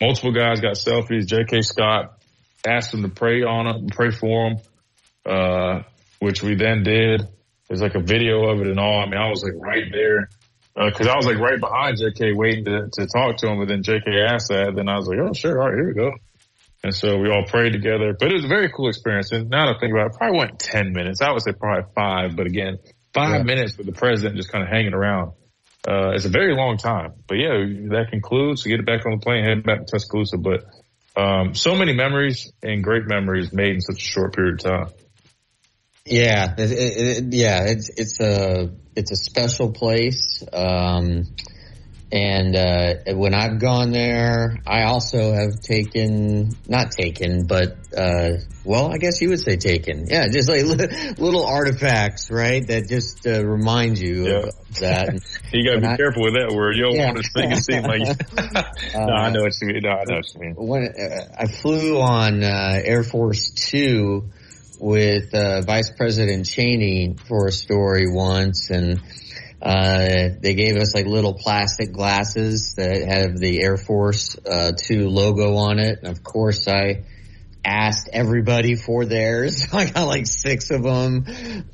Multiple 0.00 0.32
guys 0.32 0.60
got 0.60 0.74
selfies. 0.74 1.26
J.K. 1.26 1.62
Scott 1.62 2.22
asked 2.66 2.92
him 2.92 3.02
to 3.02 3.08
pray 3.08 3.42
on 3.42 3.66
him, 3.66 3.86
pray 3.88 4.10
for 4.10 4.48
him, 4.48 4.58
uh, 5.24 5.82
which 6.18 6.42
we 6.42 6.54
then 6.54 6.82
did. 6.82 7.26
There's 7.68 7.80
like 7.80 7.94
a 7.94 8.00
video 8.00 8.48
of 8.50 8.60
it 8.60 8.66
and 8.66 8.78
all. 8.78 9.00
I 9.00 9.06
mean, 9.06 9.18
I 9.18 9.28
was 9.30 9.42
like 9.42 9.54
right 9.56 9.90
there. 9.90 10.28
Uh, 10.76 10.90
cause 10.90 11.06
I 11.06 11.16
was 11.16 11.24
like 11.24 11.38
right 11.38 11.58
behind 11.58 11.96
JK 11.96 12.36
waiting 12.36 12.66
to, 12.66 12.88
to 12.92 13.06
talk 13.06 13.38
to 13.38 13.48
him. 13.48 13.58
But 13.58 13.68
then 13.68 13.82
JK 13.82 14.28
asked 14.28 14.48
that. 14.48 14.74
Then 14.76 14.88
I 14.88 14.96
was 14.96 15.08
like, 15.08 15.18
oh, 15.18 15.32
sure. 15.32 15.60
All 15.60 15.68
right, 15.68 15.74
here 15.74 15.88
we 15.88 15.94
go. 15.94 16.12
And 16.84 16.94
so 16.94 17.18
we 17.18 17.30
all 17.30 17.44
prayed 17.44 17.72
together, 17.72 18.14
but 18.18 18.30
it 18.30 18.34
was 18.34 18.44
a 18.44 18.48
very 18.48 18.70
cool 18.70 18.88
experience. 18.88 19.32
And 19.32 19.50
now 19.50 19.66
that 19.66 19.76
I 19.76 19.78
think 19.80 19.92
about 19.92 20.12
it, 20.12 20.18
probably 20.18 20.38
went 20.38 20.58
10 20.58 20.92
minutes. 20.92 21.20
I 21.20 21.32
would 21.32 21.42
say 21.42 21.52
probably 21.52 21.90
five, 21.94 22.36
but 22.36 22.46
again, 22.46 22.78
five 23.12 23.38
yeah. 23.38 23.42
minutes 23.42 23.76
with 23.76 23.86
the 23.86 23.92
president 23.92 24.36
just 24.36 24.52
kind 24.52 24.62
of 24.62 24.70
hanging 24.70 24.94
around. 24.94 25.32
Uh, 25.88 26.10
it's 26.10 26.26
a 26.26 26.28
very 26.28 26.54
long 26.54 26.76
time, 26.76 27.14
but 27.28 27.36
yeah, 27.36 27.50
that 27.90 28.06
concludes 28.10 28.62
to 28.62 28.68
get 28.68 28.80
it 28.80 28.86
back 28.86 29.06
on 29.06 29.12
the 29.12 29.18
plane, 29.18 29.44
head 29.44 29.64
back 29.64 29.86
to 29.86 29.92
Tuscaloosa. 29.92 30.36
But, 30.36 30.64
um, 31.16 31.54
so 31.54 31.74
many 31.74 31.92
memories 31.92 32.52
and 32.62 32.84
great 32.84 33.06
memories 33.06 33.52
made 33.52 33.74
in 33.74 33.80
such 33.80 33.96
a 33.96 34.06
short 34.06 34.34
period 34.34 34.64
of 34.64 34.64
time. 34.64 35.05
Yeah, 36.06 36.54
it, 36.56 36.70
it, 36.70 37.34
yeah, 37.34 37.64
it's 37.64 37.88
it's 37.88 38.20
a 38.20 38.70
it's 38.94 39.10
a 39.10 39.16
special 39.16 39.72
place. 39.72 40.42
Um, 40.52 41.24
and 42.12 42.54
uh, 42.54 43.14
when 43.14 43.34
I've 43.34 43.58
gone 43.58 43.90
there, 43.90 44.58
I 44.64 44.84
also 44.84 45.32
have 45.32 45.60
taken, 45.60 46.50
not 46.68 46.92
taken, 46.92 47.48
but 47.48 47.76
uh, 47.96 48.36
well, 48.64 48.92
I 48.92 48.98
guess 48.98 49.20
you 49.20 49.30
would 49.30 49.40
say 49.40 49.56
taken. 49.56 50.06
Yeah, 50.08 50.28
just 50.28 50.48
like 50.48 50.64
little 51.18 51.44
artifacts, 51.44 52.30
right? 52.30 52.64
That 52.68 52.88
just 52.88 53.26
uh, 53.26 53.44
remind 53.44 53.98
you 53.98 54.28
yeah. 54.28 54.36
of 54.38 54.74
that. 54.78 55.20
you 55.52 55.68
got 55.68 55.74
to 55.74 55.80
be 55.80 55.86
I, 55.88 55.96
careful 55.96 56.22
with 56.22 56.34
that 56.34 56.54
word. 56.54 56.76
You 56.76 56.84
don't 56.84 56.94
yeah. 56.94 57.06
want 57.06 57.24
to 57.24 57.30
make 57.34 57.50
it 57.50 57.64
seem 57.64 57.82
like. 57.82 58.00
no, 58.94 59.12
I 59.12 59.30
know 59.30 59.42
what 59.42 59.52
you 59.60 59.66
mean. 59.66 59.80
No, 59.82 59.90
I 59.90 60.04
know 60.06 60.16
what 60.16 60.34
you 60.34 60.40
mean. 60.40 60.54
When 60.56 60.86
uh, 60.86 61.34
I 61.36 61.48
flew 61.48 62.00
on 62.00 62.44
uh, 62.44 62.80
Air 62.84 63.02
Force 63.02 63.50
Two 63.50 64.30
with 64.78 65.34
uh, 65.34 65.62
Vice 65.62 65.90
President 65.96 66.46
Cheney 66.46 67.16
for 67.28 67.46
a 67.46 67.52
story 67.52 68.06
once, 68.10 68.70
and 68.70 69.00
uh, 69.60 70.28
they 70.40 70.54
gave 70.54 70.76
us 70.76 70.94
like 70.94 71.06
little 71.06 71.34
plastic 71.34 71.92
glasses 71.92 72.74
that 72.76 73.06
have 73.08 73.38
the 73.38 73.62
Air 73.62 73.76
Force 73.76 74.36
uh, 74.48 74.72
Two 74.76 75.08
logo 75.08 75.56
on 75.56 75.78
it. 75.78 76.00
And 76.02 76.08
of 76.08 76.22
course, 76.22 76.68
I 76.68 77.04
asked 77.64 78.08
everybody 78.12 78.76
for 78.76 79.04
theirs. 79.04 79.66
I 79.72 79.86
got 79.86 80.06
like 80.06 80.26
six 80.26 80.70
of 80.70 80.82
them. 80.82 81.24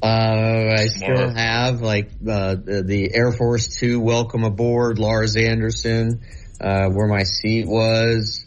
Uh, 0.03 0.07
I 0.07 0.87
still 0.87 1.35
have 1.35 1.81
like 1.81 2.11
uh, 2.27 2.55
the, 2.55 2.83
the, 2.87 3.15
Air 3.15 3.33
Force 3.33 3.77
Two 3.79 4.01
welcome 4.01 4.45
aboard, 4.45 4.99
Lars 4.99 5.37
Anderson, 5.37 6.23
uh, 6.61 6.89
where 6.89 7.09
my 7.09 7.25
seat 7.25 7.67
was. 7.67 8.47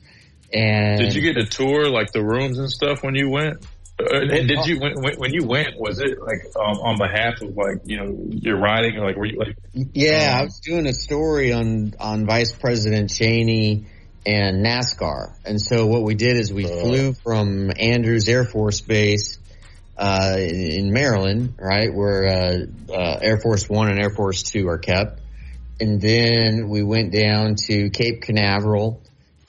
And 0.53 0.99
did 0.99 1.13
you 1.13 1.21
get 1.21 1.37
a 1.37 1.45
tour, 1.45 1.89
like 1.89 2.11
the 2.13 2.23
rooms 2.23 2.57
and 2.57 2.69
stuff, 2.69 3.03
when 3.03 3.15
you 3.15 3.29
went? 3.29 3.65
Uh, 3.97 4.19
did 4.19 4.65
you 4.65 4.79
when, 4.79 5.15
when 5.17 5.33
you 5.33 5.45
went? 5.47 5.79
Was 5.79 5.99
it 5.99 6.21
like 6.21 6.45
um, 6.57 6.77
on 6.79 6.97
behalf 6.97 7.41
of 7.41 7.55
like 7.55 7.77
you 7.85 7.97
know 7.97 8.17
your 8.29 8.57
riding 8.59 8.97
or 8.97 9.05
like 9.05 9.15
were 9.15 9.25
you 9.25 9.39
like? 9.39 9.55
Yeah, 9.73 10.33
um, 10.33 10.39
I 10.39 10.43
was 10.43 10.59
doing 10.59 10.85
a 10.85 10.93
story 10.93 11.53
on 11.53 11.93
on 11.97 12.25
Vice 12.25 12.51
President 12.51 13.09
Cheney 13.09 13.85
and 14.25 14.65
NASCAR, 14.65 15.33
and 15.45 15.61
so 15.61 15.87
what 15.87 16.03
we 16.03 16.13
did 16.13 16.35
is 16.35 16.51
we 16.51 16.65
uh, 16.65 16.81
flew 16.81 17.13
from 17.13 17.71
Andrews 17.79 18.27
Air 18.27 18.43
Force 18.43 18.81
Base 18.81 19.37
uh, 19.97 20.35
in 20.39 20.91
Maryland, 20.91 21.53
right, 21.57 21.93
where 21.93 22.25
uh, 22.25 22.93
uh, 22.93 23.19
Air 23.21 23.39
Force 23.39 23.69
One 23.69 23.87
and 23.87 23.97
Air 23.97 24.09
Force 24.09 24.43
Two 24.43 24.67
are 24.67 24.77
kept, 24.77 25.21
and 25.79 26.01
then 26.01 26.67
we 26.67 26.83
went 26.83 27.13
down 27.13 27.55
to 27.67 27.89
Cape 27.91 28.23
Canaveral 28.23 29.01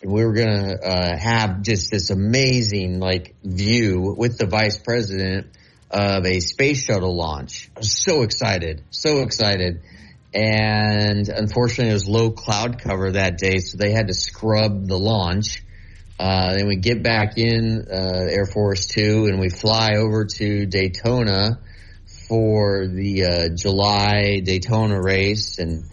we 0.06 0.24
were 0.24 0.34
to 0.34 0.78
uh, 0.84 1.18
have 1.18 1.62
just 1.62 1.90
this 1.90 2.10
amazing 2.10 3.00
like 3.00 3.34
view 3.42 4.14
with 4.16 4.38
the 4.38 4.46
vice 4.46 4.78
president 4.78 5.48
of 5.90 6.24
a 6.24 6.38
space 6.38 6.84
shuttle 6.84 7.16
launch. 7.16 7.68
I 7.76 7.80
was 7.80 7.92
so 7.92 8.22
excited, 8.22 8.84
so 8.90 9.22
excited. 9.22 9.82
And 10.32 11.28
unfortunately, 11.28 11.90
it 11.90 11.94
was 11.94 12.08
low 12.08 12.30
cloud 12.30 12.78
cover 12.78 13.12
that 13.12 13.38
day, 13.38 13.58
so 13.58 13.78
they 13.78 13.90
had 13.90 14.08
to 14.08 14.14
scrub 14.14 14.86
the 14.86 14.98
launch. 14.98 15.62
Uh, 16.20 16.54
then 16.54 16.68
we 16.68 16.76
get 16.76 17.02
back 17.02 17.36
in 17.36 17.86
uh, 17.90 18.26
Air 18.30 18.46
Force 18.46 18.86
Two, 18.86 19.26
and 19.26 19.40
we 19.40 19.48
fly 19.48 19.94
over 19.96 20.24
to 20.24 20.66
Daytona 20.66 21.58
for 22.28 22.86
the 22.86 23.24
uh, 23.24 23.48
July 23.54 24.40
Daytona 24.44 25.00
race, 25.00 25.58
and 25.58 25.84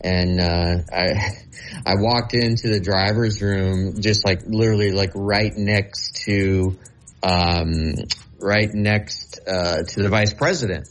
and 0.00 0.40
uh, 0.40 0.78
I 0.92 1.30
I 1.86 1.94
walked 1.96 2.34
into 2.34 2.68
the 2.68 2.80
driver's 2.80 3.42
room 3.42 4.00
just 4.00 4.24
like 4.24 4.42
literally 4.46 4.92
like 4.92 5.12
right 5.14 5.52
next 5.56 6.22
to 6.24 6.78
um, 7.22 7.94
right 8.40 8.72
next 8.72 9.40
uh, 9.46 9.82
to 9.82 10.02
the 10.02 10.08
vice 10.08 10.34
president, 10.34 10.88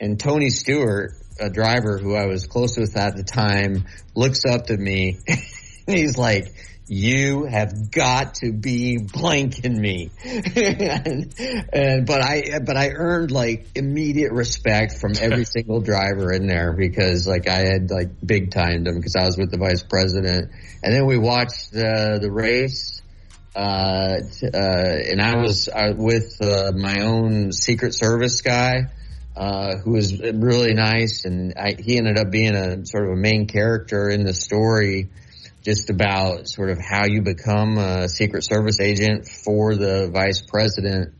and 0.00 0.18
Tony 0.18 0.50
Stewart, 0.50 1.12
a 1.40 1.50
driver 1.50 1.98
who 1.98 2.14
I 2.14 2.26
was 2.26 2.46
close 2.46 2.76
with 2.76 2.96
at 2.96 3.16
the 3.16 3.24
time, 3.24 3.86
looks 4.14 4.44
up 4.44 4.66
to 4.66 4.76
me, 4.76 5.18
and 5.28 5.96
he's 5.96 6.18
like 6.18 6.54
you 6.92 7.44
have 7.44 7.90
got 7.90 8.34
to 8.34 8.52
be 8.52 8.98
blanking 8.98 9.78
me. 9.78 10.10
and, 10.22 11.34
and, 11.72 12.06
but 12.06 12.20
I, 12.20 12.58
but 12.58 12.76
I 12.76 12.90
earned 12.90 13.30
like 13.30 13.66
immediate 13.74 14.30
respect 14.30 14.98
from 14.98 15.12
every 15.18 15.44
single 15.56 15.80
driver 15.80 16.30
in 16.34 16.46
there 16.46 16.74
because 16.74 17.26
like 17.26 17.48
I 17.48 17.60
had 17.60 17.90
like 17.90 18.10
big 18.22 18.50
timed 18.50 18.86
them 18.86 18.96
because 18.96 19.16
I 19.16 19.24
was 19.24 19.38
with 19.38 19.50
the 19.50 19.56
vice 19.56 19.82
president. 19.82 20.50
And 20.82 20.94
then 20.94 21.06
we 21.06 21.16
watched 21.16 21.72
the, 21.72 22.18
the 22.20 22.30
race. 22.30 23.00
Uh, 23.56 24.18
uh, 24.42 24.48
and 24.52 25.22
I 25.22 25.36
was 25.36 25.68
uh, 25.68 25.94
with 25.96 26.42
uh, 26.42 26.72
my 26.76 27.04
own 27.04 27.52
Secret 27.52 27.94
Service 27.94 28.42
guy, 28.42 28.88
uh, 29.34 29.76
who 29.78 29.92
was 29.92 30.20
really 30.20 30.74
nice, 30.74 31.24
and 31.24 31.54
I, 31.56 31.74
he 31.78 31.96
ended 31.96 32.18
up 32.18 32.30
being 32.30 32.54
a 32.54 32.84
sort 32.84 33.04
of 33.06 33.12
a 33.12 33.16
main 33.16 33.46
character 33.46 34.10
in 34.10 34.24
the 34.24 34.34
story 34.34 35.08
just 35.62 35.90
about 35.90 36.48
sort 36.48 36.70
of 36.70 36.78
how 36.78 37.06
you 37.06 37.22
become 37.22 37.78
a 37.78 38.08
Secret 38.08 38.42
Service 38.44 38.80
agent 38.80 39.26
for 39.28 39.74
the 39.76 40.08
vice 40.12 40.42
president. 40.42 41.14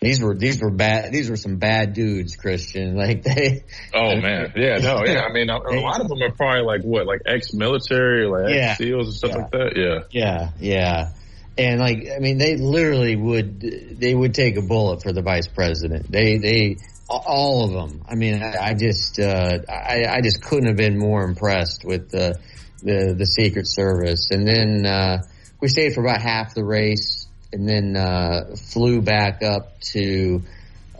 These 0.00 0.22
were 0.22 0.36
these 0.36 0.62
were 0.62 0.70
bad. 0.70 1.10
These 1.12 1.28
were 1.28 1.36
some 1.36 1.56
bad 1.56 1.92
dudes, 1.92 2.36
Christian. 2.36 2.94
Like 2.96 3.24
they. 3.24 3.64
Oh 3.92 4.14
man, 4.20 4.52
yeah, 4.54 4.78
no, 4.78 5.02
yeah. 5.04 5.22
I 5.28 5.32
mean, 5.32 5.50
a, 5.50 5.56
a 5.56 5.80
lot 5.80 6.00
of 6.00 6.08
them 6.08 6.22
are 6.22 6.30
probably 6.30 6.62
like 6.62 6.82
what, 6.82 7.06
like 7.06 7.22
ex-military, 7.26 8.26
like 8.28 8.54
Yeah. 8.54 8.70
ex-SEALs 8.70 9.06
and 9.08 9.14
stuff 9.16 9.30
Yeah. 9.32 9.36
like 9.38 9.50
that. 9.50 9.72
Yeah. 9.76 9.98
Yeah, 10.10 10.50
yeah. 10.60 11.10
And 11.58 11.80
like, 11.80 12.08
I 12.14 12.20
mean, 12.20 12.38
they 12.38 12.54
literally 12.56 13.16
would, 13.16 13.60
they 13.98 14.14
would 14.14 14.32
take 14.34 14.56
a 14.56 14.62
bullet 14.62 15.02
for 15.02 15.12
the 15.12 15.22
vice 15.22 15.48
president. 15.48 16.08
They, 16.08 16.38
they, 16.38 16.76
all 17.08 17.64
of 17.64 17.72
them. 17.72 18.04
I 18.08 18.14
mean, 18.14 18.40
I, 18.40 18.68
I 18.68 18.74
just, 18.74 19.18
uh, 19.18 19.58
I, 19.68 20.04
I 20.08 20.20
just 20.20 20.40
couldn't 20.40 20.66
have 20.68 20.76
been 20.76 20.96
more 20.96 21.24
impressed 21.24 21.84
with 21.84 22.10
the, 22.10 22.38
the, 22.82 23.14
the 23.16 23.26
Secret 23.26 23.66
Service. 23.66 24.30
And 24.30 24.46
then, 24.46 24.86
uh, 24.86 25.22
we 25.60 25.68
stayed 25.68 25.94
for 25.94 26.02
about 26.02 26.20
half 26.20 26.54
the 26.54 26.64
race 26.64 27.26
and 27.52 27.68
then, 27.68 27.96
uh, 27.96 28.56
flew 28.56 29.00
back 29.02 29.42
up 29.42 29.80
to, 29.92 30.42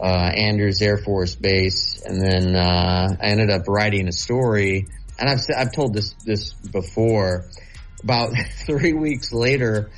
uh, 0.01 0.31
Andrews 0.35 0.81
Air 0.83 0.99
Force 0.99 1.35
Base. 1.35 2.03
And 2.05 2.21
then, 2.21 2.57
uh, 2.57 3.17
I 3.21 3.27
ended 3.27 3.51
up 3.51 3.69
writing 3.69 4.09
a 4.09 4.13
story 4.13 4.87
and 5.19 5.29
I've, 5.29 5.41
I've 5.57 5.73
told 5.73 5.95
this, 5.95 6.15
this 6.25 6.53
before 6.53 7.47
about 8.03 8.33
three 8.67 8.93
weeks 8.93 9.33
later, 9.33 9.91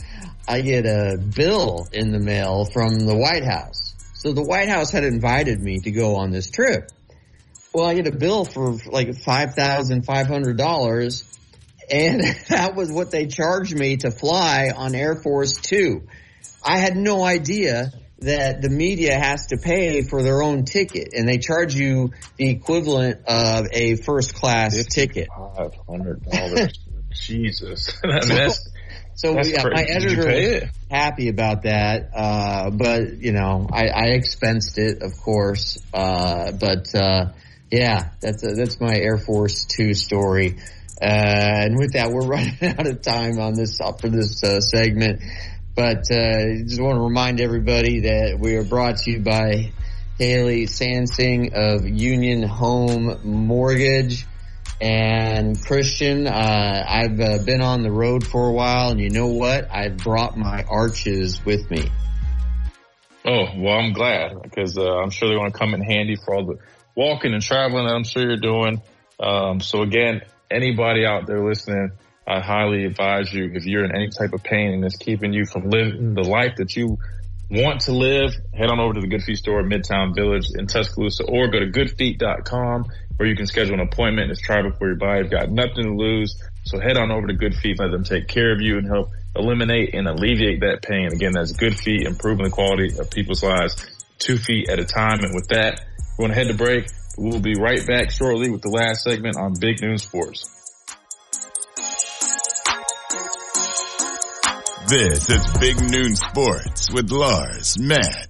I 0.49 0.63
get 0.63 0.87
a 0.87 1.17
bill 1.17 1.87
in 1.93 2.13
the 2.13 2.19
mail 2.19 2.65
from 2.65 2.99
the 2.99 3.15
White 3.15 3.45
House. 3.45 3.95
So 4.15 4.33
the 4.33 4.43
White 4.43 4.69
House 4.69 4.91
had 4.91 5.05
invited 5.05 5.61
me 5.61 5.81
to 5.81 5.91
go 5.91 6.17
on 6.17 6.31
this 6.31 6.51
trip. 6.51 6.91
Well, 7.73 7.87
I 7.87 7.95
get 7.95 8.07
a 8.07 8.17
bill 8.17 8.45
for 8.45 8.75
like 8.87 9.15
five 9.15 9.55
thousand 9.55 10.05
five 10.05 10.27
hundred 10.27 10.57
dollars, 10.57 11.23
and 11.91 12.21
that 12.49 12.75
was 12.75 12.91
what 12.93 13.11
they 13.11 13.27
charged 13.27 13.77
me 13.77 13.99
to 13.99 14.11
fly 14.11 14.73
on 14.75 14.95
Air 14.95 15.17
Force 15.17 15.55
Two. 15.61 16.03
I 16.65 16.79
had 16.79 16.97
no 16.97 17.25
idea 17.25 17.93
that 18.21 18.61
the 18.61 18.69
media 18.69 19.19
has 19.19 19.47
to 19.47 19.57
pay 19.57 20.03
for 20.03 20.23
their 20.23 20.43
own 20.43 20.65
ticket, 20.65 21.15
and 21.15 21.27
they 21.27 21.39
charge 21.39 21.75
you 21.75 22.11
the 22.37 22.51
equivalent 22.51 23.27
of 23.27 23.67
a 23.73 23.97
first 23.97 24.35
class 24.35 24.85
ticket. 24.87 25.29
Five 25.29 25.75
hundred 25.89 26.23
dollars. 26.25 26.79
Jesus. 27.13 27.99
I 28.05 28.27
mean, 28.27 28.29
that's, 28.29 28.69
So 29.15 29.35
that's 29.35 29.51
yeah, 29.51 29.65
my 29.65 29.85
crazy. 29.85 29.87
Did 29.87 30.03
you 30.03 30.23
editor 30.23 30.61
was 30.63 30.71
happy 30.91 31.29
about 31.29 31.63
that, 31.63 32.11
uh, 32.15 32.71
but 32.71 33.19
you 33.19 33.33
know, 33.33 33.69
I, 33.73 33.89
I 33.89 34.07
expensed 34.19 34.79
it, 34.79 35.03
of 35.03 35.19
course. 35.19 35.79
Uh, 35.93 36.53
but 36.53 36.95
uh, 36.95 37.33
yeah, 37.71 38.11
that's 38.21 38.43
that's 38.43 38.81
my 38.81 38.95
Air 38.95 39.19
Force 39.19 39.65
Two 39.65 39.95
story. 39.95 40.59
Uh, 41.01 41.65
and 41.65 41.79
with 41.79 41.95
that, 41.95 42.11
we're 42.11 42.27
running 42.27 42.57
out 42.63 42.87
of 42.87 43.03
time 43.03 43.39
on 43.39 43.55
this 43.55 43.79
for 43.79 44.09
this 44.09 44.43
uh, 44.45 44.61
segment. 44.61 45.23
But 45.75 46.11
uh, 46.11 46.65
just 46.67 46.81
want 46.81 46.97
to 46.97 47.03
remind 47.03 47.41
everybody 47.41 48.01
that 48.01 48.39
we 48.39 48.57
are 48.57 48.65
brought 48.65 48.99
to 48.99 49.13
you 49.13 49.21
by 49.21 49.73
Haley 50.19 50.67
Sansing 50.67 51.55
of 51.55 51.89
Union 51.89 52.43
Home 52.43 53.21
Mortgage. 53.25 54.27
And 54.83 55.63
Christian, 55.63 56.27
uh, 56.27 56.85
I've 56.89 57.21
uh, 57.21 57.39
been 57.45 57.61
on 57.61 57.83
the 57.83 57.91
road 57.91 58.27
for 58.27 58.49
a 58.49 58.53
while, 58.53 58.91
and 58.91 59.01
you 59.01 59.11
know 59.11 59.29
what? 59.29 59.71
I've 59.71 59.99
brought 59.99 60.37
my 60.37 60.65
arches 60.69 61.45
with 61.45 61.71
me. 61.71 61.91
Oh, 63.25 63.45
well, 63.57 63.79
I'm 63.79 63.93
glad 63.93 64.43
because 64.43 64.79
uh, 64.79 64.83
I'm 64.83 65.11
sure 65.11 65.29
they're 65.29 65.39
going 65.39 65.53
to 65.53 65.59
come 65.59 65.75
in 65.75 65.83
handy 65.83 66.17
for 66.17 66.35
all 66.35 66.47
the 66.47 66.59
walking 66.95 67.35
and 67.35 67.43
traveling 67.43 67.87
that 67.87 67.95
I'm 67.95 68.05
sure 68.05 68.23
you're 68.23 68.37
doing. 68.37 68.83
Um, 69.19 69.61
so 69.61 69.83
again, 69.83 70.23
anybody 70.51 71.07
out 71.07 71.27
there 71.27 71.47
listening, 71.47 71.93
I 72.27 72.41
highly 72.41 72.85
advise 72.85 73.33
you 73.33 73.51
if 73.55 73.65
you're 73.65 73.85
in 73.85 73.95
any 73.95 74.09
type 74.09 74.33
of 74.33 74.43
pain 74.43 74.73
and 74.73 74.85
it's 74.85 74.97
keeping 74.97 75.33
you 75.33 75.47
from 75.47 75.69
living 75.71 76.15
the 76.15 76.23
life 76.23 76.57
that 76.57 76.77
you 76.77 76.99
want 77.51 77.81
to 77.83 77.93
live, 77.93 78.33
head 78.55 78.71
on 78.71 78.79
over 78.79 78.95
to 78.95 79.01
the 79.01 79.09
Good 79.09 79.23
Feet 79.23 79.39
store 79.39 79.63
Midtown 79.63 80.15
Village 80.15 80.47
in 80.57 80.67
Tuscaloosa 80.67 81.25
or 81.25 81.49
go 81.49 81.59
to 81.59 81.67
goodfeet.com 81.67 82.85
where 83.17 83.29
you 83.29 83.37
can 83.37 83.47
schedule 83.47 83.75
an 83.75 83.81
appointment. 83.81 84.31
It's 84.31 84.41
try 84.41 84.63
before 84.63 84.91
you 84.91 84.97
buy. 84.97 85.19
You've 85.19 85.31
got 85.31 85.51
nothing 85.51 85.85
to 85.85 85.95
lose. 85.95 86.41
So 86.65 86.79
head 86.79 86.97
on 86.97 87.11
over 87.11 87.27
to 87.27 87.35
Good 87.35 87.55
Feet, 87.55 87.79
let 87.81 87.91
them 87.91 88.05
take 88.05 88.29
care 88.29 88.53
of 88.53 88.61
you 88.61 88.79
and 88.79 88.87
help 88.87 89.11
eliminate 89.35 89.95
and 89.95 90.07
alleviate 90.07 90.61
that 90.61 90.83
pain. 90.83 91.09
Again, 91.13 91.33
that's 91.33 91.53
Good 91.53 91.79
Feet, 91.79 92.07
improving 92.07 92.45
the 92.45 92.51
quality 92.51 92.97
of 92.99 93.11
people's 93.11 93.43
lives 93.43 93.77
two 94.21 94.37
feet 94.37 94.69
at 94.69 94.79
a 94.79 94.85
time. 94.85 95.19
And 95.21 95.35
with 95.35 95.49
that, 95.49 95.81
we're 96.17 96.29
going 96.29 96.31
to 96.31 96.37
head 96.37 96.49
to 96.49 96.55
break. 96.55 96.87
We'll 97.19 97.41
be 97.41 97.55
right 97.55 97.87
back 97.87 98.11
shortly 98.11 98.51
with 98.51 98.63
the 98.63 98.71
last 98.71 99.03
segment 99.03 99.37
on 99.37 99.55
Big 99.61 99.83
Noon 99.83 99.99
Sports. 99.99 100.49
This 104.89 105.31
is 105.31 105.47
Big 105.61 105.81
Noon 105.91 106.17
Sports 106.17 106.91
with 106.93 107.13
Lars, 107.13 107.79
Matt, 107.79 108.30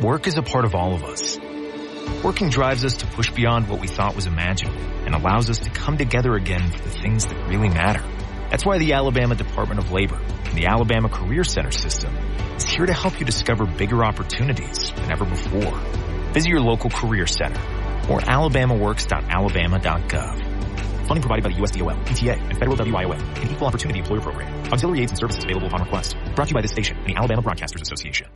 Work 0.00 0.26
is 0.26 0.36
a 0.38 0.42
part 0.42 0.64
of 0.64 0.74
all 0.74 0.94
of 0.94 1.04
us. 1.04 1.38
Working 2.24 2.48
drives 2.48 2.86
us 2.86 2.96
to 2.98 3.06
push 3.06 3.30
beyond 3.30 3.68
what 3.68 3.82
we 3.82 3.86
thought 3.86 4.16
was 4.16 4.24
imaginable 4.24 4.80
and 5.04 5.14
allows 5.14 5.50
us 5.50 5.58
to 5.58 5.68
come 5.68 5.98
together 5.98 6.36
again 6.36 6.70
for 6.70 6.82
the 6.82 6.88
things 6.88 7.26
that 7.26 7.36
really 7.48 7.68
matter. 7.68 8.02
That's 8.48 8.64
why 8.64 8.78
the 8.78 8.94
Alabama 8.94 9.34
Department 9.34 9.78
of 9.78 9.92
Labor 9.92 10.16
and 10.16 10.56
the 10.56 10.68
Alabama 10.68 11.10
Career 11.10 11.44
Center 11.44 11.70
system 11.70 12.16
is 12.56 12.64
here 12.64 12.86
to 12.86 12.94
help 12.94 13.20
you 13.20 13.26
discover 13.26 13.66
bigger 13.66 14.02
opportunities 14.02 14.90
than 14.92 15.12
ever 15.12 15.26
before. 15.26 15.78
Visit 16.32 16.48
your 16.48 16.62
local 16.62 16.88
career 16.88 17.26
center 17.26 17.60
or 18.10 18.20
alabamaworks.alabama.gov. 18.20 21.06
Funding 21.08 21.22
provided 21.22 21.44
by 21.44 21.50
the 21.50 21.56
USDOL, 21.56 22.06
PTA, 22.06 22.40
and 22.40 22.58
Federal 22.58 22.78
WIOA, 22.78 23.20
an 23.42 23.50
Equal 23.50 23.66
Opportunity 23.66 23.98
Employer 23.98 24.22
Program. 24.22 24.72
Auxiliary 24.72 25.02
aids 25.02 25.12
and 25.12 25.18
services 25.18 25.44
available 25.44 25.66
upon 25.66 25.82
request. 25.82 26.16
Brought 26.34 26.48
to 26.48 26.52
you 26.52 26.54
by 26.54 26.62
this 26.62 26.72
station 26.72 26.96
and 26.96 27.06
the 27.06 27.16
Alabama 27.16 27.42
Broadcasters 27.42 27.82
Association. 27.82 28.28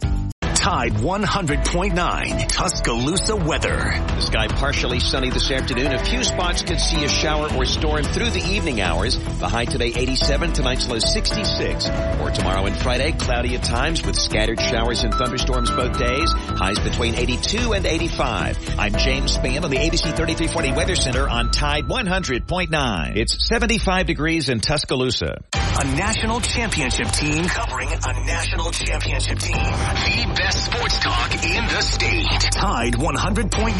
Tide 0.64 0.94
100.9 0.94 2.48
Tuscaloosa 2.48 3.36
weather. 3.36 3.76
The 3.76 4.20
sky 4.22 4.48
partially 4.48 4.98
sunny 4.98 5.28
this 5.28 5.50
afternoon. 5.50 5.92
A 5.92 6.02
few 6.02 6.24
spots 6.24 6.62
could 6.62 6.80
see 6.80 7.04
a 7.04 7.08
shower 7.10 7.52
or 7.54 7.66
storm 7.66 8.02
through 8.02 8.30
the 8.30 8.42
evening 8.50 8.80
hours. 8.80 9.18
The 9.18 9.46
high 9.46 9.66
today 9.66 9.92
87, 9.94 10.54
tonight's 10.54 10.88
low 10.88 11.00
66. 11.00 11.86
Or 12.18 12.30
tomorrow 12.30 12.64
and 12.64 12.74
Friday, 12.78 13.12
cloudy 13.12 13.56
at 13.56 13.62
times 13.62 14.06
with 14.06 14.16
scattered 14.16 14.58
showers 14.58 15.04
and 15.04 15.12
thunderstorms 15.12 15.70
both 15.70 15.98
days. 15.98 16.32
Highs 16.32 16.78
between 16.78 17.14
82 17.14 17.74
and 17.74 17.84
85. 17.84 18.78
I'm 18.78 18.94
James 18.94 19.36
Spann 19.36 19.64
on 19.64 19.70
the 19.70 19.76
ABC 19.76 20.16
3340 20.16 20.72
Weather 20.72 20.96
Center 20.96 21.28
on 21.28 21.50
Tide 21.50 21.84
100.9. 21.84 23.16
It's 23.16 23.46
75 23.46 24.06
degrees 24.06 24.48
in 24.48 24.60
Tuscaloosa. 24.60 25.44
A 25.52 25.84
national 25.96 26.40
championship 26.40 27.08
team 27.08 27.44
covering 27.44 27.88
a 27.90 28.24
national 28.24 28.70
championship 28.70 29.38
team. 29.40 29.56
The 29.56 30.34
best 30.34 30.53
sports 30.54 30.98
talk 31.00 31.32
in 31.44 31.66
the 31.66 31.82
state. 31.82 32.40
Tide 32.52 32.94
100.9 32.94 33.78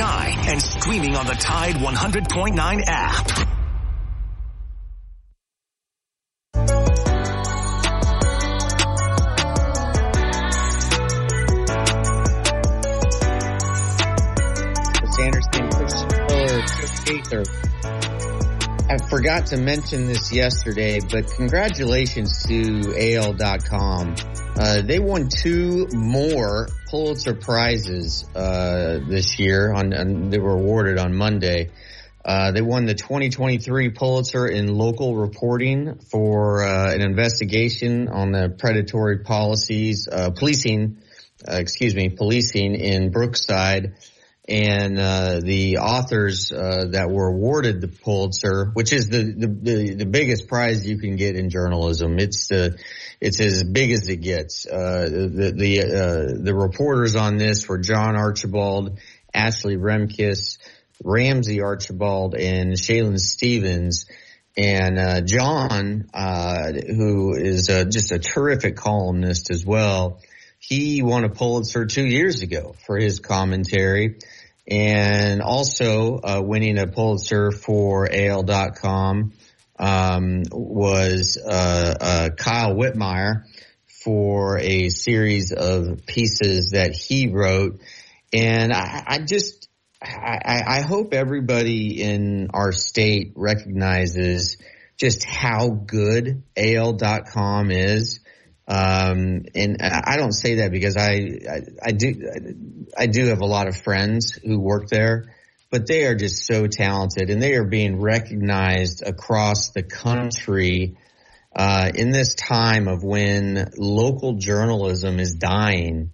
and 0.48 0.62
streaming 0.62 1.16
on 1.16 1.26
the 1.26 1.34
Tide 1.34 1.76
100.9 1.76 2.82
app. 2.86 3.54
I 18.94 18.98
forgot 19.08 19.46
to 19.46 19.56
mention 19.56 20.06
this 20.06 20.32
yesterday, 20.32 21.00
but 21.00 21.26
congratulations 21.36 22.44
to 22.44 22.94
AL.com. 22.96 24.14
Uh, 24.56 24.82
they 24.82 25.00
won 25.00 25.28
two 25.28 25.88
more 25.92 26.68
Pulitzer 26.88 27.34
prizes 27.34 28.24
uh, 28.36 29.00
this 29.08 29.38
year. 29.38 29.72
On, 29.72 30.30
they 30.30 30.38
were 30.38 30.54
awarded 30.54 30.96
on 30.96 31.12
Monday. 31.14 31.70
Uh, 32.24 32.52
they 32.52 32.62
won 32.62 32.86
the 32.86 32.94
2023 32.94 33.90
Pulitzer 33.90 34.46
in 34.46 34.68
local 34.68 35.16
reporting 35.16 35.98
for 36.10 36.62
uh, 36.62 36.94
an 36.94 37.00
investigation 37.00 38.08
on 38.08 38.30
the 38.30 38.48
predatory 38.48 39.18
policies, 39.18 40.08
uh, 40.10 40.30
policing, 40.30 40.98
excuse 41.46 41.94
me, 41.94 42.08
policing 42.08 42.76
in 42.76 43.10
Brookside 43.10 43.94
and 44.46 44.98
uh, 44.98 45.40
the 45.40 45.78
authors 45.78 46.52
uh, 46.52 46.86
that 46.90 47.10
were 47.10 47.28
awarded 47.28 47.80
the 47.80 47.88
Pulitzer, 47.88 48.66
which 48.74 48.92
is 48.92 49.08
the, 49.08 49.22
the, 49.22 49.94
the 49.94 50.06
biggest 50.06 50.48
prize 50.48 50.86
you 50.86 50.98
can 50.98 51.16
get 51.16 51.36
in 51.36 51.48
journalism. 51.48 52.18
It's 52.18 52.48
the 52.48 52.78
it's 53.20 53.40
as 53.40 53.64
big 53.64 53.92
as 53.92 54.08
it 54.08 54.18
gets. 54.18 54.66
Uh, 54.66 55.08
the 55.10 55.52
the 55.56 55.80
uh, 55.80 56.42
the 56.42 56.54
reporters 56.54 57.16
on 57.16 57.38
this 57.38 57.66
were 57.66 57.78
John 57.78 58.16
Archibald, 58.16 58.98
Ashley 59.32 59.76
Remkus, 59.76 60.58
Ramsey 61.02 61.62
Archibald, 61.62 62.34
and 62.34 62.76
Challen 62.76 63.18
Stephens. 63.18 64.06
And 64.56 64.98
uh, 65.00 65.20
John, 65.22 66.08
uh, 66.14 66.70
who 66.72 67.34
is 67.34 67.66
just 67.66 68.12
a 68.12 68.20
terrific 68.20 68.76
columnist 68.76 69.50
as 69.50 69.66
well, 69.66 70.20
he 70.68 71.02
won 71.02 71.24
a 71.24 71.28
Pulitzer 71.28 71.86
two 71.86 72.06
years 72.06 72.42
ago 72.42 72.74
for 72.86 72.96
his 72.96 73.20
commentary 73.20 74.18
and 74.66 75.42
also 75.42 76.18
uh, 76.18 76.40
winning 76.42 76.78
a 76.78 76.86
Pulitzer 76.86 77.50
for 77.50 78.08
AL.com 78.10 79.32
um, 79.78 80.42
was 80.50 81.38
uh, 81.44 81.94
uh, 82.00 82.30
Kyle 82.30 82.74
Whitmire 82.74 83.44
for 83.86 84.58
a 84.58 84.88
series 84.88 85.52
of 85.52 86.06
pieces 86.06 86.70
that 86.70 86.92
he 86.92 87.28
wrote. 87.28 87.80
And 88.32 88.72
I, 88.72 89.02
I 89.06 89.18
just, 89.18 89.68
I, 90.02 90.62
I 90.66 90.80
hope 90.80 91.12
everybody 91.12 92.02
in 92.02 92.48
our 92.54 92.72
state 92.72 93.32
recognizes 93.36 94.56
just 94.96 95.24
how 95.24 95.68
good 95.68 96.42
AL.com 96.56 97.70
is. 97.70 98.20
Um, 98.66 99.44
and 99.54 99.76
I 99.82 100.16
don't 100.16 100.32
say 100.32 100.56
that 100.56 100.70
because 100.70 100.96
I, 100.96 101.38
I, 101.50 101.60
I, 101.88 101.92
do, 101.92 102.14
I 102.96 103.06
do 103.06 103.26
have 103.26 103.40
a 103.40 103.46
lot 103.46 103.68
of 103.68 103.76
friends 103.76 104.32
who 104.32 104.58
work 104.58 104.88
there, 104.88 105.34
but 105.70 105.86
they 105.86 106.04
are 106.06 106.14
just 106.14 106.46
so 106.46 106.66
talented 106.66 107.28
and 107.28 107.42
they 107.42 107.54
are 107.54 107.66
being 107.66 108.00
recognized 108.00 109.02
across 109.02 109.70
the 109.70 109.82
country, 109.82 110.96
uh, 111.54 111.90
in 111.94 112.10
this 112.10 112.34
time 112.34 112.88
of 112.88 113.04
when 113.04 113.70
local 113.76 114.34
journalism 114.34 115.20
is 115.20 115.34
dying. 115.34 116.10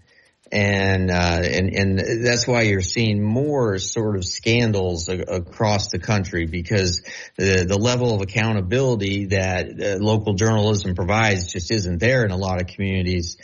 And, 0.53 1.11
uh, 1.13 1.43
and, 1.45 1.73
and 1.75 1.99
that's 2.25 2.45
why 2.47 2.63
you're 2.63 2.81
seeing 2.81 3.23
more 3.23 3.79
sort 3.79 4.17
of 4.17 4.25
scandals 4.25 5.09
a- 5.09 5.21
across 5.21 5.91
the 5.91 6.01
country 6.01 6.47
because 6.47 7.03
the, 7.37 7.65
the 7.69 7.79
level 7.79 8.15
of 8.15 8.21
accountability 8.21 9.27
that 9.27 9.81
uh, 9.81 10.05
local 10.05 10.35
journalism 10.35 10.97
provides 10.97 11.53
just 11.53 11.71
isn't 11.71 11.99
there 11.99 12.25
in 12.25 12.33
a 12.33 12.37
lot 12.37 12.61
of 12.61 12.67
communities. 12.67 13.37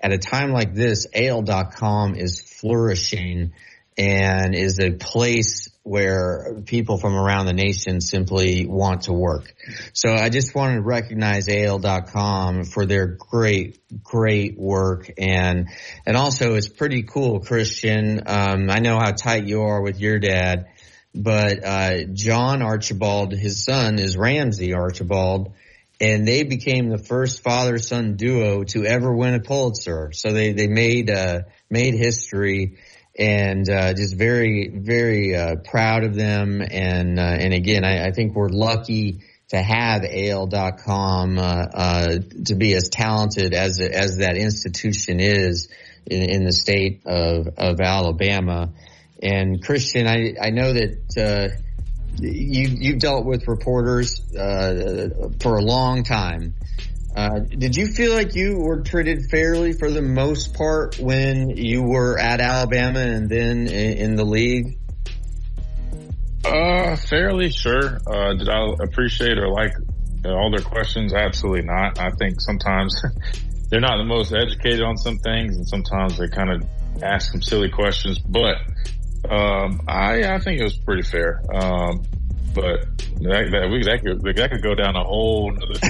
At 0.00 0.12
a 0.12 0.18
time 0.18 0.52
like 0.52 0.72
this, 0.72 1.08
AL.com 1.12 2.14
is 2.14 2.40
flourishing 2.40 3.52
and 3.98 4.54
is 4.54 4.78
a 4.78 4.92
place 4.92 5.68
where 5.84 6.62
people 6.64 6.96
from 6.96 7.14
around 7.14 7.46
the 7.46 7.52
nation 7.52 8.00
simply 8.00 8.66
want 8.66 9.02
to 9.02 9.12
work. 9.12 9.52
So 9.92 10.12
I 10.12 10.28
just 10.28 10.54
wanted 10.54 10.76
to 10.76 10.82
recognize 10.82 11.48
AL.com 11.48 12.64
for 12.64 12.86
their 12.86 13.06
great, 13.06 13.80
great 14.02 14.56
work. 14.56 15.10
And, 15.18 15.68
and 16.06 16.16
also 16.16 16.54
it's 16.54 16.68
pretty 16.68 17.02
cool, 17.02 17.40
Christian. 17.40 18.22
Um, 18.26 18.70
I 18.70 18.78
know 18.78 18.96
how 18.98 19.10
tight 19.10 19.46
you 19.46 19.62
are 19.62 19.82
with 19.82 19.98
your 20.00 20.20
dad, 20.20 20.68
but, 21.14 21.64
uh, 21.64 22.04
John 22.12 22.62
Archibald, 22.62 23.32
his 23.32 23.64
son 23.64 23.98
is 23.98 24.16
Ramsey 24.16 24.74
Archibald 24.74 25.52
and 26.00 26.26
they 26.26 26.42
became 26.42 26.88
the 26.88 26.98
first 26.98 27.44
father-son 27.44 28.16
duo 28.16 28.64
to 28.64 28.84
ever 28.84 29.14
win 29.14 29.34
a 29.34 29.40
Pulitzer. 29.40 30.10
So 30.12 30.32
they, 30.32 30.52
they 30.52 30.66
made, 30.66 31.08
uh, 31.08 31.42
made 31.70 31.94
history 31.94 32.78
and 33.18 33.68
uh, 33.68 33.92
just 33.94 34.16
very, 34.16 34.68
very 34.68 35.36
uh, 35.36 35.56
proud 35.56 36.04
of 36.04 36.14
them. 36.14 36.62
And 36.62 37.18
uh, 37.18 37.22
and 37.22 37.52
again, 37.52 37.84
I, 37.84 38.06
I, 38.06 38.12
think 38.12 38.34
we're 38.34 38.48
lucky 38.48 39.20
to 39.48 39.60
have 39.60 40.02
AL.com 40.04 41.38
uh, 41.38 41.42
uh, 41.42 42.18
to 42.46 42.54
be 42.54 42.74
as 42.74 42.88
talented 42.88 43.52
as 43.52 43.80
as 43.80 44.18
that 44.18 44.36
institution 44.36 45.20
is 45.20 45.68
in, 46.06 46.22
in 46.30 46.44
the 46.44 46.52
state 46.52 47.02
of 47.04 47.48
of 47.58 47.80
Alabama. 47.80 48.72
And 49.22 49.62
Christian, 49.62 50.06
I 50.06 50.34
I 50.40 50.50
know 50.50 50.72
that. 50.72 51.16
Uh, 51.16 51.56
you, 52.20 52.68
you've 52.68 52.98
dealt 52.98 53.24
with 53.24 53.48
reporters 53.48 54.20
for 54.30 55.56
a 55.56 55.62
long 55.62 56.04
time. 56.04 56.54
Uh, 57.14 57.40
did 57.40 57.76
you 57.76 57.86
feel 57.88 58.14
like 58.14 58.34
you 58.34 58.58
were 58.58 58.80
treated 58.80 59.26
fairly 59.30 59.72
for 59.74 59.90
the 59.90 60.00
most 60.00 60.54
part 60.54 60.98
when 60.98 61.50
you 61.50 61.82
were 61.82 62.18
at 62.18 62.40
Alabama 62.40 63.00
and 63.00 63.28
then 63.28 63.66
in, 63.66 63.96
in 63.98 64.14
the 64.16 64.24
league? 64.24 64.78
Uh, 66.44 66.96
fairly 66.96 67.50
sure. 67.50 67.98
Uh, 68.06 68.34
did 68.34 68.48
I 68.48 68.66
appreciate 68.82 69.38
or 69.38 69.48
like 69.48 69.72
all 70.24 70.50
their 70.50 70.64
questions? 70.64 71.12
Absolutely 71.12 71.66
not. 71.66 71.98
I 71.98 72.10
think 72.10 72.40
sometimes 72.40 73.00
they're 73.68 73.80
not 73.80 73.98
the 73.98 74.04
most 74.04 74.32
educated 74.32 74.82
on 74.82 74.96
some 74.96 75.18
things 75.18 75.56
and 75.56 75.68
sometimes 75.68 76.16
they 76.16 76.28
kind 76.28 76.50
of 76.50 76.68
ask 77.02 77.30
some 77.30 77.42
silly 77.42 77.70
questions, 77.70 78.18
but, 78.18 78.56
um, 79.30 79.82
I, 79.86 80.34
I 80.34 80.38
think 80.40 80.60
it 80.60 80.64
was 80.64 80.76
pretty 80.76 81.02
fair. 81.02 81.42
Um, 81.54 82.02
but 82.54 82.86
that, 83.22 83.48
that, 83.50 83.68
we, 83.70 83.82
that 83.84 84.00
could 84.04 84.36
that 84.36 84.50
could 84.50 84.62
go 84.62 84.74
down 84.74 84.96
a 84.96 85.04
whole. 85.04 85.52
Other, 85.56 85.78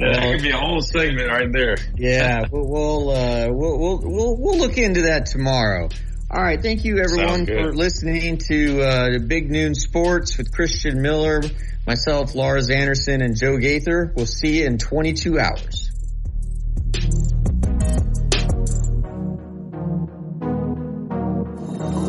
well, 0.00 0.12
that 0.12 0.32
could 0.32 0.42
be 0.42 0.50
a 0.50 0.56
whole 0.56 0.80
segment 0.80 1.28
right 1.28 1.52
there. 1.52 1.76
yeah, 1.96 2.44
we'll 2.50 2.68
we'll, 2.68 3.10
uh, 3.10 3.48
we'll, 3.50 4.00
we'll 4.02 4.36
we'll 4.36 4.58
look 4.58 4.78
into 4.78 5.02
that 5.02 5.26
tomorrow. 5.26 5.88
All 6.30 6.42
right, 6.42 6.60
thank 6.60 6.84
you 6.84 6.98
everyone 6.98 7.46
for 7.46 7.74
listening 7.74 8.36
to 8.48 8.82
uh, 8.82 9.18
Big 9.18 9.50
Noon 9.50 9.74
Sports 9.74 10.36
with 10.36 10.52
Christian 10.52 11.00
Miller, 11.00 11.40
myself, 11.86 12.34
Lars 12.34 12.68
Anderson, 12.68 13.22
and 13.22 13.34
Joe 13.34 13.56
Gaither. 13.56 14.12
We'll 14.14 14.26
see 14.26 14.58
you 14.58 14.66
in 14.66 14.76
22 14.76 15.38
hours. 15.38 15.90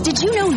Did 0.03 0.21
you 0.21 0.35
know? 0.35 0.49